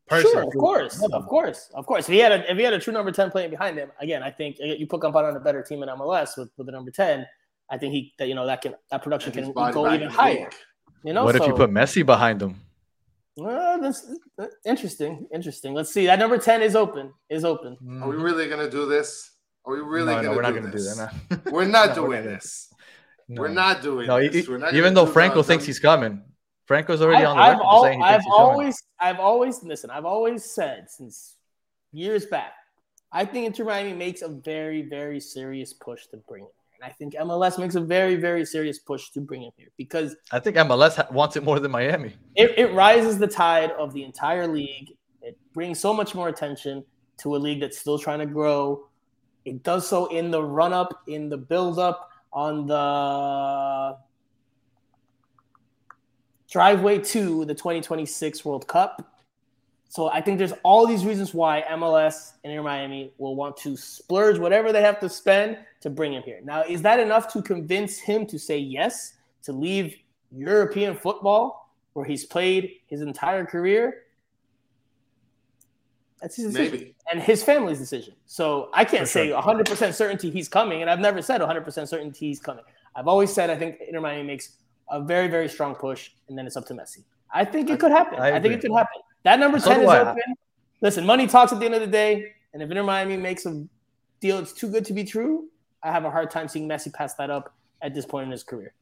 person. 0.07 0.30
Sure, 0.30 0.43
of 0.49 0.53
for- 0.53 0.61
course, 0.66 0.95
of 1.18 1.24
course, 1.35 1.61
of 1.78 1.85
course. 1.91 2.05
If 2.09 2.12
he 2.18 2.20
had 2.26 2.32
a 2.37 2.39
if 2.53 2.57
he 2.61 2.64
had 2.68 2.74
a 2.78 2.82
true 2.85 2.93
number 2.99 3.12
ten 3.18 3.28
playing 3.35 3.51
behind 3.57 3.74
him, 3.82 3.89
again, 4.07 4.22
I 4.22 4.30
think 4.39 4.53
uh, 4.62 4.66
you 4.80 4.87
put 4.87 5.01
Campana 5.05 5.28
on 5.32 5.37
a 5.37 5.45
better 5.49 5.62
team 5.68 5.82
in 5.85 5.89
MLS 6.01 6.30
with 6.39 6.51
with 6.59 6.66
the 6.68 6.74
number 6.78 6.91
ten. 6.91 7.16
I 7.70 7.78
think 7.78 7.91
he 7.97 8.01
that 8.18 8.28
you 8.30 8.37
know 8.39 8.47
that 8.51 8.61
can 8.64 8.74
that 8.91 9.01
production 9.03 9.30
And 9.39 9.55
can 9.55 9.72
go 9.72 9.82
even 9.97 10.11
higher. 10.11 10.45
weak. 10.53 10.55
You 11.07 11.12
know, 11.14 11.24
What 11.24 11.37
if 11.37 11.47
you 11.47 11.55
put 11.55 11.70
Messi 11.70 12.05
behind 12.05 12.41
him? 12.43 12.55
Well, 13.37 13.80
that's 13.80 14.07
that's 14.39 14.55
interesting. 14.64 15.26
Interesting. 15.35 15.74
Let's 15.74 15.93
see. 15.93 16.07
That 16.07 16.18
number 16.18 16.39
ten 16.39 16.62
is 16.62 16.76
open. 16.76 17.12
Is 17.28 17.45
open. 17.45 17.76
Are 18.03 18.09
we 18.09 18.16
really 18.16 18.49
gonna 18.49 18.70
do 18.70 18.87
this? 18.87 19.32
Are 19.66 19.72
we 19.74 19.80
really 19.80 20.14
no, 20.14 20.16
gonna 20.16 20.22
no, 20.22 20.30
we're 20.30 20.37
do 20.37 20.43
not 20.43 20.55
gonna 20.55 20.70
this? 20.72 20.95
do 20.97 21.01
that. 21.01 21.45
No. 21.47 21.53
We're 21.53 21.64
not 21.66 21.89
No, 21.91 21.95
doing 21.95 22.09
we're 22.11 22.16
not 22.16 22.22
gonna- 22.24 22.35
this. 22.37 22.74
No. 23.28 23.41
We're 23.43 23.49
not 23.49 23.82
doing 23.82 24.07
No, 24.07 24.20
this. 24.28 24.49
We're 24.49 24.59
not 24.59 24.74
even 24.74 24.95
though 24.95 25.07
do 25.07 25.12
Franco 25.12 25.37
the- 25.37 25.45
thinks 25.45 25.64
he's 25.64 25.78
coming. 25.80 26.22
Franco's 26.66 27.03
already 27.03 27.24
I, 27.24 27.30
on 27.30 27.37
the 27.37 27.43
I've, 27.43 27.53
record 27.59 27.66
al- 27.66 27.82
saying 27.82 27.99
he 28.01 28.05
I've 28.05 28.11
thinks 28.12 28.24
he's 28.24 28.32
coming. 28.32 28.51
always, 28.51 28.82
I've 29.01 29.20
always 29.20 29.62
listen. 29.64 29.91
I've 29.91 30.05
always 30.07 30.45
said 30.45 30.91
since 30.91 31.37
years 31.93 32.24
back, 32.26 32.53
I 33.12 33.24
think 33.24 33.47
Inter 33.47 33.64
Miami 33.64 33.93
makes 33.93 34.22
a 34.22 34.28
very, 34.28 34.82
very 34.82 35.20
serious 35.20 35.72
push 35.72 36.07
to 36.09 36.16
bring 36.28 36.43
him 36.45 36.49
here, 36.49 36.53
and 36.53 36.64
I 36.85 36.91
think 36.91 37.14
MLS 37.14 37.59
makes 37.59 37.76
a 37.76 37.80
very, 37.80 38.16
very 38.16 38.45
serious 38.45 38.78
push 38.78 39.09
to 39.11 39.20
bring 39.20 39.43
him 39.43 39.53
here 39.57 39.68
because 39.78 40.14
I 40.30 40.39
think 40.39 40.57
MLS 40.57 41.11
wants 41.11 41.35
it 41.35 41.43
more 41.43 41.59
than 41.59 41.70
Miami. 41.70 42.12
it, 42.37 42.59
it 42.59 42.74
rises 42.74 43.18
the 43.18 43.26
tide 43.26 43.70
of 43.72 43.95
the 43.95 44.05
entire 44.05 44.47
league. 44.47 44.91
It 45.22 45.39
brings 45.55 45.80
so 45.80 45.95
much 45.95 46.14
more 46.14 46.28
attention 46.28 46.85
to 47.18 47.37
a 47.37 47.39
league 47.39 47.61
that's 47.61 47.78
still 47.78 47.99
trying 47.99 48.18
to 48.18 48.26
grow. 48.26 48.87
It 49.47 49.62
does 49.62 49.89
so 49.89 50.07
in 50.07 50.30
the 50.30 50.43
run 50.43 50.74
up, 50.74 51.03
in 51.07 51.30
the 51.30 51.39
build 51.39 51.78
up, 51.78 52.11
on 52.35 52.66
the 52.66 53.97
driveway 56.51 56.99
to 56.99 57.47
the 57.47 57.55
2026 57.55 58.45
World 58.45 58.68
Cup. 58.68 59.14
So 59.89 60.11
I 60.11 60.20
think 60.20 60.39
there's 60.39 60.53
all 60.64 60.87
these 60.87 61.07
reasons 61.07 61.32
why 61.32 61.64
MLS 61.70 62.32
and 62.43 62.53
Inter 62.53 62.64
Miami 62.64 63.12
will 63.16 63.37
want 63.37 63.57
to 63.59 63.76
splurge 63.76 64.39
whatever 64.39 64.72
they 64.72 64.82
have 64.82 64.99
to 65.01 65.09
spend 65.09 65.57
to 65.85 65.91
bring 65.91 66.14
him 66.14 66.22
here. 66.22 66.41
Now, 66.43 66.62
is 66.62 66.80
that 66.80 66.99
enough 66.99 67.30
to 67.35 67.43
convince 67.43 67.99
him 67.99 68.26
to 68.28 68.39
say 68.39 68.57
yes 68.57 69.12
to 69.43 69.53
leave 69.53 69.95
European 70.32 70.97
football 70.97 71.70
where 71.93 72.07
he's 72.07 72.24
played 72.24 72.76
his 72.87 73.03
entire 73.03 73.45
career? 73.45 74.05
That's 76.22 76.37
his 76.37 76.47
decision. 76.47 76.72
Maybe. 76.72 76.95
And 77.12 77.20
his 77.20 77.45
family's 77.45 77.78
decision. 77.78 78.14
So 78.24 78.70
I 78.72 78.87
can't 78.87 79.03
For 79.03 79.09
say 79.09 79.28
sure. 79.28 79.43
100% 79.43 79.93
certainty 79.93 80.30
he's 80.30 80.49
coming. 80.49 80.80
And 80.80 80.91
I've 80.91 81.01
never 81.01 81.20
said 81.20 81.43
100% 81.43 81.87
certainty 81.87 82.28
he's 82.28 82.41
coming. 82.41 82.64
I've 82.97 83.07
always 83.07 83.30
said 83.30 83.51
I 83.51 83.57
think 83.57 83.76
Inter 83.87 84.01
Miami 84.01 84.22
makes 84.26 84.57
a 84.91 85.03
very, 85.03 85.28
very 85.28 85.51
strong 85.51 85.74
push, 85.74 86.12
and 86.28 86.39
then 86.39 86.47
it's 86.47 86.57
up 86.57 86.64
to 86.68 86.74
Messi. 86.74 87.05
I 87.30 87.45
think 87.45 87.68
it 87.68 87.78
could 87.78 87.91
happen. 87.91 88.18
I 88.20 88.37
I, 88.37 88.41
think 88.41 88.55
it 88.55 88.62
could 88.62 88.72
happen. 88.72 89.03
That 89.24 89.39
number 89.39 89.59
10 89.59 89.80
do 89.80 89.82
is 89.82 89.89
I. 89.91 90.01
open. 90.01 90.22
Listen, 90.80 91.05
money 91.05 91.26
talks 91.26 91.53
at 91.53 91.61
the 91.61 91.66
end 91.66 91.74
of 91.74 91.82
the 91.82 91.87
day. 91.87 92.32
And 92.55 92.62
if 92.62 92.70
Inter 92.70 92.85
Miami 92.85 93.18
makes 93.18 93.45
a 93.45 93.66
deal 94.20 94.39
it's 94.39 94.55
too 94.55 94.70
good 94.70 94.87
to 94.87 94.95
be 94.95 95.05
true, 95.05 95.51
I 95.85 95.93
have 95.93 96.05
a 96.05 96.11
hard 96.11 96.30
time 96.30 96.49
seeing 96.49 96.68
Messi 96.68 96.93
pass 96.93 97.14
that 97.14 97.30
up 97.30 97.55
at 97.82 97.95
this 97.95 98.07
point 98.07 98.24
in 98.24 98.30
his 98.32 98.43
career. 98.43 98.72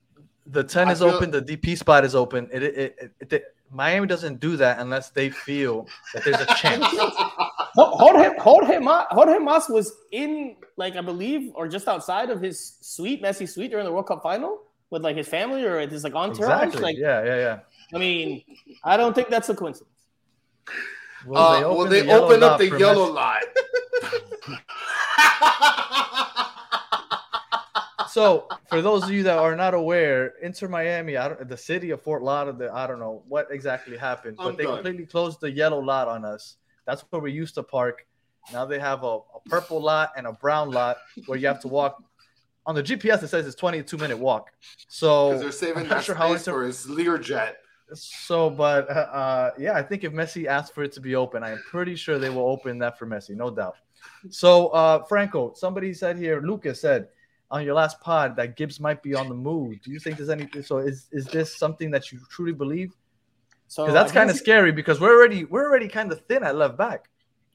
The 0.47 0.63
10 0.65 0.89
I 0.89 0.93
is 0.93 0.99
feel- 1.01 1.09
open, 1.11 1.31
the 1.31 1.43
DP 1.43 1.77
spot 1.77 2.05
is 2.05 2.15
open. 2.15 2.49
It, 2.53 2.63
it, 2.63 2.75
it, 2.77 3.13
it, 3.21 3.33
it- 3.33 3.45
Miami 3.75 4.07
doesn't 4.07 4.39
do 4.39 4.55
that 4.59 4.81
unless 4.81 5.09
they 5.09 5.31
feel 5.31 5.89
that 6.13 6.23
there's 6.25 6.41
a 6.43 6.47
chance. 6.57 6.85
Hold, 7.75 7.99
hold 8.01 8.17
him, 8.17 8.33
hold 8.39 8.67
him, 8.67 8.83
hold 8.87 9.29
him. 9.29 9.47
Mas 9.47 9.67
was 9.67 9.91
in, 10.11 10.57
like 10.77 10.95
I 10.95 11.01
believe, 11.01 11.53
or 11.55 11.67
just 11.69 11.89
outside 11.89 12.29
of 12.29 12.43
his 12.43 12.77
suite, 12.83 13.23
Messi 13.23 13.49
suite 13.49 13.71
during 13.71 13.87
the 13.87 13.91
World 13.93 14.09
Cup 14.09 14.23
final 14.23 14.61
with 14.91 15.03
like 15.03 15.17
his 15.17 15.27
family 15.27 15.65
or 15.65 15.81
his 15.89 16.05
like 16.05 16.15
entourage. 16.15 16.65
exactly. 16.65 16.83
Like, 16.83 16.97
yeah, 16.99 17.25
yeah, 17.25 17.37
yeah. 17.37 17.59
I 17.95 17.99
mean, 17.99 18.43
I 18.85 18.99
don't 18.99 19.15
think 19.15 19.31
that's 19.31 19.49
a 19.49 19.55
coincidence. 19.55 19.89
Will 21.25 21.39
Uh, 21.39 21.61
well, 21.63 21.87
they 21.87 22.03
the 22.03 22.13
open 22.13 22.43
up 22.43 22.59
the 22.59 22.79
yellow 22.79 23.09
Messi? 23.11 23.15
line. 23.15 23.43
So, 28.13 28.47
for 28.69 28.83
those 28.83 29.05
of 29.05 29.11
you 29.11 29.23
that 29.23 29.39
are 29.39 29.57
not 29.57 29.73
aware, 29.73 30.35
Inter 30.43 30.69
Miami, 30.69 31.17
I 31.17 31.29
don't, 31.29 31.49
the 31.49 31.57
city 31.57 31.91
of 31.91 32.03
Fort 32.03 32.23
Lauderdale, 32.23 32.71
I 32.75 32.87
don't 32.87 33.01
know 33.01 33.23
what 33.27 33.49
exactly 33.51 33.97
happened, 33.97 34.37
but 34.37 34.49
I'm 34.49 34.57
they 34.57 34.65
done. 34.65 34.75
completely 34.75 35.07
closed 35.07 35.41
the 35.41 35.51
yellow 35.51 35.79
lot 35.81 36.09
on 36.09 36.23
us. 36.23 36.57
That's 36.87 37.03
where 37.09 37.23
we 37.23 37.33
used 37.33 37.55
to 37.55 37.63
park. 37.63 38.07
Now 38.53 38.67
they 38.67 38.79
have 38.79 39.03
a, 39.03 39.07
a 39.07 39.41
purple 39.47 39.81
lot 39.81 40.13
and 40.17 40.27
a 40.27 40.33
brown 40.33 40.71
lot 40.71 40.99
where 41.25 41.39
you 41.39 41.47
have 41.47 41.61
to 41.61 41.69
walk. 41.69 42.03
On 42.67 42.75
the 42.75 42.83
GPS, 42.83 43.23
it 43.23 43.29
says 43.29 43.47
it's 43.47 43.57
22 43.57 43.97
minute 43.97 44.19
walk. 44.19 44.51
So, 44.89 45.39
they're 45.39 45.51
saving 45.51 45.85
I'm 45.85 45.89
not 45.89 45.95
that 45.97 46.05
sure 46.05 46.15
how 46.15 46.29
space 46.29 46.47
Inter- 46.47 46.53
for 46.61 46.67
his 46.67 46.87
Learjet. 46.87 47.55
so, 47.95 48.51
but 48.51 48.91
uh, 48.91 48.93
uh, 48.93 49.51
yeah, 49.59 49.73
I 49.73 49.83
think 49.83 50.05
if 50.05 50.13
Messi 50.13 50.45
asked 50.47 50.75
for 50.75 50.85
it 50.85 50.93
to 50.93 51.01
be 51.01 51.15
open, 51.15 51.43
I 51.43 51.53
am 51.53 51.63
pretty 51.71 51.97
sure 51.97 52.19
they 52.19 52.29
will 52.31 52.47
open 52.47 52.79
that 52.81 52.99
for 52.99 53.07
Messi, 53.07 53.31
no 53.31 53.51
doubt. 53.51 53.77
So, 54.29 54.69
uh, 54.69 55.03
Franco, 55.05 55.55
somebody 55.55 55.95
said 55.95 56.19
here, 56.19 56.43
Lucas 56.43 56.79
said 56.81 57.09
on 57.53 57.65
your 57.65 57.75
last 57.75 58.01
pod 58.01 58.35
that 58.37 58.57
Gibbs 58.57 58.81
might 58.81 59.03
be 59.03 59.15
on 59.15 59.29
the 59.29 59.35
move. 59.35 59.81
Do 59.83 59.93
you 59.93 60.01
think 60.01 60.17
there's 60.17 60.31
any? 60.31 60.49
So, 60.63 60.79
is 60.79 61.09
is 61.13 61.27
this 61.27 61.55
something 61.57 61.91
that 61.93 62.11
you 62.11 62.19
truly 62.31 62.53
believe? 62.53 62.93
So 63.69 63.91
that's 63.93 64.13
kind 64.13 64.29
of 64.29 64.37
scary 64.37 64.73
because 64.73 65.01
we're 65.01 65.15
already 65.17 65.45
we're 65.45 65.65
already 65.69 65.89
kind 65.89 66.11
of 66.11 66.21
thin 66.27 66.43
at 66.43 66.57
left 66.57 66.77
back. 66.77 67.09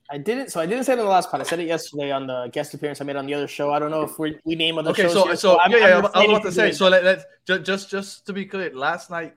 I 0.09 0.17
didn't. 0.17 0.51
So 0.51 0.61
I 0.61 0.65
didn't 0.65 0.85
say 0.85 0.93
it 0.93 0.99
in 0.99 1.05
the 1.05 1.11
last 1.11 1.29
pod. 1.29 1.41
I 1.41 1.43
said 1.43 1.59
it 1.59 1.67
yesterday 1.67 2.11
on 2.11 2.27
the 2.27 2.47
guest 2.53 2.73
appearance 2.73 3.01
I 3.01 3.03
made 3.03 3.17
on 3.17 3.25
the 3.25 3.33
other 3.33 3.47
show. 3.47 3.71
I 3.73 3.79
don't 3.79 3.91
know 3.91 4.03
if 4.03 4.17
we 4.17 4.39
we 4.45 4.55
name 4.55 4.77
other 4.77 4.91
Okay, 4.91 5.03
shows. 5.03 5.13
so 5.13 5.25
here, 5.25 5.35
so 5.35 5.59
I'm- 5.59 5.71
yeah, 5.71 5.77
yeah, 5.79 5.97
I'm 5.97 6.05
I 6.13 6.19
was 6.19 6.29
about 6.29 6.43
to 6.43 6.51
say. 6.51 6.71
So 6.71 6.87
let, 6.87 7.03
let's 7.03 7.25
just 7.45 7.63
just 7.65 7.89
just 7.89 8.25
to 8.27 8.33
be 8.33 8.45
clear, 8.45 8.73
last 8.73 9.09
night 9.09 9.35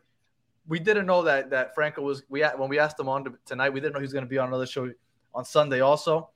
we 0.69 0.79
didn't 0.79 1.07
know 1.07 1.23
that 1.23 1.51
that 1.51 1.75
Franco 1.75 2.03
was 2.03 2.23
we 2.29 2.43
when 2.43 2.69
we 2.69 2.79
asked 2.79 3.01
him 3.01 3.09
on 3.09 3.25
to, 3.25 3.33
tonight. 3.47 3.71
We 3.71 3.81
didn't 3.81 3.95
know 3.95 3.99
he 4.01 4.05
was 4.05 4.13
going 4.13 4.25
to 4.25 4.29
be 4.31 4.39
on 4.39 4.49
another 4.49 4.67
show 4.67 4.91
on 5.35 5.45
Sunday 5.45 5.81
also. 5.81 6.31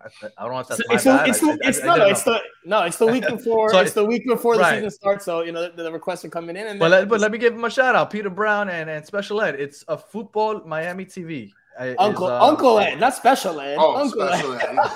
I, 0.00 0.06
I 0.38 0.42
don't 0.44 0.52
know 0.52 0.58
if 0.60 0.68
that's 0.68 0.80
It's, 0.80 0.88
my 0.88 0.94
it's, 0.94 1.04
the, 1.04 1.24
it's, 1.28 1.42
I- 1.42 1.56
the, 1.56 1.64
I- 1.64 1.68
it's 1.68 1.80
I 1.80 1.86
no, 1.86 1.92
no, 1.92 1.94
didn't 1.98 2.10
it's 2.12 2.22
the 2.22 2.40
no, 2.64 2.82
it's 2.82 2.96
the 2.98 3.06
week 3.06 3.26
before. 3.36 3.70
So 3.70 3.80
it's 3.80 3.92
the 3.94 4.04
week 4.04 4.26
before 4.26 4.56
the 4.56 4.62
right. 4.62 4.74
season 4.76 4.90
starts. 4.90 5.24
So 5.24 5.42
you 5.42 5.52
know 5.52 5.68
the, 5.70 5.82
the 5.82 5.92
requests 5.92 6.24
are 6.24 6.28
coming 6.30 6.56
in, 6.56 6.66
and 6.68 6.78
But 6.78 6.90
then 6.90 7.00
let, 7.00 7.08
but 7.08 7.20
let 7.20 7.32
me 7.32 7.38
give 7.38 7.52
him 7.54 7.64
a 7.64 7.70
shout 7.70 7.94
out, 7.96 8.10
Peter 8.10 8.30
Brown 8.30 8.68
and, 8.68 8.88
and 8.88 9.04
Special 9.04 9.40
Ed. 9.40 9.56
It's 9.58 9.84
a 9.88 9.98
football 9.98 10.62
Miami 10.64 11.04
TV. 11.04 11.50
uh, 11.80 11.84
is, 11.84 11.96
Uncle 11.98 12.26
uh, 12.26 12.40
Uncle 12.48 12.78
Ed, 12.78 13.00
not 13.00 13.14
Special 13.14 13.60
Ed. 13.60 13.76
Oh, 13.78 13.96
Uncle 13.96 14.26
special 14.28 14.54
Ed. 14.54 14.62
ed. 14.78 14.90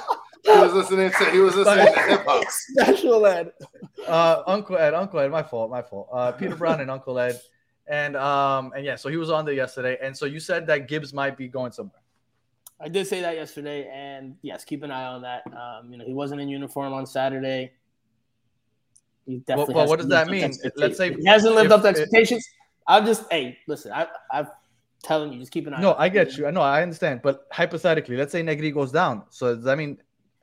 He 0.44 0.50
was 0.50 0.72
listening 0.72 1.10
to 1.10 1.30
he 1.30 1.38
was 1.38 1.54
listening 1.56 1.86
to 1.94 2.00
hip 2.02 2.24
hop. 2.26 2.44
Special 2.48 3.24
Ed. 3.26 3.52
uh, 4.08 4.42
Uncle 4.46 4.76
Ed, 4.76 4.92
Uncle 4.94 5.20
Ed, 5.20 5.30
my 5.30 5.42
fault, 5.42 5.70
my 5.70 5.82
fault. 5.82 6.08
Uh, 6.12 6.32
Peter 6.32 6.56
Brown 6.56 6.80
and 6.80 6.90
Uncle 6.90 7.18
Ed, 7.18 7.40
and 7.88 8.16
um, 8.16 8.72
and 8.76 8.84
yeah, 8.84 8.96
so 8.96 9.08
he 9.08 9.16
was 9.16 9.30
on 9.30 9.44
there 9.44 9.54
yesterday, 9.54 9.98
and 10.02 10.16
so 10.16 10.26
you 10.26 10.38
said 10.40 10.66
that 10.68 10.86
Gibbs 10.88 11.12
might 11.12 11.36
be 11.36 11.46
going 11.48 11.70
somewhere. 11.72 12.01
I 12.82 12.88
did 12.88 13.06
say 13.06 13.20
that 13.20 13.36
yesterday, 13.36 13.88
and 13.92 14.36
yes, 14.42 14.64
keep 14.64 14.82
an 14.82 14.90
eye 14.90 15.04
on 15.04 15.22
that. 15.22 15.44
Um, 15.46 15.92
you 15.92 15.98
know, 15.98 16.04
he 16.04 16.12
wasn't 16.12 16.40
in 16.40 16.48
uniform 16.48 16.92
on 16.92 17.06
Saturday. 17.06 17.72
He 19.24 19.38
definitely. 19.38 19.74
well, 19.74 19.82
hasn't 19.82 19.90
what 19.90 19.98
does 20.00 20.08
that 20.08 20.28
lived 20.28 20.44
up 20.44 20.50
to 20.50 20.62
mean? 20.64 20.72
Let's 20.76 20.96
say 20.96 21.14
he 21.14 21.24
hasn't 21.24 21.54
lived 21.54 21.66
if- 21.66 21.72
up 21.72 21.82
to 21.82 21.88
expectations. 21.88 22.44
I'm 22.88 23.06
just, 23.06 23.24
hey, 23.30 23.58
listen, 23.68 23.92
I, 23.92 24.08
I'm 24.32 24.48
telling 25.04 25.32
you, 25.32 25.38
just 25.38 25.52
keep 25.52 25.68
an 25.68 25.74
eye. 25.74 25.80
No, 25.80 25.94
I 25.96 26.08
get 26.08 26.36
you. 26.36 26.48
I 26.48 26.50
know, 26.50 26.62
I 26.62 26.82
understand. 26.82 27.20
But 27.22 27.46
hypothetically, 27.52 28.16
let's 28.16 28.32
say 28.32 28.42
Negri 28.42 28.72
goes 28.72 28.90
down. 28.90 29.22
So 29.30 29.54
does 29.54 29.64
that 29.64 29.78
mean 29.78 29.98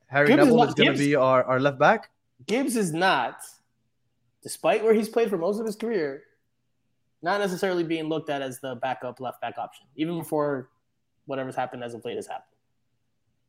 Harry 0.08 0.28
Gibbs 0.28 0.38
Neville 0.38 0.58
not- 0.58 0.70
is 0.70 0.74
going 0.76 0.94
to 0.94 0.98
be 0.98 1.16
our, 1.16 1.44
our 1.44 1.60
left 1.60 1.78
back? 1.78 2.10
Gibbs 2.48 2.78
is 2.78 2.94
not, 2.94 3.42
despite 4.42 4.82
where 4.82 4.94
he's 4.94 5.10
played 5.10 5.30
for 5.30 5.38
most 5.38 5.60
of 5.60 5.66
his 5.66 5.76
career, 5.76 6.24
not 7.22 7.42
necessarily 7.42 7.84
being 7.84 8.06
looked 8.06 8.30
at 8.30 8.42
as 8.42 8.62
the 8.62 8.76
backup 8.76 9.20
left 9.20 9.42
back 9.42 9.58
option, 9.58 9.86
even 9.98 10.18
before 10.18 10.70
whatever's 11.30 11.56
happened 11.56 11.84
as 11.84 11.94
of 11.94 12.04
late 12.04 12.16
has 12.16 12.28
happened. 12.28 12.56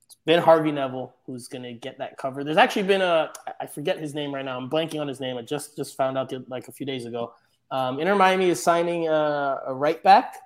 It's 0.06 0.16
been 0.26 0.40
Harvey 0.40 0.70
Neville 0.70 1.14
who's 1.26 1.48
going 1.48 1.62
to 1.62 1.72
get 1.72 1.98
that 1.98 2.18
cover. 2.18 2.44
There's 2.44 2.56
actually 2.56 2.82
been 2.84 3.00
a 3.00 3.32
I 3.60 3.66
forget 3.66 3.98
his 3.98 4.14
name 4.14 4.32
right 4.34 4.44
now. 4.44 4.58
I'm 4.58 4.68
blanking 4.68 5.00
on 5.00 5.08
his 5.08 5.20
name. 5.20 5.36
I 5.36 5.42
just 5.42 5.76
just 5.76 5.96
found 5.96 6.18
out 6.18 6.28
the, 6.28 6.44
like 6.48 6.68
a 6.68 6.72
few 6.72 6.86
days 6.86 7.06
ago. 7.06 7.32
Um, 7.70 8.00
Inter 8.00 8.16
Miami 8.16 8.50
is 8.50 8.62
signing 8.62 9.08
a, 9.08 9.60
a 9.66 9.74
right 9.74 10.02
back 10.02 10.36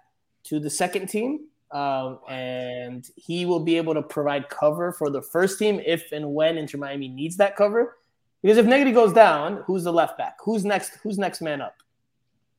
to 0.45 0.61
the 0.61 0.68
second 0.68 1.09
team, 1.09 1.47
um, 1.70 2.18
and 2.28 3.09
he 3.16 3.47
will 3.47 3.61
be 3.61 3.78
able 3.78 3.95
to 3.95 4.03
provide 4.03 4.49
cover 4.51 4.93
for 4.93 5.09
the 5.09 5.22
first 5.22 5.59
team 5.59 5.80
if 5.85 6.12
and 6.12 6.35
when 6.35 6.59
Inter 6.59 6.78
Miami 6.78 7.09
needs 7.09 7.39
that 7.39 7.57
cover. 7.57 7.97
Because 8.43 8.59
if 8.59 8.66
Negri 8.66 8.93
goes 8.93 9.14
down, 9.14 9.62
who's 9.66 9.85
the 9.85 9.93
left 9.93 10.18
back? 10.18 10.37
Who's 10.45 10.66
next? 10.66 10.99
Who's 11.03 11.16
next 11.16 11.41
man 11.41 11.62
up? 11.62 11.76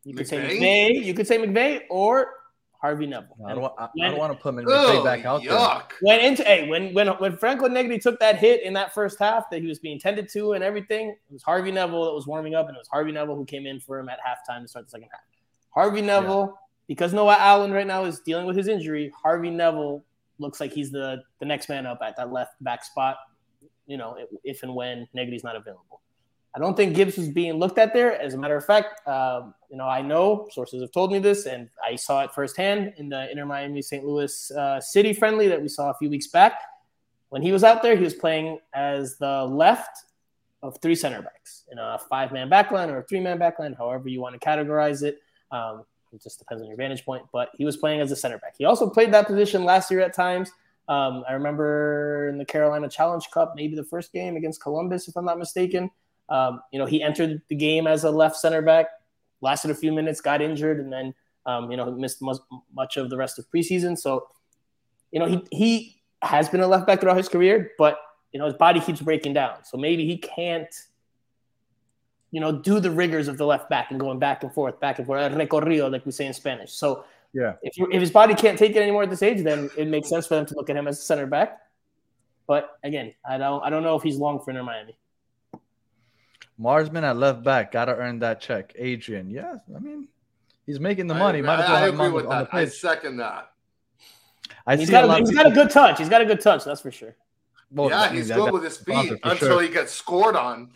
You 0.04 0.16
could 0.16 0.28
say 0.28 0.38
McVey? 0.38 0.60
McVey. 0.60 1.06
You 1.06 1.14
could 1.14 1.28
say 1.28 1.38
McVey 1.38 1.82
or 1.92 2.34
Harvey 2.82 3.08
Neville. 3.08 3.38
I 3.46 3.54
don't, 3.54 3.62
want, 3.62 3.74
I, 3.78 3.86
I 4.04 4.10
don't 4.10 4.18
want 4.18 4.34
to 4.34 4.40
put 4.40 4.50
him 4.50 4.60
in 4.60 4.66
Oh, 4.68 5.04
back 5.04 5.26
out 5.26 5.42
there. 5.42 5.52
yuck. 5.52 5.92
When 6.02 6.20
into 6.20 6.44
hey, 6.44 6.68
when 6.68 6.94
when 6.94 7.08
when 7.08 7.38
Franco 7.38 7.68
Negri 7.68 7.98
took 8.00 8.20
that 8.20 8.38
hit 8.38 8.64
in 8.64 8.74
that 8.74 8.94
first 8.94 9.18
half 9.20 9.50
that 9.50 9.62
he 9.62 9.68
was 9.68 9.80
being 9.80 10.00
tended 10.00 10.30
to 10.34 10.54
and 10.54 10.64
everything, 10.64 11.10
it 11.10 11.18
was 11.34 11.44
Harvey 11.44 11.72
Neville 11.72 12.06
that 12.06 12.14
was 12.14 12.28
warming 12.28 12.56
up, 12.56 12.68
and 12.68 12.76
it 12.76 12.80
was 12.80 12.88
Harvey 12.88 13.12
Neville 13.12 13.36
who 13.36 13.46
came 13.46 13.66
in 13.66 13.80
for 13.80 14.00
him 14.00 14.10
at 14.10 14.20
halftime 14.20 14.62
to 14.62 14.68
start 14.68 14.86
the 14.86 14.92
second 14.92 15.10
half. 15.12 15.22
Harvey 15.70 16.02
Neville, 16.02 16.58
because 16.88 17.14
Noah 17.14 17.38
Allen 17.40 17.72
right 17.72 17.88
now 17.88 18.06
is 18.06 18.20
dealing 18.20 18.46
with 18.46 18.56
his 18.56 18.68
injury, 18.68 19.12
Harvey 19.22 19.50
Neville 19.50 20.04
looks 20.40 20.60
like 20.60 20.72
he's 20.72 20.92
the 20.92 21.24
the 21.40 21.46
next 21.46 21.70
man 21.70 21.86
up 21.86 22.00
at 22.02 22.16
that 22.18 22.32
left 22.32 22.62
back 22.62 22.84
spot. 22.84 23.18
You 23.88 23.98
know, 23.98 24.18
if 24.44 24.64
and 24.64 24.74
when 24.74 25.08
Negri's 25.14 25.44
not 25.44 25.56
available. 25.56 26.02
I 26.56 26.60
don't 26.60 26.78
think 26.78 26.96
Gibbs 26.96 27.18
was 27.18 27.28
being 27.28 27.56
looked 27.56 27.78
at 27.78 27.94
there. 27.94 28.20
As 28.20 28.34
a 28.34 28.38
matter 28.38 28.56
of 28.56 28.66
fact, 28.66 29.06
um, 29.08 29.54
you 29.70 29.76
know, 29.76 29.88
I 29.88 30.02
know 30.02 30.48
sources 30.52 30.82
have 30.82 30.92
told 30.94 31.12
me 31.12 31.20
this, 31.20 31.46
and 31.48 31.70
I 31.86 31.98
saw 31.98 32.24
it 32.24 32.34
firsthand 32.34 32.94
in 32.98 33.10
the 33.10 33.30
Inter 33.30 33.46
Miami 33.46 33.82
St. 33.82 34.06
Louis 34.06 34.52
uh, 34.52 34.80
City 34.80 35.12
friendly 35.14 35.50
that 35.50 35.62
we 35.62 35.68
saw 35.68 35.90
a 35.90 35.94
few 35.96 36.10
weeks 36.10 36.28
back. 36.28 36.62
When 37.30 37.42
he 37.42 37.52
was 37.52 37.66
out 37.66 37.84
there, 37.84 37.98
he 37.98 38.04
was 38.04 38.14
playing 38.14 38.60
as 38.74 39.18
the 39.18 39.44
left 39.44 40.06
of 40.64 40.78
three 40.82 40.96
center 40.96 41.22
backs 41.22 41.66
in 41.70 41.78
a 41.78 42.00
five 42.10 42.32
man 42.32 42.50
backline 42.50 42.88
or 42.88 43.00
a 43.00 43.04
three 43.04 43.20
man 43.20 43.38
backline, 43.38 43.78
however 43.78 44.08
you 44.08 44.22
want 44.22 44.40
to 44.40 44.48
categorize 44.48 45.04
it. 45.04 45.20
Um, 45.52 45.84
it 46.14 46.24
just 46.24 46.40
depends 46.40 46.62
on 46.62 46.70
your 46.70 46.78
vantage 46.78 47.04
point, 47.04 47.26
but 47.34 47.50
he 47.58 47.66
was 47.66 47.76
playing 47.76 48.00
as 48.00 48.12
a 48.12 48.16
center 48.16 48.38
back. 48.38 48.56
He 48.58 48.64
also 48.64 48.90
played 48.90 49.14
that 49.14 49.28
position 49.28 49.66
last 49.66 49.92
year 49.92 50.00
at 50.00 50.14
times 50.14 50.52
Um, 50.88 51.24
I 51.28 51.34
remember 51.34 52.30
in 52.30 52.38
the 52.38 52.46
Carolina 52.46 52.88
Challenge 52.88 53.28
Cup, 53.34 53.54
maybe 53.56 53.76
the 53.76 53.84
first 53.84 54.14
game 54.14 54.38
against 54.38 54.62
Columbus, 54.62 55.08
if 55.08 55.18
I'm 55.18 55.26
not 55.26 55.38
mistaken. 55.40 55.92
Um, 56.30 56.62
you 56.72 56.80
know, 56.80 56.86
he 56.86 57.02
entered 57.04 57.42
the 57.50 57.56
game 57.56 57.88
as 57.88 58.04
a 58.04 58.10
left 58.12 58.36
center 58.38 58.62
back, 58.62 58.88
lasted 59.42 59.72
a 59.72 59.76
few 59.76 59.92
minutes, 59.92 60.22
got 60.22 60.42
injured, 60.42 60.80
and 60.80 60.92
then 60.92 61.14
um, 61.46 61.70
you 61.70 61.78
know 61.78 61.92
missed 61.92 62.22
much, 62.22 62.38
much 62.74 62.98
of 62.98 63.10
the 63.10 63.18
rest 63.18 63.38
of 63.40 63.46
preseason. 63.52 63.98
So, 63.98 64.28
you 65.12 65.20
know, 65.20 65.28
he 65.28 65.44
he 65.52 66.02
has 66.22 66.50
been 66.50 66.62
a 66.62 66.68
left 66.68 66.88
back 66.88 67.02
throughout 67.02 67.18
his 67.18 67.30
career, 67.30 67.72
but 67.78 67.98
you 68.32 68.40
know 68.40 68.46
his 68.46 68.56
body 68.56 68.80
keeps 68.80 69.02
breaking 69.02 69.34
down. 69.34 69.64
So 69.64 69.78
maybe 69.78 70.06
he 70.08 70.18
can't, 70.18 70.74
you 72.32 72.42
know, 72.42 72.52
do 72.52 72.80
the 72.80 72.90
rigors 72.92 73.28
of 73.28 73.38
the 73.38 73.46
left 73.46 73.70
back 73.70 73.92
and 73.92 74.00
going 74.00 74.18
back 74.20 74.44
and 74.44 74.52
forth, 74.54 74.80
back 74.80 74.98
and 74.98 75.06
forth, 75.06 75.32
recorrido, 75.34 75.88
like 75.90 76.06
we 76.06 76.12
say 76.12 76.26
in 76.26 76.34
Spanish. 76.34 76.72
So 76.74 77.06
Yeah. 77.34 77.54
if 77.62 77.78
you, 77.78 77.88
if 77.92 78.02
his 78.02 78.12
body 78.12 78.34
can't 78.34 78.58
take 78.58 78.72
it 78.76 78.82
anymore 78.82 79.04
at 79.04 79.10
this 79.10 79.22
age, 79.22 79.44
then 79.44 79.70
it 79.78 79.88
makes 79.88 80.10
sense 80.10 80.26
for 80.26 80.36
them 80.36 80.46
to 80.48 80.56
look 80.56 80.70
at 80.70 80.76
him 80.76 80.88
as 80.88 80.98
a 80.98 81.02
center 81.02 81.28
back. 81.28 81.60
But 82.48 82.78
again, 82.84 83.14
I 83.28 83.38
don't 83.38 83.64
I 83.64 83.70
don't 83.70 83.84
know 83.84 83.96
if 83.96 84.04
he's 84.04 84.18
long 84.18 84.40
for 84.40 84.52
Inter 84.52 84.64
Miami. 84.64 84.98
Marsman 86.60 87.04
at 87.04 87.18
left 87.18 87.44
back, 87.44 87.72
gotta 87.72 87.96
earn 87.96 88.20
that 88.20 88.40
check. 88.42 88.74
Adrian, 88.78 89.30
yeah, 89.30 89.56
I 89.76 89.80
mean, 89.80 90.08
he's 90.66 90.80
making 90.80 91.08
the 91.08 91.14
money. 91.16 91.40
agree- 91.40 91.48
Might 91.48 91.60
as 91.64 91.70
well 91.70 91.78
I, 91.84 91.88
agree 91.88 92.10
with 92.10 92.26
on 92.26 92.30
the 92.40 92.44
that. 92.46 92.54
I 92.54 92.66
second 92.66 93.18
that. 93.18 93.52
I 94.68 94.78
He's 94.78 94.88
see 94.88 94.94
a 94.96 95.02
got 95.02 95.08
lot 95.08 95.18
a, 95.22 95.26
he's 95.26 95.32
got 95.36 95.48
a 95.48 95.52
good 95.52 95.70
touch. 95.70 95.98
He's 96.00 96.10
got 96.10 96.22
a 96.22 96.26
good 96.26 96.40
touch. 96.42 96.64
That's 96.66 96.82
for 96.82 96.92
sure. 96.92 97.16
well, 97.72 97.90
yeah, 97.90 98.12
he's 98.12 98.32
good 98.32 98.52
with 98.54 98.64
his 98.64 98.78
feet 98.78 99.12
until 99.24 99.36
sure. 99.38 99.62
he 99.62 99.70
gets 99.70 99.92
scored 99.92 100.36
on. 100.36 100.72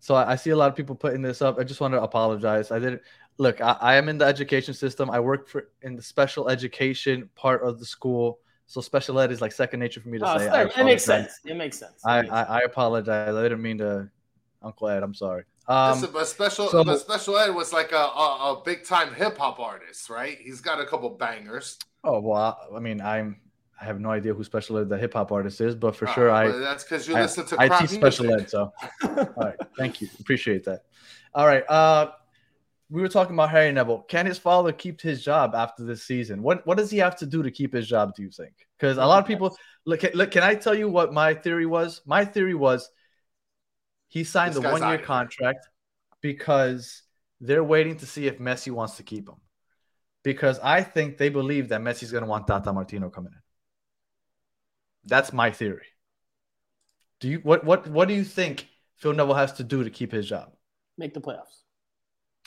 So 0.00 0.14
I, 0.14 0.32
I 0.32 0.36
see 0.36 0.50
a 0.50 0.56
lot 0.56 0.68
of 0.70 0.76
people 0.76 0.94
putting 0.94 1.22
this 1.22 1.42
up. 1.42 1.58
I 1.58 1.64
just 1.64 1.80
want 1.80 1.94
to 1.94 2.02
apologize. 2.02 2.70
I 2.70 2.78
didn't 2.78 3.02
look. 3.38 3.60
I, 3.60 3.76
I 3.80 3.94
am 3.96 4.08
in 4.08 4.18
the 4.18 4.24
education 4.24 4.74
system. 4.74 5.10
I 5.10 5.18
work 5.20 5.48
for 5.48 5.68
in 5.82 5.96
the 5.96 6.02
special 6.02 6.48
education 6.48 7.28
part 7.34 7.62
of 7.62 7.78
the 7.78 7.84
school. 7.86 8.38
So 8.68 8.80
special 8.80 9.18
ed 9.20 9.30
is 9.30 9.40
like 9.40 9.52
second 9.52 9.78
nature 9.80 10.00
for 10.00 10.08
me 10.08 10.18
to 10.18 10.28
Oh, 10.28 10.38
say. 10.38 10.46
sorry, 10.46 10.70
it 10.76 10.84
makes 10.84 11.04
sense. 11.04 11.40
It 11.44 11.54
makes 11.56 11.78
sense. 11.78 12.02
It 12.04 12.08
I, 12.08 12.22
makes 12.22 12.32
I, 12.32 12.38
sense. 12.38 12.50
I 12.50 12.60
apologize. 12.62 13.34
I 13.34 13.42
didn't 13.42 13.62
mean 13.62 13.78
to, 13.78 14.08
Uncle 14.66 14.88
Ed. 14.88 15.02
I'm 15.02 15.14
sorry. 15.14 15.44
Um, 15.68 15.92
Listen, 15.94 16.10
but 16.12 16.26
special, 16.26 16.68
so- 16.68 16.84
but 16.84 16.98
special 16.98 17.36
ed 17.38 17.50
was 17.50 17.72
like 17.72 17.92
a, 17.92 17.96
a, 17.96 18.52
a 18.52 18.62
big 18.64 18.84
time 18.84 19.12
hip 19.14 19.36
hop 19.38 19.58
artist, 19.58 20.10
right? 20.10 20.38
He's 20.40 20.60
got 20.60 20.80
a 20.80 20.86
couple 20.86 21.08
bangers. 21.10 21.78
oh 22.04 22.20
well, 22.20 22.58
I, 22.72 22.76
I 22.76 22.80
mean, 22.80 23.00
I'm. 23.00 23.40
I 23.78 23.84
have 23.84 24.00
no 24.00 24.10
idea 24.10 24.32
who 24.32 24.42
special 24.42 24.78
ed 24.78 24.88
the 24.88 24.96
hip 24.96 25.12
hop 25.12 25.30
artist 25.32 25.60
is, 25.60 25.74
but 25.74 25.94
for 25.94 26.08
Uh, 26.08 26.14
sure, 26.14 26.30
I 26.30 26.48
that's 26.48 26.82
because 26.84 27.06
you 27.06 27.14
I, 27.16 27.22
listen 27.22 27.44
to 27.46 27.56
I 27.60 27.68
teach 27.68 27.90
special 27.90 28.32
ed. 28.32 28.48
So, 28.48 28.72
all 29.04 29.28
right, 29.36 29.56
thank 29.76 30.00
you, 30.00 30.08
appreciate 30.20 30.64
that. 30.64 30.84
All 31.34 31.46
right, 31.46 31.62
uh, 31.68 32.12
we 32.88 33.02
were 33.02 33.08
talking 33.08 33.34
about 33.34 33.50
Harvey 33.50 33.72
Neville. 33.72 34.02
Can 34.08 34.24
his 34.24 34.38
father 34.38 34.72
keep 34.72 35.00
his 35.02 35.22
job 35.22 35.54
after 35.54 35.84
this 35.84 36.04
season? 36.04 36.42
What 36.42 36.66
what 36.66 36.78
does 36.78 36.90
he 36.90 36.98
have 36.98 37.16
to 37.16 37.26
do 37.26 37.42
to 37.42 37.50
keep 37.50 37.74
his 37.74 37.86
job? 37.86 38.14
Do 38.14 38.22
you 38.22 38.30
think? 38.30 38.54
Because 38.78 38.96
a 38.98 39.04
lot 39.04 39.18
of 39.20 39.26
people 39.26 39.54
look. 39.84 40.02
Look, 40.14 40.30
can 40.30 40.42
I 40.42 40.54
tell 40.54 40.74
you 40.74 40.88
what 40.88 41.12
my 41.12 41.34
theory 41.34 41.66
was? 41.66 42.00
My 42.06 42.24
theory 42.24 42.54
was 42.54 42.88
he 44.08 44.24
signed 44.24 44.54
This 44.54 44.62
the 44.62 44.70
one 44.70 44.82
year 44.82 44.98
contract 44.98 45.68
because 46.20 47.02
they're 47.40 47.64
waiting 47.64 47.96
to 47.98 48.06
see 48.06 48.26
if 48.26 48.38
Messi 48.38 48.70
wants 48.70 48.96
to 48.96 49.02
keep 49.02 49.28
him. 49.28 49.36
Because 50.22 50.58
I 50.60 50.82
think 50.82 51.18
they 51.18 51.28
believe 51.28 51.68
that 51.68 51.80
Messi's 51.80 52.10
going 52.10 52.24
to 52.24 52.28
want 52.28 52.46
Tata 52.46 52.72
Martino 52.72 53.10
coming 53.10 53.32
in. 53.32 53.40
That's 55.04 55.32
my 55.32 55.50
theory. 55.50 55.86
Do 57.20 57.28
you 57.28 57.38
what 57.38 57.64
what 57.64 57.86
what 57.88 58.08
do 58.08 58.14
you 58.14 58.24
think 58.24 58.68
Phil 58.96 59.12
Neville 59.12 59.34
has 59.34 59.52
to 59.54 59.64
do 59.64 59.84
to 59.84 59.90
keep 59.90 60.12
his 60.12 60.28
job? 60.28 60.52
Make 60.98 61.14
the 61.14 61.20
playoffs. 61.20 61.62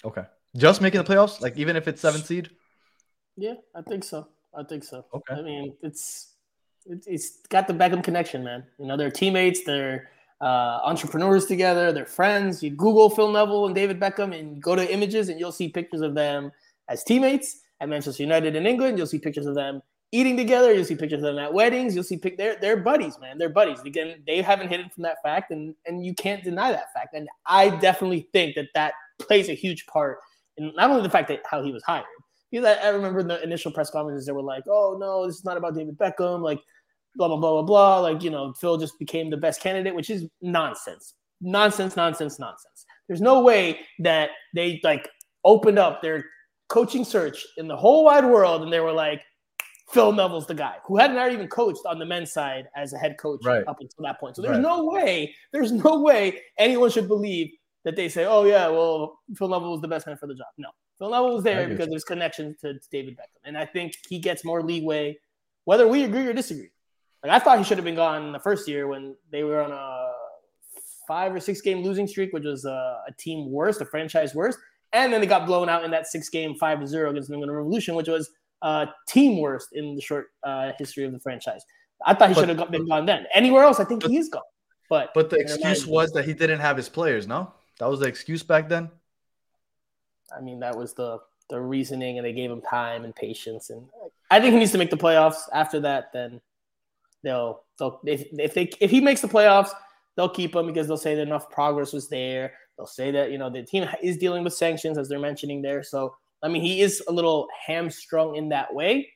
Okay, 0.04 0.26
just 0.58 0.82
making 0.82 1.02
the 1.02 1.10
playoffs, 1.10 1.42
like 1.42 1.58
even 1.58 1.76
if 1.76 1.88
it's 1.88 2.02
seven 2.02 2.22
seed. 2.22 2.50
Yeah, 3.38 3.54
I 3.74 3.82
think 3.82 4.04
so. 4.04 4.28
I 4.54 4.64
think 4.64 4.84
so. 4.84 5.06
Okay. 5.14 5.34
I 5.34 5.42
mean, 5.42 5.74
it's 5.82 6.34
it's, 6.86 7.08
it's 7.08 7.48
got 7.48 7.68
the 7.68 7.74
Beckham 7.74 8.04
connection, 8.04 8.44
man. 8.44 8.66
You 8.78 8.88
know, 8.88 8.98
they're 8.98 9.12
teammates, 9.12 9.64
they're 9.64 10.10
uh, 10.42 10.80
entrepreneurs 10.84 11.46
together, 11.46 11.92
they're 11.92 12.06
friends. 12.06 12.64
You 12.64 12.72
Google 12.72 13.10
Phil 13.10 13.32
Neville 13.32 13.66
and 13.66 13.76
David 13.76 14.00
Beckham 14.00 14.38
and 14.38 14.62
go 14.62 14.76
to 14.76 14.94
images, 14.94 15.30
and 15.30 15.40
you'll 15.40 15.52
see 15.52 15.68
pictures 15.70 16.02
of 16.02 16.16
them 16.16 16.52
as 16.88 17.04
teammates 17.04 17.62
at 17.82 17.90
Manchester 17.90 18.24
United 18.24 18.56
in 18.56 18.66
England. 18.66 18.98
You'll 18.98 19.08
see 19.08 19.20
pictures 19.20 19.46
of 19.46 19.56
them 19.56 19.82
eating 20.12 20.38
together. 20.38 20.74
You'll 20.74 20.86
see 20.86 20.96
pictures 20.96 21.20
of 21.20 21.36
them 21.36 21.40
at 21.40 21.54
weddings. 21.54 21.94
You'll 21.94 22.04
see 22.04 22.18
pic- 22.18 22.38
they're 22.38 22.58
they're 22.60 22.78
buddies, 22.78 23.20
man. 23.20 23.38
They're 23.38 23.50
buddies. 23.50 23.80
Again, 23.82 24.22
they 24.26 24.42
haven't 24.42 24.70
hidden 24.70 24.90
from 24.90 25.04
that 25.04 25.18
fact, 25.24 25.52
and 25.52 25.76
and 25.86 26.06
you 26.06 26.14
can't 26.14 26.44
deny 26.44 26.72
that 26.72 26.94
fact. 26.94 27.14
And 27.14 27.28
I 27.46 27.70
definitely 27.70 28.28
think 28.34 28.56
that 28.56 28.68
that 28.74 28.94
plays 29.20 29.50
a 29.50 29.54
huge 29.54 29.86
part 29.88 30.20
in 30.58 30.74
not 30.76 30.90
only 30.90 31.04
the 31.04 31.10
fact 31.10 31.28
that 31.30 31.42
how 31.50 31.64
he 31.64 31.72
was 31.72 31.84
hired. 31.84 32.06
Because 32.52 32.66
I, 32.66 32.88
I 32.88 32.90
remember 32.90 33.20
in 33.20 33.28
the 33.28 33.42
initial 33.44 33.72
press 33.72 33.92
conferences, 33.92 34.26
they 34.26 34.32
were 34.32 34.42
like, 34.42 34.64
"Oh 34.68 34.98
no, 35.00 35.28
this 35.28 35.38
is 35.38 35.46
not 35.46 35.58
about 35.58 35.76
David 35.76 35.98
Beckham." 35.98 36.42
Like, 36.42 36.60
blah 37.20 37.28
blah 37.28 37.38
blah 37.38 37.52
blah 37.52 37.64
blah. 37.64 38.00
Like, 38.00 38.24
you 38.24 38.30
know, 38.32 38.54
Phil 38.54 38.78
just 38.78 38.98
became 38.98 39.30
the 39.30 39.38
best 39.38 39.62
candidate, 39.62 39.94
which 39.94 40.10
is 40.10 40.26
nonsense, 40.42 41.14
nonsense, 41.42 41.96
nonsense, 41.96 42.40
nonsense. 42.40 42.86
There's 43.08 43.22
no 43.22 43.42
way 43.42 43.82
that 44.00 44.30
they 44.56 44.80
like 44.84 45.08
opened 45.44 45.78
up 45.78 46.02
their 46.02 46.26
coaching 46.70 47.04
search 47.04 47.46
in 47.58 47.68
the 47.68 47.76
whole 47.76 48.06
wide 48.06 48.26
world, 48.26 48.62
and 48.64 48.72
they 48.72 48.80
were 48.80 48.94
like, 48.94 49.22
"Phil 49.92 50.12
Neville's 50.14 50.48
the 50.48 50.54
guy," 50.56 50.78
who 50.86 50.98
hadn't 50.98 51.34
even 51.34 51.48
coached 51.48 51.82
on 51.86 52.00
the 52.00 52.06
men's 52.06 52.32
side 52.32 52.70
as 52.76 52.94
a 52.94 52.98
head 52.98 53.18
coach 53.20 53.42
Right. 53.44 53.68
up 53.68 53.78
until 53.82 54.04
that 54.06 54.20
point. 54.20 54.36
So 54.36 54.42
there's 54.42 54.58
Right. 54.58 54.62
no 54.62 54.86
way, 54.86 55.36
there's 55.52 55.72
no 55.72 56.00
way 56.02 56.42
anyone 56.58 56.90
should 56.90 57.08
believe 57.08 57.52
that 57.84 57.96
they 57.96 58.08
say, 58.10 58.26
"Oh 58.26 58.44
yeah, 58.46 58.68
well, 58.70 59.20
Phil 59.36 59.50
Neville 59.50 59.72
was 59.72 59.82
the 59.82 59.88
best 59.88 60.08
man 60.08 60.16
for 60.18 60.28
the 60.28 60.36
job." 60.36 60.48
No, 60.58 60.70
Phil 61.00 61.10
Neville 61.10 61.34
was 61.36 61.44
there 61.44 61.68
because 61.68 61.88
of 61.88 61.94
his 61.94 62.04
connection 62.06 62.56
to, 62.62 62.76
to 62.76 62.90
David 62.92 63.18
Beckham, 63.18 63.42
and 63.44 63.58
I 63.58 63.66
think 63.66 63.94
he 64.08 64.20
gets 64.20 64.46
more 64.46 64.62
leeway, 64.62 65.18
whether 65.66 65.88
we 65.88 66.04
agree 66.04 66.28
or 66.28 66.34
disagree. 66.34 66.70
Like 67.24 67.32
I 67.34 67.40
thought 67.40 67.58
he 67.58 67.64
should 67.64 67.78
have 67.78 67.86
been 67.86 67.96
gone 67.96 68.32
the 68.32 68.40
first 68.40 68.68
year 68.68 68.88
when 68.88 69.16
they 69.32 69.44
were 69.44 69.62
on 69.62 69.72
a 69.72 70.12
five 71.08 71.34
or 71.34 71.40
six 71.40 71.60
game 71.62 71.84
losing 71.84 72.08
streak, 72.08 72.32
which 72.34 72.46
was 72.46 72.66
a, 72.66 73.02
a 73.08 73.12
team 73.18 73.52
worst, 73.52 73.82
a 73.82 73.86
franchise 73.86 74.34
worst, 74.36 74.58
and 74.94 75.12
then 75.12 75.20
they 75.20 75.28
got 75.28 75.46
blown 75.46 75.68
out 75.68 75.84
in 75.84 75.92
that 75.92 76.08
six 76.08 76.30
game 76.30 76.56
five 76.56 76.80
to 76.80 76.88
zero 76.88 77.10
against 77.10 77.28
the 77.28 77.34
New 77.34 77.44
England 77.44 77.58
Revolution, 77.58 77.96
which 77.96 78.08
was 78.08 78.30
uh, 78.62 78.86
team 79.08 79.40
worst 79.40 79.70
in 79.74 79.96
the 79.96 80.02
short 80.02 80.28
uh, 80.44 80.72
history 80.78 81.04
of 81.06 81.12
the 81.12 81.20
franchise. 81.20 81.64
I 82.06 82.14
thought 82.14 82.30
he 82.30 82.36
should 82.36 82.50
have 82.50 82.72
been 82.72 82.88
gone 82.88 83.06
then. 83.06 83.26
Anywhere 83.34 83.64
else, 83.64 83.80
I 83.80 83.84
think 83.84 84.06
he 84.06 84.18
is 84.18 84.30
gone. 84.30 84.44
But 84.90 85.14
But 85.14 85.30
the 85.30 85.38
excuse 85.38 85.86
was 85.86 86.12
that 86.12 86.26
he 86.26 86.34
didn't 86.34 86.60
have 86.60 86.78
his 86.78 86.90
players. 86.90 87.28
No, 87.28 87.54
that 87.80 87.90
was 87.90 88.00
the 88.00 88.08
excuse 88.08 88.44
back 88.44 88.70
then. 88.70 88.90
I 90.36 90.42
mean, 90.42 90.60
that 90.60 90.78
was 90.78 90.94
the 90.94 91.20
the 91.50 91.60
reasoning, 91.60 92.18
and 92.18 92.26
they 92.26 92.34
gave 92.34 92.52
him 92.52 92.62
time 92.62 93.04
and 93.04 93.16
patience. 93.16 93.72
And 93.72 93.88
I 94.30 94.40
think 94.40 94.54
he 94.54 94.60
needs 94.60 94.72
to 94.74 94.78
make 94.78 94.92
the 94.92 94.98
playoffs. 94.98 95.50
After 95.52 95.80
that, 95.82 96.14
then 96.14 96.40
they'll 97.24 97.64
they'll 97.78 98.00
if 98.06 98.26
if 98.32 98.54
they 98.54 98.70
if 98.80 98.92
he 98.92 99.02
makes 99.02 99.22
the 99.22 99.28
playoffs, 99.28 99.70
they'll 100.16 100.30
keep 100.30 100.56
him 100.56 100.68
because 100.68 100.88
they'll 100.88 100.98
say 100.98 101.16
that 101.16 101.22
enough 101.22 101.50
progress 101.50 101.94
was 101.94 102.10
there. 102.10 102.54
They'll 102.78 102.88
say 102.88 103.12
that 103.12 103.32
you 103.32 103.38
know 103.38 103.50
the 103.50 103.64
team 103.64 103.88
is 104.02 104.18
dealing 104.18 104.44
with 104.44 104.54
sanctions 104.54 104.98
as 104.98 105.10
they're 105.10 105.20
mentioning 105.20 105.62
there. 105.62 105.84
So 105.84 106.16
I 106.42 106.48
mean, 106.48 106.62
he 106.62 106.82
is 106.82 107.04
a 107.08 107.12
little 107.12 107.48
hamstrung 107.66 108.36
in 108.36 108.50
that 108.50 108.74
way. 108.74 109.10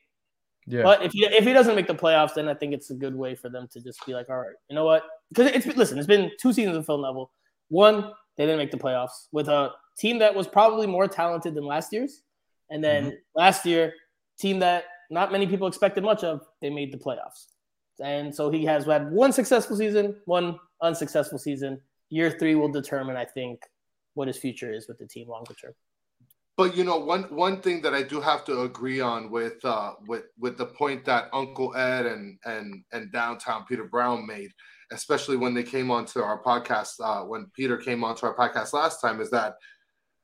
Yeah. 0.66 0.82
But 0.82 1.02
if 1.02 1.12
he 1.12 1.24
if 1.26 1.44
he 1.44 1.52
doesn't 1.52 1.74
make 1.74 1.86
the 1.86 1.94
playoffs, 1.94 2.34
then 2.34 2.48
I 2.48 2.54
think 2.54 2.72
it's 2.72 2.90
a 2.90 2.94
good 2.94 3.14
way 3.14 3.34
for 3.34 3.48
them 3.48 3.68
to 3.72 3.80
just 3.80 4.04
be 4.06 4.14
like, 4.14 4.30
all 4.30 4.38
right, 4.38 4.54
you 4.68 4.74
know 4.74 4.84
what? 4.84 5.04
Because 5.28 5.50
it's 5.52 5.66
been, 5.66 5.76
listen, 5.76 5.98
it's 5.98 6.06
been 6.06 6.30
two 6.40 6.52
seasons 6.52 6.76
of 6.76 6.86
Phil 6.86 6.98
Neville. 6.98 7.30
One, 7.68 8.12
they 8.36 8.44
didn't 8.44 8.58
make 8.58 8.70
the 8.70 8.78
playoffs 8.78 9.28
with 9.32 9.48
a 9.48 9.72
team 9.98 10.18
that 10.20 10.34
was 10.34 10.46
probably 10.46 10.86
more 10.86 11.06
talented 11.06 11.54
than 11.54 11.64
last 11.64 11.92
year's, 11.92 12.22
and 12.70 12.82
then 12.82 13.04
mm-hmm. 13.04 13.16
last 13.34 13.66
year, 13.66 13.92
team 14.38 14.58
that 14.60 14.84
not 15.10 15.32
many 15.32 15.46
people 15.46 15.66
expected 15.66 16.02
much 16.02 16.24
of, 16.24 16.40
they 16.62 16.70
made 16.70 16.92
the 16.92 16.98
playoffs. 16.98 17.46
And 18.02 18.34
so 18.34 18.50
he 18.50 18.64
has 18.64 18.86
had 18.86 19.10
one 19.10 19.32
successful 19.32 19.76
season, 19.76 20.16
one 20.24 20.58
unsuccessful 20.82 21.38
season. 21.38 21.80
Year 22.10 22.30
three 22.30 22.54
will 22.54 22.70
determine, 22.70 23.16
I 23.16 23.24
think, 23.24 23.62
what 24.14 24.28
his 24.28 24.36
future 24.36 24.72
is 24.72 24.88
with 24.88 24.98
the 24.98 25.06
team 25.06 25.28
longer 25.28 25.54
term. 25.54 25.74
But 26.56 26.76
you 26.76 26.84
know, 26.84 26.98
one 26.98 27.24
one 27.24 27.60
thing 27.60 27.82
that 27.82 27.94
I 27.94 28.02
do 28.02 28.20
have 28.20 28.44
to 28.44 28.62
agree 28.62 29.00
on 29.00 29.30
with 29.30 29.64
uh, 29.64 29.94
with 30.06 30.26
with 30.38 30.56
the 30.56 30.66
point 30.66 31.04
that 31.06 31.28
Uncle 31.32 31.74
Ed 31.74 32.06
and 32.06 32.38
and 32.44 32.84
and 32.92 33.10
Downtown 33.10 33.64
Peter 33.68 33.84
Brown 33.84 34.24
made, 34.24 34.52
especially 34.92 35.36
when 35.36 35.52
they 35.52 35.64
came 35.64 35.90
onto 35.90 36.20
our 36.20 36.40
podcast, 36.40 36.92
uh, 37.02 37.24
when 37.24 37.50
Peter 37.56 37.76
came 37.76 38.04
onto 38.04 38.26
our 38.26 38.36
podcast 38.36 38.72
last 38.72 39.00
time, 39.00 39.20
is 39.20 39.30
that 39.30 39.56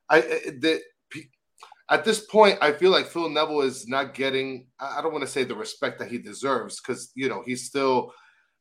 I 0.08 0.20
the 0.20 0.80
at 1.90 2.04
this 2.04 2.20
point 2.26 2.58
I 2.62 2.72
feel 2.72 2.90
like 2.90 3.06
Phil 3.06 3.28
Neville 3.28 3.62
is 3.62 3.88
not 3.88 4.14
getting 4.14 4.68
I 4.78 5.02
don't 5.02 5.12
want 5.12 5.24
to 5.24 5.30
say 5.30 5.44
the 5.44 5.54
respect 5.54 5.98
that 5.98 6.10
he 6.10 6.18
deserves 6.18 6.80
because 6.80 7.10
you 7.14 7.28
know 7.28 7.42
he's 7.44 7.66
still 7.66 8.12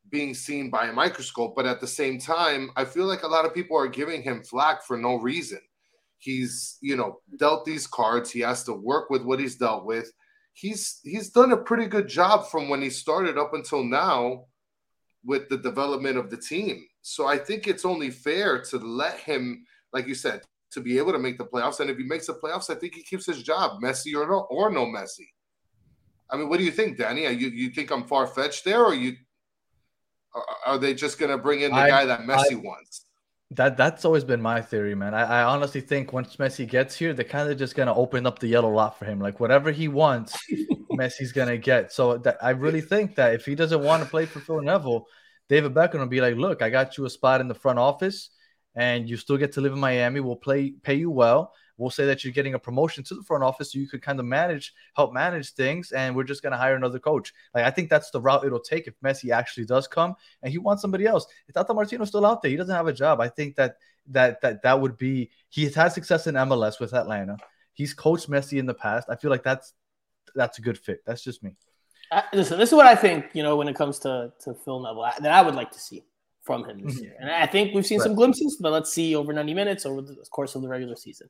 being 0.09 0.33
seen 0.33 0.71
by 0.71 0.87
a 0.87 0.93
microscope, 0.93 1.55
but 1.55 1.67
at 1.67 1.79
the 1.79 1.85
same 1.87 2.19
time, 2.19 2.71
I 2.75 2.83
feel 2.83 3.05
like 3.05 3.21
a 3.21 3.27
lot 3.27 3.45
of 3.45 3.53
people 3.53 3.77
are 3.77 3.87
giving 3.87 4.23
him 4.23 4.43
flack 4.43 4.83
for 4.83 4.97
no 4.97 5.15
reason. 5.15 5.59
He's 6.17 6.77
you 6.81 6.97
know 6.97 7.19
dealt 7.37 7.65
these 7.65 7.87
cards 7.87 8.31
he 8.31 8.41
has 8.41 8.63
to 8.65 8.73
work 8.73 9.09
with 9.09 9.23
what 9.23 9.39
he's 9.39 9.55
dealt 9.55 9.85
with. 9.85 10.11
He's 10.53 10.99
he's 11.03 11.29
done 11.29 11.51
a 11.51 11.57
pretty 11.57 11.85
good 11.85 12.07
job 12.07 12.47
from 12.49 12.67
when 12.67 12.81
he 12.81 12.89
started 12.89 13.37
up 13.37 13.53
until 13.53 13.83
now 13.83 14.45
with 15.23 15.47
the 15.49 15.57
development 15.57 16.17
of 16.17 16.29
the 16.29 16.37
team. 16.37 16.85
So 17.01 17.27
i 17.27 17.37
think 17.37 17.65
it's 17.65 17.85
only 17.85 18.11
fair 18.11 18.61
to 18.61 18.77
let 18.77 19.19
him 19.19 19.65
like 19.93 20.07
you 20.07 20.15
said 20.15 20.41
to 20.71 20.81
be 20.81 20.97
able 20.97 21.11
to 21.11 21.19
make 21.19 21.37
the 21.37 21.45
playoffs 21.45 21.79
and 21.79 21.89
if 21.89 21.97
he 21.97 22.03
makes 22.03 22.27
the 22.27 22.33
playoffs 22.33 22.69
i 22.69 22.75
think 22.75 22.93
he 22.95 23.03
keeps 23.03 23.25
his 23.25 23.41
job 23.43 23.81
Messi 23.81 24.15
or 24.15 24.27
no 24.27 24.47
or 24.49 24.69
no 24.69 24.85
Messi 24.85 25.27
I 26.31 26.37
mean, 26.37 26.47
what 26.47 26.59
do 26.59 26.63
you 26.63 26.71
think, 26.71 26.95
Danny? 26.97 27.25
Are 27.25 27.31
you 27.31 27.47
you 27.47 27.71
think 27.71 27.89
I'm 27.89 28.03
far 28.03 28.27
fetched 28.27 28.63
there, 28.63 28.83
or 28.85 28.93
you 28.93 29.13
are, 30.35 30.45
are 30.67 30.77
they 30.77 30.93
just 30.93 31.17
gonna 31.17 31.39
bring 31.39 31.61
in 31.61 31.71
the 31.71 31.77
I- 31.77 31.89
guy 31.89 32.05
that 32.05 32.21
Messi 32.21 32.51
I- 32.53 32.55
wants? 32.55 33.05
That 33.51 33.77
that's 33.77 34.05
always 34.05 34.23
been 34.23 34.39
my 34.43 34.61
theory, 34.61 34.93
man. 34.93 35.15
I, 35.15 35.23
I 35.39 35.43
honestly 35.43 35.81
think 35.81 36.13
once 36.13 36.35
Messi 36.35 36.69
gets 36.69 36.95
here, 36.95 37.15
they're 37.15 37.25
kind 37.25 37.49
of 37.49 37.57
just 37.57 37.73
gonna 37.73 37.95
open 37.95 38.27
up 38.27 38.37
the 38.37 38.45
yellow 38.47 38.69
lot 38.69 38.99
for 38.99 39.05
him. 39.05 39.19
Like 39.19 39.39
whatever 39.39 39.71
he 39.71 39.87
wants, 39.87 40.37
Messi's 40.91 41.31
gonna 41.31 41.57
get. 41.57 41.91
So 41.91 42.19
that 42.19 42.37
I 42.43 42.51
really 42.51 42.81
think 42.81 43.15
that 43.15 43.33
if 43.33 43.43
he 43.47 43.55
doesn't 43.55 43.81
want 43.81 44.03
to 44.03 44.09
play 44.09 44.27
for 44.27 44.39
Phil 44.39 44.61
Neville, 44.61 45.07
David 45.47 45.73
Beckham 45.73 45.97
will 45.97 46.05
be 46.05 46.21
like, 46.21 46.35
"Look, 46.35 46.61
I 46.61 46.69
got 46.69 46.95
you 46.95 47.05
a 47.05 47.09
spot 47.09 47.41
in 47.41 47.47
the 47.47 47.55
front 47.55 47.79
office, 47.79 48.29
and 48.79 49.09
you 49.09 49.17
still 49.17 49.35
get 49.35 49.51
to 49.51 49.61
live 49.61 49.73
in 49.73 49.79
Miami. 49.79 50.21
We'll 50.21 50.37
play, 50.37 50.71
pay 50.71 50.95
you 50.95 51.11
well. 51.11 51.53
We'll 51.75 51.89
say 51.89 52.05
that 52.05 52.23
you're 52.23 52.31
getting 52.31 52.53
a 52.53 52.59
promotion 52.59 53.03
to 53.03 53.13
the 53.13 53.23
front 53.23 53.43
office, 53.43 53.73
so 53.73 53.79
you 53.79 53.89
could 53.89 54.01
kind 54.01 54.21
of 54.21 54.25
manage, 54.25 54.73
help 54.95 55.13
manage 55.13 55.51
things, 55.51 55.91
and 55.91 56.15
we're 56.15 56.23
just 56.23 56.41
gonna 56.41 56.57
hire 56.57 56.75
another 56.75 56.97
coach. 56.99 57.33
Like 57.53 57.65
I 57.65 57.71
think 57.71 57.89
that's 57.89 58.09
the 58.09 58.21
route 58.21 58.45
it'll 58.45 58.59
take 58.59 58.87
if 58.87 58.93
Messi 59.01 59.31
actually 59.31 59.65
does 59.65 59.85
come, 59.85 60.15
and 60.43 60.51
he 60.51 60.59
wants 60.59 60.81
somebody 60.81 61.05
else. 61.05 61.25
If 61.49 61.55
Tata 61.55 61.73
Martino's 61.73 62.07
still 62.07 62.25
out 62.25 62.41
there, 62.41 62.51
he 62.51 62.57
doesn't 62.57 62.73
have 62.73 62.87
a 62.87 62.93
job. 62.93 63.19
I 63.19 63.27
think 63.27 63.55
that 63.57 63.77
that 64.07 64.39
that 64.41 64.63
that 64.63 64.79
would 64.79 64.97
be. 64.97 65.29
He's 65.49 65.75
had 65.75 65.89
success 65.89 66.27
in 66.27 66.35
MLS 66.35 66.79
with 66.79 66.93
Atlanta. 66.93 67.37
He's 67.73 67.93
coached 67.93 68.29
Messi 68.29 68.59
in 68.59 68.65
the 68.65 68.73
past. 68.73 69.09
I 69.09 69.15
feel 69.17 69.31
like 69.31 69.43
that's 69.43 69.73
that's 70.35 70.59
a 70.59 70.61
good 70.61 70.77
fit. 70.77 71.01
That's 71.05 71.23
just 71.23 71.43
me. 71.43 71.55
I, 72.11 72.23
listen, 72.33 72.57
this 72.57 72.69
is 72.69 72.75
what 72.75 72.87
I 72.87 72.95
think. 72.95 73.25
You 73.33 73.43
know, 73.43 73.57
when 73.57 73.67
it 73.67 73.75
comes 73.75 73.99
to 73.99 74.31
to 74.43 74.53
Phil 74.53 74.79
Neville, 74.79 75.09
that 75.19 75.31
I 75.31 75.41
would 75.41 75.55
like 75.55 75.71
to 75.71 75.79
see 75.79 76.03
from 76.49 76.67
him 76.67 76.79
this 76.81 76.97
Mhm. 76.97 77.03
year, 77.03 77.15
and 77.19 77.29
I 77.29 77.45
think 77.45 77.75
we've 77.75 77.85
seen 77.85 77.99
some 77.99 78.15
glimpses. 78.15 78.57
But 78.59 78.71
let's 78.71 78.91
see 78.91 79.15
over 79.15 79.31
ninety 79.33 79.53
minutes 79.53 79.85
over 79.85 80.01
the 80.01 80.15
course 80.31 80.55
of 80.55 80.63
the 80.63 80.67
regular 80.67 80.95
season. 80.95 81.29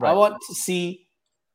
I 0.00 0.12
want 0.12 0.40
to 0.48 0.54
see 0.54 1.08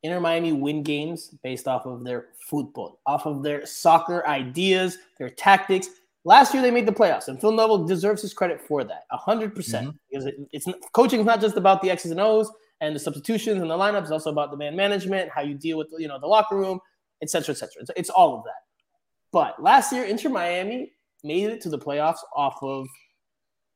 Inter 0.04 0.20
Miami 0.20 0.52
win 0.52 0.84
games 0.84 1.30
based 1.41 1.66
off 1.66 1.86
of 1.86 2.04
their 2.04 2.28
football, 2.50 3.00
off 3.06 3.26
of 3.26 3.41
their 3.41 3.66
soccer 3.66 4.28
ideas, 4.28 4.97
their 5.18 5.30
tactics. 5.30 5.88
Last 6.26 6.54
year 6.54 6.62
they 6.62 6.72
made 6.72 6.86
the 6.86 6.91
playoffs, 6.91 7.30
and 7.30 7.39
Phil 7.39 7.54
Neville 7.54 7.86
deserves 7.86 8.22
his 8.22 8.34
credit 8.34 8.60
for 8.60 8.84
that, 8.84 9.04
hundred 9.10 9.56
percent. 9.56 9.95
Because 10.10 10.26
it, 10.26 10.36
it's 10.52 10.68
coaching 10.91 11.22
is 11.22 11.26
not 11.26 11.39
just 11.39 11.56
about 11.56 11.82
the 11.82 11.89
X's 11.89 12.12
and 12.12 12.20
O's 12.20 12.52
and 12.82 12.93
the 12.93 13.00
substitutions 13.00 13.62
and 13.62 13.72
the 13.72 13.78
lineups; 13.78 14.04
it's 14.04 14.12
also 14.12 14.30
about 14.30 14.52
the 14.52 14.58
man 14.58 14.76
management, 14.76 15.32
how 15.32 15.41
you 15.41 15.54
deal 15.54 15.78
with 15.78 15.88
you 15.97 16.10
know 16.10 16.20
the 16.20 16.28
locker 16.28 16.58
room, 16.58 16.82
etc., 17.22 17.54
etc. 17.54 17.82
It's, 17.82 17.91
it's 17.95 18.10
all 18.10 18.36
of 18.38 18.43
that. 18.43 18.62
But 19.32 19.64
last 19.64 19.93
year, 19.93 20.04
Inter 20.04 20.30
Miami 20.30 20.91
made 21.24 21.49
it 21.49 21.61
to 21.61 21.70
the 21.70 21.80
playoffs 21.80 22.20
off 22.36 22.57
of 22.61 22.88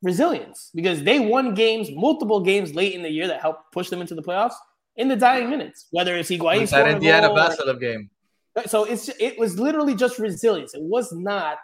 resilience 0.01 0.69
because 0.75 1.03
they 1.03 1.19
won 1.19 1.53
games, 1.53 1.89
multiple 1.91 2.41
games 2.41 2.75
late 2.75 2.93
in 2.93 3.01
the 3.01 3.09
year 3.09 3.27
that 3.27 3.41
helped 3.41 3.71
push 3.71 3.89
them 3.89 4.01
into 4.01 4.15
the 4.15 4.21
playoffs 4.21 4.53
in 4.97 5.07
the 5.07 5.15
dying 5.15 5.49
minutes. 5.49 5.87
Whether 5.91 6.15
it's 6.15 6.29
Higuain 6.29 6.69
that 6.69 6.87
Indiana 6.87 7.27
goal 7.27 7.39
or- 7.39 7.73
game. 7.75 8.09
so 8.65 8.83
it's 8.83 9.09
it 9.19 9.39
was 9.39 9.59
literally 9.59 9.95
just 9.95 10.19
resilience. 10.19 10.73
It 10.73 10.83
was 10.83 11.11
not 11.13 11.57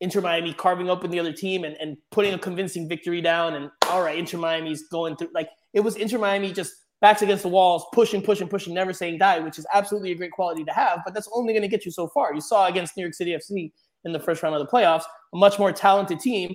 Inter 0.00 0.20
Miami 0.20 0.52
carving 0.52 0.90
open 0.90 1.10
the 1.10 1.18
other 1.20 1.32
team 1.32 1.64
and, 1.64 1.76
and 1.80 1.96
putting 2.10 2.34
a 2.34 2.38
convincing 2.38 2.88
victory 2.88 3.20
down 3.20 3.54
and 3.54 3.70
all 3.88 4.02
right, 4.02 4.18
Inter 4.18 4.38
Miami's 4.38 4.88
going 4.88 5.16
through 5.16 5.30
like 5.34 5.48
it 5.72 5.80
was 5.80 5.96
Inter 5.96 6.18
Miami 6.18 6.52
just 6.52 6.74
backs 7.00 7.20
against 7.22 7.42
the 7.42 7.48
walls, 7.48 7.84
pushing, 7.92 8.22
pushing, 8.22 8.48
pushing, 8.48 8.72
never 8.72 8.92
saying 8.92 9.18
die, 9.18 9.40
which 9.40 9.58
is 9.58 9.66
absolutely 9.74 10.12
a 10.12 10.14
great 10.14 10.30
quality 10.30 10.62
to 10.64 10.72
have, 10.72 11.00
but 11.04 11.12
that's 11.12 11.28
only 11.34 11.52
going 11.52 11.62
to 11.62 11.68
get 11.68 11.84
you 11.84 11.90
so 11.90 12.06
far. 12.06 12.32
You 12.32 12.40
saw 12.40 12.68
against 12.68 12.96
New 12.96 13.02
York 13.02 13.14
City 13.14 13.32
FC 13.32 13.72
in 14.04 14.12
the 14.12 14.20
first 14.20 14.42
round 14.42 14.54
of 14.54 14.60
the 14.60 14.66
playoffs, 14.66 15.04
a 15.32 15.36
much 15.36 15.58
more 15.58 15.72
talented 15.72 16.20
team 16.20 16.54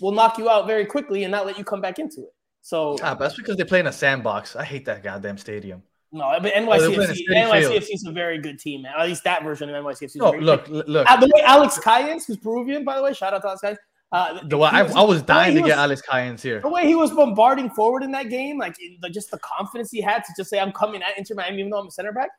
will 0.00 0.12
knock 0.12 0.38
you 0.38 0.48
out 0.48 0.66
very 0.66 0.84
quickly 0.86 1.24
and 1.24 1.30
not 1.32 1.44
let 1.46 1.58
you 1.58 1.64
come 1.64 1.80
back 1.80 1.98
into 1.98 2.20
it. 2.22 2.34
So 2.62 2.96
Ah, 3.02 3.14
but 3.14 3.20
that's 3.20 3.36
because 3.36 3.56
they 3.56 3.64
play 3.64 3.80
in 3.80 3.86
a 3.86 3.92
sandbox. 3.92 4.54
I 4.56 4.64
hate 4.64 4.84
that 4.86 5.02
goddamn 5.02 5.38
stadium. 5.38 5.82
no, 6.12 6.38
but 6.40 6.52
NYCFC, 6.54 7.20
NYCFC 7.30 7.86
is 7.90 8.04
a 8.06 8.12
very 8.12 8.38
good 8.38 8.58
team, 8.58 8.82
man. 8.82 8.92
At 8.98 9.06
least 9.06 9.24
that 9.24 9.42
version 9.42 9.68
of 9.72 9.84
NYCFC. 9.84 10.02
is 10.04 10.16
No, 10.16 10.30
very 10.32 10.42
look, 10.42 10.66
good. 10.66 10.88
look. 10.88 11.10
Uh, 11.10 11.16
the 11.18 11.30
way 11.34 11.42
Alex 11.42 11.78
Callens, 11.78 12.26
who's 12.26 12.36
Peruvian, 12.36 12.84
by 12.84 12.96
the 12.96 13.02
way, 13.02 13.12
shout 13.12 13.34
out 13.34 13.42
to 13.42 13.48
Alex 13.48 13.62
Callens. 13.62 13.76
Uh, 14.10 14.40
The 14.48 14.56
way, 14.56 14.70
he 14.70 14.76
I, 14.76 14.84
I 14.86 15.02
was 15.02 15.20
dying 15.22 15.54
to 15.56 15.62
get 15.62 15.76
Alex 15.76 16.00
Callens 16.00 16.40
here. 16.40 16.60
The 16.60 16.68
way 16.70 16.86
he 16.86 16.94
was 16.94 17.10
bombarding 17.10 17.68
forward 17.70 18.02
in 18.02 18.10
that 18.12 18.30
game, 18.30 18.58
like 18.58 18.74
in 18.80 18.96
the, 19.02 19.10
just 19.10 19.30
the 19.30 19.38
confidence 19.38 19.90
he 19.90 20.00
had 20.00 20.24
to 20.24 20.32
just 20.36 20.48
say, 20.48 20.58
"I'm 20.58 20.72
coming 20.72 21.02
at 21.02 21.18
Inter 21.18 21.34
Miami," 21.34 21.58
even 21.58 21.70
though 21.70 21.78
I'm 21.80 21.88
a 21.88 21.90
center 21.90 22.12
back, 22.12 22.30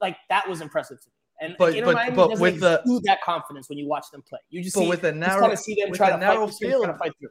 like 0.00 0.16
that 0.28 0.48
was 0.48 0.60
impressive 0.60 1.00
to 1.00 1.08
me. 1.08 1.12
And 1.42 1.56
But- 1.58 1.74
Inter 1.74 1.86
but- 1.86 1.94
Miami 1.96 2.16
but 2.16 2.28
doesn't 2.28 2.42
with 2.42 2.60
the- 2.60 3.00
that 3.04 3.20
confidence 3.22 3.68
when 3.68 3.76
you 3.78 3.88
watch 3.88 4.06
them 4.12 4.22
play. 4.22 4.38
You 4.50 4.62
just 4.62 4.74
But 4.76 4.82
see, 4.82 4.88
with 4.88 5.02
a 5.04 5.08
you 5.08 5.12
just 5.14 5.20
narrow- 5.28 5.40
kind 5.40 5.52
of 5.52 5.58
see 5.58 5.74
them 5.74 5.90
with 5.90 5.98
try 5.98 6.10
to 6.10 6.16
narrow 6.16 6.46
fight, 6.46 6.56
through, 6.58 6.68
trying 6.70 6.80
to 6.82 6.86
field. 6.86 6.98
fight 6.98 7.12
through. 7.18 7.28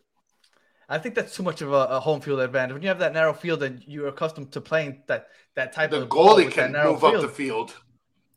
I 0.89 0.97
think 0.97 1.16
that's 1.16 1.34
too 1.36 1.43
much 1.43 1.62
of 1.62 1.72
a, 1.72 1.76
a 1.86 1.99
home 2.01 2.20
field 2.20 2.41
advantage. 2.41 2.74
When 2.74 2.82
you 2.84 2.89
have 2.89 2.99
that 2.99 3.14
narrow 3.14 3.32
field 3.34 3.64
and 3.64 3.82
you're 3.88 4.09
accustomed 4.09 4.51
to 4.51 4.59
playing 4.62 5.03
that 5.07 5.28
that 5.55 5.72
type 5.74 5.91
The 5.91 6.01
of 6.03 6.09
ball 6.09 6.36
goalie 6.36 6.45
with 6.45 6.53
can 6.53 6.74
narrow 6.74 6.93
move 6.93 7.03
up 7.05 7.22
the 7.22 7.30
field. 7.30 7.74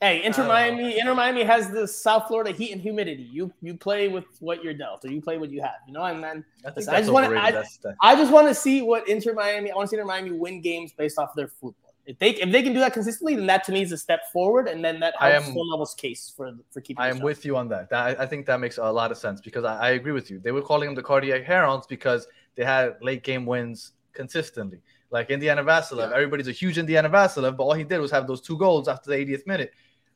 Hey, 0.01 0.23
Inter 0.23 0.43
I. 0.45 0.47
Miami, 0.71 0.99
Inter 1.01 1.15
Miami 1.15 1.43
has 1.45 1.71
the 1.71 1.89
South 1.89 2.29
Florida 2.29 2.51
heat 2.53 2.71
and 2.73 2.81
humidity. 2.81 3.23
You 3.25 3.53
you 3.61 3.77
play 3.77 4.07
with 4.09 4.25
what 4.41 4.63
you're 4.63 4.75
dealt, 4.75 5.05
or 5.05 5.11
you 5.11 5.21
play 5.21 5.39
what 5.39 5.51
you 5.51 5.63
have. 5.63 5.77
You 5.89 5.95
know, 5.95 6.03
and 6.05 6.23
then 6.23 6.45
I 6.65 6.69
think 6.71 6.77
Listen, 6.77 6.93
that's 6.93 6.97
I 6.97 7.01
just 7.01 7.13
wanna- 7.13 7.35
I- 7.41 8.13
I 8.13 8.15
just 8.15 8.31
want 8.33 8.47
to 8.49 8.55
see 8.55 8.83
what 8.83 9.09
Inter 9.09 9.33
Miami. 9.33 9.73
I 9.73 9.75
want 9.75 9.87
to 9.89 9.91
see 9.91 9.97
Inter 9.97 10.07
Miami 10.07 10.31
win 10.33 10.61
games 10.61 10.93
based 10.93 11.19
off 11.19 11.35
their 11.35 11.49
football. 11.49 11.84
If 12.07 12.19
they 12.19 12.31
if 12.31 12.53
they 12.53 12.63
can 12.63 12.75
do 12.75 12.81
that 12.81 12.93
consistently, 12.93 13.35
then 13.35 13.47
that 13.47 13.65
to 13.65 13.73
me 13.73 13.81
is 13.83 13.91
a 13.93 13.97
step 13.99 14.31
forward, 14.33 14.69
and 14.69 14.85
then 14.85 15.01
that 15.01 15.15
I 15.21 15.31
helps 15.31 15.49
am- 15.49 15.55
Phil 15.55 15.87
case 15.97 16.33
for 16.37 16.53
for 16.71 16.81
keeping. 16.83 17.03
I 17.03 17.09
am 17.09 17.17
job. 17.17 17.25
with 17.25 17.45
you 17.47 17.57
on 17.57 17.69
that. 17.69 17.89
that 17.91 18.19
I, 18.21 18.25
I 18.25 18.27
think 18.27 18.45
that 18.47 18.61
makes 18.61 18.77
a 18.79 18.91
lot 18.91 19.11
of 19.11 19.17
sense 19.17 19.41
because 19.41 19.65
I, 19.65 19.79
I 19.79 19.91
agree 19.91 20.13
with 20.13 20.31
you. 20.31 20.39
They 20.39 20.53
were 20.53 20.61
calling 20.63 20.87
them 20.89 20.95
the 20.95 21.03
cardiac 21.03 21.45
herons 21.45 21.87
because 21.87 22.27
they 22.57 22.65
had 22.65 22.97
late 23.01 23.23
game 23.25 23.47
wins 23.47 23.93
consistently. 24.13 24.81
Like 25.11 25.31
Indiana 25.31 25.63
Vassilev, 25.65 26.11
Yeah. 26.11 26.15
everybody's 26.17 26.49
a 26.49 26.53
huge 26.53 26.77
Indiana 26.77 27.09
Vassilev, 27.09 27.57
but 27.57 27.65
all 27.65 27.73
he 27.75 27.85
did 27.85 27.99
was 28.01 28.11
have 28.11 28.27
those 28.27 28.41
two 28.41 28.59
goals 28.59 28.87
after 28.89 29.11
the 29.11 29.17
80th 29.17 29.47
minute. 29.47 29.73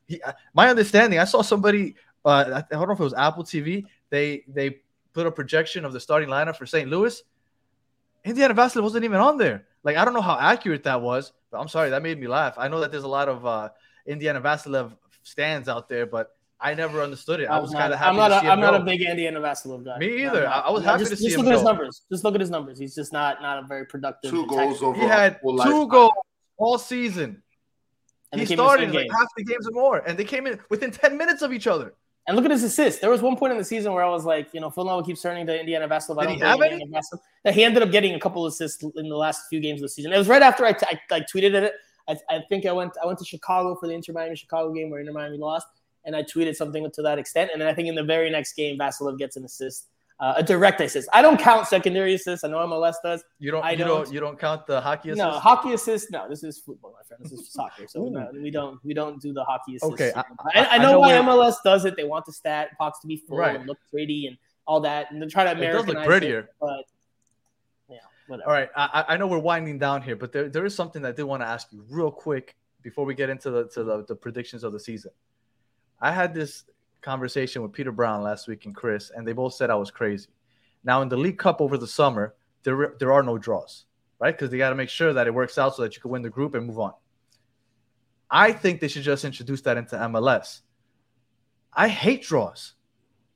He, 0.07 0.21
uh, 0.21 0.33
my 0.53 0.69
understanding, 0.69 1.19
I 1.19 1.23
saw 1.25 1.41
somebody, 1.41 1.95
uh, 2.25 2.29
I 2.29 2.57
I 2.59 2.63
don't 2.79 2.87
know 2.87 2.93
if 2.93 2.99
it 2.99 3.03
was 3.03 3.13
Apple 3.13 3.43
TV. 3.43 3.85
They 4.09 4.43
they 4.47 4.81
put 5.13 5.25
a 5.25 5.31
projection 5.31 5.85
of 5.85 5.93
the 5.93 5.99
starting 5.99 6.29
lineup 6.29 6.55
for 6.55 6.65
St. 6.67 6.87
Louis. 6.89 7.23
Indiana 8.25 8.53
Vassilev 8.53 8.83
wasn't 8.83 9.05
even 9.05 9.19
on 9.19 9.37
there. 9.37 9.65
Like 9.83 9.97
I 9.97 10.05
don't 10.05 10.13
know 10.13 10.21
how 10.21 10.37
accurate 10.39 10.83
that 10.83 11.01
was, 11.01 11.31
but 11.51 11.59
I'm 11.59 11.67
sorry 11.67 11.89
that 11.91 12.03
made 12.03 12.19
me 12.19 12.27
laugh. 12.27 12.55
I 12.57 12.67
know 12.67 12.79
that 12.81 12.91
there's 12.91 13.03
a 13.03 13.07
lot 13.07 13.29
of 13.29 13.45
uh, 13.45 13.69
Indiana 14.05 14.41
Vassilev 14.41 14.91
stands 15.23 15.69
out 15.69 15.87
there, 15.89 16.05
but 16.05 16.31
I 16.59 16.73
never 16.73 17.01
understood 17.01 17.39
it. 17.39 17.45
I 17.45 17.55
I'm 17.55 17.61
was 17.61 17.71
not- 17.71 17.79
kind 17.79 17.93
of 17.93 17.99
happy 17.99 18.09
I'm 18.09 18.15
not. 18.17 18.27
to 18.29 18.35
A, 18.35 18.39
see 18.41 18.45
him 18.47 18.51
I'm 18.51 18.59
not 18.59 18.75
a 18.75 18.83
big 18.83 19.01
Indiana 19.01 19.39
Vassilev 19.39 19.85
guy. 19.85 19.97
Me 19.97 20.25
either. 20.25 20.43
not. 20.43 20.65
I- 20.65 20.67
I 20.67 20.71
was 20.71 20.81
I'm 20.81 20.87
happy 20.89 20.99
just, 21.03 21.11
to 21.11 21.17
see 21.17 21.23
just 21.29 21.35
him 21.39 21.45
look 21.45 21.51
at 21.53 21.55
his 21.55 21.61
go. 21.63 21.67
numbers. 21.69 22.01
Just 22.11 22.23
look 22.25 22.35
at 22.35 22.41
his 22.41 22.49
numbers. 22.49 22.77
He's 22.79 22.95
just 22.95 23.13
not 23.13 23.41
not 23.41 23.63
a 23.63 23.67
very 23.67 23.85
productive. 23.85 24.31
Two 24.31 24.45
goals 24.47 24.83
over. 24.83 24.99
He 24.99 25.05
had 25.07 25.39
two 25.41 25.51
lifetime. 25.51 25.87
goals 25.87 26.11
all 26.57 26.77
season. 26.77 27.41
And 28.31 28.41
he 28.41 28.45
they 28.45 28.55
came 28.55 28.59
in 28.59 28.65
the 28.65 28.69
started 28.69 28.93
like 28.93 29.07
half 29.17 29.27
the 29.37 29.43
games 29.45 29.67
or 29.67 29.71
more, 29.71 29.97
and 30.05 30.17
they 30.19 30.23
came 30.25 30.45
in 30.45 30.59
within 30.69 30.91
10 30.91 31.17
minutes 31.17 31.41
of 31.41 31.51
each 31.53 31.65
other. 31.65 31.95
And 32.27 32.35
look 32.35 32.45
at 32.45 32.51
his 32.51 32.63
assists. 32.63 33.01
There 33.01 33.09
was 33.09 33.21
one 33.21 33.35
point 33.35 33.53
in 33.53 33.57
the 33.57 33.63
season 33.63 33.91
where 33.91 34.03
I 34.03 34.09
was 34.09 34.23
like, 34.23 34.53
you 34.53 34.59
know, 34.59 34.69
Phil 34.69 35.03
keeps 35.03 35.21
turning 35.21 35.47
to 35.47 35.59
Indiana 35.59 35.87
Vassilev. 35.87 36.21
I 36.21 36.27
Did 36.27 36.35
he 36.35 36.39
have 36.41 36.61
any? 36.61 36.85
Yeah, 37.43 37.51
He 37.51 37.63
ended 37.63 37.81
up 37.81 37.91
getting 37.91 38.13
a 38.13 38.19
couple 38.19 38.45
assists 38.45 38.83
in 38.83 39.09
the 39.09 39.17
last 39.17 39.47
few 39.49 39.59
games 39.59 39.79
of 39.79 39.83
the 39.83 39.89
season. 39.89 40.13
It 40.13 40.17
was 40.17 40.27
right 40.27 40.43
after 40.43 40.63
I, 40.63 40.73
t- 40.73 40.85
I 40.87 40.99
like 41.09 41.25
tweeted 41.27 41.53
it. 41.53 41.73
I, 42.07 42.17
I 42.29 42.39
think 42.49 42.65
I 42.65 42.71
went 42.71 42.93
I 43.01 43.05
went 43.05 43.19
to 43.19 43.25
Chicago 43.25 43.75
for 43.75 43.87
the 43.87 43.93
Inter 43.93 44.13
Miami 44.13 44.35
Chicago 44.35 44.71
game 44.73 44.89
where 44.89 44.99
Inter 44.99 45.13
Miami 45.13 45.37
lost, 45.37 45.67
and 46.05 46.15
I 46.15 46.23
tweeted 46.23 46.55
something 46.55 46.89
to 46.91 47.01
that 47.01 47.19
extent. 47.19 47.51
And 47.51 47.61
then 47.61 47.67
I 47.67 47.73
think 47.73 47.87
in 47.87 47.95
the 47.95 48.03
very 48.03 48.29
next 48.29 48.53
game, 48.53 48.77
Vassilev 48.77 49.17
gets 49.17 49.35
an 49.37 49.45
assist, 49.45 49.87
uh, 50.19 50.33
a 50.37 50.43
direct 50.43 50.81
assist. 50.81 51.07
I 51.13 51.21
don't 51.21 51.39
count 51.39 51.67
secondary 51.67 52.13
assists. 52.15 52.43
I 52.43 52.49
know 52.49 52.57
MLS 52.57 52.95
does. 53.03 53.23
You 53.39 53.51
don't, 53.51 53.63
I 53.63 53.71
you 53.71 53.77
don't, 53.77 53.87
don't. 54.05 54.13
you 54.13 54.19
don't 54.19 54.37
count 54.37 54.67
the 54.67 54.81
hockey 54.81 55.09
assist. 55.11 55.17
No 55.25 55.31
hockey 55.39 55.73
assist. 55.73 56.11
No, 56.11 56.27
this 56.27 56.43
is 56.43 56.59
football, 56.59 56.91
my 56.93 57.03
friend. 57.07 57.23
This 57.23 57.31
is 57.39 57.49
soccer. 57.53 57.87
So 57.87 58.03
no, 58.09 58.29
we 58.33 58.51
don't 58.51 58.83
we 58.83 58.93
don't 58.93 59.21
do 59.21 59.31
the 59.33 59.43
hockey 59.43 59.77
assist. 59.77 59.93
Okay, 59.93 60.11
I- 60.15 60.19
I, 60.19 60.23
I- 60.23 60.63
I, 60.65 60.67
I 60.71 60.77
know, 60.79 60.91
know 60.93 60.99
why 60.99 61.13
MLS 61.13 61.55
does 61.63 61.85
it. 61.85 61.95
They 61.95 62.03
want 62.03 62.25
the 62.25 62.33
stat 62.33 62.69
box 62.77 62.99
to 63.01 63.07
be 63.07 63.17
full 63.17 63.37
Right. 63.37 63.55
and 63.55 63.65
look 63.65 63.77
pretty 63.89 64.27
and 64.27 64.37
all 64.67 64.81
that, 64.81 65.11
and 65.11 65.21
they 65.21 65.27
try 65.27 65.45
to 65.45 65.55
marry 65.59 65.73
It 65.75 65.85
does 65.85 65.87
look 65.87 66.03
prettier. 66.05 66.49
but 66.59 66.83
yeah, 67.89 67.97
whatever. 68.27 68.47
All 68.49 68.53
right, 68.53 68.69
I, 68.75 69.03
I 69.07 69.13
I 69.13 69.17
know 69.17 69.27
we're 69.27 69.39
winding 69.39 69.79
down 69.79 70.01
here, 70.01 70.15
but 70.15 70.31
there, 70.31 70.49
there 70.49 70.65
is 70.65 70.75
something 70.75 71.01
that 71.03 71.09
I 71.09 71.11
did 71.13 71.23
want 71.23 71.41
to 71.43 71.47
ask 71.47 71.71
you 71.71 71.83
real 71.89 72.11
quick 72.11 72.55
before 72.81 73.05
we 73.05 73.15
get 73.15 73.29
into 73.29 73.49
the 73.51 73.67
to 73.69 73.83
the, 73.83 74.05
the 74.05 74.15
predictions 74.15 74.63
of 74.63 74.73
the 74.73 74.79
season. 74.79 75.11
I 76.01 76.11
had 76.11 76.33
this 76.33 76.63
conversation 77.01 77.61
with 77.61 77.73
Peter 77.73 77.91
Brown 77.91 78.23
last 78.23 78.47
week 78.47 78.65
and 78.65 78.75
Chris, 78.75 79.11
and 79.15 79.27
they 79.27 79.33
both 79.33 79.53
said 79.53 79.69
I 79.69 79.75
was 79.75 79.91
crazy. 79.91 80.27
Now 80.83 81.01
in 81.01 81.09
the 81.09 81.17
League 81.17 81.37
Cup 81.37 81.61
over 81.61 81.77
the 81.77 81.87
summer, 81.87 82.35
there 82.63 82.95
there 82.99 83.11
are 83.11 83.23
no 83.23 83.37
draws, 83.37 83.85
right? 84.19 84.35
Because 84.35 84.49
they 84.49 84.57
got 84.57 84.69
to 84.69 84.75
make 84.75 84.89
sure 84.89 85.13
that 85.13 85.27
it 85.27 85.33
works 85.33 85.57
out 85.57 85.75
so 85.75 85.81
that 85.83 85.95
you 85.95 86.01
can 86.01 86.11
win 86.11 86.21
the 86.21 86.29
group 86.29 86.55
and 86.55 86.65
move 86.65 86.79
on. 86.79 86.93
I 88.29 88.51
think 88.51 88.79
they 88.79 88.87
should 88.87 89.03
just 89.03 89.25
introduce 89.25 89.61
that 89.61 89.77
into 89.77 89.95
MLS. 89.95 90.61
I 91.73 91.87
hate 91.87 92.23
draws. 92.23 92.73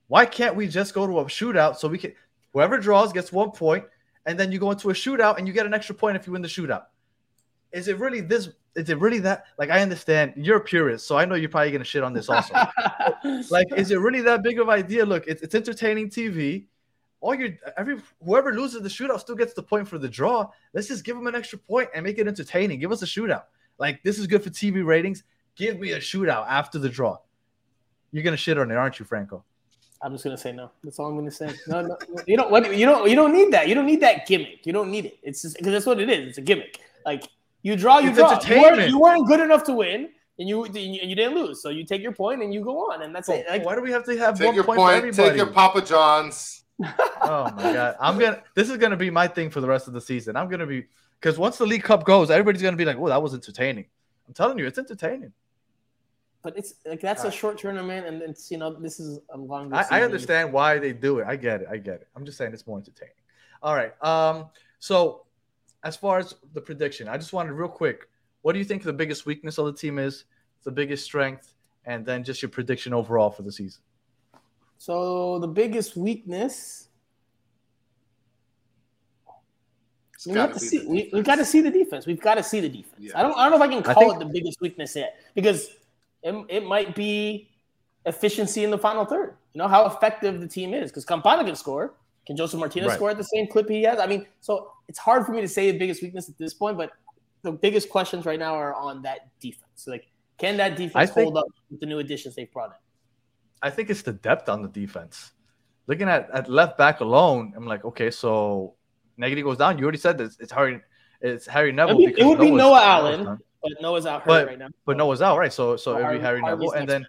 Why 0.07 0.25
can't 0.25 0.55
we 0.55 0.67
just 0.67 0.93
go 0.93 1.07
to 1.07 1.19
a 1.19 1.25
shootout 1.25 1.77
so 1.77 1.87
we 1.87 1.97
can 1.97 2.13
whoever 2.53 2.77
draws 2.77 3.13
gets 3.13 3.31
one 3.31 3.51
point, 3.51 3.85
and 4.25 4.39
then 4.39 4.51
you 4.51 4.59
go 4.59 4.71
into 4.71 4.89
a 4.89 4.93
shootout 4.93 5.37
and 5.37 5.47
you 5.47 5.53
get 5.53 5.65
an 5.65 5.73
extra 5.73 5.95
point 5.95 6.17
if 6.17 6.27
you 6.27 6.33
win 6.33 6.41
the 6.41 6.47
shootout? 6.47 6.85
Is 7.71 7.87
it 7.87 7.97
really 7.97 8.21
this? 8.21 8.49
Is 8.75 8.89
it 8.89 8.99
really 8.99 9.19
that? 9.19 9.45
Like 9.57 9.69
I 9.69 9.81
understand 9.81 10.33
you're 10.35 10.57
a 10.57 10.61
purist, 10.61 11.05
so 11.05 11.17
I 11.17 11.25
know 11.25 11.35
you're 11.35 11.49
probably 11.49 11.71
gonna 11.71 11.83
shit 11.83 12.03
on 12.03 12.13
this 12.13 12.29
also. 12.29 12.53
like, 13.51 13.67
is 13.75 13.91
it 13.91 13.99
really 13.99 14.21
that 14.21 14.41
big 14.41 14.59
of 14.59 14.69
idea? 14.69 15.05
Look, 15.05 15.27
it's, 15.27 15.41
it's 15.43 15.53
entertaining 15.53 16.09
TV. 16.09 16.65
All 17.21 17.35
your 17.35 17.49
every 17.77 17.97
whoever 18.23 18.53
loses 18.53 18.81
the 18.81 18.89
shootout 18.89 19.19
still 19.19 19.35
gets 19.35 19.53
the 19.53 19.63
point 19.63 19.87
for 19.87 19.97
the 19.97 20.09
draw. 20.09 20.49
Let's 20.73 20.87
just 20.87 21.03
give 21.03 21.15
them 21.15 21.27
an 21.27 21.35
extra 21.35 21.59
point 21.59 21.89
and 21.93 22.03
make 22.03 22.17
it 22.17 22.27
entertaining. 22.27 22.79
Give 22.79 22.91
us 22.91 23.01
a 23.03 23.05
shootout. 23.05 23.43
Like 23.77 24.01
this 24.03 24.17
is 24.17 24.27
good 24.27 24.43
for 24.43 24.49
TV 24.49 24.83
ratings. 24.83 25.23
Give 25.55 25.79
me 25.79 25.91
a 25.91 25.99
shootout 25.99 26.47
after 26.47 26.79
the 26.79 26.89
draw. 26.89 27.17
You're 28.11 28.23
gonna 28.23 28.37
shit 28.37 28.57
on 28.57 28.71
it, 28.71 28.75
aren't 28.75 28.99
you, 28.99 29.05
Franco? 29.05 29.43
I'm 30.01 30.11
just 30.11 30.23
gonna 30.23 30.37
say 30.37 30.51
no. 30.51 30.69
That's 30.83 30.99
all 30.99 31.07
I'm 31.07 31.15
gonna 31.15 31.31
say. 31.31 31.53
No, 31.67 31.81
no, 31.81 31.97
you 32.27 32.35
don't. 32.35 32.51
What 32.51 32.75
you 32.75 32.85
don't. 32.85 33.09
You 33.09 33.15
don't 33.15 33.31
need 33.31 33.53
that. 33.53 33.69
You 33.69 33.75
don't 33.75 33.85
need 33.85 34.01
that 34.01 34.27
gimmick. 34.27 34.65
You 34.65 34.73
don't 34.73 34.91
need 34.91 35.05
it. 35.05 35.19
It's 35.23 35.43
just 35.43 35.57
because 35.57 35.71
that's 35.71 35.85
what 35.85 35.99
it 35.99 36.09
is. 36.09 36.29
It's 36.29 36.37
a 36.39 36.41
gimmick. 36.41 36.81
Like 37.05 37.29
you 37.63 37.75
draw, 37.75 37.99
you 37.99 38.09
It's 38.09 38.17
draw. 38.17 38.39
You 38.45 38.61
weren't, 38.61 38.89
you 38.89 38.99
weren't 38.99 39.27
good 39.27 39.39
enough 39.39 39.63
to 39.65 39.73
win, 39.73 40.09
and 40.37 40.47
you 40.49 40.65
and 40.65 40.75
you 40.75 41.15
didn't 41.15 41.35
lose. 41.35 41.61
So 41.61 41.69
you 41.69 41.85
take 41.85 42.01
your 42.01 42.11
point 42.11 42.43
and 42.43 42.53
you 42.53 42.63
go 42.63 42.91
on, 42.91 43.01
and 43.01 43.15
that's 43.15 43.29
it. 43.29 43.45
Like, 43.49 43.65
Why 43.65 43.73
do 43.75 43.81
we 43.81 43.91
have 43.91 44.05
to 44.05 44.17
have 44.17 44.37
Take 44.37 44.47
one 44.47 44.55
your 44.55 44.63
point, 44.63 44.77
for 44.77 44.85
point. 44.85 44.97
everybody? 44.97 45.29
Take 45.29 45.37
your 45.37 45.47
Papa 45.47 45.81
John's. 45.81 46.59
oh 47.21 47.51
my 47.55 47.73
god, 47.73 47.95
I'm 47.99 48.19
gonna. 48.19 48.43
This 48.55 48.69
is 48.69 48.77
gonna 48.77 48.97
be 48.97 49.09
my 49.09 49.27
thing 49.27 49.49
for 49.49 49.61
the 49.61 49.67
rest 49.67 49.87
of 49.87 49.93
the 49.93 50.01
season. 50.01 50.35
I'm 50.35 50.49
gonna 50.49 50.65
be 50.65 50.85
because 51.19 51.37
once 51.37 51.57
the 51.57 51.65
League 51.65 51.83
Cup 51.83 52.03
goes, 52.03 52.29
everybody's 52.29 52.61
gonna 52.61 52.75
be 52.75 52.85
like, 52.85 52.97
"Oh, 52.97 53.07
that 53.09 53.21
was 53.21 53.33
entertaining." 53.33 53.85
I'm 54.27 54.33
telling 54.33 54.57
you, 54.57 54.65
it's 54.65 54.77
entertaining. 54.79 55.31
but 56.41 56.57
it's 56.57 56.73
like 56.85 56.99
that's 56.99 57.21
a 57.21 57.25
Alright. 57.27 57.39
short 57.39 57.57
tournament, 57.59 58.07
and 58.07 58.21
it's 58.23 58.49
you 58.51 58.57
know 58.57 58.73
this 58.73 58.99
is 58.99 59.19
a 59.29 59.37
long. 59.37 59.71
I, 59.73 59.85
I 59.91 60.01
understand 60.01 60.51
why 60.51 60.79
they 60.79 60.93
do 60.93 61.19
it. 61.19 61.27
I 61.27 61.35
get 61.37 61.61
it. 61.61 61.67
I 61.71 61.77
get 61.77 62.01
it. 62.01 62.07
I'm 62.15 62.25
just 62.25 62.37
saying 62.37 62.53
it's 62.53 62.67
more 62.67 62.79
entertaining. 62.79 63.13
All 63.61 63.75
right. 63.75 63.93
Um. 64.03 64.47
So, 64.79 65.22
as 65.83 65.95
far 65.97 66.17
as 66.19 66.35
the 66.53 66.61
prediction, 66.61 67.07
I 67.07 67.17
just 67.17 67.33
wanted 67.33 67.53
real 67.53 67.67
quick. 67.67 68.07
What 68.41 68.53
do 68.53 68.59
you 68.59 68.65
think 68.65 68.83
the 68.83 68.93
biggest 68.93 69.25
weakness 69.25 69.57
of 69.57 69.65
the 69.65 69.73
team 69.73 69.99
is? 69.99 70.25
The 70.63 70.71
biggest 70.71 71.03
strength, 71.03 71.53
and 71.85 72.05
then 72.05 72.23
just 72.23 72.41
your 72.41 72.49
prediction 72.49 72.93
overall 72.93 73.29
for 73.29 73.41
the 73.41 73.51
season. 73.51 73.81
So 74.77 75.39
the 75.39 75.47
biggest 75.47 75.95
weakness. 75.97 76.87
It's 80.13 80.25
We 80.25 80.33
have 80.33 80.49
gotta 80.51 80.59
to 80.59 80.65
see. 80.65 80.77
the 80.79 80.87
We, 80.89 80.95
defense. 80.97 81.13
we've 81.13 81.23
got 81.25 81.35
to 81.35 81.45
see 81.45 81.61
the 81.61 81.71
defense. 81.71 82.05
We've 82.05 82.21
got 82.21 82.35
to 82.35 82.43
see 82.43 82.59
the 82.61 82.69
defense. 82.69 82.95
Yeah. 82.99 83.19
I 83.19 83.23
don't. 83.23 83.37
I 83.37 83.49
don't 83.49 83.59
know 83.59 83.65
if 83.65 83.69
I 83.69 83.73
can 83.73 83.89
I 83.89 83.93
call 83.93 84.09
think- 84.11 84.21
it 84.21 84.25
the 84.27 84.31
biggest 84.33 84.61
weakness 84.61 84.95
yet 84.95 85.17
because 85.35 85.67
it, 86.21 86.33
it 86.49 86.65
might 86.65 86.95
be 86.95 87.49
efficiency 88.05 88.63
in 88.63 88.71
the 88.71 88.77
final 88.77 89.03
third. 89.05 89.35
You 89.53 89.59
know 89.59 89.67
how 89.67 89.85
effective 89.85 90.39
the 90.39 90.47
team 90.47 90.73
is 90.73 90.91
because 90.91 91.03
Campana 91.05 91.43
can 91.43 91.55
score. 91.55 91.93
Can 92.25 92.37
Josef 92.37 92.59
Martinez 92.59 92.87
Right. 92.89 92.95
score 92.95 93.09
at 93.09 93.17
the 93.17 93.23
same 93.23 93.47
clip 93.47 93.67
he 93.69 93.83
has? 93.83 93.99
I 93.99 94.07
mean, 94.07 94.25
so 94.39 94.71
it's 94.87 94.99
hard 94.99 95.25
for 95.25 95.33
me 95.33 95.41
to 95.41 95.47
say 95.47 95.71
the 95.71 95.77
biggest 95.77 96.01
weakness 96.01 96.29
at 96.29 96.37
this 96.37 96.53
point. 96.53 96.77
But 96.77 96.91
the 97.41 97.51
biggest 97.51 97.89
questions 97.89 98.25
right 98.25 98.39
now 98.39 98.53
are 98.55 98.73
on 98.73 99.01
that 99.03 99.27
defense. 99.39 99.67
So 99.75 99.91
like, 99.91 100.07
can 100.37 100.57
that 100.57 100.75
defense 100.77 101.11
think- 101.11 101.25
hold 101.25 101.37
up 101.37 101.45
with 101.69 101.79
the 101.79 101.85
new 101.85 101.99
additions 101.99 102.35
they've 102.35 102.51
brought 102.51 102.69
in? 102.69 102.75
I 103.61 103.69
think 103.69 103.89
it's 103.89 104.01
the 104.01 104.13
depth 104.13 104.49
on 104.49 104.61
the 104.61 104.67
defense. 104.69 105.31
Looking 105.87 106.07
at, 106.07 106.29
at 106.31 106.49
left 106.49 106.77
back 106.77 107.01
alone, 107.01 107.53
I'm 107.55 107.65
like, 107.67 107.83
okay, 107.85 108.09
so 108.09 108.75
Negri 109.17 109.41
goes 109.41 109.57
down. 109.57 109.77
You 109.77 109.83
already 109.83 109.97
said 109.97 110.17
this. 110.17 110.37
It's 110.39 110.51
Harvey. 110.51 110.79
It's 111.21 111.45
Harvey 111.45 111.71
Neville. 111.73 111.97
Be- 111.97 112.15
it 112.17 112.25
would 112.25 112.39
be 112.39 112.51
Noah 112.51 112.81
Allen. 112.83 113.37
But 113.61 113.71
Noah's 113.81 114.05
out 114.05 114.25
But- 114.25 114.47
right 114.47 114.59
now. 114.59 114.67
but 114.85 114.97
Noah's 114.97 115.21
out, 115.21 115.37
right? 115.37 115.51
So 115.51 115.75
so 115.77 115.93
So 115.93 115.99
it'd 115.99 116.19
be 116.19 116.25
Harvey 116.25 116.41
Neville, 116.41 116.71
and 116.71 116.87
then 116.87 117.05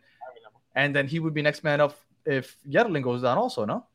and 0.77 0.95
then 0.95 1.07
he 1.07 1.21
would 1.21 1.35
be 1.35 1.43
next 1.43 1.63
man 1.63 1.81
up 1.81 1.97
if 2.27 2.57
Yedlin 2.69 3.03
goes 3.03 3.23
down, 3.23 3.39
also, 3.39 3.65
no? 3.65 3.87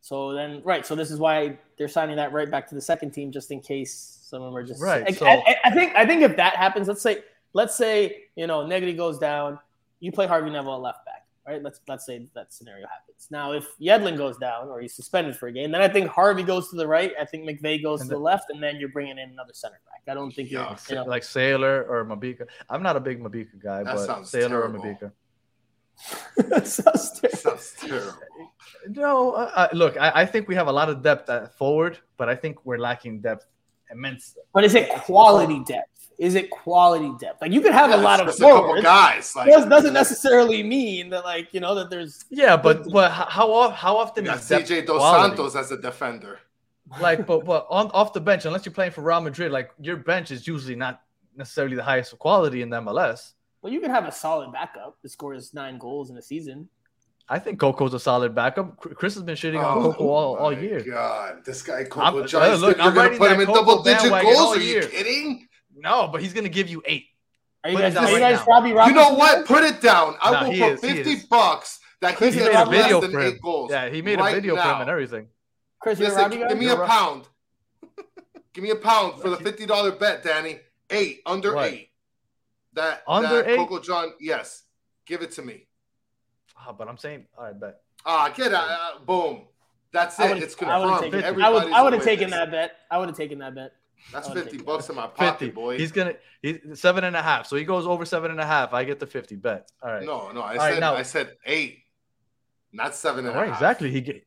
So 0.00 0.32
then, 0.32 0.62
right. 0.64 0.86
So 0.86 0.94
this 0.94 1.10
is 1.10 1.18
why 1.18 1.58
they're 1.78 1.88
signing 1.88 2.16
that 2.16 2.32
right 2.32 2.50
back 2.50 2.68
to 2.68 2.74
the 2.74 2.80
second 2.80 3.10
team, 3.10 3.32
just 3.32 3.50
in 3.50 3.60
case 3.60 4.18
some 4.22 4.40
of 4.42 4.48
them 4.48 4.56
are 4.56 4.62
just 4.64 4.80
Right, 4.82 5.04
Like, 5.04 5.14
so- 5.16 5.26
I, 5.26 5.34
I- 5.46 5.56
I 5.64 5.70
think 5.70 5.94
I 5.96 6.06
think 6.06 6.22
if 6.22 6.36
that 6.36 6.54
happens, 6.56 6.86
let's 6.88 7.02
say 7.02 7.22
let's 7.52 7.74
say 7.74 8.24
you 8.36 8.46
know 8.46 8.66
Negri 8.66 8.92
goes 8.94 9.18
down, 9.18 9.58
you 10.00 10.12
play 10.12 10.26
Harvey 10.26 10.50
Neville 10.50 10.74
at 10.74 10.80
left 10.82 11.04
back, 11.06 11.26
right? 11.46 11.62
Let's 11.62 11.80
let's 11.88 12.06
say 12.06 12.26
that 12.34 12.52
scenario 12.52 12.86
happens. 12.86 13.28
Now, 13.30 13.52
if 13.52 13.66
Yedlin 13.80 14.16
goes 14.16 14.36
down 14.36 14.68
or 14.68 14.80
he's 14.80 14.94
suspended 14.94 15.36
for 15.36 15.46
a 15.48 15.52
game, 15.52 15.72
then 15.72 15.80
I 15.80 15.88
think 15.88 16.08
Harvey 16.08 16.42
goes 16.42 16.68
to 16.70 16.76
the 16.76 16.86
right. 16.86 17.12
I 17.20 17.24
think 17.24 17.48
McVey 17.48 17.82
goes 17.82 18.02
to 18.02 18.06
the- 18.08 18.14
the 18.14 18.20
left, 18.20 18.50
and 18.50 18.62
then 18.62 18.76
you're 18.76 18.90
bringing 18.90 19.18
in 19.18 19.30
another 19.30 19.54
center 19.54 19.80
back. 19.90 20.02
I 20.08 20.14
don't 20.14 20.30
think 20.30 20.50
you're. 20.52 20.76
You 20.88 20.94
know, 20.96 21.04
Like 21.04 21.24
Sailor 21.24 21.84
or 21.88 22.04
Mabika. 22.04 22.46
I'm 22.70 22.82
not 22.82 22.94
a 22.96 23.00
big 23.00 23.20
Mabika 23.20 23.58
guy, 23.60 23.82
That 23.82 23.96
but 23.96 24.06
sounds 24.06 24.30
Sailor 24.30 24.48
terrible. 24.60 24.80
or 24.86 24.94
Mabika. 24.94 25.12
so 26.64 26.82
stupid. 26.94 27.38
Sounds 27.38 27.74
terrible. 27.80 28.12
No, 28.88 29.32
uh, 29.32 29.50
uh, 29.54 29.68
look, 29.72 29.96
I, 29.96 30.22
I 30.22 30.26
think 30.26 30.48
we 30.48 30.54
have 30.54 30.68
a 30.68 30.72
lot 30.72 30.88
of 30.88 31.02
depth 31.02 31.28
at 31.30 31.56
forward, 31.56 31.98
but 32.16 32.28
I 32.28 32.36
think 32.36 32.64
we're 32.64 32.78
lacking 32.78 33.20
depth 33.20 33.46
immense. 33.90 34.36
but 34.52 34.64
is 34.64 34.74
it 34.74 34.88
quality 34.90 35.62
depth? 35.64 36.10
Is 36.18 36.34
it 36.34 36.50
quality 36.50 37.12
depth? 37.18 37.42
Like 37.42 37.52
you 37.52 37.60
could 37.60 37.72
have 37.72 37.90
Yeah, 37.90 37.96
a 37.96 38.02
lot 38.02 38.20
of 38.20 38.26
just 38.26 38.40
a 38.40 38.42
couple 38.44 38.58
forwards. 38.62 38.82
guys. 38.82 39.34
Like 39.36 39.48
Does, 39.48 39.66
doesn't 39.66 39.92
necessarily 39.92 40.62
mean 40.62 41.10
that 41.10 41.24
like 41.24 41.52
you 41.52 41.60
know 41.60 41.74
that 41.74 41.90
there's 41.90 42.24
Yeah, 42.30 42.56
but 42.56 42.90
but 42.90 43.10
how 43.10 43.26
how, 43.26 43.70
how 43.70 43.96
often 43.96 44.24
You 44.24 44.30
got 44.30 44.40
is 44.40 44.48
depth 44.48 44.68
CJ 44.68 44.86
Dos 44.86 44.98
quality? 44.98 45.36
Santos 45.36 45.56
as 45.56 45.72
a 45.72 45.76
defender. 45.76 46.40
like 47.00 47.26
but 47.26 47.44
but 47.44 47.66
on 47.68 47.90
off 47.90 48.12
the 48.12 48.20
bench 48.20 48.44
unless 48.46 48.64
you're 48.64 48.72
playing 48.72 48.92
for 48.92 49.02
Real 49.02 49.20
Madrid 49.20 49.50
like 49.52 49.70
your 49.80 49.96
bench 49.96 50.30
is 50.30 50.46
usually 50.46 50.76
not 50.76 51.02
necessarily 51.36 51.76
the 51.76 51.82
highest 51.82 52.16
quality 52.18 52.62
in 52.62 52.70
the 52.70 52.80
MLS 52.80 53.32
well 53.62 53.72
you 53.72 53.80
can 53.80 53.90
have 53.90 54.04
a 54.06 54.12
solid 54.12 54.52
backup 54.52 54.96
that 55.02 55.08
scores 55.10 55.52
nine 55.54 55.78
goals 55.78 56.10
in 56.10 56.16
a 56.16 56.22
season. 56.22 56.68
I 57.28 57.40
think 57.40 57.58
Coco's 57.58 57.92
a 57.94 57.98
solid 58.00 58.34
backup 58.36 58.78
Chris 58.78 59.14
has 59.14 59.22
been 59.24 59.34
shitting 59.34 59.62
on 59.62 59.82
Coco 59.82 60.04
all, 60.08 60.36
all 60.36 60.46
Oh 60.46 60.50
year 60.50 60.80
God, 60.82 61.44
this 61.44 61.62
guy 61.62 61.78
I'm- 61.78 61.86
Coco 61.86 62.20
uh, 62.22 62.26
Johnson. 62.26 62.60
look, 62.60 62.76
you're 62.76 62.86
I'm 62.86 62.94
gonna 62.94 63.18
put 63.18 63.32
him 63.32 63.40
in 63.40 63.46
double 63.46 63.82
digit 63.82 64.10
goals? 64.10 64.56
Are 64.56 64.60
you 64.60 64.66
year. 64.74 64.82
kidding? 64.82 65.48
no 65.74 66.08
but 66.08 66.22
he's 66.22 66.32
gonna 66.32 66.48
give 66.48 66.68
you 66.68 66.82
eight 66.86 67.06
Are 67.64 67.70
you 67.70 67.76
Put 67.76 67.82
guys, 67.82 67.94
down 67.94 68.04
are 68.04 68.10
you 68.12 68.18
guys 68.20 68.38
now. 68.38 68.44
Robbie 68.46 68.68
You 68.70 68.92
know 68.92 69.14
what? 69.14 69.44
Put 69.46 69.64
it 69.64 69.80
down. 69.80 70.14
I 70.20 70.30
Nah, 70.30 70.42
will 70.48 70.50
put 70.56 70.72
is, 70.74 70.80
fifty 70.80 71.26
bucks 71.28 71.80
that 72.00 72.14
Chris 72.16 72.34
he 72.34 72.40
made 72.40 72.52
gets 72.52 72.68
a 72.68 72.70
less 72.70 72.82
video 72.84 73.00
than 73.00 73.10
for 73.10 73.20
him. 73.20 73.26
eight 73.34 73.40
goals. 73.42 73.70
yeah 73.72 73.88
he 73.88 74.02
made 74.02 74.18
right 74.20 74.32
a 74.32 74.34
video 74.36 74.54
for 74.56 74.62
him 74.62 74.80
and 74.82 74.90
everything 74.90 75.26
Chris, 75.80 75.98
you're 75.98 76.08
a 76.08 76.10
Listen, 76.10 76.22
Robbie 76.22 76.36
guy? 76.38 76.48
give 76.48 76.58
me 76.58 76.68
a 76.68 76.76
pound. 76.76 77.28
give 78.54 78.62
me 78.64 78.70
a 78.70 78.76
pound 78.76 79.20
for 79.20 79.30
the 79.30 79.36
fifty 79.38 79.66
dollar 79.66 79.90
bet, 79.92 80.22
Danny. 80.22 80.60
Eight 80.90 81.20
under 81.26 81.54
What? 81.54 81.72
eight. 81.72 81.90
That 82.76 83.02
Under 83.08 83.42
that 83.42 83.48
eight? 83.48 83.56
Coco 83.56 83.80
John. 83.80 84.12
Yes, 84.20 84.62
give 85.06 85.22
it 85.22 85.32
to 85.32 85.42
me. 85.42 85.66
Ah, 86.58 86.72
but 86.72 86.88
I'm 86.88 86.98
saying 86.98 87.26
all 87.36 87.44
right 87.44 87.58
bet 87.58 87.80
Ah, 88.04 88.28
get 88.34 88.54
out. 88.54 88.68
Uh, 88.70 88.98
boom. 89.04 89.42
That's 89.92 90.18
it. 90.20 90.28
would 90.28 90.42
It's 90.42 90.54
I 90.62 90.78
would 90.78 90.88
have 90.90 91.00
confirmed. 91.02 91.24
taken, 91.24 91.42
I 91.42 91.48
would, 91.50 91.62
I 91.72 91.82
would 91.82 91.92
have 91.94 92.04
taken 92.04 92.30
that 92.30 92.50
bet. 92.50 92.72
I 92.90 92.98
would 92.98 93.08
have 93.08 93.16
taken 93.16 93.38
that 93.40 93.54
bet. 93.54 93.72
That's 94.12 94.28
fifty 94.28 94.58
bucks 94.58 94.86
that. 94.86 94.92
in 94.92 94.96
my 94.98 95.06
pocket, 95.06 95.38
50 95.40 95.50
boy. 95.52 95.78
he's 95.78 95.90
gonna 95.90 96.14
he's 96.42 96.58
seven 96.74 97.02
and 97.04 97.16
a 97.16 97.22
half 97.22 97.46
so 97.46 97.56
he 97.56 97.64
goes 97.64 97.86
over 97.86 98.04
seven 98.04 98.30
and 98.30 98.38
a 98.38 98.46
half 98.46 98.72
I 98.74 98.84
get 98.84 99.00
the 99.00 99.06
50 99.06 99.34
bet 99.36 99.70
all 99.82 99.90
right 99.90 100.04
No, 100.04 100.30
no. 100.32 100.42
I 100.42 100.50
All 100.52 100.56
right, 100.58 100.74
said 100.74 100.80
now- 100.80 100.94
I 100.94 101.02
said 101.02 101.36
eight, 101.46 101.78
not 102.72 102.94
seven 102.94 103.24
all 103.24 103.30
and 103.30 103.38
a 103.38 103.40
right 103.40 103.48
half. 103.48 103.56
exactly 103.56 103.90
he 103.90 104.02
get 104.02 104.26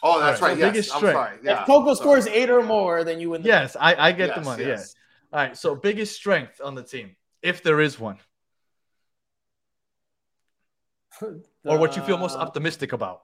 Oh, 0.00 0.20
that's 0.20 0.40
All 0.40 0.48
right, 0.48 0.56
right. 0.58 0.72
so 0.72 0.76
Yes, 0.76 0.90
I'm 0.94 1.00
sorry. 1.00 1.38
Yeah, 1.42 1.60
if 1.62 1.66
Coco 1.66 1.92
scores 1.94 2.28
eight 2.28 2.50
or 2.50 2.62
more, 2.62 3.02
then 3.02 3.18
you 3.18 3.30
win. 3.30 3.42
The 3.42 3.48
yes 3.48 3.76
I 3.78 3.96
I 4.08 4.12
get 4.12 4.34
the 4.36 4.42
money 4.42 4.64
yes. 4.64 4.78
yes 4.80 4.94
all 5.32 5.40
right 5.40 5.56
so 5.56 5.74
biggest 5.74 6.14
strength 6.16 6.60
on 6.62 6.74
the 6.74 6.82
team 6.82 7.16
if 7.42 7.62
there 7.62 7.80
is 7.80 7.98
one 8.00 8.18
or 11.64 11.78
what 11.78 11.96
you 11.96 12.02
feel 12.02 12.18
most 12.18 12.36
Uh, 12.36 12.40
optimistic 12.40 12.92
about. 12.92 13.22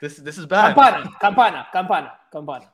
This 0.00 0.16
this 0.16 0.38
is 0.38 0.46
bad. 0.46 0.74
Campana, 0.74 1.10
Campana, 1.20 1.66
Campana, 1.72 2.12
Campana, 2.32 2.72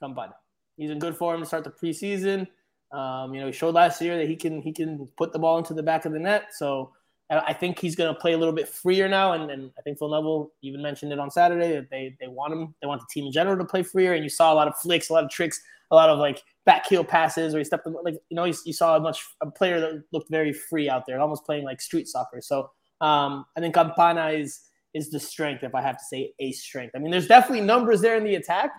Campana. 0.00 0.34
He's 0.76 0.90
in 0.90 0.98
good 0.98 1.16
form 1.16 1.40
to 1.40 1.46
start 1.46 1.64
the 1.64 1.70
preseason. 1.70 2.46
Um, 2.92 3.34
you 3.34 3.40
know, 3.40 3.46
he 3.46 3.52
showed 3.52 3.74
last 3.74 4.00
year 4.02 4.18
that 4.18 4.28
he 4.28 4.36
can 4.36 4.60
he 4.60 4.72
can 4.72 5.08
put 5.16 5.32
the 5.32 5.38
ball 5.38 5.58
into 5.58 5.72
the 5.74 5.82
back 5.82 6.04
of 6.04 6.12
the 6.12 6.18
net. 6.18 6.52
So 6.52 6.92
I 7.28 7.52
think 7.52 7.80
he's 7.80 7.96
going 7.96 8.14
to 8.14 8.20
play 8.20 8.34
a 8.34 8.38
little 8.38 8.54
bit 8.54 8.68
freer 8.68 9.08
now. 9.08 9.32
And, 9.32 9.50
and 9.50 9.72
I 9.76 9.82
think 9.82 9.98
Phil 9.98 10.08
Neville 10.08 10.52
even 10.62 10.80
mentioned 10.80 11.12
it 11.12 11.18
on 11.18 11.30
Saturday 11.30 11.72
that 11.72 11.90
they 11.90 12.16
they 12.20 12.28
want 12.28 12.52
him, 12.52 12.74
they 12.80 12.86
want 12.86 13.00
the 13.00 13.06
team 13.10 13.26
in 13.26 13.32
general 13.32 13.56
to 13.58 13.64
play 13.64 13.82
freer. 13.82 14.14
And 14.14 14.22
you 14.22 14.30
saw 14.30 14.52
a 14.52 14.54
lot 14.54 14.68
of 14.68 14.76
flicks, 14.76 15.10
a 15.10 15.12
lot 15.12 15.24
of 15.24 15.30
tricks, 15.30 15.60
a 15.90 15.94
lot 15.94 16.08
of 16.08 16.18
like 16.18 16.42
back 16.64 16.86
heel 16.86 17.04
passes 17.04 17.52
where 17.52 17.60
he 17.60 17.64
stepped 17.64 17.86
like 18.02 18.14
you 18.28 18.34
know 18.34 18.44
you, 18.44 18.54
you 18.64 18.72
saw 18.72 18.96
a 18.96 19.00
much 19.00 19.24
a 19.40 19.50
player 19.50 19.80
that 19.80 20.02
looked 20.12 20.30
very 20.30 20.52
free 20.52 20.88
out 20.88 21.04
there, 21.06 21.20
almost 21.20 21.44
playing 21.44 21.64
like 21.64 21.80
street 21.80 22.06
soccer. 22.06 22.40
So 22.40 22.70
um, 23.00 23.44
I 23.56 23.60
think 23.60 23.74
Campana 23.74 24.28
is 24.30 24.60
is 24.94 25.10
the 25.10 25.20
strength, 25.20 25.62
if 25.62 25.74
I 25.74 25.82
have 25.82 25.98
to 25.98 26.04
say 26.04 26.32
a 26.38 26.52
strength. 26.52 26.92
I 26.94 26.98
mean, 26.98 27.10
there's 27.10 27.28
definitely 27.28 27.64
numbers 27.64 28.00
there 28.00 28.16
in 28.16 28.24
the 28.24 28.36
attack. 28.36 28.70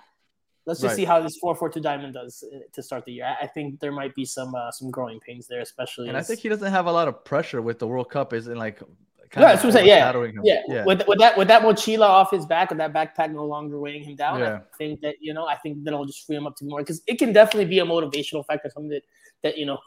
Let's 0.67 0.81
just 0.81 0.91
Right. 0.91 0.95
see 0.97 1.05
how 1.05 1.21
this 1.21 1.39
4-4-2 1.41 1.81
diamond 1.81 2.13
does 2.13 2.43
uh, 2.43 2.59
to 2.73 2.83
start 2.83 3.05
the 3.05 3.13
year. 3.13 3.35
I 3.41 3.47
think 3.47 3.79
there 3.79 3.91
might 3.93 4.13
be 4.13 4.25
some 4.25 4.53
uh, 4.53 4.69
some 4.69 4.91
growing 4.91 5.19
pains 5.21 5.47
there, 5.47 5.61
especially. 5.61 6.09
And 6.09 6.17
I 6.17 6.21
think 6.21 6.41
he 6.41 6.49
doesn't 6.49 6.71
have 6.71 6.85
a 6.87 6.91
lot 6.91 7.07
of 7.07 7.23
pressure 7.23 7.61
with 7.61 7.79
the 7.79 7.87
World 7.87 8.09
Cup, 8.11 8.33
isn't 8.33 8.57
like 8.57 8.79
kind 8.79 9.43
Yeah, 9.43 9.53
that's 9.53 9.63
what 9.63 9.69
I'm 9.69 9.71
saying, 9.71 9.87
yeah. 9.87 10.11
him. 10.11 10.41
yeah, 10.43 10.61
yeah. 10.67 10.85
With, 10.85 11.07
with 11.07 11.19
that 11.19 11.37
with 11.37 11.47
that 11.47 11.61
mochila 11.63 12.01
off 12.07 12.31
his 12.31 12.45
back, 12.45 12.69
with 12.69 12.79
that 12.79 12.93
backpack 12.93 13.31
no 13.31 13.45
longer 13.45 13.79
weighing 13.79 14.03
him 14.03 14.15
down, 14.17 14.39
Yeah. 14.41 14.59
I 14.73 14.77
think 14.77 14.99
that 15.01 15.15
you 15.21 15.33
know, 15.33 15.47
I 15.47 15.55
think 15.55 15.83
that'll 15.85 16.05
just 16.05 16.25
free 16.27 16.35
him 16.35 16.45
up 16.45 16.55
to 16.57 16.65
more 16.65 16.79
because 16.81 17.01
it 17.07 17.17
can 17.17 17.31
definitely 17.31 17.65
be 17.69 17.79
a 17.79 17.85
motivational 17.85 18.45
factor, 18.45 18.69
something 18.69 18.89
that 18.89 19.03
that 19.43 19.57
you 19.57 19.65
know 19.65 19.79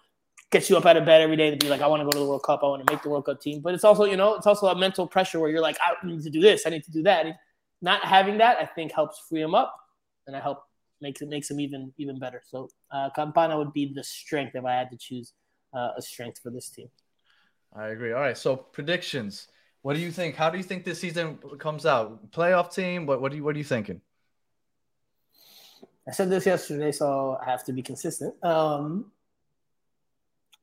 gets 0.50 0.68
you 0.70 0.76
up 0.78 0.84
out 0.86 0.96
of 0.96 1.04
bed 1.04 1.20
every 1.20 1.36
day 1.36 1.50
to 1.50 1.56
be 1.56 1.68
like, 1.68 1.80
I 1.82 1.86
want 1.86 2.00
to 2.00 2.04
go 2.04 2.10
to 2.10 2.18
the 2.18 2.24
World 2.26 2.42
Cup, 2.42 2.60
I 2.62 2.66
want 2.66 2.84
to 2.86 2.92
make 2.92 3.02
the 3.02 3.08
World 3.10 3.26
Cup 3.26 3.40
team. 3.40 3.60
But 3.60 3.74
it's 3.74 3.84
also 3.84 4.04
you 4.04 4.16
know, 4.16 4.34
it's 4.34 4.46
also 4.46 4.66
a 4.68 4.74
mental 4.74 5.06
pressure 5.06 5.38
where 5.40 5.50
you're 5.50 5.60
like, 5.60 5.76
I 5.84 5.94
need 6.06 6.22
to 6.22 6.30
do 6.30 6.40
this, 6.40 6.66
I 6.66 6.70
need 6.70 6.84
to 6.84 6.90
do 6.90 7.02
that. 7.02 7.26
And 7.26 7.34
not 7.82 8.02
having 8.02 8.38
that, 8.38 8.58
I 8.58 8.64
think, 8.66 8.92
helps 8.92 9.20
free 9.28 9.42
him 9.42 9.54
up, 9.54 9.74
and 10.26 10.34
I 10.34 10.40
help 10.40 10.64
makes 11.00 11.22
it 11.22 11.28
makes 11.28 11.50
him 11.50 11.60
even 11.60 11.92
even 11.98 12.18
better. 12.18 12.42
So 12.46 12.68
uh, 12.90 13.10
Campana 13.10 13.56
would 13.56 13.72
be 13.72 13.92
the 13.92 14.04
strength 14.04 14.54
if 14.54 14.64
I 14.64 14.74
had 14.74 14.90
to 14.90 14.96
choose 14.96 15.32
uh, 15.74 15.90
a 15.96 16.02
strength 16.02 16.40
for 16.42 16.50
this 16.50 16.68
team. 16.70 16.88
I 17.74 17.88
agree. 17.88 18.12
All 18.12 18.20
right. 18.20 18.36
So 18.36 18.56
predictions. 18.56 19.48
What 19.82 19.94
do 19.94 20.00
you 20.00 20.10
think? 20.10 20.36
How 20.36 20.50
do 20.50 20.58
you 20.58 20.64
think 20.64 20.84
this 20.84 21.00
season 21.00 21.38
comes 21.58 21.86
out? 21.86 22.30
Playoff 22.32 22.74
team? 22.74 23.06
What 23.06 23.20
what 23.20 23.30
do 23.30 23.38
you 23.38 23.44
what 23.44 23.54
are 23.54 23.58
you 23.58 23.64
thinking? 23.64 24.00
I 26.08 26.12
said 26.12 26.30
this 26.30 26.46
yesterday, 26.46 26.92
so 26.92 27.38
I 27.40 27.50
have 27.50 27.64
to 27.64 27.72
be 27.72 27.82
consistent. 27.82 28.34
Um, 28.44 29.12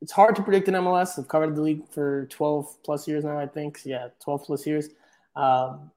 it's 0.01 0.11
hard 0.11 0.35
to 0.35 0.43
predict 0.43 0.68
in 0.68 0.73
MLS. 0.76 1.18
I've 1.18 1.27
covered 1.27 1.55
the 1.55 1.61
league 1.61 1.88
for 1.89 2.26
12 2.27 2.84
plus 2.84 3.07
years 3.07 3.23
now, 3.23 3.39
I 3.39 3.47
think. 3.47 3.80
Yeah, 3.84 4.09
12 4.23 4.43
plus 4.43 4.68
years. 4.68 4.89
Um, 5.35 5.91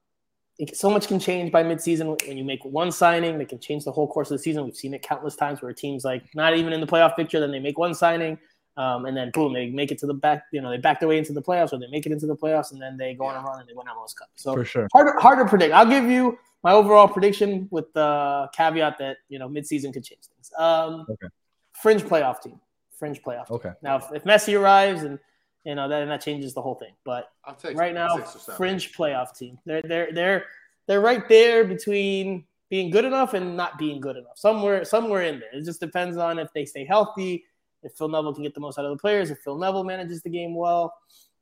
so 0.73 0.89
much 0.89 1.07
can 1.07 1.19
change 1.19 1.51
by 1.51 1.63
midseason 1.63 2.19
when 2.27 2.37
you 2.37 2.43
make 2.43 2.63
one 2.63 2.91
signing 2.91 3.37
that 3.39 3.49
can 3.49 3.59
change 3.59 3.83
the 3.85 3.91
whole 3.91 4.07
course 4.07 4.29
of 4.31 4.37
the 4.37 4.43
season. 4.43 4.63
We've 4.65 4.75
seen 4.75 4.93
it 4.93 5.01
countless 5.01 5.35
times 5.35 5.61
where 5.61 5.73
teams 5.73 6.05
like 6.05 6.23
not 6.35 6.55
even 6.55 6.73
in 6.73 6.81
the 6.81 6.87
playoff 6.87 7.15
picture, 7.15 7.39
then 7.39 7.51
they 7.51 7.59
make 7.59 7.77
one 7.77 7.93
signing, 7.93 8.37
um, 8.77 9.05
and 9.05 9.15
then 9.17 9.31
boom, 9.33 9.53
they 9.53 9.69
make 9.69 9.91
it 9.91 9.97
to 9.99 10.05
the 10.07 10.13
back. 10.13 10.43
You 10.51 10.61
know, 10.61 10.69
they 10.69 10.77
back 10.77 10.99
their 10.99 11.09
way 11.09 11.17
into 11.17 11.33
the 11.33 11.41
playoffs, 11.41 11.73
or 11.73 11.79
they 11.79 11.87
make 11.87 12.05
it 12.05 12.11
into 12.11 12.27
the 12.27 12.35
playoffs, 12.35 12.71
and 12.71 12.81
then 12.81 12.97
they 12.97 13.13
go 13.13 13.25
on 13.25 13.35
a 13.35 13.45
run 13.45 13.59
and 13.59 13.67
they 13.67 13.73
win 13.73 13.87
MLS 13.87 14.15
Cup. 14.15 14.29
So 14.35 14.53
For 14.53 14.65
sure. 14.65 14.87
hard, 14.93 15.19
hard 15.19 15.39
to 15.39 15.45
predict. 15.45 15.73
I'll 15.73 15.85
give 15.89 16.05
you 16.05 16.37
my 16.63 16.73
overall 16.73 17.07
prediction 17.07 17.67
with 17.71 17.91
the 17.93 18.49
caveat 18.53 18.97
that 18.99 19.17
you 19.29 19.39
know 19.39 19.49
midseason 19.49 19.91
could 19.93 20.03
change 20.03 20.25
things. 20.25 20.51
Um, 20.57 21.05
Okay. 21.09 21.27
Fringe 21.73 22.03
playoff 22.03 22.41
team. 22.41 22.59
Fringe 22.99 23.21
playoff. 23.23 23.47
Team. 23.47 23.55
Okay. 23.55 23.71
Now, 23.81 23.97
if, 23.97 24.05
if 24.13 24.23
Messi 24.25 24.59
arrives, 24.59 25.01
and 25.03 25.17
you 25.63 25.75
know 25.75 25.87
that 25.87 26.01
and 26.01 26.11
that 26.11 26.21
changes 26.21 26.53
the 26.53 26.61
whole 26.61 26.75
thing. 26.75 26.93
But 27.03 27.31
right 27.73 27.93
now, 27.93 28.17
six 28.17 28.35
or 28.35 28.39
seven. 28.39 28.57
fringe 28.57 28.93
playoff 28.93 29.37
team. 29.37 29.57
They're 29.65 29.81
they're 29.81 30.11
they're 30.13 30.45
they're 30.87 31.01
right 31.01 31.27
there 31.29 31.63
between 31.63 32.45
being 32.69 32.89
good 32.89 33.05
enough 33.05 33.33
and 33.33 33.55
not 33.55 33.77
being 33.77 33.99
good 33.99 34.17
enough. 34.17 34.37
Somewhere 34.37 34.83
somewhere 34.85 35.23
in 35.23 35.39
there. 35.39 35.49
It 35.53 35.65
just 35.65 35.79
depends 35.79 36.17
on 36.17 36.39
if 36.39 36.51
they 36.53 36.65
stay 36.65 36.85
healthy, 36.85 37.45
if 37.83 37.93
Phil 37.93 38.09
Neville 38.09 38.33
can 38.33 38.43
get 38.43 38.53
the 38.53 38.61
most 38.61 38.79
out 38.79 38.85
of 38.85 38.91
the 38.91 39.01
players, 39.01 39.29
if 39.29 39.39
Phil 39.39 39.57
Neville 39.57 39.83
manages 39.83 40.21
the 40.21 40.29
game 40.29 40.55
well. 40.55 40.93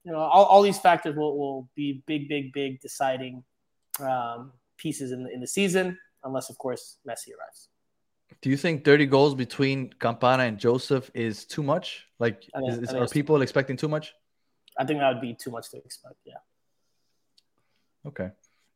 You 0.06 0.14
know, 0.14 0.20
all, 0.20 0.46
all 0.46 0.62
these 0.62 0.80
factors 0.80 1.16
will, 1.16 1.38
will 1.38 1.70
be 1.76 2.02
big, 2.06 2.30
big, 2.30 2.54
big 2.54 2.80
deciding 2.80 3.44
um, 4.00 4.54
pieces 4.78 5.12
in 5.12 5.24
the, 5.24 5.30
in 5.30 5.41
the 5.41 5.48
season, 5.48 5.98
unless 6.24 6.50
of 6.50 6.58
course 6.58 6.98
Messi 7.08 7.30
arrives. 7.38 7.68
Do 8.41 8.49
you 8.49 8.57
think 8.57 8.86
30 8.86 9.06
goals 9.07 9.36
between 9.36 9.91
Campana 9.99 10.44
and 10.44 10.57
Josef 10.57 11.11
is 11.14 11.45
too 11.45 11.61
much? 11.64 12.06
Like, 12.20 12.45
I 12.53 12.60
think- 12.60 12.72
is, 12.72 12.78
I 12.78 12.82
is, 12.82 12.90
are 12.91 12.98
it's- 12.98 13.14
people 13.14 13.41
expecting 13.41 13.78
too 13.78 13.90
much? 13.90 14.14
I 14.78 14.86
think 14.86 14.99
that 14.99 15.14
would 15.14 15.22
be 15.22 15.34
too 15.34 15.52
much 15.52 15.70
to 15.72 15.78
expect. 15.78 16.16
Yeah. 16.26 16.36
Okay. 18.06 18.30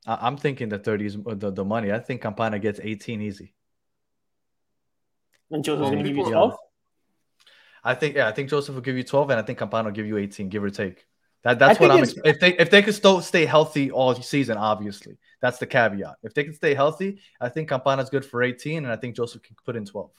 I, 0.05 0.27
I'm 0.27 0.35
thinking 0.35 0.67
the 0.67 0.79
30 0.79 1.05
is 1.05 1.15
uh, 1.25 1.35
the, 1.35 1.51
the 1.51 1.63
money. 1.63 1.93
I 1.93 1.99
think 1.99 2.21
Campana 2.21 2.59
gets 2.59 2.81
18 2.83 3.21
easy. 3.21 3.53
And 5.49 5.63
Josef's 5.63 5.81
Well, 5.81 5.91
going 5.91 6.03
to 6.03 6.09
give 6.09 6.17
you 6.17 6.25
12. 6.25 6.57
I 7.85 7.95
think, 7.95 8.15
yeah, 8.15 8.27
I 8.27 8.31
think 8.31 8.49
Josef 8.49 8.75
will 8.75 8.81
give 8.81 8.97
you 8.97 9.03
12, 9.03 9.29
and 9.29 9.39
I 9.39 9.43
think 9.43 9.59
Campana 9.59 9.85
will 9.89 9.93
give 9.93 10.05
you 10.05 10.17
18, 10.17 10.49
give 10.49 10.63
or 10.63 10.69
take. 10.69 11.05
That, 11.43 11.59
that's 11.59 11.77
think 11.77 11.91
what 11.91 11.99
I'm. 11.99 12.09
if 12.25 12.39
they 12.39 12.57
if 12.57 12.69
they 12.69 12.81
could 12.81 12.95
still 12.95 13.21
stay 13.21 13.45
healthy 13.45 13.91
all 13.91 14.15
season, 14.15 14.57
obviously, 14.57 15.17
that's 15.41 15.57
the 15.57 15.67
caveat. 15.67 16.15
If 16.23 16.33
they 16.33 16.45
can 16.45 16.53
stay 16.53 16.73
healthy, 16.73 17.19
I 17.41 17.49
think 17.49 17.69
Campana's 17.69 18.09
good 18.09 18.23
for 18.25 18.41
18, 18.41 18.83
and 18.83 18.91
I 18.91 18.95
think 18.95 19.15
Josef 19.15 19.41
can 19.43 19.55
put 19.65 19.75
in 19.75 19.85
12. 19.85 20.09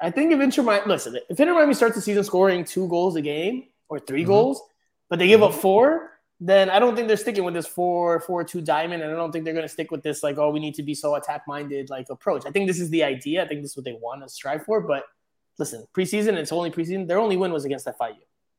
I 0.00 0.10
think 0.10 0.32
if 0.32 0.40
Inter 0.40 0.62
Miami, 0.62 0.86
listen, 0.86 1.18
if 1.28 1.40
Inter 1.40 1.54
Miami 1.54 1.74
starts 1.74 1.96
the 1.96 2.02
season 2.02 2.22
scoring 2.24 2.64
two 2.64 2.86
goals 2.88 3.16
a 3.16 3.22
game 3.22 3.64
or 3.88 3.98
3 3.98 4.22
Mhm. 4.22 4.26
goals, 4.26 4.62
but 5.08 5.18
they 5.18 5.26
give 5.26 5.42
up 5.42 5.54
four, 5.54 6.12
then 6.40 6.70
I 6.70 6.78
don't 6.78 6.94
think 6.94 7.08
they're 7.08 7.16
sticking 7.16 7.44
with 7.44 7.54
this 7.54 7.66
four 7.66 8.20
four 8.20 8.44
two 8.44 8.60
diamond, 8.60 9.02
and 9.02 9.10
I 9.10 9.16
don't 9.16 9.32
think 9.32 9.44
they're 9.44 9.54
going 9.54 9.64
to 9.64 9.68
stick 9.68 9.90
with 9.90 10.02
this 10.02 10.22
like 10.22 10.38
oh 10.38 10.50
we 10.50 10.60
need 10.60 10.74
to 10.76 10.82
be 10.82 10.94
so 10.94 11.16
attack 11.16 11.42
minded 11.48 11.90
like 11.90 12.06
approach. 12.10 12.44
I 12.46 12.50
think 12.50 12.68
this 12.68 12.80
is 12.80 12.90
the 12.90 13.02
idea. 13.02 13.42
I 13.42 13.48
think 13.48 13.62
this 13.62 13.72
is 13.72 13.76
what 13.76 13.84
they 13.84 13.94
want 14.00 14.22
to 14.22 14.28
strive 14.28 14.64
for. 14.64 14.80
But 14.80 15.04
listen, 15.58 15.86
preseason 15.94 16.34
it's 16.34 16.52
only 16.52 16.70
preseason. 16.70 17.08
Their 17.08 17.18
only 17.18 17.36
win 17.36 17.52
was 17.52 17.64
against 17.64 17.86
FIU. 17.86 18.16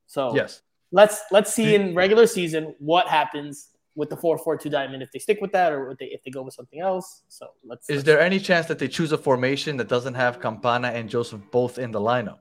So 0.08 0.36
Yes. 0.36 0.62
Let's 0.92 1.22
let's 1.32 1.54
see 1.54 1.76
in 1.76 1.96
regular 1.96 2.28
season 2.28 2.76
what 2.80 3.08
happens 3.08 3.70
with 3.96 4.10
the 4.10 4.18
four 4.18 4.38
four 4.38 4.58
two 4.58 4.70
diamond 4.70 5.02
if 5.04 5.12
they 5.12 5.20
stick 5.20 5.40
with 5.42 5.52
that 5.54 5.72
or 5.74 5.92
if 5.92 5.98
they 5.98 6.06
if 6.06 6.24
they 6.24 6.32
go 6.32 6.44
with 6.44 6.54
something 6.54 6.80
else. 6.80 7.24
So 7.28 7.48
let's. 7.64 7.90
Is 7.90 7.98
let's- 7.98 8.06
there 8.06 8.20
any 8.20 8.40
chance 8.40 8.66
that 8.68 8.80
they 8.80 8.88
choose 8.88 9.12
a 9.12 9.18
formation 9.18 9.78
that 9.78 9.88
doesn't 9.88 10.14
have 10.16 10.40
Campana 10.42 10.90
and 10.90 11.10
Josef 11.10 11.40
both 11.52 11.78
in 11.80 11.92
the 11.92 12.00
lineup? 12.00 12.40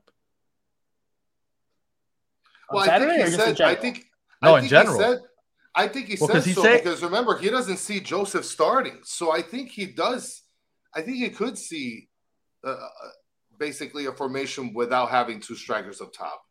on 2.69 2.75
Well, 2.75 2.89
I 2.89 2.99
think 2.99 3.25
he 3.25 3.31
said. 3.31 3.61
I 3.61 3.75
think. 3.75 4.05
No, 4.41 4.55
I 4.55 4.57
in 4.57 4.61
think 4.63 4.69
general. 4.71 4.97
He 4.97 5.03
said, 5.03 5.19
I 5.75 5.87
think 5.87 6.07
he 6.07 6.17
Well, 6.19 6.27
said 6.27 6.33
'cause 6.35 6.45
he 6.45 6.53
so 6.53 6.61
said- 6.63 6.83
because 6.83 7.01
remember 7.03 7.37
he 7.37 7.49
doesn't 7.49 7.77
see 7.77 7.99
Josef 7.99 8.45
starting, 8.45 8.99
so 9.03 9.31
I 9.31 9.41
think 9.41 9.71
he 9.71 9.85
does. 9.87 10.43
I 10.93 11.01
think 11.01 11.17
he 11.17 11.29
could 11.29 11.57
see 11.57 12.09
uh, 12.63 12.69
uh, 12.69 12.87
basically 13.59 14.05
a 14.07 14.11
formation 14.11 14.73
without 14.73 15.09
having 15.09 15.39
two 15.39 15.55
strikers 15.55 16.01
up 16.01 16.11
top. 16.13 16.41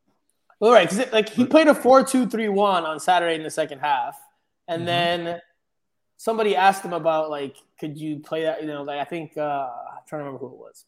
All 0.61 0.73
right, 0.73 0.89
because 0.89 1.13
like 1.13 1.29
he 1.29 1.45
played 1.45 1.69
a 1.69 1.75
4-2-3-1 1.75 2.85
on 2.85 3.01
Saturday 3.01 3.35
in 3.35 3.43
the 3.43 3.51
second 3.51 3.81
half, 3.81 4.17
and 4.69 4.83
Mhm. 4.83 4.87
then 4.87 5.41
somebody 6.17 6.57
asked 6.57 6.85
him 6.85 6.93
about 6.93 7.31
like, 7.31 7.57
could 7.79 7.99
you 7.99 8.21
play 8.21 8.45
that? 8.45 8.63
You 8.63 8.69
know, 8.69 8.83
like 8.83 8.99
I 9.01 9.05
think 9.05 9.37
uh, 9.37 9.43
I'm 9.43 10.03
trying 10.07 10.21
to 10.21 10.25
remember 10.25 10.39
who 10.39 10.47
it 10.47 10.59
was, 10.59 10.85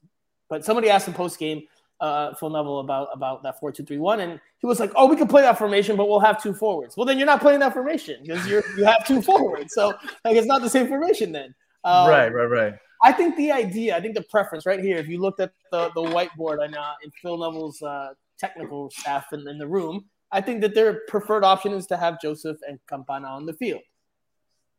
but 0.48 0.64
somebody 0.64 0.88
asked 0.88 1.08
him 1.08 1.14
post 1.14 1.38
game, 1.38 1.66
uh, 2.00 2.34
Phil 2.34 2.50
Neville 2.50 2.80
about 2.80 3.08
about 3.12 3.42
that 3.42 3.60
4-2-3-1, 3.60 4.20
and 4.20 4.40
he 4.58 4.66
was 4.66 4.78
like, 4.80 4.92
"Oh, 4.94 5.06
we 5.06 5.16
could 5.16 5.28
play 5.28 5.42
that 5.42 5.58
formation, 5.58 5.96
but 5.96 6.08
we'll 6.08 6.20
have 6.20 6.40
two 6.42 6.54
forwards." 6.54 6.96
Well, 6.96 7.06
then 7.06 7.18
you're 7.18 7.26
not 7.26 7.40
playing 7.40 7.60
that 7.60 7.72
formation 7.72 8.22
because 8.22 8.46
you're 8.46 8.62
you 8.76 8.84
have 8.84 9.06
two 9.06 9.20
forwards, 9.20 9.74
so 9.74 9.88
like 10.24 10.36
it's 10.36 10.46
not 10.46 10.62
the 10.62 10.70
same 10.70 10.86
formation 10.88 11.32
then. 11.32 11.54
Um, 11.84 12.08
right, 12.08 12.32
right, 12.32 12.46
right. 12.46 12.74
I 13.02 13.12
think 13.12 13.36
the 13.36 13.52
idea, 13.52 13.94
I 13.96 14.00
think 14.00 14.14
the 14.14 14.22
preference 14.22 14.64
right 14.64 14.80
here, 14.80 14.96
if 14.96 15.06
you 15.06 15.20
looked 15.20 15.38
at 15.40 15.52
the, 15.70 15.90
the 15.94 16.00
whiteboard 16.02 16.64
and 16.64 16.74
uh, 16.74 16.94
in 17.04 17.10
Phil 17.22 17.36
Neville's 17.36 17.82
uh, 17.82 18.14
technical 18.38 18.90
staff 18.90 19.32
in, 19.32 19.46
in 19.48 19.58
the 19.58 19.66
room, 19.66 20.04
I 20.32 20.40
think 20.40 20.60
that 20.62 20.74
their 20.74 21.02
preferred 21.08 21.44
option 21.44 21.72
is 21.72 21.86
to 21.86 21.96
have 21.96 22.20
Josef 22.20 22.56
and 22.66 22.78
Campana 22.88 23.28
on 23.28 23.46
the 23.46 23.52
field. 23.54 23.82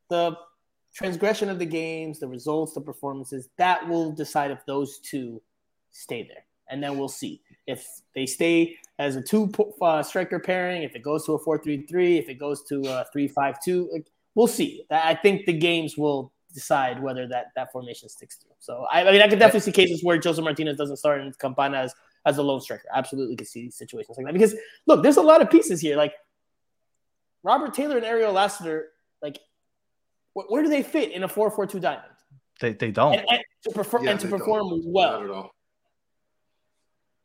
The 0.10 0.38
transgression 0.94 1.50
of 1.50 1.60
the 1.60 1.66
games, 1.66 2.20
the 2.20 2.28
results, 2.28 2.74
the 2.74 2.82
performances, 2.82 3.50
that 3.58 3.88
will 3.88 4.12
decide 4.12 4.52
if 4.52 4.66
those 4.66 5.00
two 5.00 5.42
stay 5.92 6.24
there. 6.24 6.44
And 6.70 6.84
then 6.84 6.98
we'll 6.98 7.08
see 7.08 7.42
if 7.66 7.86
they 8.14 8.26
stay 8.26 8.78
as 9.00 9.16
a 9.16 9.22
two 9.22 9.52
uh, 9.82 10.04
striker 10.04 10.40
pairing, 10.40 10.84
if 10.84 10.96
it 10.96 11.04
goes 11.04 11.26
to 11.26 11.34
a 11.34 11.40
4 11.40 11.60
3 11.60 11.86
3, 11.86 12.18
if 12.18 12.30
it 12.30 12.36
goes 12.36 12.64
to 12.66 12.82
a 12.88 13.06
3 13.12 13.28
5 13.28 13.64
2. 13.64 14.04
We'll 14.36 14.48
see. 14.48 14.86
I 14.92 15.16
think 15.16 15.46
the 15.46 15.54
games 15.54 15.98
will 15.98 16.32
decide 16.54 17.02
whether 17.02 17.28
that, 17.28 17.48
that 17.56 17.72
formation 17.72 18.10
sticks 18.10 18.38
through. 18.38 18.56
So, 18.60 18.86
I, 18.92 19.08
I 19.08 19.12
mean, 19.12 19.22
I 19.22 19.28
could 19.28 19.40
definitely 19.40 19.62
see 19.62 19.72
cases 19.72 20.04
where 20.04 20.18
Josef 20.18 20.44
Martinez 20.44 20.78
doesn't 20.78 20.98
start 20.98 21.22
and 21.22 21.38
Campana 21.38 21.78
as, 21.78 21.94
as 22.28 22.38
a 22.38 22.44
lone 22.44 22.60
striker. 22.62 22.84
Absolutely 22.94 23.36
could 23.36 23.48
see 23.48 23.72
situations 23.72 24.18
like 24.18 24.26
that. 24.28 24.34
Because, 24.34 24.54
look, 24.86 25.02
there's 25.02 25.18
a 25.18 25.22
lot 25.22 25.42
of 25.42 25.50
pieces 25.50 25.80
here. 25.82 25.96
Like, 25.96 26.14
Robert 27.44 27.74
Taylor 27.74 27.96
and 27.98 28.06
Ariel 28.06 28.34
Lassiter, 28.34 28.90
like, 29.22 29.40
wh- 30.34 30.50
where 30.52 30.62
do 30.62 30.70
they 30.70 30.84
fit 30.84 31.12
in 31.12 31.24
a 31.24 31.28
4 31.28 31.50
4 31.50 31.66
2 31.66 31.80
diamond? 31.80 32.04
They, 32.60 32.74
they 32.74 32.92
don't. 32.92 33.14
And, 33.14 33.26
and 33.30 33.42
to, 33.64 33.72
perform 33.72 34.04
Yeah, 34.04 34.12
and 34.12 34.20
to 34.20 34.28
they 34.28 34.32
don't. 34.32 34.40
perform 34.40 34.70
Not 34.70 34.80
well. 34.86 35.24
at 35.24 35.30
all. 35.30 35.52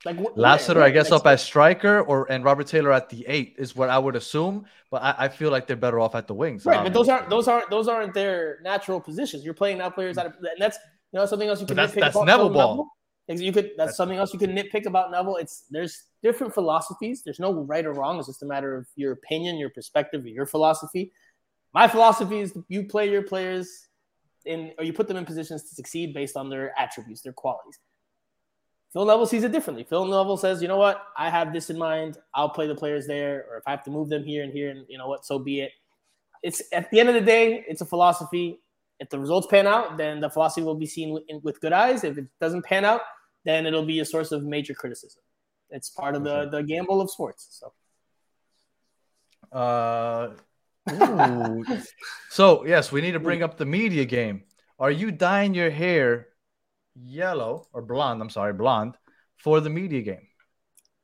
Like 0.05 0.17
wh- 0.19 0.37
Lassiter, 0.37 0.81
where? 0.81 0.89
I 0.89 0.91
guess, 0.91 1.11
Like, 1.11 1.21
up 1.21 1.27
as 1.27 1.43
striker, 1.43 2.01
or 2.01 2.31
and 2.31 2.45
Robert 2.45 2.67
Taylor 2.67 2.93
at 2.93 3.09
the 3.09 3.25
eight 3.29 3.55
is 3.59 3.75
what 3.77 3.89
I 3.89 3.99
would 3.99 4.17
assume. 4.17 4.67
But 4.91 5.03
I, 5.03 5.15
I 5.19 5.29
feel 5.29 5.51
like 5.51 5.67
they're 5.69 5.77
better 5.77 6.01
off 6.01 6.15
at 6.17 6.27
the 6.27 6.35
wings. 6.35 6.67
Right, 6.67 6.83
but 6.83 6.93
those 6.93 7.09
aren't 7.09 7.31
those 7.31 7.47
aren't 7.49 7.71
those 7.71 7.87
aren't 7.89 8.13
their 8.13 8.59
natural 8.63 9.01
positions. 9.01 9.45
You're 9.45 9.55
playing 9.55 9.79
now 9.79 9.91
players 9.91 10.19
out 10.19 10.27
of 10.27 10.33
and 10.39 10.49
that's 10.59 10.77
you 11.13 11.19
know 11.21 11.27
something 11.27 11.49
else 11.49 11.61
you 11.61 11.67
But 11.67 11.77
can 11.77 11.77
that's- 11.77 11.97
nitpick 11.97 12.01
that's 12.15 12.27
Neville 12.27 12.49
Phil 12.49 12.53
ball. 12.53 12.89
You 13.29 13.53
could 13.53 13.65
that's, 13.65 13.77
That's- 13.77 13.97
something 13.97 14.19
else 14.19 14.33
you 14.33 14.39
can 14.39 14.51
nitpick 14.51 14.87
about 14.87 15.11
Neville. 15.11 15.37
It's 15.37 15.65
there's 15.71 16.05
different 16.23 16.53
philosophies. 16.53 17.23
There's 17.23 17.41
no 17.41 17.53
right 17.53 17.85
or 17.87 17.93
wrong. 17.93 18.19
It's 18.19 18.27
just 18.27 18.43
a 18.43 18.47
matter 18.47 18.77
of 18.77 18.87
your 18.97 19.13
opinion, 19.13 19.57
your 19.57 19.71
perspective, 19.71 20.25
or 20.25 20.29
your 20.29 20.47
philosophy. 20.47 21.13
My 21.73 21.89
philosophy 21.89 22.41
is 22.41 22.57
you 22.69 22.85
play 22.85 23.11
your 23.11 23.23
players 23.23 23.89
in 24.45 24.73
or 24.79 24.85
you 24.85 24.93
put 24.93 25.09
them 25.09 25.17
in 25.17 25.25
positions 25.25 25.63
to 25.63 25.75
succeed 25.75 26.13
based 26.13 26.37
on 26.37 26.51
their 26.51 26.79
attributes, 26.79 27.23
their 27.23 27.33
qualities. 27.33 27.79
Phil 28.93 29.07
Neville 29.07 29.27
sees 29.27 29.43
it 29.43 29.53
differently. 29.53 29.85
Phil 29.85 30.05
Neville 30.05 30.37
says, 30.37 30.61
you 30.61 30.69
know 30.69 30.77
what, 30.77 31.03
I 31.17 31.31
have 31.31 31.53
this 31.53 31.71
in 31.71 31.79
mind. 31.79 32.19
I'll 32.35 32.51
play 32.51 32.67
the 32.67 32.75
players 32.75 33.07
there, 33.07 33.47
or 33.51 33.57
if 33.57 33.63
I 33.67 33.71
have 33.71 33.83
to 33.85 33.91
move 33.91 34.11
them 34.11 34.23
here 34.23 34.43
and 34.45 34.53
here, 34.53 34.69
and 34.69 34.85
you 34.87 34.99
know 34.99 35.09
what, 35.09 35.25
so 35.25 35.39
be 35.39 35.61
it. 35.61 35.73
It's 36.43 36.61
at 36.73 36.91
the 36.91 37.01
end 37.01 37.09
of 37.09 37.15
the 37.15 37.23
day, 37.23 37.65
it's 37.67 37.81
a 37.81 37.87
philosophy. 37.87 38.61
If 39.03 39.09
the 39.11 39.19
results 39.19 39.49
pan 39.55 39.67
out, 39.67 39.97
then 40.03 40.21
the 40.21 40.31
philosophy 40.31 40.63
will 40.65 40.77
be 40.77 40.87
seen 40.87 41.09
with, 41.13 41.25
with 41.43 41.61
good 41.61 41.73
eyes. 41.73 42.05
If 42.05 42.17
it 42.19 42.27
doesn't 42.41 42.65
pan 42.65 42.85
out, 42.85 43.01
then 43.45 43.67
it'll 43.67 43.85
be 43.95 43.99
a 44.01 44.05
source 44.05 44.31
of 44.31 44.45
major 44.45 44.75
criticism. 44.75 45.23
It's 45.71 45.91
part 45.91 46.15
of 46.15 46.23
the, 46.23 46.49
the 46.55 46.63
gamble 46.63 47.01
of 47.01 47.11
sports. 47.11 47.43
So 47.59 47.67
Uh, 49.63 50.31
so 52.31 52.65
yes, 52.67 52.93
we 52.93 53.01
need 53.01 53.13
to 53.13 53.21
bring 53.21 53.43
up 53.43 53.57
the 53.57 53.67
media 53.67 54.05
game. 54.05 54.45
Are 54.79 54.91
you 54.91 55.11
dyeing 55.11 55.55
your 55.55 55.71
hair 55.71 56.29
yellow 56.95 57.67
or 57.73 57.83
blonde? 57.83 58.21
I'm 58.23 58.31
sorry, 58.31 58.53
blonde 58.53 58.95
for 59.37 59.61
the 59.61 59.71
media 59.71 60.03
game. 60.03 60.27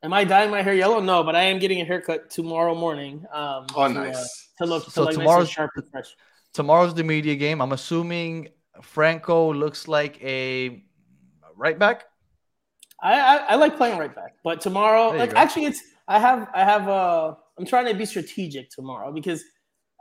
Am 0.03 0.13
I 0.13 0.23
dyeing 0.25 0.51
my 0.51 0.63
hair 0.63 0.75
yellow? 0.75 1.01
No, 1.01 1.25
but 1.25 1.35
I 1.35 1.43
am 1.51 1.59
getting 1.59 1.81
a 1.81 1.85
haircut 1.85 2.31
tomorrow 2.31 2.75
morning. 2.75 3.25
Um, 3.33 3.67
Oh, 3.75 3.89
to, 3.89 3.95
nice. 3.95 4.17
Uh, 4.17 4.65
to 4.65 4.71
look 4.71 4.85
to 4.85 4.91
So 4.93 5.01
look 5.01 5.09
nice 5.09 5.17
and 5.17 5.23
tomorrow's- 5.25 5.51
sharp 5.51 5.71
and 5.77 5.91
fresh. 5.91 6.11
Tomorrow's 6.55 6.95
the 6.95 7.05
media 7.05 7.37
game. 7.37 7.61
I'm 7.61 7.73
assuming 7.73 8.49
Franco 8.83 9.53
looks 9.53 9.87
like 9.89 10.23
a 10.23 10.83
right 11.57 11.79
back. 11.79 12.05
I, 13.01 13.21
I, 13.21 13.37
I 13.51 13.55
like 13.57 13.77
playing 13.77 13.99
right 13.99 14.15
back, 14.15 14.35
but 14.43 14.61
tomorrow, 14.61 15.11
like 15.11 15.33
go. 15.33 15.37
actually, 15.37 15.67
it's 15.67 15.83
I 16.09 16.19
have 16.19 16.49
I 16.55 16.65
have 16.65 16.89
uh 16.89 17.35
I'm 17.59 17.65
trying 17.67 17.87
to 17.87 17.95
be 17.95 18.05
strategic 18.05 18.71
tomorrow 18.71 19.13
because 19.13 19.43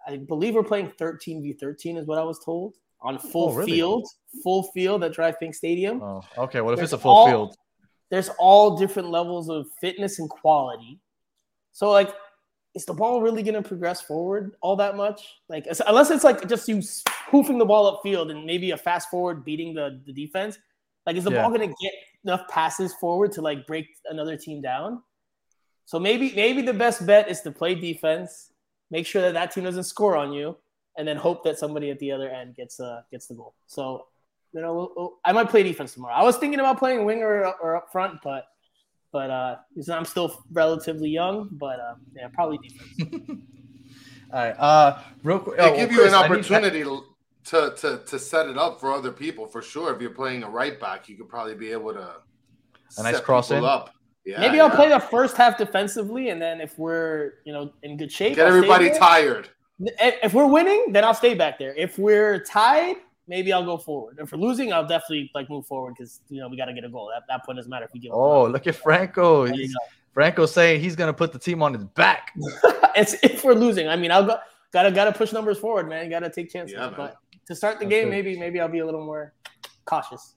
I 0.07 0.17
believe 0.17 0.55
we're 0.55 0.63
playing 0.63 0.91
13 0.97 1.43
v 1.43 1.53
13 1.53 1.97
is 1.97 2.07
what 2.07 2.17
I 2.17 2.23
was 2.23 2.39
told 2.43 2.75
on 3.01 3.19
full 3.19 3.49
Oh, 3.49 3.53
really? 3.53 3.71
field, 3.73 4.07
full 4.43 4.63
field 4.73 5.03
at 5.03 5.11
DRV 5.13 5.35
PNK 5.41 5.53
Stadium. 5.53 6.01
Oh, 6.01 6.21
okay. 6.37 6.61
Well, 6.61 6.73
if 6.73 6.79
it's 6.81 6.93
a 6.93 6.97
full 6.97 7.11
all- 7.11 7.27
field, 7.27 7.55
There's 8.09 8.29
all 8.39 8.77
different 8.77 9.09
levels 9.11 9.49
of 9.49 9.67
fitness 9.81 10.17
and 10.17 10.27
quality. 10.29 10.99
So 11.73 11.91
like, 11.91 12.09
is 12.77 12.85
the 12.85 12.93
ball 12.93 13.21
really 13.21 13.41
going 13.43 13.61
to 13.61 13.67
progress 13.67 13.99
forward 14.01 14.55
all 14.61 14.75
that 14.77 14.95
much? 14.95 15.19
Like, 15.49 15.65
unless 15.87 16.11
it's 16.11 16.23
like 16.23 16.47
just 16.47 16.67
you 16.69 16.81
hoofing 17.31 17.57
the 17.57 17.65
ball 17.65 17.85
upfield 17.91 18.29
and 18.31 18.45
maybe 18.45 18.71
a 18.71 18.77
fast 18.77 19.09
forward 19.09 19.43
beating 19.43 19.73
the, 19.73 19.99
the 20.05 20.13
defense. 20.13 20.57
Like, 21.05 21.15
is 21.15 21.23
the 21.23 21.31
Yeah. 21.31 21.41
ball 21.41 21.49
going 21.51 21.67
to 21.67 21.75
get 21.81 21.93
enough 22.23 22.47
passes 22.49 22.93
forward 22.93 23.31
to 23.33 23.41
like 23.41 23.65
break 23.65 23.87
another 24.05 24.37
team 24.37 24.61
down? 24.61 25.01
So 25.85 25.99
maybe 25.99 26.33
maybe 26.35 26.61
the 26.61 26.73
best 26.73 27.05
bet 27.05 27.29
is 27.29 27.41
to 27.41 27.51
play 27.51 27.73
defense, 27.73 28.51
make 28.91 29.05
sure 29.07 29.21
that 29.23 29.33
that 29.33 29.51
team 29.53 29.63
doesn't 29.63 29.85
score 29.85 30.15
on 30.15 30.31
you, 30.33 30.55
and 30.97 31.07
then 31.07 31.17
hope 31.17 31.43
that 31.45 31.57
somebody 31.57 31.89
at 31.89 31.99
the 31.99 32.11
other 32.11 32.29
end 32.29 32.55
gets 32.55 32.79
uh 32.79 33.01
gets 33.11 33.27
the 33.27 33.35
goal. 33.35 33.55
So 33.67 34.07
you 34.53 34.61
know, 34.61 34.73
we'll- 34.75 34.93
we'll- 34.95 35.13
I 35.25 35.31
might 35.33 35.49
play 35.49 35.61
defense 35.63 35.93
tomorrow. 35.93 36.13
I 36.15 36.23
was 36.23 36.37
thinking 36.37 36.59
about 36.59 36.77
playing 36.79 37.05
winger 37.05 37.27
or, 37.45 37.53
or 37.63 37.75
up 37.77 37.91
front, 37.91 38.19
but 38.23 38.43
but 39.17 39.31
uh, 39.31 39.55
I'm 39.91 40.05
still 40.05 40.43
relatively 40.51 41.09
young. 41.09 41.49
But 41.53 41.79
um, 41.79 42.01
yeah, 42.15 42.27
probably 42.31 42.59
defense. 42.59 43.23
All 44.31 44.39
right. 44.39 44.51
Uh, 44.51 44.99
real 45.23 45.39
quick. 45.39 45.57
They 45.57 45.63
oh, 45.63 45.75
give 45.75 45.89
well, 45.89 45.97
you 45.97 46.03
an 46.03 46.09
Chris, 46.09 46.13
I 46.13 46.25
opportunity 46.25 46.83
to, 46.83 47.03
to 47.45 47.73
to 47.77 48.01
to 48.05 48.19
set 48.19 48.47
it 48.47 48.59
up 48.59 48.79
for 48.79 48.93
other 48.93 49.11
people 49.11 49.47
for 49.47 49.63
sure. 49.63 49.91
If 49.95 50.01
you're 50.01 50.11
playing 50.11 50.43
a 50.43 50.49
right 50.49 50.79
back, 50.79 51.09
you 51.09 51.17
could 51.17 51.29
probably 51.29 51.55
be 51.55 51.71
able 51.71 51.93
to 51.93 52.17
A 52.99 53.03
nice 53.03 53.15
set 53.15 53.23
cross 53.23 53.49
in. 53.49 53.63
up. 53.63 53.89
Yeah, 54.23 54.39
Maybe 54.39 54.59
I'll 54.59 54.69
play 54.69 54.89
the 54.89 54.99
first 54.99 55.35
half 55.35 55.57
defensively, 55.57 56.29
and 56.29 56.39
then 56.39 56.61
if 56.61 56.77
we're 56.77 57.39
you 57.43 57.53
know 57.53 57.71
in 57.81 57.97
good 57.97 58.11
shape, 58.11 58.35
Get 58.35 58.45
I'll 58.45 58.55
everybody 58.55 58.91
tired. 58.99 59.49
If 59.79 60.15
if 60.25 60.33
we're 60.35 60.45
winning, 60.45 60.91
then 60.91 61.03
I'll 61.03 61.15
stay 61.15 61.33
back 61.33 61.57
there. 61.57 61.73
If 61.73 61.97
we're 61.97 62.43
tied, 62.43 62.97
maybe 63.27 63.53
I'll 63.53 63.65
go 63.65 63.77
forward. 63.77 64.17
If 64.19 64.31
we're 64.31 64.39
losing, 64.39 64.73
I'll 64.73 64.87
definitely 64.87 65.31
like 65.35 65.49
move 65.49 65.65
forward 65.65 65.95
because 65.97 66.21
you 66.29 66.39
know 66.39 66.47
we 66.47 66.57
got 66.57 66.65
to 66.65 66.73
get 66.73 66.83
a 66.83 66.89
goal. 66.89 67.11
That 67.13 67.23
that 67.27 67.45
point 67.45 67.57
doesn't 67.57 67.69
matter 67.69 67.85
if 67.85 67.93
we 67.93 67.99
give. 67.99 68.11
Oh, 68.13 68.47
look 68.47 68.67
at 68.67 68.75
Franco. 68.75 69.45
There 69.45 69.55
you 69.55 69.63
He's, 69.63 69.75
Franco 70.13 70.45
saying 70.45 70.81
he's 70.81 70.95
gonna 70.95 71.13
put 71.13 71.31
the 71.31 71.39
team 71.39 71.61
on 71.61 71.73
his 71.73 71.83
back. 71.83 72.33
it's 72.95 73.15
if 73.23 73.43
we're 73.43 73.53
losing. 73.53 73.87
I 73.87 73.95
mean, 73.95 74.11
I'll 74.11 74.25
go. 74.25 74.37
Gotta 74.71 74.91
gotta 74.91 75.11
push 75.11 75.31
numbers 75.31 75.59
forward, 75.59 75.87
man. 75.87 76.09
Gotta 76.09 76.29
take 76.29 76.51
chances. 76.51 76.75
Yeah, 76.75 76.91
but 76.95 77.17
to 77.45 77.55
start 77.55 77.79
the 77.79 77.85
That's 77.85 77.91
game, 77.91 78.05
good. 78.05 78.11
maybe 78.11 78.37
maybe 78.37 78.59
I'll 78.59 78.67
be 78.67 78.79
a 78.79 78.85
little 78.85 79.05
more 79.05 79.33
cautious. 79.85 80.35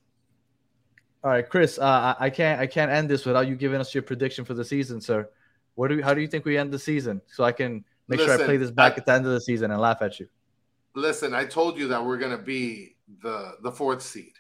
All 1.25 1.31
right, 1.31 1.49
Chris. 1.49 1.79
Uh, 1.79 2.15
I, 2.19 2.27
I 2.27 2.31
can't 2.31 2.61
I 2.61 2.67
can't 2.67 2.91
end 2.91 3.09
this 3.09 3.25
without 3.25 3.49
you 3.49 3.57
giving 3.57 3.81
us 3.81 3.95
your 3.95 4.03
prediction 4.03 4.45
for 4.45 4.55
the 4.55 4.65
season, 4.65 5.01
sir. 5.01 5.29
What 5.75 5.89
do 5.89 5.97
you, 5.97 6.03
how 6.03 6.15
do 6.15 6.21
you 6.21 6.29
think 6.29 6.45
we 6.45 6.59
end 6.59 6.73
the 6.73 6.79
season? 6.79 7.23
So 7.27 7.45
I 7.45 7.53
can 7.53 7.85
make 8.09 8.21
sure 8.21 8.33
I 8.33 8.37
play 8.45 8.57
this 8.57 8.71
back 8.71 8.93
I- 8.93 8.97
at 8.97 9.07
the 9.07 9.13
end 9.13 9.27
of 9.27 9.33
the 9.33 9.41
season 9.41 9.71
and 9.71 9.81
laugh 9.81 10.03
at 10.03 10.21
you. 10.21 10.29
Listen, 10.95 11.35
I 11.35 11.45
told 11.45 11.79
you 11.79 11.89
that 11.89 12.05
we're 12.05 12.19
gonna 12.19 12.39
be 12.39 12.97
the 13.23 13.55
the 13.63 13.71
fourth 13.71 14.03
seed. 14.03 14.33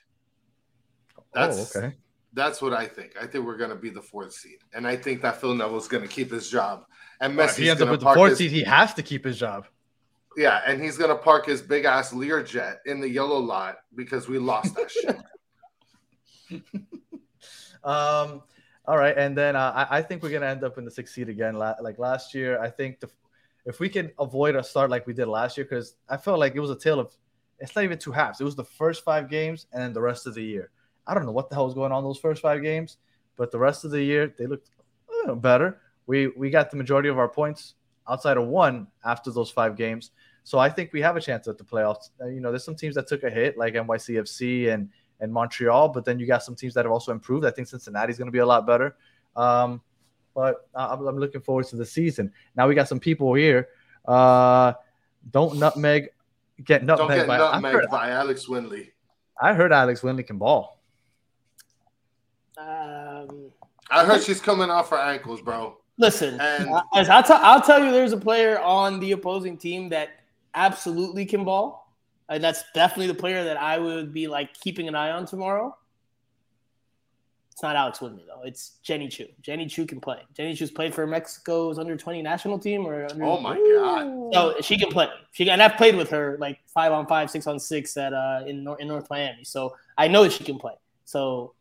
That's 1.32 1.76
oh, 1.76 1.80
okay. 1.80 1.94
that's 2.32 2.60
what 2.60 2.72
I 2.72 2.86
think. 2.86 3.12
I 3.20 3.26
think 3.26 3.44
we're 3.44 3.56
gonna 3.56 3.76
be 3.76 3.90
the 3.90 4.02
fourth 4.02 4.32
seed, 4.32 4.58
and 4.74 4.86
I 4.86 4.96
think 4.96 5.22
that 5.22 5.40
Phil 5.40 5.54
Neville's 5.54 5.88
gonna 5.88 6.08
keep 6.08 6.30
his 6.30 6.50
job, 6.50 6.84
and 7.20 7.36
Well, 7.36 7.46
Messi's 7.46 7.58
if 7.58 7.62
he 7.64 7.70
ends 7.70 7.82
up 7.82 7.86
gonna 7.86 7.92
with 7.92 8.00
the 8.00 8.14
fourth 8.14 8.30
his, 8.30 8.38
seed, 8.38 8.50
he 8.50 8.62
has 8.62 8.94
to 8.94 9.02
keep 9.02 9.24
his 9.24 9.38
job. 9.38 9.66
yeah, 10.36 10.62
and 10.66 10.82
he's 10.82 10.96
gonna 10.96 11.16
park 11.16 11.46
his 11.46 11.62
big 11.62 11.84
ass 11.84 12.12
Learjet 12.12 12.78
in 12.86 13.00
the 13.00 13.08
yellow 13.08 13.38
lot 13.38 13.76
because 13.94 14.28
we 14.28 14.38
lost 14.38 14.74
that 14.74 14.90
shit. 14.90 15.16
Um, 17.82 18.42
all 18.86 18.98
right, 18.98 19.16
and 19.16 19.36
then 19.36 19.56
uh, 19.56 19.86
I, 19.90 19.98
I 19.98 20.02
think 20.02 20.22
we're 20.22 20.30
gonna 20.30 20.46
end 20.46 20.64
up 20.64 20.78
in 20.78 20.84
the 20.84 20.90
sixth 20.90 21.14
seed 21.14 21.28
again. 21.28 21.54
La- 21.54 21.76
like 21.80 21.98
last 21.98 22.34
year, 22.34 22.60
I 22.60 22.68
think 22.68 23.00
the, 23.00 23.08
if 23.70 23.78
we 23.78 23.88
can 23.88 24.10
avoid 24.18 24.56
a 24.56 24.64
start 24.64 24.90
like 24.90 25.06
we 25.06 25.12
did 25.12 25.28
last 25.28 25.56
year, 25.56 25.64
because 25.64 25.94
I 26.08 26.16
felt 26.16 26.40
like 26.40 26.56
it 26.56 26.60
was 26.60 26.70
a 26.70 26.76
tale 26.76 26.98
of 26.98 27.16
it's 27.60 27.76
not 27.76 27.84
even 27.84 27.98
two 27.98 28.10
halves. 28.10 28.40
It 28.40 28.44
was 28.44 28.56
the 28.56 28.64
first 28.64 29.04
five 29.04 29.30
games 29.30 29.66
and 29.72 29.80
then 29.80 29.92
the 29.92 30.00
rest 30.00 30.26
of 30.26 30.34
the 30.34 30.42
year. 30.42 30.70
I 31.06 31.14
don't 31.14 31.24
know 31.24 31.32
what 31.32 31.48
the 31.48 31.54
hell 31.54 31.66
was 31.66 31.74
going 31.74 31.92
on 31.92 32.02
those 32.02 32.18
first 32.18 32.42
five 32.42 32.62
games, 32.62 32.96
but 33.36 33.52
the 33.52 33.58
rest 33.58 33.84
of 33.84 33.92
the 33.92 34.02
year 34.02 34.34
they 34.36 34.46
looked 34.46 34.70
better. 35.36 35.80
We 36.06 36.28
we 36.28 36.50
got 36.50 36.70
the 36.70 36.76
majority 36.76 37.08
of 37.08 37.18
our 37.18 37.28
points 37.28 37.74
outside 38.08 38.38
of 38.38 38.48
one 38.48 38.88
after 39.04 39.30
those 39.30 39.50
five 39.50 39.76
games. 39.76 40.10
So 40.42 40.58
I 40.58 40.68
think 40.68 40.92
we 40.92 41.00
have 41.02 41.16
a 41.16 41.20
chance 41.20 41.46
at 41.46 41.56
the 41.56 41.64
playoffs. 41.64 42.10
Uh, 42.20 42.26
you 42.26 42.40
know, 42.40 42.50
there's 42.50 42.64
some 42.64 42.74
teams 42.74 42.96
that 42.96 43.06
took 43.06 43.22
a 43.22 43.30
hit 43.30 43.56
like 43.56 43.74
NYCFC 43.74 44.72
and 44.74 44.88
and 45.20 45.32
Montreal, 45.32 45.90
but 45.90 46.04
then 46.04 46.18
you 46.18 46.26
got 46.26 46.42
some 46.42 46.56
teams 46.56 46.74
that 46.74 46.84
have 46.86 46.92
also 46.92 47.12
improved. 47.12 47.44
I 47.46 47.52
think 47.52 47.68
Cincinnati's 47.68 48.18
going 48.18 48.32
to 48.32 48.32
be 48.32 48.38
a 48.38 48.46
lot 48.46 48.66
better. 48.66 48.96
Um, 49.36 49.80
but 50.34 50.68
I- 50.74 50.86
I'm, 50.92 51.06
I'm 51.06 51.18
looking 51.18 51.40
forward 51.40 51.66
to 51.68 51.76
the 51.76 51.86
season. 51.86 52.32
Now 52.56 52.68
we 52.68 52.74
got 52.74 52.88
some 52.88 53.00
people 53.00 53.34
here. 53.34 53.68
Uh, 54.06 54.72
don't 55.30 55.56
nutmeg, 55.58 56.08
get 56.64 56.86
Don't 56.86 56.98
nutmeg 56.98 57.18
get 57.20 57.26
by. 57.28 57.38
I 57.40 57.60
heard, 57.60 57.90
by 57.90 58.10
Alex 58.10 58.46
Winley. 58.46 58.90
I 59.40 59.52
heard 59.54 59.72
Alex 59.72 60.00
Winley 60.00 60.26
can 60.26 60.38
ball. 60.38 60.78
Um, 62.58 63.50
I 63.90 64.04
heard 64.04 64.22
she's 64.22 64.40
coming 64.40 64.70
off 64.70 64.90
her 64.90 64.98
ankles, 64.98 65.40
bro. 65.40 65.76
listen, 65.98 66.40
And- 66.40 66.70
as 66.94 67.08
I'll, 67.08 67.22
t- 67.22 67.32
I'll 67.32 67.60
tell 67.60 67.82
you, 67.84 67.90
there's 67.92 68.12
a 68.12 68.16
player 68.20 68.58
on 68.60 69.00
the 69.00 69.12
opposing 69.12 69.56
team 69.56 69.88
that 69.90 70.10
absolutely 70.54 71.24
can 71.26 71.44
ball. 71.44 71.92
And 72.28 72.42
that's 72.44 72.62
definitely 72.74 73.08
the 73.08 73.14
player 73.14 73.42
that 73.44 73.56
I 73.56 73.76
would 73.78 74.12
be 74.12 74.28
like 74.28 74.54
keeping 74.54 74.86
an 74.86 74.94
eye 74.94 75.10
on 75.10 75.26
tomorrow. 75.26 75.76
It's 77.60 77.62
not 77.62 77.76
Alex 77.76 78.00
Whitney 78.00 78.24
though. 78.26 78.40
It's 78.42 78.78
Jenny 78.82 79.06
Chu. 79.06 79.26
Jenny 79.42 79.66
Chu 79.66 79.84
can 79.84 80.00
play. 80.00 80.22
Jenny 80.34 80.54
Chu's 80.54 80.70
played 80.70 80.94
for 80.94 81.06
Mexico's 81.06 81.78
under 81.78 81.94
20 81.94 82.22
national 82.22 82.58
team 82.58 82.86
or 82.86 83.04
under, 83.10 83.22
Oh 83.22 83.38
my 83.38 83.54
god. 83.58 84.32
So 84.32 84.54
she 84.62 84.78
can 84.78 84.88
play. 84.88 85.10
She 85.32 85.44
can, 85.44 85.52
and 85.52 85.62
I've 85.62 85.76
played 85.76 85.94
with 85.94 86.08
her 86.08 86.38
like 86.40 86.58
five 86.68 86.90
on 86.90 87.06
five, 87.06 87.30
six 87.30 87.46
on 87.46 87.60
six 87.60 87.98
at 87.98 88.14
uh 88.14 88.44
in 88.46 88.64
North, 88.64 88.80
in 88.80 88.88
North 88.88 89.10
Miami. 89.10 89.44
So 89.44 89.76
I 89.98 90.08
know 90.08 90.22
that 90.22 90.32
she 90.32 90.42
can 90.42 90.58
play. 90.58 90.72
So 91.04 91.52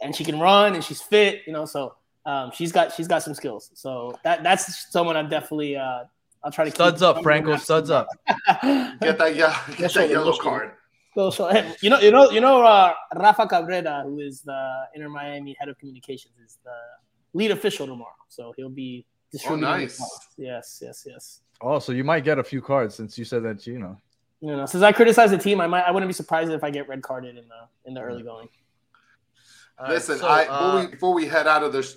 and 0.00 0.14
she 0.14 0.22
can 0.22 0.38
run 0.38 0.76
and 0.76 0.84
she's 0.84 1.02
fit, 1.02 1.42
you 1.44 1.52
know. 1.52 1.64
So 1.64 1.96
um, 2.24 2.52
she's 2.54 2.70
got 2.70 2.92
she's 2.94 3.08
got 3.08 3.24
some 3.24 3.34
skills. 3.34 3.72
So 3.74 4.16
that 4.22 4.44
that's 4.44 4.92
someone 4.92 5.16
I'm 5.16 5.28
definitely 5.28 5.76
uh 5.76 6.04
I'll 6.44 6.52
try 6.52 6.66
to 6.66 6.70
Studs 6.70 7.00
keep. 7.00 7.08
up, 7.08 7.22
Franco. 7.24 7.56
Studs 7.56 7.90
up. 7.90 8.06
Get 8.62 9.18
that, 9.18 9.34
yeah, 9.34 9.60
get 9.70 9.80
Yes, 9.80 9.94
that 9.94 10.08
yellow 10.08 10.38
card. 10.38 10.70
So, 11.18 11.30
so, 11.30 11.50
you 11.82 11.90
know, 11.90 11.98
you 11.98 12.12
know, 12.12 12.30
you 12.30 12.40
know, 12.40 12.62
uh, 12.62 12.94
Rafa 13.16 13.48
Cabrera, 13.48 14.04
who 14.04 14.20
is 14.20 14.42
the 14.42 14.84
Inter 14.94 15.08
Miami 15.08 15.56
head 15.58 15.68
of 15.68 15.76
communications, 15.76 16.34
is 16.38 16.58
the 16.62 16.70
lead 17.32 17.50
official 17.50 17.88
tomorrow. 17.88 18.14
So 18.28 18.54
he'll 18.56 18.68
be 18.68 19.04
distributing. 19.32 19.68
the 19.68 19.78
nice. 19.78 20.28
Yes, 20.36 20.80
yes, 20.80 21.04
yes. 21.04 21.40
Oh, 21.60 21.80
so 21.80 21.90
you 21.90 22.04
might 22.04 22.22
get 22.22 22.38
a 22.38 22.44
few 22.44 22.62
cards 22.62 22.94
since 22.94 23.18
you 23.18 23.24
said 23.24 23.42
that. 23.42 23.66
You 23.66 23.80
know. 23.80 24.00
You 24.40 24.56
know, 24.58 24.66
since 24.66 24.84
I 24.84 24.92
criticize 24.92 25.32
the 25.32 25.38
team, 25.38 25.60
I 25.60 25.66
might, 25.66 25.80
I 25.80 25.90
wouldn't 25.90 26.08
be 26.08 26.12
surprised 26.12 26.52
if 26.52 26.62
I 26.62 26.70
get 26.70 26.88
red 26.88 27.02
carded 27.02 27.36
in 27.36 27.48
the 27.48 27.66
in 27.86 27.94
the 27.94 28.00
early 28.00 28.22
going. 28.22 28.48
Listen, 29.88 30.18
so, 30.18 30.26
I 30.28 30.46
uh, 30.46 30.46
before, 30.46 30.80
we, 30.80 30.86
before 30.92 31.14
we 31.14 31.26
head 31.26 31.48
out 31.48 31.64
of 31.64 31.72
this, 31.72 31.96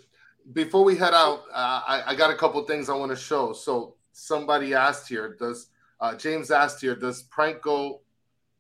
before 0.51 0.83
we 0.83 0.97
head 0.97 1.13
out, 1.13 1.41
uh, 1.53 1.81
I, 1.87 2.03
I 2.07 2.15
got 2.15 2.31
a 2.31 2.35
couple 2.35 2.59
things 2.63 2.89
I 2.89 2.95
want 2.95 3.11
to 3.11 3.15
show. 3.15 3.53
So 3.53 3.97
somebody 4.13 4.73
asked 4.73 5.07
here, 5.07 5.35
does 5.39 5.67
uh, 5.99 6.15
James 6.15 6.49
asked 6.49 6.81
here, 6.81 6.95
does 6.95 7.25
Franco, 7.29 8.01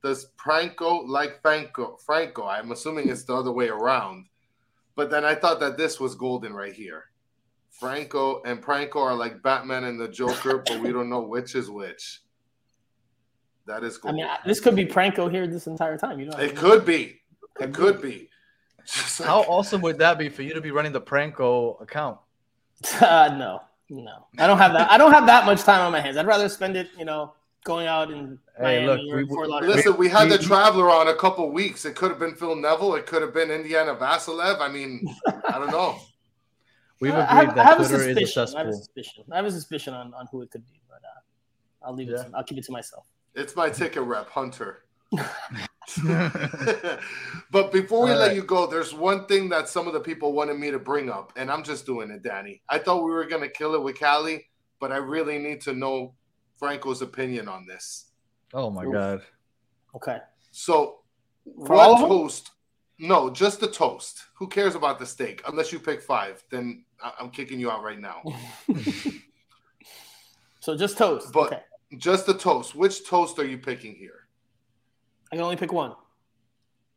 does 0.03 0.27
Franco 0.37 1.03
like 1.03 1.41
Franco? 1.41 1.97
Franco, 2.05 2.45
I'm 2.45 2.71
assuming 2.71 3.09
it's 3.09 3.23
the 3.23 3.35
other 3.35 3.51
way 3.51 3.69
around, 3.69 4.25
but 4.95 5.09
then 5.09 5.23
I 5.23 5.35
thought 5.35 5.59
that 5.59 5.77
this 5.77 5.99
was 5.99 6.15
golden 6.15 6.53
right 6.53 6.73
here. 6.73 7.05
Franco 7.69 8.41
and 8.43 8.63
Franco 8.63 8.99
are 8.99 9.15
like 9.15 9.41
Batman 9.41 9.85
and 9.85 9.99
the 9.99 10.07
Joker, 10.07 10.59
but 10.65 10.79
we 10.79 10.91
don't 10.91 11.09
know 11.09 11.21
which 11.21 11.55
is 11.55 11.69
which. 11.69 12.21
That 13.67 13.83
is 13.83 13.99
I 14.03 14.11
mean, 14.11 14.27
this 14.45 14.59
could 14.59 14.75
be 14.75 14.85
Pranko 14.85 15.29
here 15.31 15.47
this 15.47 15.67
entire 15.67 15.97
time. 15.97 16.19
You 16.19 16.25
know, 16.27 16.37
it 16.37 16.55
could 16.55 16.85
be. 16.85 17.21
It 17.59 17.73
could 17.73 18.01
be. 18.01 18.27
Like- 19.19 19.27
How 19.27 19.41
awesome 19.41 19.81
would 19.81 19.99
that 19.99 20.17
be 20.17 20.27
for 20.27 20.41
you 20.41 20.55
to 20.55 20.61
be 20.61 20.71
running 20.71 20.91
the 20.91 21.01
Pranko 21.01 21.79
account? 21.81 22.17
Uh, 22.99 23.29
no, 23.37 23.61
no, 23.91 24.25
I 24.39 24.47
don't 24.47 24.57
have 24.57 24.73
that. 24.73 24.89
I 24.91 24.97
don't 24.97 25.11
have 25.11 25.27
that 25.27 25.45
much 25.45 25.61
time 25.61 25.81
on 25.81 25.91
my 25.91 25.99
hands. 26.01 26.17
I'd 26.17 26.25
rather 26.25 26.49
spend 26.49 26.75
it, 26.75 26.89
you 26.97 27.05
know, 27.05 27.33
going 27.63 27.87
out 27.87 28.11
in 28.11 28.39
Hey, 28.57 28.85
Miami 28.85 28.87
look, 28.87 29.13
or 29.13 29.17
we- 29.17 29.27
Fort 29.27 29.49
Lauderdale. 29.49 29.75
Listen, 29.75 29.97
we 29.97 30.09
had 30.09 30.29
we- 30.29 30.37
the 30.37 30.43
traveler 30.43 30.89
on 30.89 31.07
a 31.07 31.15
couple 31.15 31.49
weeks. 31.51 31.85
It 31.85 31.95
could 31.95 32.09
have 32.09 32.19
been 32.19 32.35
Phil 32.35 32.55
Neville. 32.55 32.95
It 32.95 33.05
could 33.05 33.21
have 33.21 33.33
been 33.33 33.51
Indiana 33.51 33.95
Vassilev. 33.95 34.59
I 34.59 34.67
mean, 34.67 35.07
I 35.27 35.59
don't 35.59 35.71
know. 35.71 35.99
We've 37.01 37.11
agreed 37.11 37.25
have, 37.25 37.49
I 37.49 37.53
that 37.53 37.65
have 37.65 37.79
a 37.79 37.87
Twitter 37.87 38.09
is 38.09 38.17
a 38.17 38.25
suspicion. 38.27 38.55
I 38.55 38.59
have 38.59 38.67
a 38.67 38.73
suspicion. 38.73 39.23
I 39.31 39.35
have 39.37 39.45
a 39.45 39.51
suspicion 39.51 39.93
on, 39.95 40.13
on 40.13 40.27
who 40.31 40.43
it 40.43 40.51
could 40.51 40.63
be, 40.67 40.79
but 40.87 41.01
uh, 41.03 41.87
I'll 41.87 41.95
leave 41.95 42.09
it. 42.09 42.17
To, 42.17 42.29
I'll 42.35 42.43
keep 42.43 42.59
it 42.59 42.63
to 42.65 42.71
myself. 42.71 43.05
It's 43.33 43.55
my 43.55 43.71
ticket 43.71 44.03
rep, 44.03 44.29
Hunter. 44.29 44.83
but 47.51 47.71
before 47.71 48.05
we 48.05 48.11
All 48.11 48.17
let 48.17 48.27
right. 48.27 48.35
you 48.35 48.43
go, 48.43 48.67
there's 48.67 48.93
one 48.93 49.25
thing 49.25 49.49
that 49.49 49.67
some 49.67 49.87
of 49.87 49.93
the 49.93 49.99
people 49.99 50.33
wanted 50.33 50.59
me 50.59 50.69
to 50.69 50.77
bring 50.77 51.09
up, 51.09 51.33
and 51.35 51.51
I'm 51.51 51.63
just 51.63 51.87
doing 51.87 52.11
it, 52.11 52.21
Danny. 52.21 52.61
I 52.69 52.77
thought 52.77 53.03
we 53.03 53.11
were 53.11 53.25
gonna 53.25 53.49
kill 53.49 53.73
it 53.73 53.81
with 53.81 53.97
Cali, 53.97 54.45
but 54.79 54.91
I 54.91 54.97
really 54.97 55.39
need 55.39 55.59
to 55.61 55.73
know 55.73 56.13
Franco's 56.61 57.01
opinion 57.01 57.47
on 57.47 57.65
this. 57.65 58.11
Oh 58.53 58.69
my 58.69 58.85
Oof. 58.85 58.93
god. 58.93 59.21
Okay. 59.95 60.19
So, 60.51 60.99
For 61.65 61.75
what 61.75 62.07
toast? 62.07 62.51
No, 62.99 63.31
just 63.31 63.59
the 63.59 63.67
toast. 63.67 64.25
Who 64.35 64.47
cares 64.47 64.75
about 64.75 64.99
the 64.99 65.05
steak? 65.07 65.41
Unless 65.47 65.73
you 65.73 65.79
pick 65.79 66.03
five, 66.03 66.43
then 66.51 66.85
I- 67.03 67.13
I'm 67.19 67.31
kicking 67.31 67.59
you 67.59 67.71
out 67.71 67.83
right 67.83 67.99
now. 67.99 68.21
So 70.63 70.77
just 70.77 70.95
toast. 70.95 71.33
But- 71.33 71.47
okay. 71.47 71.63
Just 71.97 72.27
the 72.27 72.35
toast. 72.35 72.75
Which 72.75 73.03
toast 73.07 73.39
are 73.39 73.47
you 73.47 73.57
picking 73.57 73.95
here? 73.95 74.27
I 75.31 75.35
can 75.35 75.43
only 75.43 75.55
pick 75.55 75.73
one. 75.73 75.95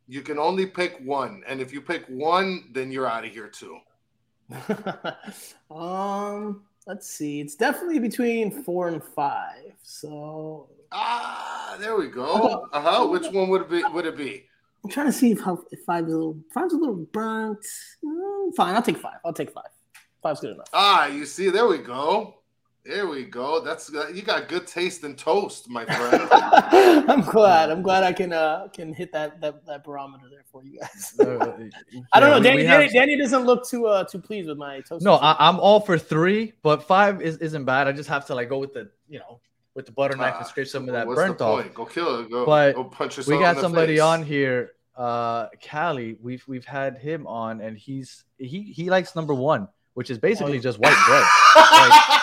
You 0.06 0.20
can 0.20 0.38
only 0.38 0.66
pick 0.66 0.98
one, 1.02 1.42
and 1.48 1.62
if 1.62 1.72
you 1.72 1.80
pick 1.80 2.04
one, 2.08 2.68
then 2.72 2.92
you're 2.92 3.06
out 3.08 3.24
of 3.24 3.32
here 3.32 3.48
too. 3.48 3.78
um, 5.74 6.64
let's 6.86 7.08
see. 7.08 7.40
It's 7.40 7.54
definitely 7.54 7.98
between 7.98 8.50
four 8.62 8.88
and 8.88 9.02
five. 9.02 9.72
So 9.82 10.68
Ah, 10.92 11.76
there 11.80 11.96
we 11.96 12.08
go. 12.08 12.68
Uh 12.72 12.80
huh. 12.80 13.06
Which 13.08 13.26
one 13.32 13.48
would 13.48 13.62
it 13.62 13.70
be? 13.70 13.82
Would 13.84 14.06
it 14.06 14.16
be? 14.16 14.46
I'm 14.84 14.90
trying 14.90 15.06
to 15.06 15.12
see 15.12 15.32
if, 15.32 15.40
how, 15.40 15.64
if 15.70 15.80
five 15.84 16.06
is 16.06 16.12
a 16.12 16.16
little 16.16 16.38
five's 16.52 16.74
a 16.74 16.76
little 16.76 16.94
burnt. 16.94 17.64
Mm, 18.04 18.54
fine, 18.54 18.74
I'll 18.74 18.82
take 18.82 18.98
five. 18.98 19.18
I'll 19.24 19.32
take 19.32 19.50
five. 19.50 19.64
Five's 20.22 20.40
good 20.40 20.50
enough. 20.54 20.68
Ah, 20.72 21.06
you 21.06 21.24
see, 21.26 21.50
there 21.50 21.66
we 21.66 21.78
go. 21.78 22.34
There 22.86 23.06
we 23.06 23.24
go. 23.24 23.60
That's 23.64 23.90
you 24.12 24.20
got 24.20 24.46
good 24.48 24.66
taste 24.66 25.04
in 25.04 25.16
toast, 25.16 25.70
my 25.70 25.84
friend. 25.86 26.28
I'm 26.30 27.22
glad. 27.22 27.70
I'm 27.70 27.80
glad 27.80 28.04
I 28.04 28.12
can 28.12 28.32
uh 28.34 28.68
can 28.74 28.92
hit 28.92 29.10
that 29.12 29.40
that, 29.40 29.64
that 29.64 29.84
barometer 29.84 30.26
there 30.30 30.44
for 30.52 30.62
you 30.62 30.78
guys. 30.80 31.14
Uh, 31.18 31.24
I 32.12 32.20
don't 32.20 32.28
yeah, 32.30 32.36
know. 32.36 32.40
Danny, 32.42 32.56
we 32.58 32.62
Danny, 32.64 32.88
Danny 32.92 33.16
doesn't 33.16 33.44
look 33.44 33.66
too 33.66 33.86
uh 33.86 34.04
too 34.04 34.18
pleased 34.18 34.48
with 34.50 34.58
my 34.58 34.80
toast. 34.80 35.02
No, 35.02 35.14
I, 35.14 35.34
I'm 35.48 35.58
all 35.60 35.80
for 35.80 35.96
three, 35.98 36.52
but 36.62 36.82
five 36.82 37.22
is, 37.22 37.38
isn't 37.38 37.64
bad. 37.64 37.88
I 37.88 37.92
just 37.92 38.08
have 38.10 38.26
to 38.26 38.34
like 38.34 38.50
go 38.50 38.58
with 38.58 38.74
the 38.74 38.90
you 39.08 39.18
know 39.18 39.40
with 39.74 39.86
the 39.86 39.92
butter 39.92 40.14
knife 40.16 40.34
and 40.34 40.44
Ah, 40.44 40.48
scrape 40.48 40.68
some 40.68 40.86
of 40.86 40.92
that 40.92 41.06
What's 41.06 41.16
burnt 41.18 41.38
the 41.38 41.44
off. 41.46 41.62
point? 41.62 41.74
Go 41.74 41.86
kill 41.86 42.20
it. 42.20 42.30
Go, 42.30 42.44
But 42.44 42.74
go 42.74 42.84
punch 42.84 43.16
we 43.26 43.38
got 43.38 43.50
in 43.50 43.56
the 43.56 43.62
somebody 43.62 43.94
face. 43.94 44.02
on 44.02 44.22
here, 44.22 44.72
uh, 44.94 45.48
Callie. 45.70 46.18
We've 46.22 46.44
we've 46.46 46.66
had 46.66 46.98
him 46.98 47.26
on, 47.26 47.62
and 47.62 47.78
he's 47.78 48.24
he 48.36 48.60
he 48.62 48.90
likes 48.90 49.16
number 49.16 49.32
one, 49.32 49.68
which 49.94 50.10
is 50.10 50.18
basically 50.18 50.60
just 50.60 50.78
white 50.78 50.96
bread. 51.06 51.24
Like, 51.56 52.20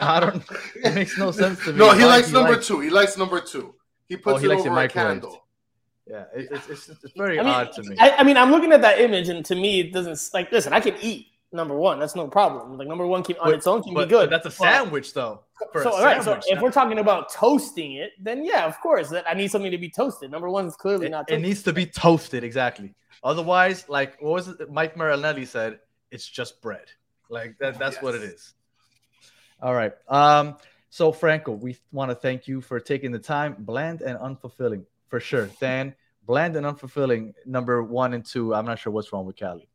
I 0.00 0.20
don't. 0.20 0.42
It 0.76 0.94
makes 0.94 1.16
no 1.18 1.30
sense 1.30 1.62
to 1.64 1.72
me. 1.72 1.78
no, 1.78 1.92
he 1.92 2.00
why 2.02 2.06
likes 2.16 2.30
number 2.32 2.52
likes- 2.52 2.66
two. 2.66 2.80
He 2.80 2.90
likes 2.90 3.16
number 3.16 3.40
two. 3.40 3.74
He 4.08 4.16
puts 4.16 4.36
oh, 4.36 4.38
he 4.38 4.46
it 4.46 4.48
likes 4.50 4.64
it 4.64 4.68
over 4.68 4.80
a 4.80 4.88
candle. 4.88 5.44
Yeah, 6.06 6.24
it, 6.34 6.48
it's, 6.50 6.68
it's 6.68 6.88
it's 7.04 7.12
very 7.16 7.38
I 7.38 7.42
mean, 7.42 7.52
odd 7.52 7.72
to 7.74 7.82
me. 7.84 7.96
I, 8.00 8.10
I 8.16 8.22
mean, 8.24 8.36
I'm 8.36 8.50
looking 8.50 8.72
at 8.72 8.82
that 8.82 9.00
image, 9.00 9.28
and 9.28 9.44
to 9.44 9.54
me, 9.54 9.80
it 9.80 9.92
doesn't 9.92 10.18
like. 10.34 10.50
Listen, 10.50 10.72
I 10.72 10.80
can 10.80 10.96
eat 11.00 11.28
number 11.52 11.76
one. 11.76 12.00
That's 12.00 12.16
no 12.16 12.26
problem. 12.26 12.76
Like 12.78 12.88
number 12.88 13.06
one 13.06 13.22
can 13.22 13.36
on 13.36 13.46
But- 13.50 13.54
its 13.54 13.66
own 13.68 13.82
can 13.82 13.94
but, 13.94 14.08
be 14.08 14.10
good. 14.10 14.28
but 14.30 14.42
that's 14.42 14.54
a 14.54 14.58
But- 14.58 14.64
sandwich, 14.72 15.14
though. 15.14 15.42
For 15.72 15.82
So, 15.82 15.90
a 15.90 15.92
all 15.92 16.04
right, 16.04 16.22
so 16.22 16.40
if 16.46 16.60
we're 16.62 16.72
talking 16.72 16.98
about 16.98 17.30
toasting 17.30 17.92
it, 17.92 18.12
then 18.18 18.44
yeah, 18.44 18.64
of 18.66 18.80
course, 18.80 19.10
that 19.10 19.28
I 19.28 19.34
need 19.34 19.50
something 19.50 19.70
to 19.70 19.76
be 19.78 19.90
toasted. 19.90 20.30
Number 20.30 20.48
one 20.48 20.66
is 20.66 20.74
clearly 20.74 21.06
it, 21.06 21.10
not. 21.10 21.30
it 21.30 21.38
needs 21.38 21.62
to 21.64 21.72
be 21.72 21.84
toasted 21.86 22.42
exactly. 22.44 22.94
Otherwise, 23.22 23.86
like 23.88 24.20
what 24.22 24.32
was 24.32 24.48
it? 24.48 24.72
Mike 24.72 24.96
Marinelli 24.96 25.44
said, 25.44 25.78
"It's 26.10 26.26
just 26.26 26.60
bread." 26.62 26.86
Like 27.28 27.56
that. 27.58 27.78
That's 27.78 28.00
what 28.02 28.14
it 28.16 28.22
Yes. 28.22 28.30
is. 28.32 28.54
All 29.62 29.74
right. 29.74 29.92
Um. 30.08 30.56
So 30.92 31.12
Franco, 31.12 31.52
we 31.52 31.76
want 31.92 32.10
to 32.10 32.16
thank 32.16 32.48
you 32.48 32.60
for 32.60 32.80
taking 32.80 33.12
the 33.12 33.18
time. 33.18 33.56
Bland 33.58 34.02
and 34.02 34.18
unfulfilling, 34.18 34.84
for 35.08 35.20
sure. 35.20 35.48
Dan, 35.60 35.94
bland 36.26 36.56
and 36.56 36.66
unfulfilling. 36.66 37.32
Number 37.46 37.82
one 37.82 38.14
and 38.14 38.24
two. 38.24 38.54
I'm 38.54 38.66
not 38.66 38.78
sure 38.78 38.92
what's 38.92 39.12
wrong 39.12 39.26
with 39.26 39.36
Cali. 39.36 39.68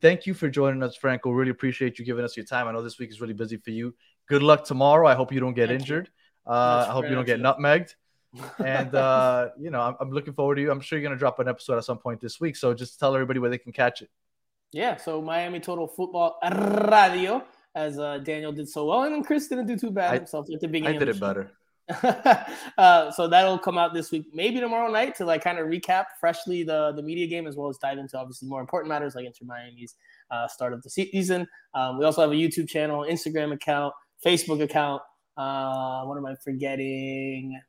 Thank 0.00 0.26
you 0.26 0.34
for 0.34 0.48
joining 0.48 0.82
us, 0.82 0.96
Franco. 0.96 1.30
Really 1.30 1.50
appreciate 1.50 1.98
you 1.98 2.04
giving 2.04 2.24
us 2.24 2.36
your 2.36 2.46
time. 2.46 2.68
I 2.68 2.72
know 2.72 2.82
this 2.82 2.98
week 2.98 3.10
is 3.10 3.20
really 3.20 3.34
busy 3.34 3.56
for 3.56 3.70
you. 3.70 3.94
Good 4.26 4.42
luck 4.42 4.64
tomorrow. 4.64 5.06
I 5.06 5.14
hope 5.14 5.32
you 5.32 5.40
don't 5.40 5.54
get 5.54 5.68
Thank 5.68 5.80
injured. 5.80 6.10
Uh, 6.46 6.86
I 6.88 6.92
hope 6.92 7.04
you 7.04 7.14
don't 7.14 7.26
get 7.26 7.40
nutmegged 7.40 7.94
and 8.64 8.94
uh, 8.94 9.48
you 9.58 9.70
know, 9.70 9.80
I'm, 9.80 9.96
I'm 10.00 10.10
looking 10.10 10.34
forward 10.34 10.56
to 10.56 10.60
you. 10.62 10.70
I'm 10.70 10.80
sure 10.80 10.98
you're 10.98 11.08
gonna 11.08 11.18
drop 11.18 11.38
an 11.38 11.48
episode 11.48 11.78
at 11.78 11.84
some 11.84 11.98
point 11.98 12.20
this 12.20 12.40
week. 12.40 12.56
So 12.56 12.74
just 12.74 12.98
tell 12.98 13.14
everybody 13.14 13.40
where 13.40 13.50
they 13.50 13.58
can 13.58 13.72
catch 13.72 14.02
it. 14.02 14.10
Yeah, 14.72 14.96
so 14.96 15.20
Miami 15.20 15.58
Total 15.58 15.88
Football 15.88 16.38
Radio, 16.88 17.42
as 17.74 17.98
uh, 17.98 18.18
Daniel 18.18 18.52
did 18.52 18.68
so 18.68 18.86
well, 18.86 19.04
and 19.04 19.14
then 19.14 19.22
Chris 19.22 19.48
didn't 19.48 19.66
do 19.66 19.76
too 19.76 19.90
bad 19.90 20.12
I- 20.12 20.16
himself 20.18 20.48
at 20.52 20.60
the 20.60 20.68
beginning. 20.68 20.96
I 20.96 20.98
did 20.98 21.08
it 21.08 21.20
better. 21.20 21.50
uh, 22.78 23.10
so 23.10 23.26
that'll 23.26 23.58
come 23.58 23.76
out 23.76 23.92
this 23.92 24.10
week, 24.10 24.26
maybe 24.32 24.60
tomorrow 24.60 24.90
night, 24.90 25.14
to 25.16 25.24
like 25.24 25.42
kind 25.42 25.58
of 25.58 25.66
recap 25.66 26.04
freshly 26.20 26.62
the 26.62 26.92
the 26.92 27.02
media 27.02 27.26
game 27.26 27.46
as 27.46 27.56
well 27.56 27.68
as 27.68 27.78
dive 27.78 27.98
into 27.98 28.16
obviously 28.18 28.48
more 28.48 28.60
important 28.60 28.88
matters 28.88 29.14
like 29.14 29.26
Inter 29.26 29.44
Miami's 29.44 29.96
uh, 30.30 30.46
start 30.46 30.72
of 30.72 30.82
the 30.82 30.90
season. 30.90 31.46
Um, 31.74 31.98
we 31.98 32.04
also 32.04 32.20
have 32.22 32.30
a 32.30 32.34
YouTube 32.34 32.68
channel, 32.68 33.04
Instagram 33.08 33.52
account, 33.52 33.92
Facebook 34.24 34.62
account. 34.62 35.02
Uh, 35.36 36.04
what 36.04 36.16
am 36.16 36.26
I 36.26 36.34
forgetting? 36.44 37.60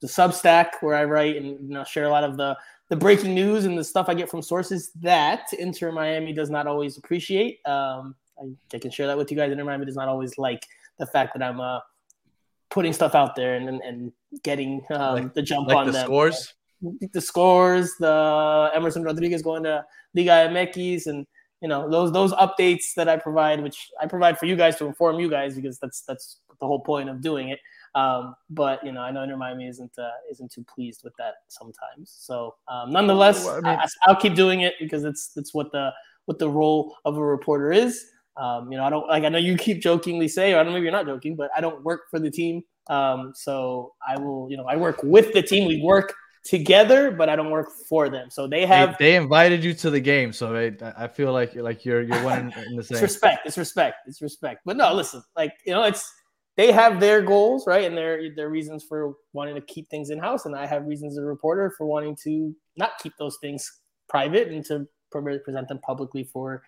The 0.00 0.08
Substack 0.08 0.68
where 0.80 0.94
I 0.94 1.04
write 1.04 1.36
and 1.36 1.46
you 1.46 1.74
know 1.74 1.84
share 1.84 2.04
a 2.04 2.10
lot 2.10 2.24
of 2.24 2.36
the 2.36 2.56
the 2.90 2.96
breaking 2.96 3.34
news 3.34 3.64
and 3.64 3.76
the 3.76 3.84
stuff 3.84 4.08
I 4.08 4.14
get 4.14 4.28
from 4.28 4.42
sources 4.42 4.92
that 5.00 5.46
Inter 5.58 5.90
Miami 5.90 6.32
does 6.32 6.50
not 6.50 6.66
always 6.66 6.98
appreciate. 6.98 7.66
Um, 7.66 8.14
I, 8.38 8.76
I 8.76 8.78
can 8.78 8.90
share 8.90 9.06
that 9.06 9.16
with 9.18 9.30
you 9.30 9.36
guys. 9.36 9.54
Miami 9.56 9.86
does 9.86 9.96
not 9.96 10.08
always 10.08 10.36
like 10.38 10.64
the 10.98 11.06
fact 11.06 11.34
that 11.34 11.42
I'm 11.42 11.60
uh, 11.60 11.80
putting 12.70 12.92
stuff 12.92 13.14
out 13.14 13.36
there 13.36 13.54
and 13.56 13.68
and, 13.68 13.80
and 13.82 14.12
getting 14.42 14.82
um, 14.90 15.14
Like- 15.14 15.34
the 15.34 15.42
jump 15.42 15.68
Like 15.68 15.76
on 15.76 15.86
the 15.86 15.92
them. 15.92 16.04
scores. 16.06 16.54
the 17.12 17.20
scores, 17.20 17.94
the 17.98 18.70
Emerson 18.74 19.02
Rodriguez 19.04 19.42
going 19.42 19.62
to 19.64 19.84
Liga 20.14 20.48
MX, 20.50 21.06
and 21.06 21.26
you 21.60 21.68
know 21.68 21.88
those 21.88 22.12
those 22.12 22.32
updates 22.34 22.94
that 22.96 23.08
I 23.08 23.16
provide, 23.16 23.62
which 23.62 23.88
I 24.00 24.06
provide 24.06 24.38
for 24.38 24.46
you 24.46 24.56
guys 24.56 24.76
to 24.76 24.86
inform 24.86 25.18
you 25.20 25.30
guys 25.30 25.54
because 25.54 25.78
that's 25.78 26.02
that's 26.02 26.40
the 26.60 26.66
whole 26.66 26.80
point 26.80 27.08
of 27.08 27.20
doing 27.20 27.48
it. 27.50 27.60
Um, 27.94 28.34
but 28.50 28.84
you 28.84 28.90
know, 28.92 29.00
I 29.00 29.12
know 29.12 29.22
Inter 29.22 29.36
Miami 29.36 29.68
isn't 29.68 29.96
uh, 29.98 30.10
isn't 30.30 30.50
too 30.52 30.64
pleased 30.64 31.02
with 31.04 31.14
that 31.16 31.34
sometimes. 31.48 32.12
So, 32.18 32.56
um, 32.68 32.90
nonetheless, 32.90 33.44
Well, 33.44 33.60
I 33.64 33.76
mean- 33.76 33.80
will 34.08 34.16
keep 34.16 34.34
doing 34.34 34.60
it 34.62 34.74
because 34.80 35.04
it's 35.04 35.28
that's 35.28 35.54
what 35.54 35.70
the 35.72 35.90
what 36.26 36.38
the 36.38 36.48
role 36.50 36.96
of 37.04 37.16
a 37.16 37.24
reporter 37.24 37.70
is. 37.72 38.04
Um, 38.36 38.70
you 38.72 38.78
know, 38.78 38.84
I 38.84 38.90
don't 38.90 39.06
like. 39.08 39.24
I 39.24 39.28
know 39.28 39.38
you 39.38 39.56
keep 39.56 39.80
jokingly 39.80 40.28
say, 40.28 40.52
or 40.52 40.58
I 40.58 40.64
don't 40.64 40.72
know 40.72 40.78
if 40.78 40.82
you're 40.82 40.92
not 40.92 41.06
joking, 41.06 41.36
but 41.36 41.50
I 41.56 41.60
don't 41.60 41.82
work 41.84 42.02
for 42.10 42.18
the 42.18 42.30
team. 42.30 42.62
Um, 42.88 43.32
so 43.34 43.94
I 44.06 44.18
will, 44.18 44.48
you 44.50 44.56
know, 44.56 44.64
I 44.64 44.76
work 44.76 45.02
with 45.02 45.32
the 45.32 45.42
team. 45.42 45.66
We 45.68 45.80
work 45.82 46.14
together, 46.44 47.10
but 47.10 47.28
I 47.28 47.36
don't 47.36 47.50
work 47.50 47.70
for 47.88 48.08
them. 48.08 48.30
So 48.30 48.46
they 48.46 48.60
They, 48.60 48.66
have 48.66 48.96
they 48.98 49.16
invited 49.16 49.64
you 49.64 49.72
to 49.74 49.90
the 49.90 50.00
game, 50.00 50.32
so 50.32 50.54
I, 50.54 50.72
I 50.96 51.08
feel 51.08 51.32
like 51.32 51.54
you're 51.54 51.64
like 51.64 51.84
you're 51.84 52.02
you're 52.02 52.22
one 52.24 52.52
in, 52.68 52.76
the 52.76 52.80
it's 52.80 52.88
same. 52.88 53.02
respect. 53.02 53.46
It's 53.46 53.56
respect. 53.56 53.96
It's 54.06 54.20
respect. 54.20 54.60
But 54.64 54.76
no, 54.76 54.92
listen, 54.92 55.22
like 55.36 55.52
you 55.64 55.72
know, 55.72 55.84
it's 55.84 56.12
they 56.56 56.70
have 56.70 57.00
their 57.00 57.22
goals, 57.22 57.66
right, 57.66 57.84
and 57.84 57.96
their 57.96 58.34
their 58.34 58.50
reasons 58.50 58.84
for 58.84 59.14
wanting 59.32 59.54
to 59.54 59.60
keep 59.62 59.88
things 59.88 60.10
in 60.10 60.18
house, 60.18 60.44
and 60.44 60.54
I 60.54 60.66
have 60.66 60.84
reasons 60.86 61.14
as 61.16 61.22
a 61.22 61.26
reporter 61.26 61.72
for 61.78 61.86
wanting 61.86 62.16
to 62.24 62.54
not 62.76 62.92
keep 63.02 63.12
those 63.18 63.38
things 63.40 63.80
private 64.08 64.48
and 64.48 64.64
to 64.66 64.86
present 65.10 65.68
them 65.68 65.78
publicly 65.78 66.24
for 66.24 66.62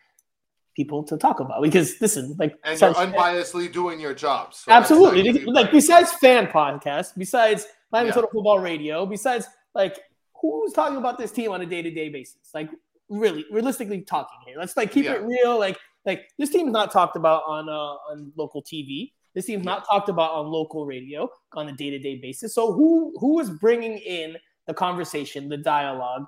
people 0.77 1.03
to 1.03 1.17
talk 1.17 1.41
about. 1.41 1.63
Because 1.63 2.01
listen, 2.01 2.37
like 2.39 2.55
And 2.63 2.79
you're 2.81 2.95
unbiasedly 2.95 3.73
doing 3.73 3.99
your 3.99 4.15
job. 4.15 4.55
So 4.55 4.71
Absolutely. 4.71 5.45
Like, 5.47 5.73
besides 5.73 6.13
fan 6.13 6.47
podcasts, 6.47 7.13
besides 7.17 7.67
Miami 7.91 8.09
Yeah. 8.09 8.15
Total 8.15 8.31
Football 8.31 8.61
Radio, 8.61 9.07
besides 9.07 9.47
like 9.75 9.99
who's 10.41 10.73
talking 10.75 10.99
about 10.99 11.19
this 11.19 11.33
team 11.33 11.51
on 11.51 11.63
a 11.63 11.67
day-to-day 11.67 12.11
basis? 12.11 12.51
Like 12.55 12.71
really, 13.09 13.45
realistically 13.51 14.03
talking 14.03 14.39
here. 14.47 14.57
Let's 14.59 14.77
like 14.77 14.93
keep 14.93 15.07
Yeah. 15.07 15.15
it 15.15 15.23
real. 15.23 15.59
Like 15.59 15.79
like 16.05 16.29
this 16.39 16.51
team's 16.51 16.71
not 16.73 16.93
talked 16.93 17.17
about 17.17 17.43
on 17.47 17.69
uh, 17.69 18.13
on 18.13 18.33
local 18.37 18.63
TV. 18.63 19.13
This 19.35 19.47
team's 19.47 19.65
not 19.65 19.85
talked 19.91 20.09
about 20.09 20.31
on 20.33 20.47
local 20.47 20.87
radio 20.87 21.29
on 21.53 21.69
a 21.69 21.73
day-to-day 21.73 22.17
basis. 22.17 22.55
So 22.55 22.73
who 22.73 23.15
who 23.19 23.41
is 23.41 23.51
bringing 23.51 23.99
in 23.99 24.37
the 24.67 24.75
conversation, 24.75 25.49
the 25.49 25.57
dialogue 25.57 26.27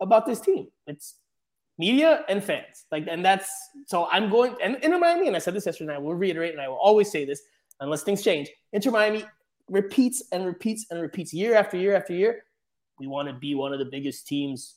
about 0.00 0.26
this 0.26 0.40
team? 0.40 0.68
It's 0.86 1.14
media 1.78 2.24
and 2.28 2.42
fans. 2.42 2.86
Like, 2.90 3.06
and 3.08 3.24
that's 3.24 3.50
so 3.86 4.08
I'm 4.10 4.30
going 4.30 4.56
and 4.62 4.76
Inter 4.76 4.98
Miami, 4.98 5.26
and 5.26 5.36
I 5.36 5.38
said 5.38 5.54
this 5.54 5.66
yesterday, 5.66 5.94
and 5.94 5.96
I 5.96 6.00
will 6.00 6.14
reiterate, 6.14 6.52
and 6.52 6.60
I 6.60 6.68
will 6.68 6.76
always 6.76 7.10
say 7.10 7.24
this 7.24 7.42
unless 7.80 8.02
things 8.02 8.22
change. 8.22 8.50
Inter 8.72 8.90
Miami 8.90 9.24
repeats 9.68 10.22
and 10.32 10.46
repeats 10.46 10.86
and 10.90 11.00
repeats 11.00 11.32
year 11.32 11.54
after 11.54 11.76
year 11.76 11.94
after 11.94 12.12
year. 12.12 12.44
We 12.98 13.06
want 13.06 13.28
to 13.28 13.34
be 13.34 13.54
one 13.54 13.72
of 13.72 13.78
the 13.78 13.84
biggest 13.84 14.26
teams 14.26 14.76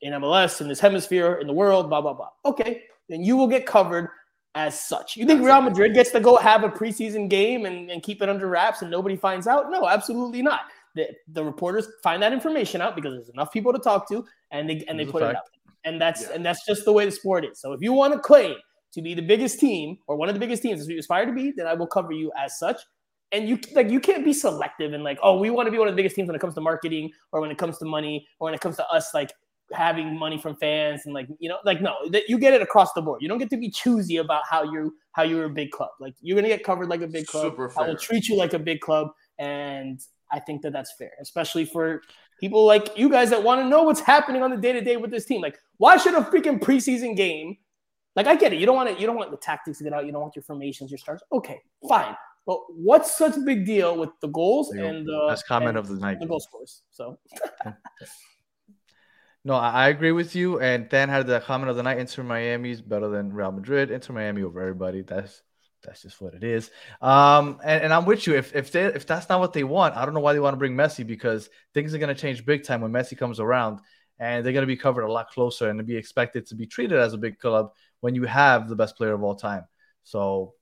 in 0.00 0.12
MLS, 0.12 0.60
in 0.60 0.68
this 0.68 0.78
hemisphere, 0.78 1.38
in 1.40 1.46
the 1.46 1.52
world, 1.52 1.88
blah, 1.88 2.00
blah, 2.00 2.12
blah. 2.12 2.28
Okay, 2.44 2.82
then 3.08 3.24
you 3.24 3.36
will 3.36 3.48
get 3.48 3.66
covered 3.66 4.08
as 4.54 4.78
such. 4.78 5.16
You 5.16 5.26
think 5.26 5.42
Real. 5.42 5.60
Madrid 5.60 5.94
gets 5.94 6.10
to 6.12 6.20
go 6.20 6.36
have 6.36 6.64
a 6.64 6.68
preseason 6.68 7.28
game 7.28 7.66
and, 7.66 7.90
and 7.90 8.02
keep 8.02 8.22
it 8.22 8.28
under 8.28 8.48
wraps 8.48 8.82
and 8.82 8.90
nobody 8.90 9.16
finds 9.16 9.46
out? 9.46 9.70
No, 9.70 9.88
absolutely 9.88 10.42
not. 10.42 10.62
The, 10.94 11.08
the 11.28 11.44
reporters 11.44 11.88
find 12.02 12.22
that 12.22 12.32
information 12.32 12.80
out 12.80 12.96
because 12.96 13.12
there's 13.12 13.28
enough 13.28 13.52
people 13.52 13.72
to 13.72 13.78
talk 13.78 14.08
to 14.08 14.24
and 14.50 14.68
they 14.68 14.84
and 14.88 14.98
they 14.98 15.06
put 15.06 15.22
it 15.22 15.36
out. 15.36 15.44
And 15.84 16.00
that's 16.00 16.22
Yeah. 16.22 16.34
and 16.34 16.44
that's 16.44 16.64
just 16.66 16.84
the 16.84 16.92
way 16.92 17.04
the 17.04 17.12
sport 17.12 17.44
is. 17.44 17.60
So 17.60 17.72
if 17.72 17.80
you 17.80 17.92
want 17.92 18.14
to 18.14 18.18
claim 18.18 18.56
to 18.94 19.02
be 19.02 19.14
the 19.14 19.22
biggest 19.22 19.60
team 19.60 19.98
or 20.06 20.16
one 20.16 20.28
of 20.28 20.34
the 20.34 20.40
biggest 20.40 20.62
teams 20.62 20.80
as 20.80 20.88
you 20.88 20.98
aspire 20.98 21.26
to 21.26 21.32
be, 21.32 21.52
then 21.56 21.66
I 21.66 21.74
will 21.74 21.86
cover 21.86 22.12
you 22.12 22.32
as 22.36 22.58
such. 22.58 22.80
And 23.30 23.48
you 23.48 23.58
like 23.74 23.90
you 23.90 24.00
can't 24.00 24.24
be 24.24 24.32
selective 24.32 24.92
and 24.94 25.04
like, 25.04 25.18
oh, 25.22 25.38
we 25.38 25.50
want 25.50 25.66
to 25.66 25.70
be 25.70 25.78
one 25.78 25.86
of 25.86 25.92
the 25.92 25.96
biggest 25.96 26.16
teams 26.16 26.28
when 26.28 26.36
it 26.36 26.40
comes 26.40 26.54
to 26.54 26.60
marketing 26.60 27.10
or 27.32 27.40
when 27.40 27.50
it 27.50 27.58
comes 27.58 27.78
to 27.78 27.84
money 27.84 28.26
or 28.40 28.46
when 28.46 28.54
it 28.54 28.60
comes 28.60 28.76
to 28.76 28.88
us 28.88 29.12
like 29.12 29.32
having 29.72 30.18
money 30.18 30.38
from 30.38 30.56
fans 30.56 31.02
and 31.04 31.14
like 31.14 31.28
you 31.38 31.48
know 31.48 31.58
like 31.64 31.82
no 31.82 31.94
that 32.10 32.28
you 32.28 32.38
get 32.38 32.54
it 32.54 32.62
across 32.62 32.92
the 32.94 33.02
board 33.02 33.20
you 33.20 33.28
don't 33.28 33.38
get 33.38 33.50
to 33.50 33.56
be 33.56 33.70
choosy 33.70 34.16
about 34.16 34.42
how 34.48 34.62
you 34.62 34.94
how 35.12 35.22
you're 35.22 35.44
a 35.44 35.50
big 35.50 35.70
club 35.70 35.90
like 36.00 36.14
you're 36.20 36.36
gonna 36.36 36.48
get 36.48 36.64
covered 36.64 36.88
like 36.88 37.02
a 37.02 37.06
big 37.06 37.26
club 37.26 37.52
Super 37.52 37.70
i 37.78 37.86
will 37.86 37.96
treat 37.96 38.28
you 38.28 38.36
like 38.36 38.54
a 38.54 38.58
big 38.58 38.80
club 38.80 39.08
and 39.38 40.00
i 40.32 40.38
think 40.38 40.62
that 40.62 40.72
that's 40.72 40.94
fair 40.98 41.10
especially 41.20 41.66
for 41.66 42.00
people 42.38 42.64
like 42.64 42.96
you 42.96 43.08
guys 43.08 43.30
that 43.30 43.42
want 43.42 43.60
to 43.60 43.68
know 43.68 43.82
what's 43.82 44.00
happening 44.00 44.42
on 44.42 44.50
the 44.50 44.56
day-to-day 44.56 44.96
with 44.96 45.10
this 45.10 45.24
team 45.24 45.40
like 45.40 45.58
why 45.78 45.96
should 45.96 46.14
a 46.14 46.20
freaking 46.22 46.58
preseason 46.58 47.16
game 47.16 47.56
like 48.16 48.26
i 48.26 48.34
get 48.34 48.52
it 48.52 48.58
you 48.58 48.66
don't 48.66 48.76
want 48.76 48.88
to 48.88 49.00
you 49.00 49.06
don't 49.06 49.16
want 49.16 49.30
the 49.30 49.36
tactics 49.36 49.78
to 49.78 49.84
get 49.84 49.92
out 49.92 50.06
you 50.06 50.12
don't 50.12 50.22
want 50.22 50.34
your 50.36 50.42
formations 50.42 50.90
your 50.90 50.98
starts 50.98 51.22
okay 51.32 51.60
fine 51.88 52.14
but 52.46 52.58
what's 52.70 53.16
such 53.16 53.36
a 53.36 53.40
big 53.40 53.66
deal 53.66 53.96
with 53.98 54.10
the 54.22 54.28
goals 54.28 54.72
go. 54.72 54.82
and 54.82 55.08
uh, 55.10 55.28
Best 55.28 55.46
comment 55.46 55.70
and 55.70 55.78
of 55.78 55.88
the 55.88 55.96
night. 55.96 56.18
the 56.20 56.26
goal 56.26 56.40
scores 56.40 56.82
so 56.90 57.18
No, 59.44 59.54
I, 59.54 59.70
I 59.70 59.88
agree 59.88 60.12
with 60.12 60.34
you. 60.36 60.60
And 60.60 60.88
Dan 60.88 61.08
had 61.08 61.26
the 61.26 61.40
comment 61.40 61.70
of 61.70 61.76
the 61.76 61.82
night: 61.82 61.98
Inter 61.98 62.22
Miami 62.22 62.70
is 62.70 62.82
better 62.82 63.08
than 63.08 63.32
Real 63.32 63.52
Madrid. 63.52 63.90
Inter 63.90 64.12
Miami 64.12 64.42
over 64.42 64.60
everybody. 64.60 65.00
That's 65.00 65.42
that's 65.82 66.02
just 66.02 66.20
what 66.20 66.34
it 66.34 66.44
is. 66.44 66.70
Um, 67.00 67.60
and, 67.64 67.84
and 67.84 67.92
I'm 67.92 68.04
with 68.04 68.26
you. 68.26 68.36
If 68.36 68.54
if 68.54 68.72
they 68.72 68.84
if 68.84 69.06
that's 69.06 69.28
not 69.28 69.40
what 69.40 69.52
they 69.52 69.64
want, 69.64 69.96
I 69.96 70.04
don't 70.04 70.14
know 70.14 70.20
why 70.20 70.32
they 70.32 70.40
want 70.40 70.54
to 70.54 70.58
bring 70.58 70.74
Messi 70.74 71.06
because 71.06 71.48
things 71.74 71.94
are 71.94 71.98
gonna 71.98 72.14
change 72.14 72.44
big 72.44 72.64
time 72.64 72.80
when 72.80 72.92
Messi 72.92 73.16
comes 73.16 73.40
around, 73.40 73.80
and 74.18 74.44
they're 74.44 74.52
gonna 74.52 74.66
be 74.66 74.76
covered 74.76 75.02
a 75.02 75.12
lot 75.12 75.30
closer 75.30 75.68
and 75.68 75.84
be 75.86 75.96
expected 75.96 76.46
to 76.46 76.54
be 76.54 76.66
treated 76.66 76.98
as 76.98 77.14
a 77.14 77.18
big 77.18 77.38
club 77.38 77.72
when 78.00 78.14
you 78.14 78.24
have 78.24 78.68
the 78.68 78.76
best 78.76 78.96
player 78.96 79.12
of 79.12 79.22
all 79.22 79.34
time. 79.34 79.64
So 80.02 80.54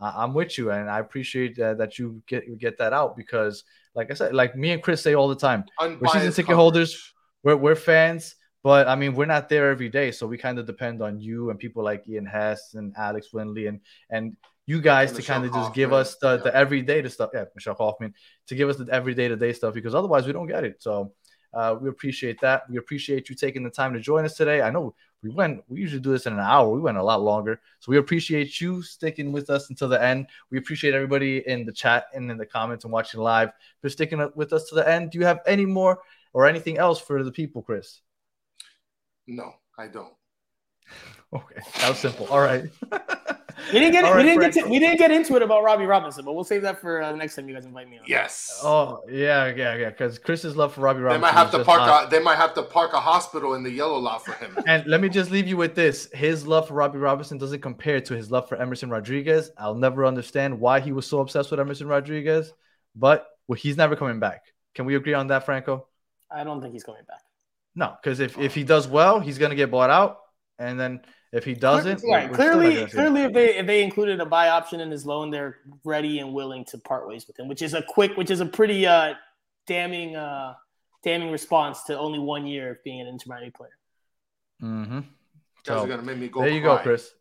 uh, 0.00 0.12
I'm 0.14 0.34
with 0.34 0.58
you, 0.58 0.70
and 0.70 0.88
I 0.88 1.00
appreciate 1.00 1.58
uh, 1.58 1.74
that 1.74 1.98
you 1.98 2.22
get 2.26 2.46
you 2.46 2.56
get 2.56 2.78
that 2.78 2.92
out 2.92 3.16
because, 3.16 3.64
like 3.94 4.10
I 4.10 4.14
said, 4.14 4.34
like 4.34 4.56
me 4.56 4.72
and 4.72 4.82
Chris 4.82 5.02
say 5.02 5.14
all 5.14 5.28
the 5.28 5.36
time, 5.36 5.64
we're 5.80 6.08
season 6.08 6.30
ticket 6.30 6.46
coverage. 6.46 6.56
holders. 6.56 7.14
We're 7.42 7.56
we're 7.56 7.74
fans, 7.74 8.36
but 8.62 8.88
I 8.88 8.96
mean 8.96 9.14
we're 9.14 9.26
not 9.26 9.48
there 9.48 9.70
every 9.70 9.88
day, 9.88 10.10
so 10.10 10.26
we 10.26 10.38
kind 10.38 10.58
of 10.58 10.66
depend 10.66 11.02
on 11.02 11.20
you 11.20 11.50
and 11.50 11.58
people 11.58 11.82
like 11.82 12.04
Ian 12.08 12.26
Hess 12.26 12.74
and 12.74 12.92
Alex 12.96 13.28
Winley 13.32 13.68
and 13.68 13.80
and 14.10 14.36
you 14.68 14.82
guys 14.82 15.12
to 15.12 15.22
kind 15.22 15.46
of 15.46 15.52
just 15.54 15.72
give 15.72 15.94
us 15.94 16.16
the, 16.16 16.36
the 16.36 16.54
everyday 16.54 17.00
to 17.00 17.08
stuff. 17.08 17.30
Yeah, 17.32 17.44
Michelle 17.54 17.74
Kaufman 17.74 18.12
to 18.48 18.54
give 18.54 18.68
us 18.68 18.76
the 18.76 18.86
everyday 18.92 19.26
to 19.26 19.34
day 19.34 19.54
stuff 19.54 19.72
because 19.72 19.94
otherwise 19.94 20.26
we 20.26 20.34
don't 20.34 20.46
get 20.46 20.62
it. 20.62 20.82
So 20.82 21.14
uh, 21.54 21.76
we 21.80 21.88
appreciate 21.88 22.38
that. 22.42 22.68
We 22.68 22.76
appreciate 22.76 23.30
you 23.30 23.34
taking 23.34 23.62
the 23.62 23.70
time 23.70 23.94
to 23.94 24.00
join 24.00 24.26
us 24.26 24.36
today. 24.36 24.60
I 24.60 24.68
know 24.68 24.94
we 25.22 25.30
went. 25.30 25.62
We 25.68 25.80
usually 25.80 26.02
do 26.02 26.10
this 26.10 26.26
in 26.26 26.34
an 26.34 26.40
hour. 26.40 26.68
We 26.68 26.80
went 26.80 26.98
a 26.98 27.02
lot 27.02 27.22
longer, 27.22 27.62
so 27.80 27.90
we 27.90 27.96
appreciate 27.96 28.60
you 28.60 28.82
sticking 28.82 29.32
with 29.32 29.48
us 29.48 29.70
until 29.70 29.88
the 29.88 30.02
end. 30.02 30.26
We 30.50 30.58
appreciate 30.58 30.92
everybody 30.92 31.42
in 31.48 31.64
the 31.64 31.72
chat 31.72 32.04
and 32.12 32.30
in 32.30 32.36
the 32.36 32.44
comments 32.44 32.84
and 32.84 32.92
watching 32.92 33.20
live 33.20 33.52
for 33.80 33.88
sticking 33.88 34.30
with 34.34 34.52
us 34.52 34.68
to 34.68 34.74
the 34.74 34.86
end. 34.86 35.12
Do 35.12 35.18
you 35.18 35.24
have 35.24 35.40
any 35.46 35.64
more 35.64 35.98
or 36.34 36.46
anything 36.46 36.76
else 36.76 37.00
for 37.00 37.24
the 37.24 37.32
people, 37.32 37.62
Chris? 37.62 38.02
No, 39.26 39.54
I 39.78 39.88
don't. 39.88 40.12
Okay, 41.30 41.60
that 41.80 41.90
was 41.90 41.98
simple. 41.98 42.26
All 42.28 42.40
right. 42.40 42.64
We 43.72 43.78
didn't 43.80 43.92
get 43.92 44.04
All 44.04 44.16
we 44.16 44.22
didn't 44.22 44.40
get 44.40 44.52
to, 44.54 44.68
we 44.68 44.78
didn't 44.78 44.98
get 44.98 45.10
into 45.10 45.36
it 45.36 45.42
about 45.42 45.62
Robbie 45.62 45.84
Robinson, 45.84 46.24
but 46.24 46.34
we'll 46.34 46.44
save 46.44 46.62
that 46.62 46.80
for 46.80 47.02
uh, 47.02 47.12
the 47.12 47.18
next 47.18 47.36
time 47.36 47.48
you 47.48 47.54
guys 47.54 47.64
invite 47.64 47.88
me 47.88 47.98
on. 47.98 48.04
Yes. 48.06 48.60
Oh 48.62 49.00
yeah, 49.08 49.52
yeah, 49.54 49.76
yeah. 49.76 49.90
Because 49.90 50.18
Chris's 50.18 50.56
love 50.56 50.72
for 50.74 50.80
Robbie 50.80 51.00
Robinson. 51.00 51.20
They 51.20 51.26
Robinson. 51.26 51.58
might 51.60 51.66
have 51.66 51.78
to 51.80 51.86
park. 51.86 52.02
not- 52.02 52.06
A, 52.06 52.10
they 52.10 52.22
might 52.22 52.36
have 52.36 52.54
to 52.54 52.62
park 52.62 52.92
a 52.92 53.00
hospital 53.00 53.54
in 53.54 53.62
the 53.62 53.70
yellow 53.70 53.98
lot 53.98 54.24
for 54.24 54.32
him. 54.32 54.56
And 54.66 54.86
let 54.86 55.00
me 55.00 55.08
just 55.08 55.30
leave 55.30 55.46
you 55.46 55.56
with 55.56 55.74
this: 55.74 56.08
his 56.12 56.46
love 56.46 56.68
for 56.68 56.74
Robbie 56.74 56.98
Robinson 56.98 57.38
doesn't 57.38 57.60
compare 57.60 58.00
to 58.00 58.14
his 58.16 58.30
love 58.30 58.48
for 58.48 58.56
Emerson 58.56 58.90
Rodriguez. 58.90 59.50
I'll 59.58 59.74
never 59.74 60.06
understand 60.06 60.58
why 60.58 60.80
he 60.80 60.92
was 60.92 61.06
so 61.06 61.20
obsessed 61.20 61.50
with 61.50 61.60
Emerson 61.60 61.88
Rodriguez, 61.88 62.52
but 62.96 63.26
well, 63.46 63.56
he's 63.56 63.76
never 63.76 63.96
coming 63.96 64.20
back. 64.20 64.42
Can 64.74 64.86
we 64.86 64.94
agree 64.94 65.14
on 65.14 65.26
that, 65.28 65.44
Franco? 65.44 65.86
I 66.30 66.44
don't 66.44 66.60
think 66.60 66.72
he's 66.72 66.84
coming 66.84 67.02
back. 67.08 67.20
No, 67.74 67.94
because 68.02 68.20
if, 68.20 68.38
if 68.38 68.54
he 68.54 68.64
does 68.64 68.88
well, 68.88 69.20
he's 69.20 69.38
gonna 69.38 69.54
get 69.54 69.70
bought 69.70 69.90
out, 69.90 70.18
and 70.58 70.78
then 70.78 71.00
if 71.32 71.44
he 71.44 71.54
doesn't, 71.54 72.02
right? 72.04 72.28
we're 72.30 72.34
Clearly, 72.36 72.64
gonna 72.64 72.76
see 72.76 72.80
him. 72.82 72.88
clearly, 72.90 73.22
if 73.22 73.32
they 73.32 73.56
if 73.58 73.66
they 73.66 73.82
included 73.82 74.20
a 74.20 74.26
buy 74.26 74.48
option 74.48 74.80
in 74.80 74.90
his 74.90 75.04
loan, 75.06 75.30
they're 75.30 75.58
ready 75.84 76.18
and 76.20 76.32
willing 76.32 76.64
to 76.66 76.78
part 76.78 77.06
ways 77.08 77.26
with 77.26 77.38
him, 77.38 77.48
which 77.48 77.62
is 77.62 77.74
a 77.74 77.82
quick, 77.82 78.16
which 78.16 78.30
is 78.30 78.40
a 78.40 78.46
pretty 78.46 78.86
uh, 78.86 79.14
damning, 79.66 80.16
uh, 80.16 80.54
damning 81.04 81.30
response 81.30 81.82
to 81.84 81.98
only 81.98 82.18
one 82.18 82.46
year 82.46 82.70
of 82.72 82.84
being 82.84 83.00
an 83.00 83.06
Inter 83.06 83.24
Miami 83.28 83.50
player. 83.50 83.76
Mhm. 84.62 85.04
So- 85.64 85.80
are 85.84 85.86
gonna 85.86 86.02
make 86.02 86.18
me 86.18 86.28
go. 86.28 86.40
there 86.40 86.50
you 86.50 86.62
go. 86.62 86.78
Chris. 86.78 87.12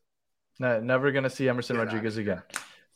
No, 0.59 0.79
never 0.79 1.11
gonna 1.11 1.29
see 1.29 1.47
Emerson 1.47 1.75
Get 1.75 1.83
Rodriguez 1.85 2.13
outta 2.17 2.21
again. 2.21 2.43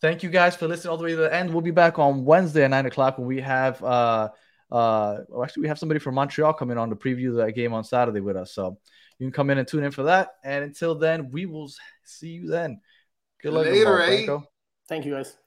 Thank 0.01 0.23
you 0.23 0.29
guys 0.31 0.55
for 0.55 0.67
listening 0.67 0.89
all 0.91 0.97
the 0.97 1.03
way 1.03 1.11
to 1.11 1.15
the 1.17 1.33
end. 1.33 1.51
We'll 1.51 1.61
be 1.61 1.69
back 1.71 1.99
on 1.99 2.25
Wednesday 2.25 2.63
at 2.63 2.71
nine 2.71 2.87
o'clock 2.87 3.19
when 3.19 3.27
we 3.27 3.39
have 3.41 3.83
uh 3.83 4.29
uh 4.71 5.17
well, 5.27 5.43
actually 5.43 5.61
we 5.61 5.67
have 5.67 5.77
somebody 5.77 5.99
from 5.99 6.15
Montreal 6.15 6.53
coming 6.53 6.77
on 6.79 6.89
to 6.89 6.95
preview 6.95 7.35
that 7.37 7.51
game 7.51 7.73
on 7.73 7.83
Saturday 7.83 8.19
with 8.21 8.35
us. 8.35 8.51
So 8.53 8.79
you 9.21 9.27
can 9.27 9.31
come 9.31 9.51
in 9.51 9.59
and 9.59 9.67
tune 9.67 9.83
in 9.83 9.91
for 9.91 10.01
that. 10.01 10.29
And 10.43 10.63
until 10.63 10.95
then, 10.95 11.29
we 11.29 11.45
will 11.45 11.71
see 12.03 12.29
you 12.29 12.47
then. 12.47 12.81
Good 13.39 13.53
luck, 13.53 13.65
Later, 13.67 13.83
tomorrow, 13.83 14.37
eh? 14.37 14.45
Thank 14.89 15.05
you, 15.05 15.13
guys. 15.13 15.37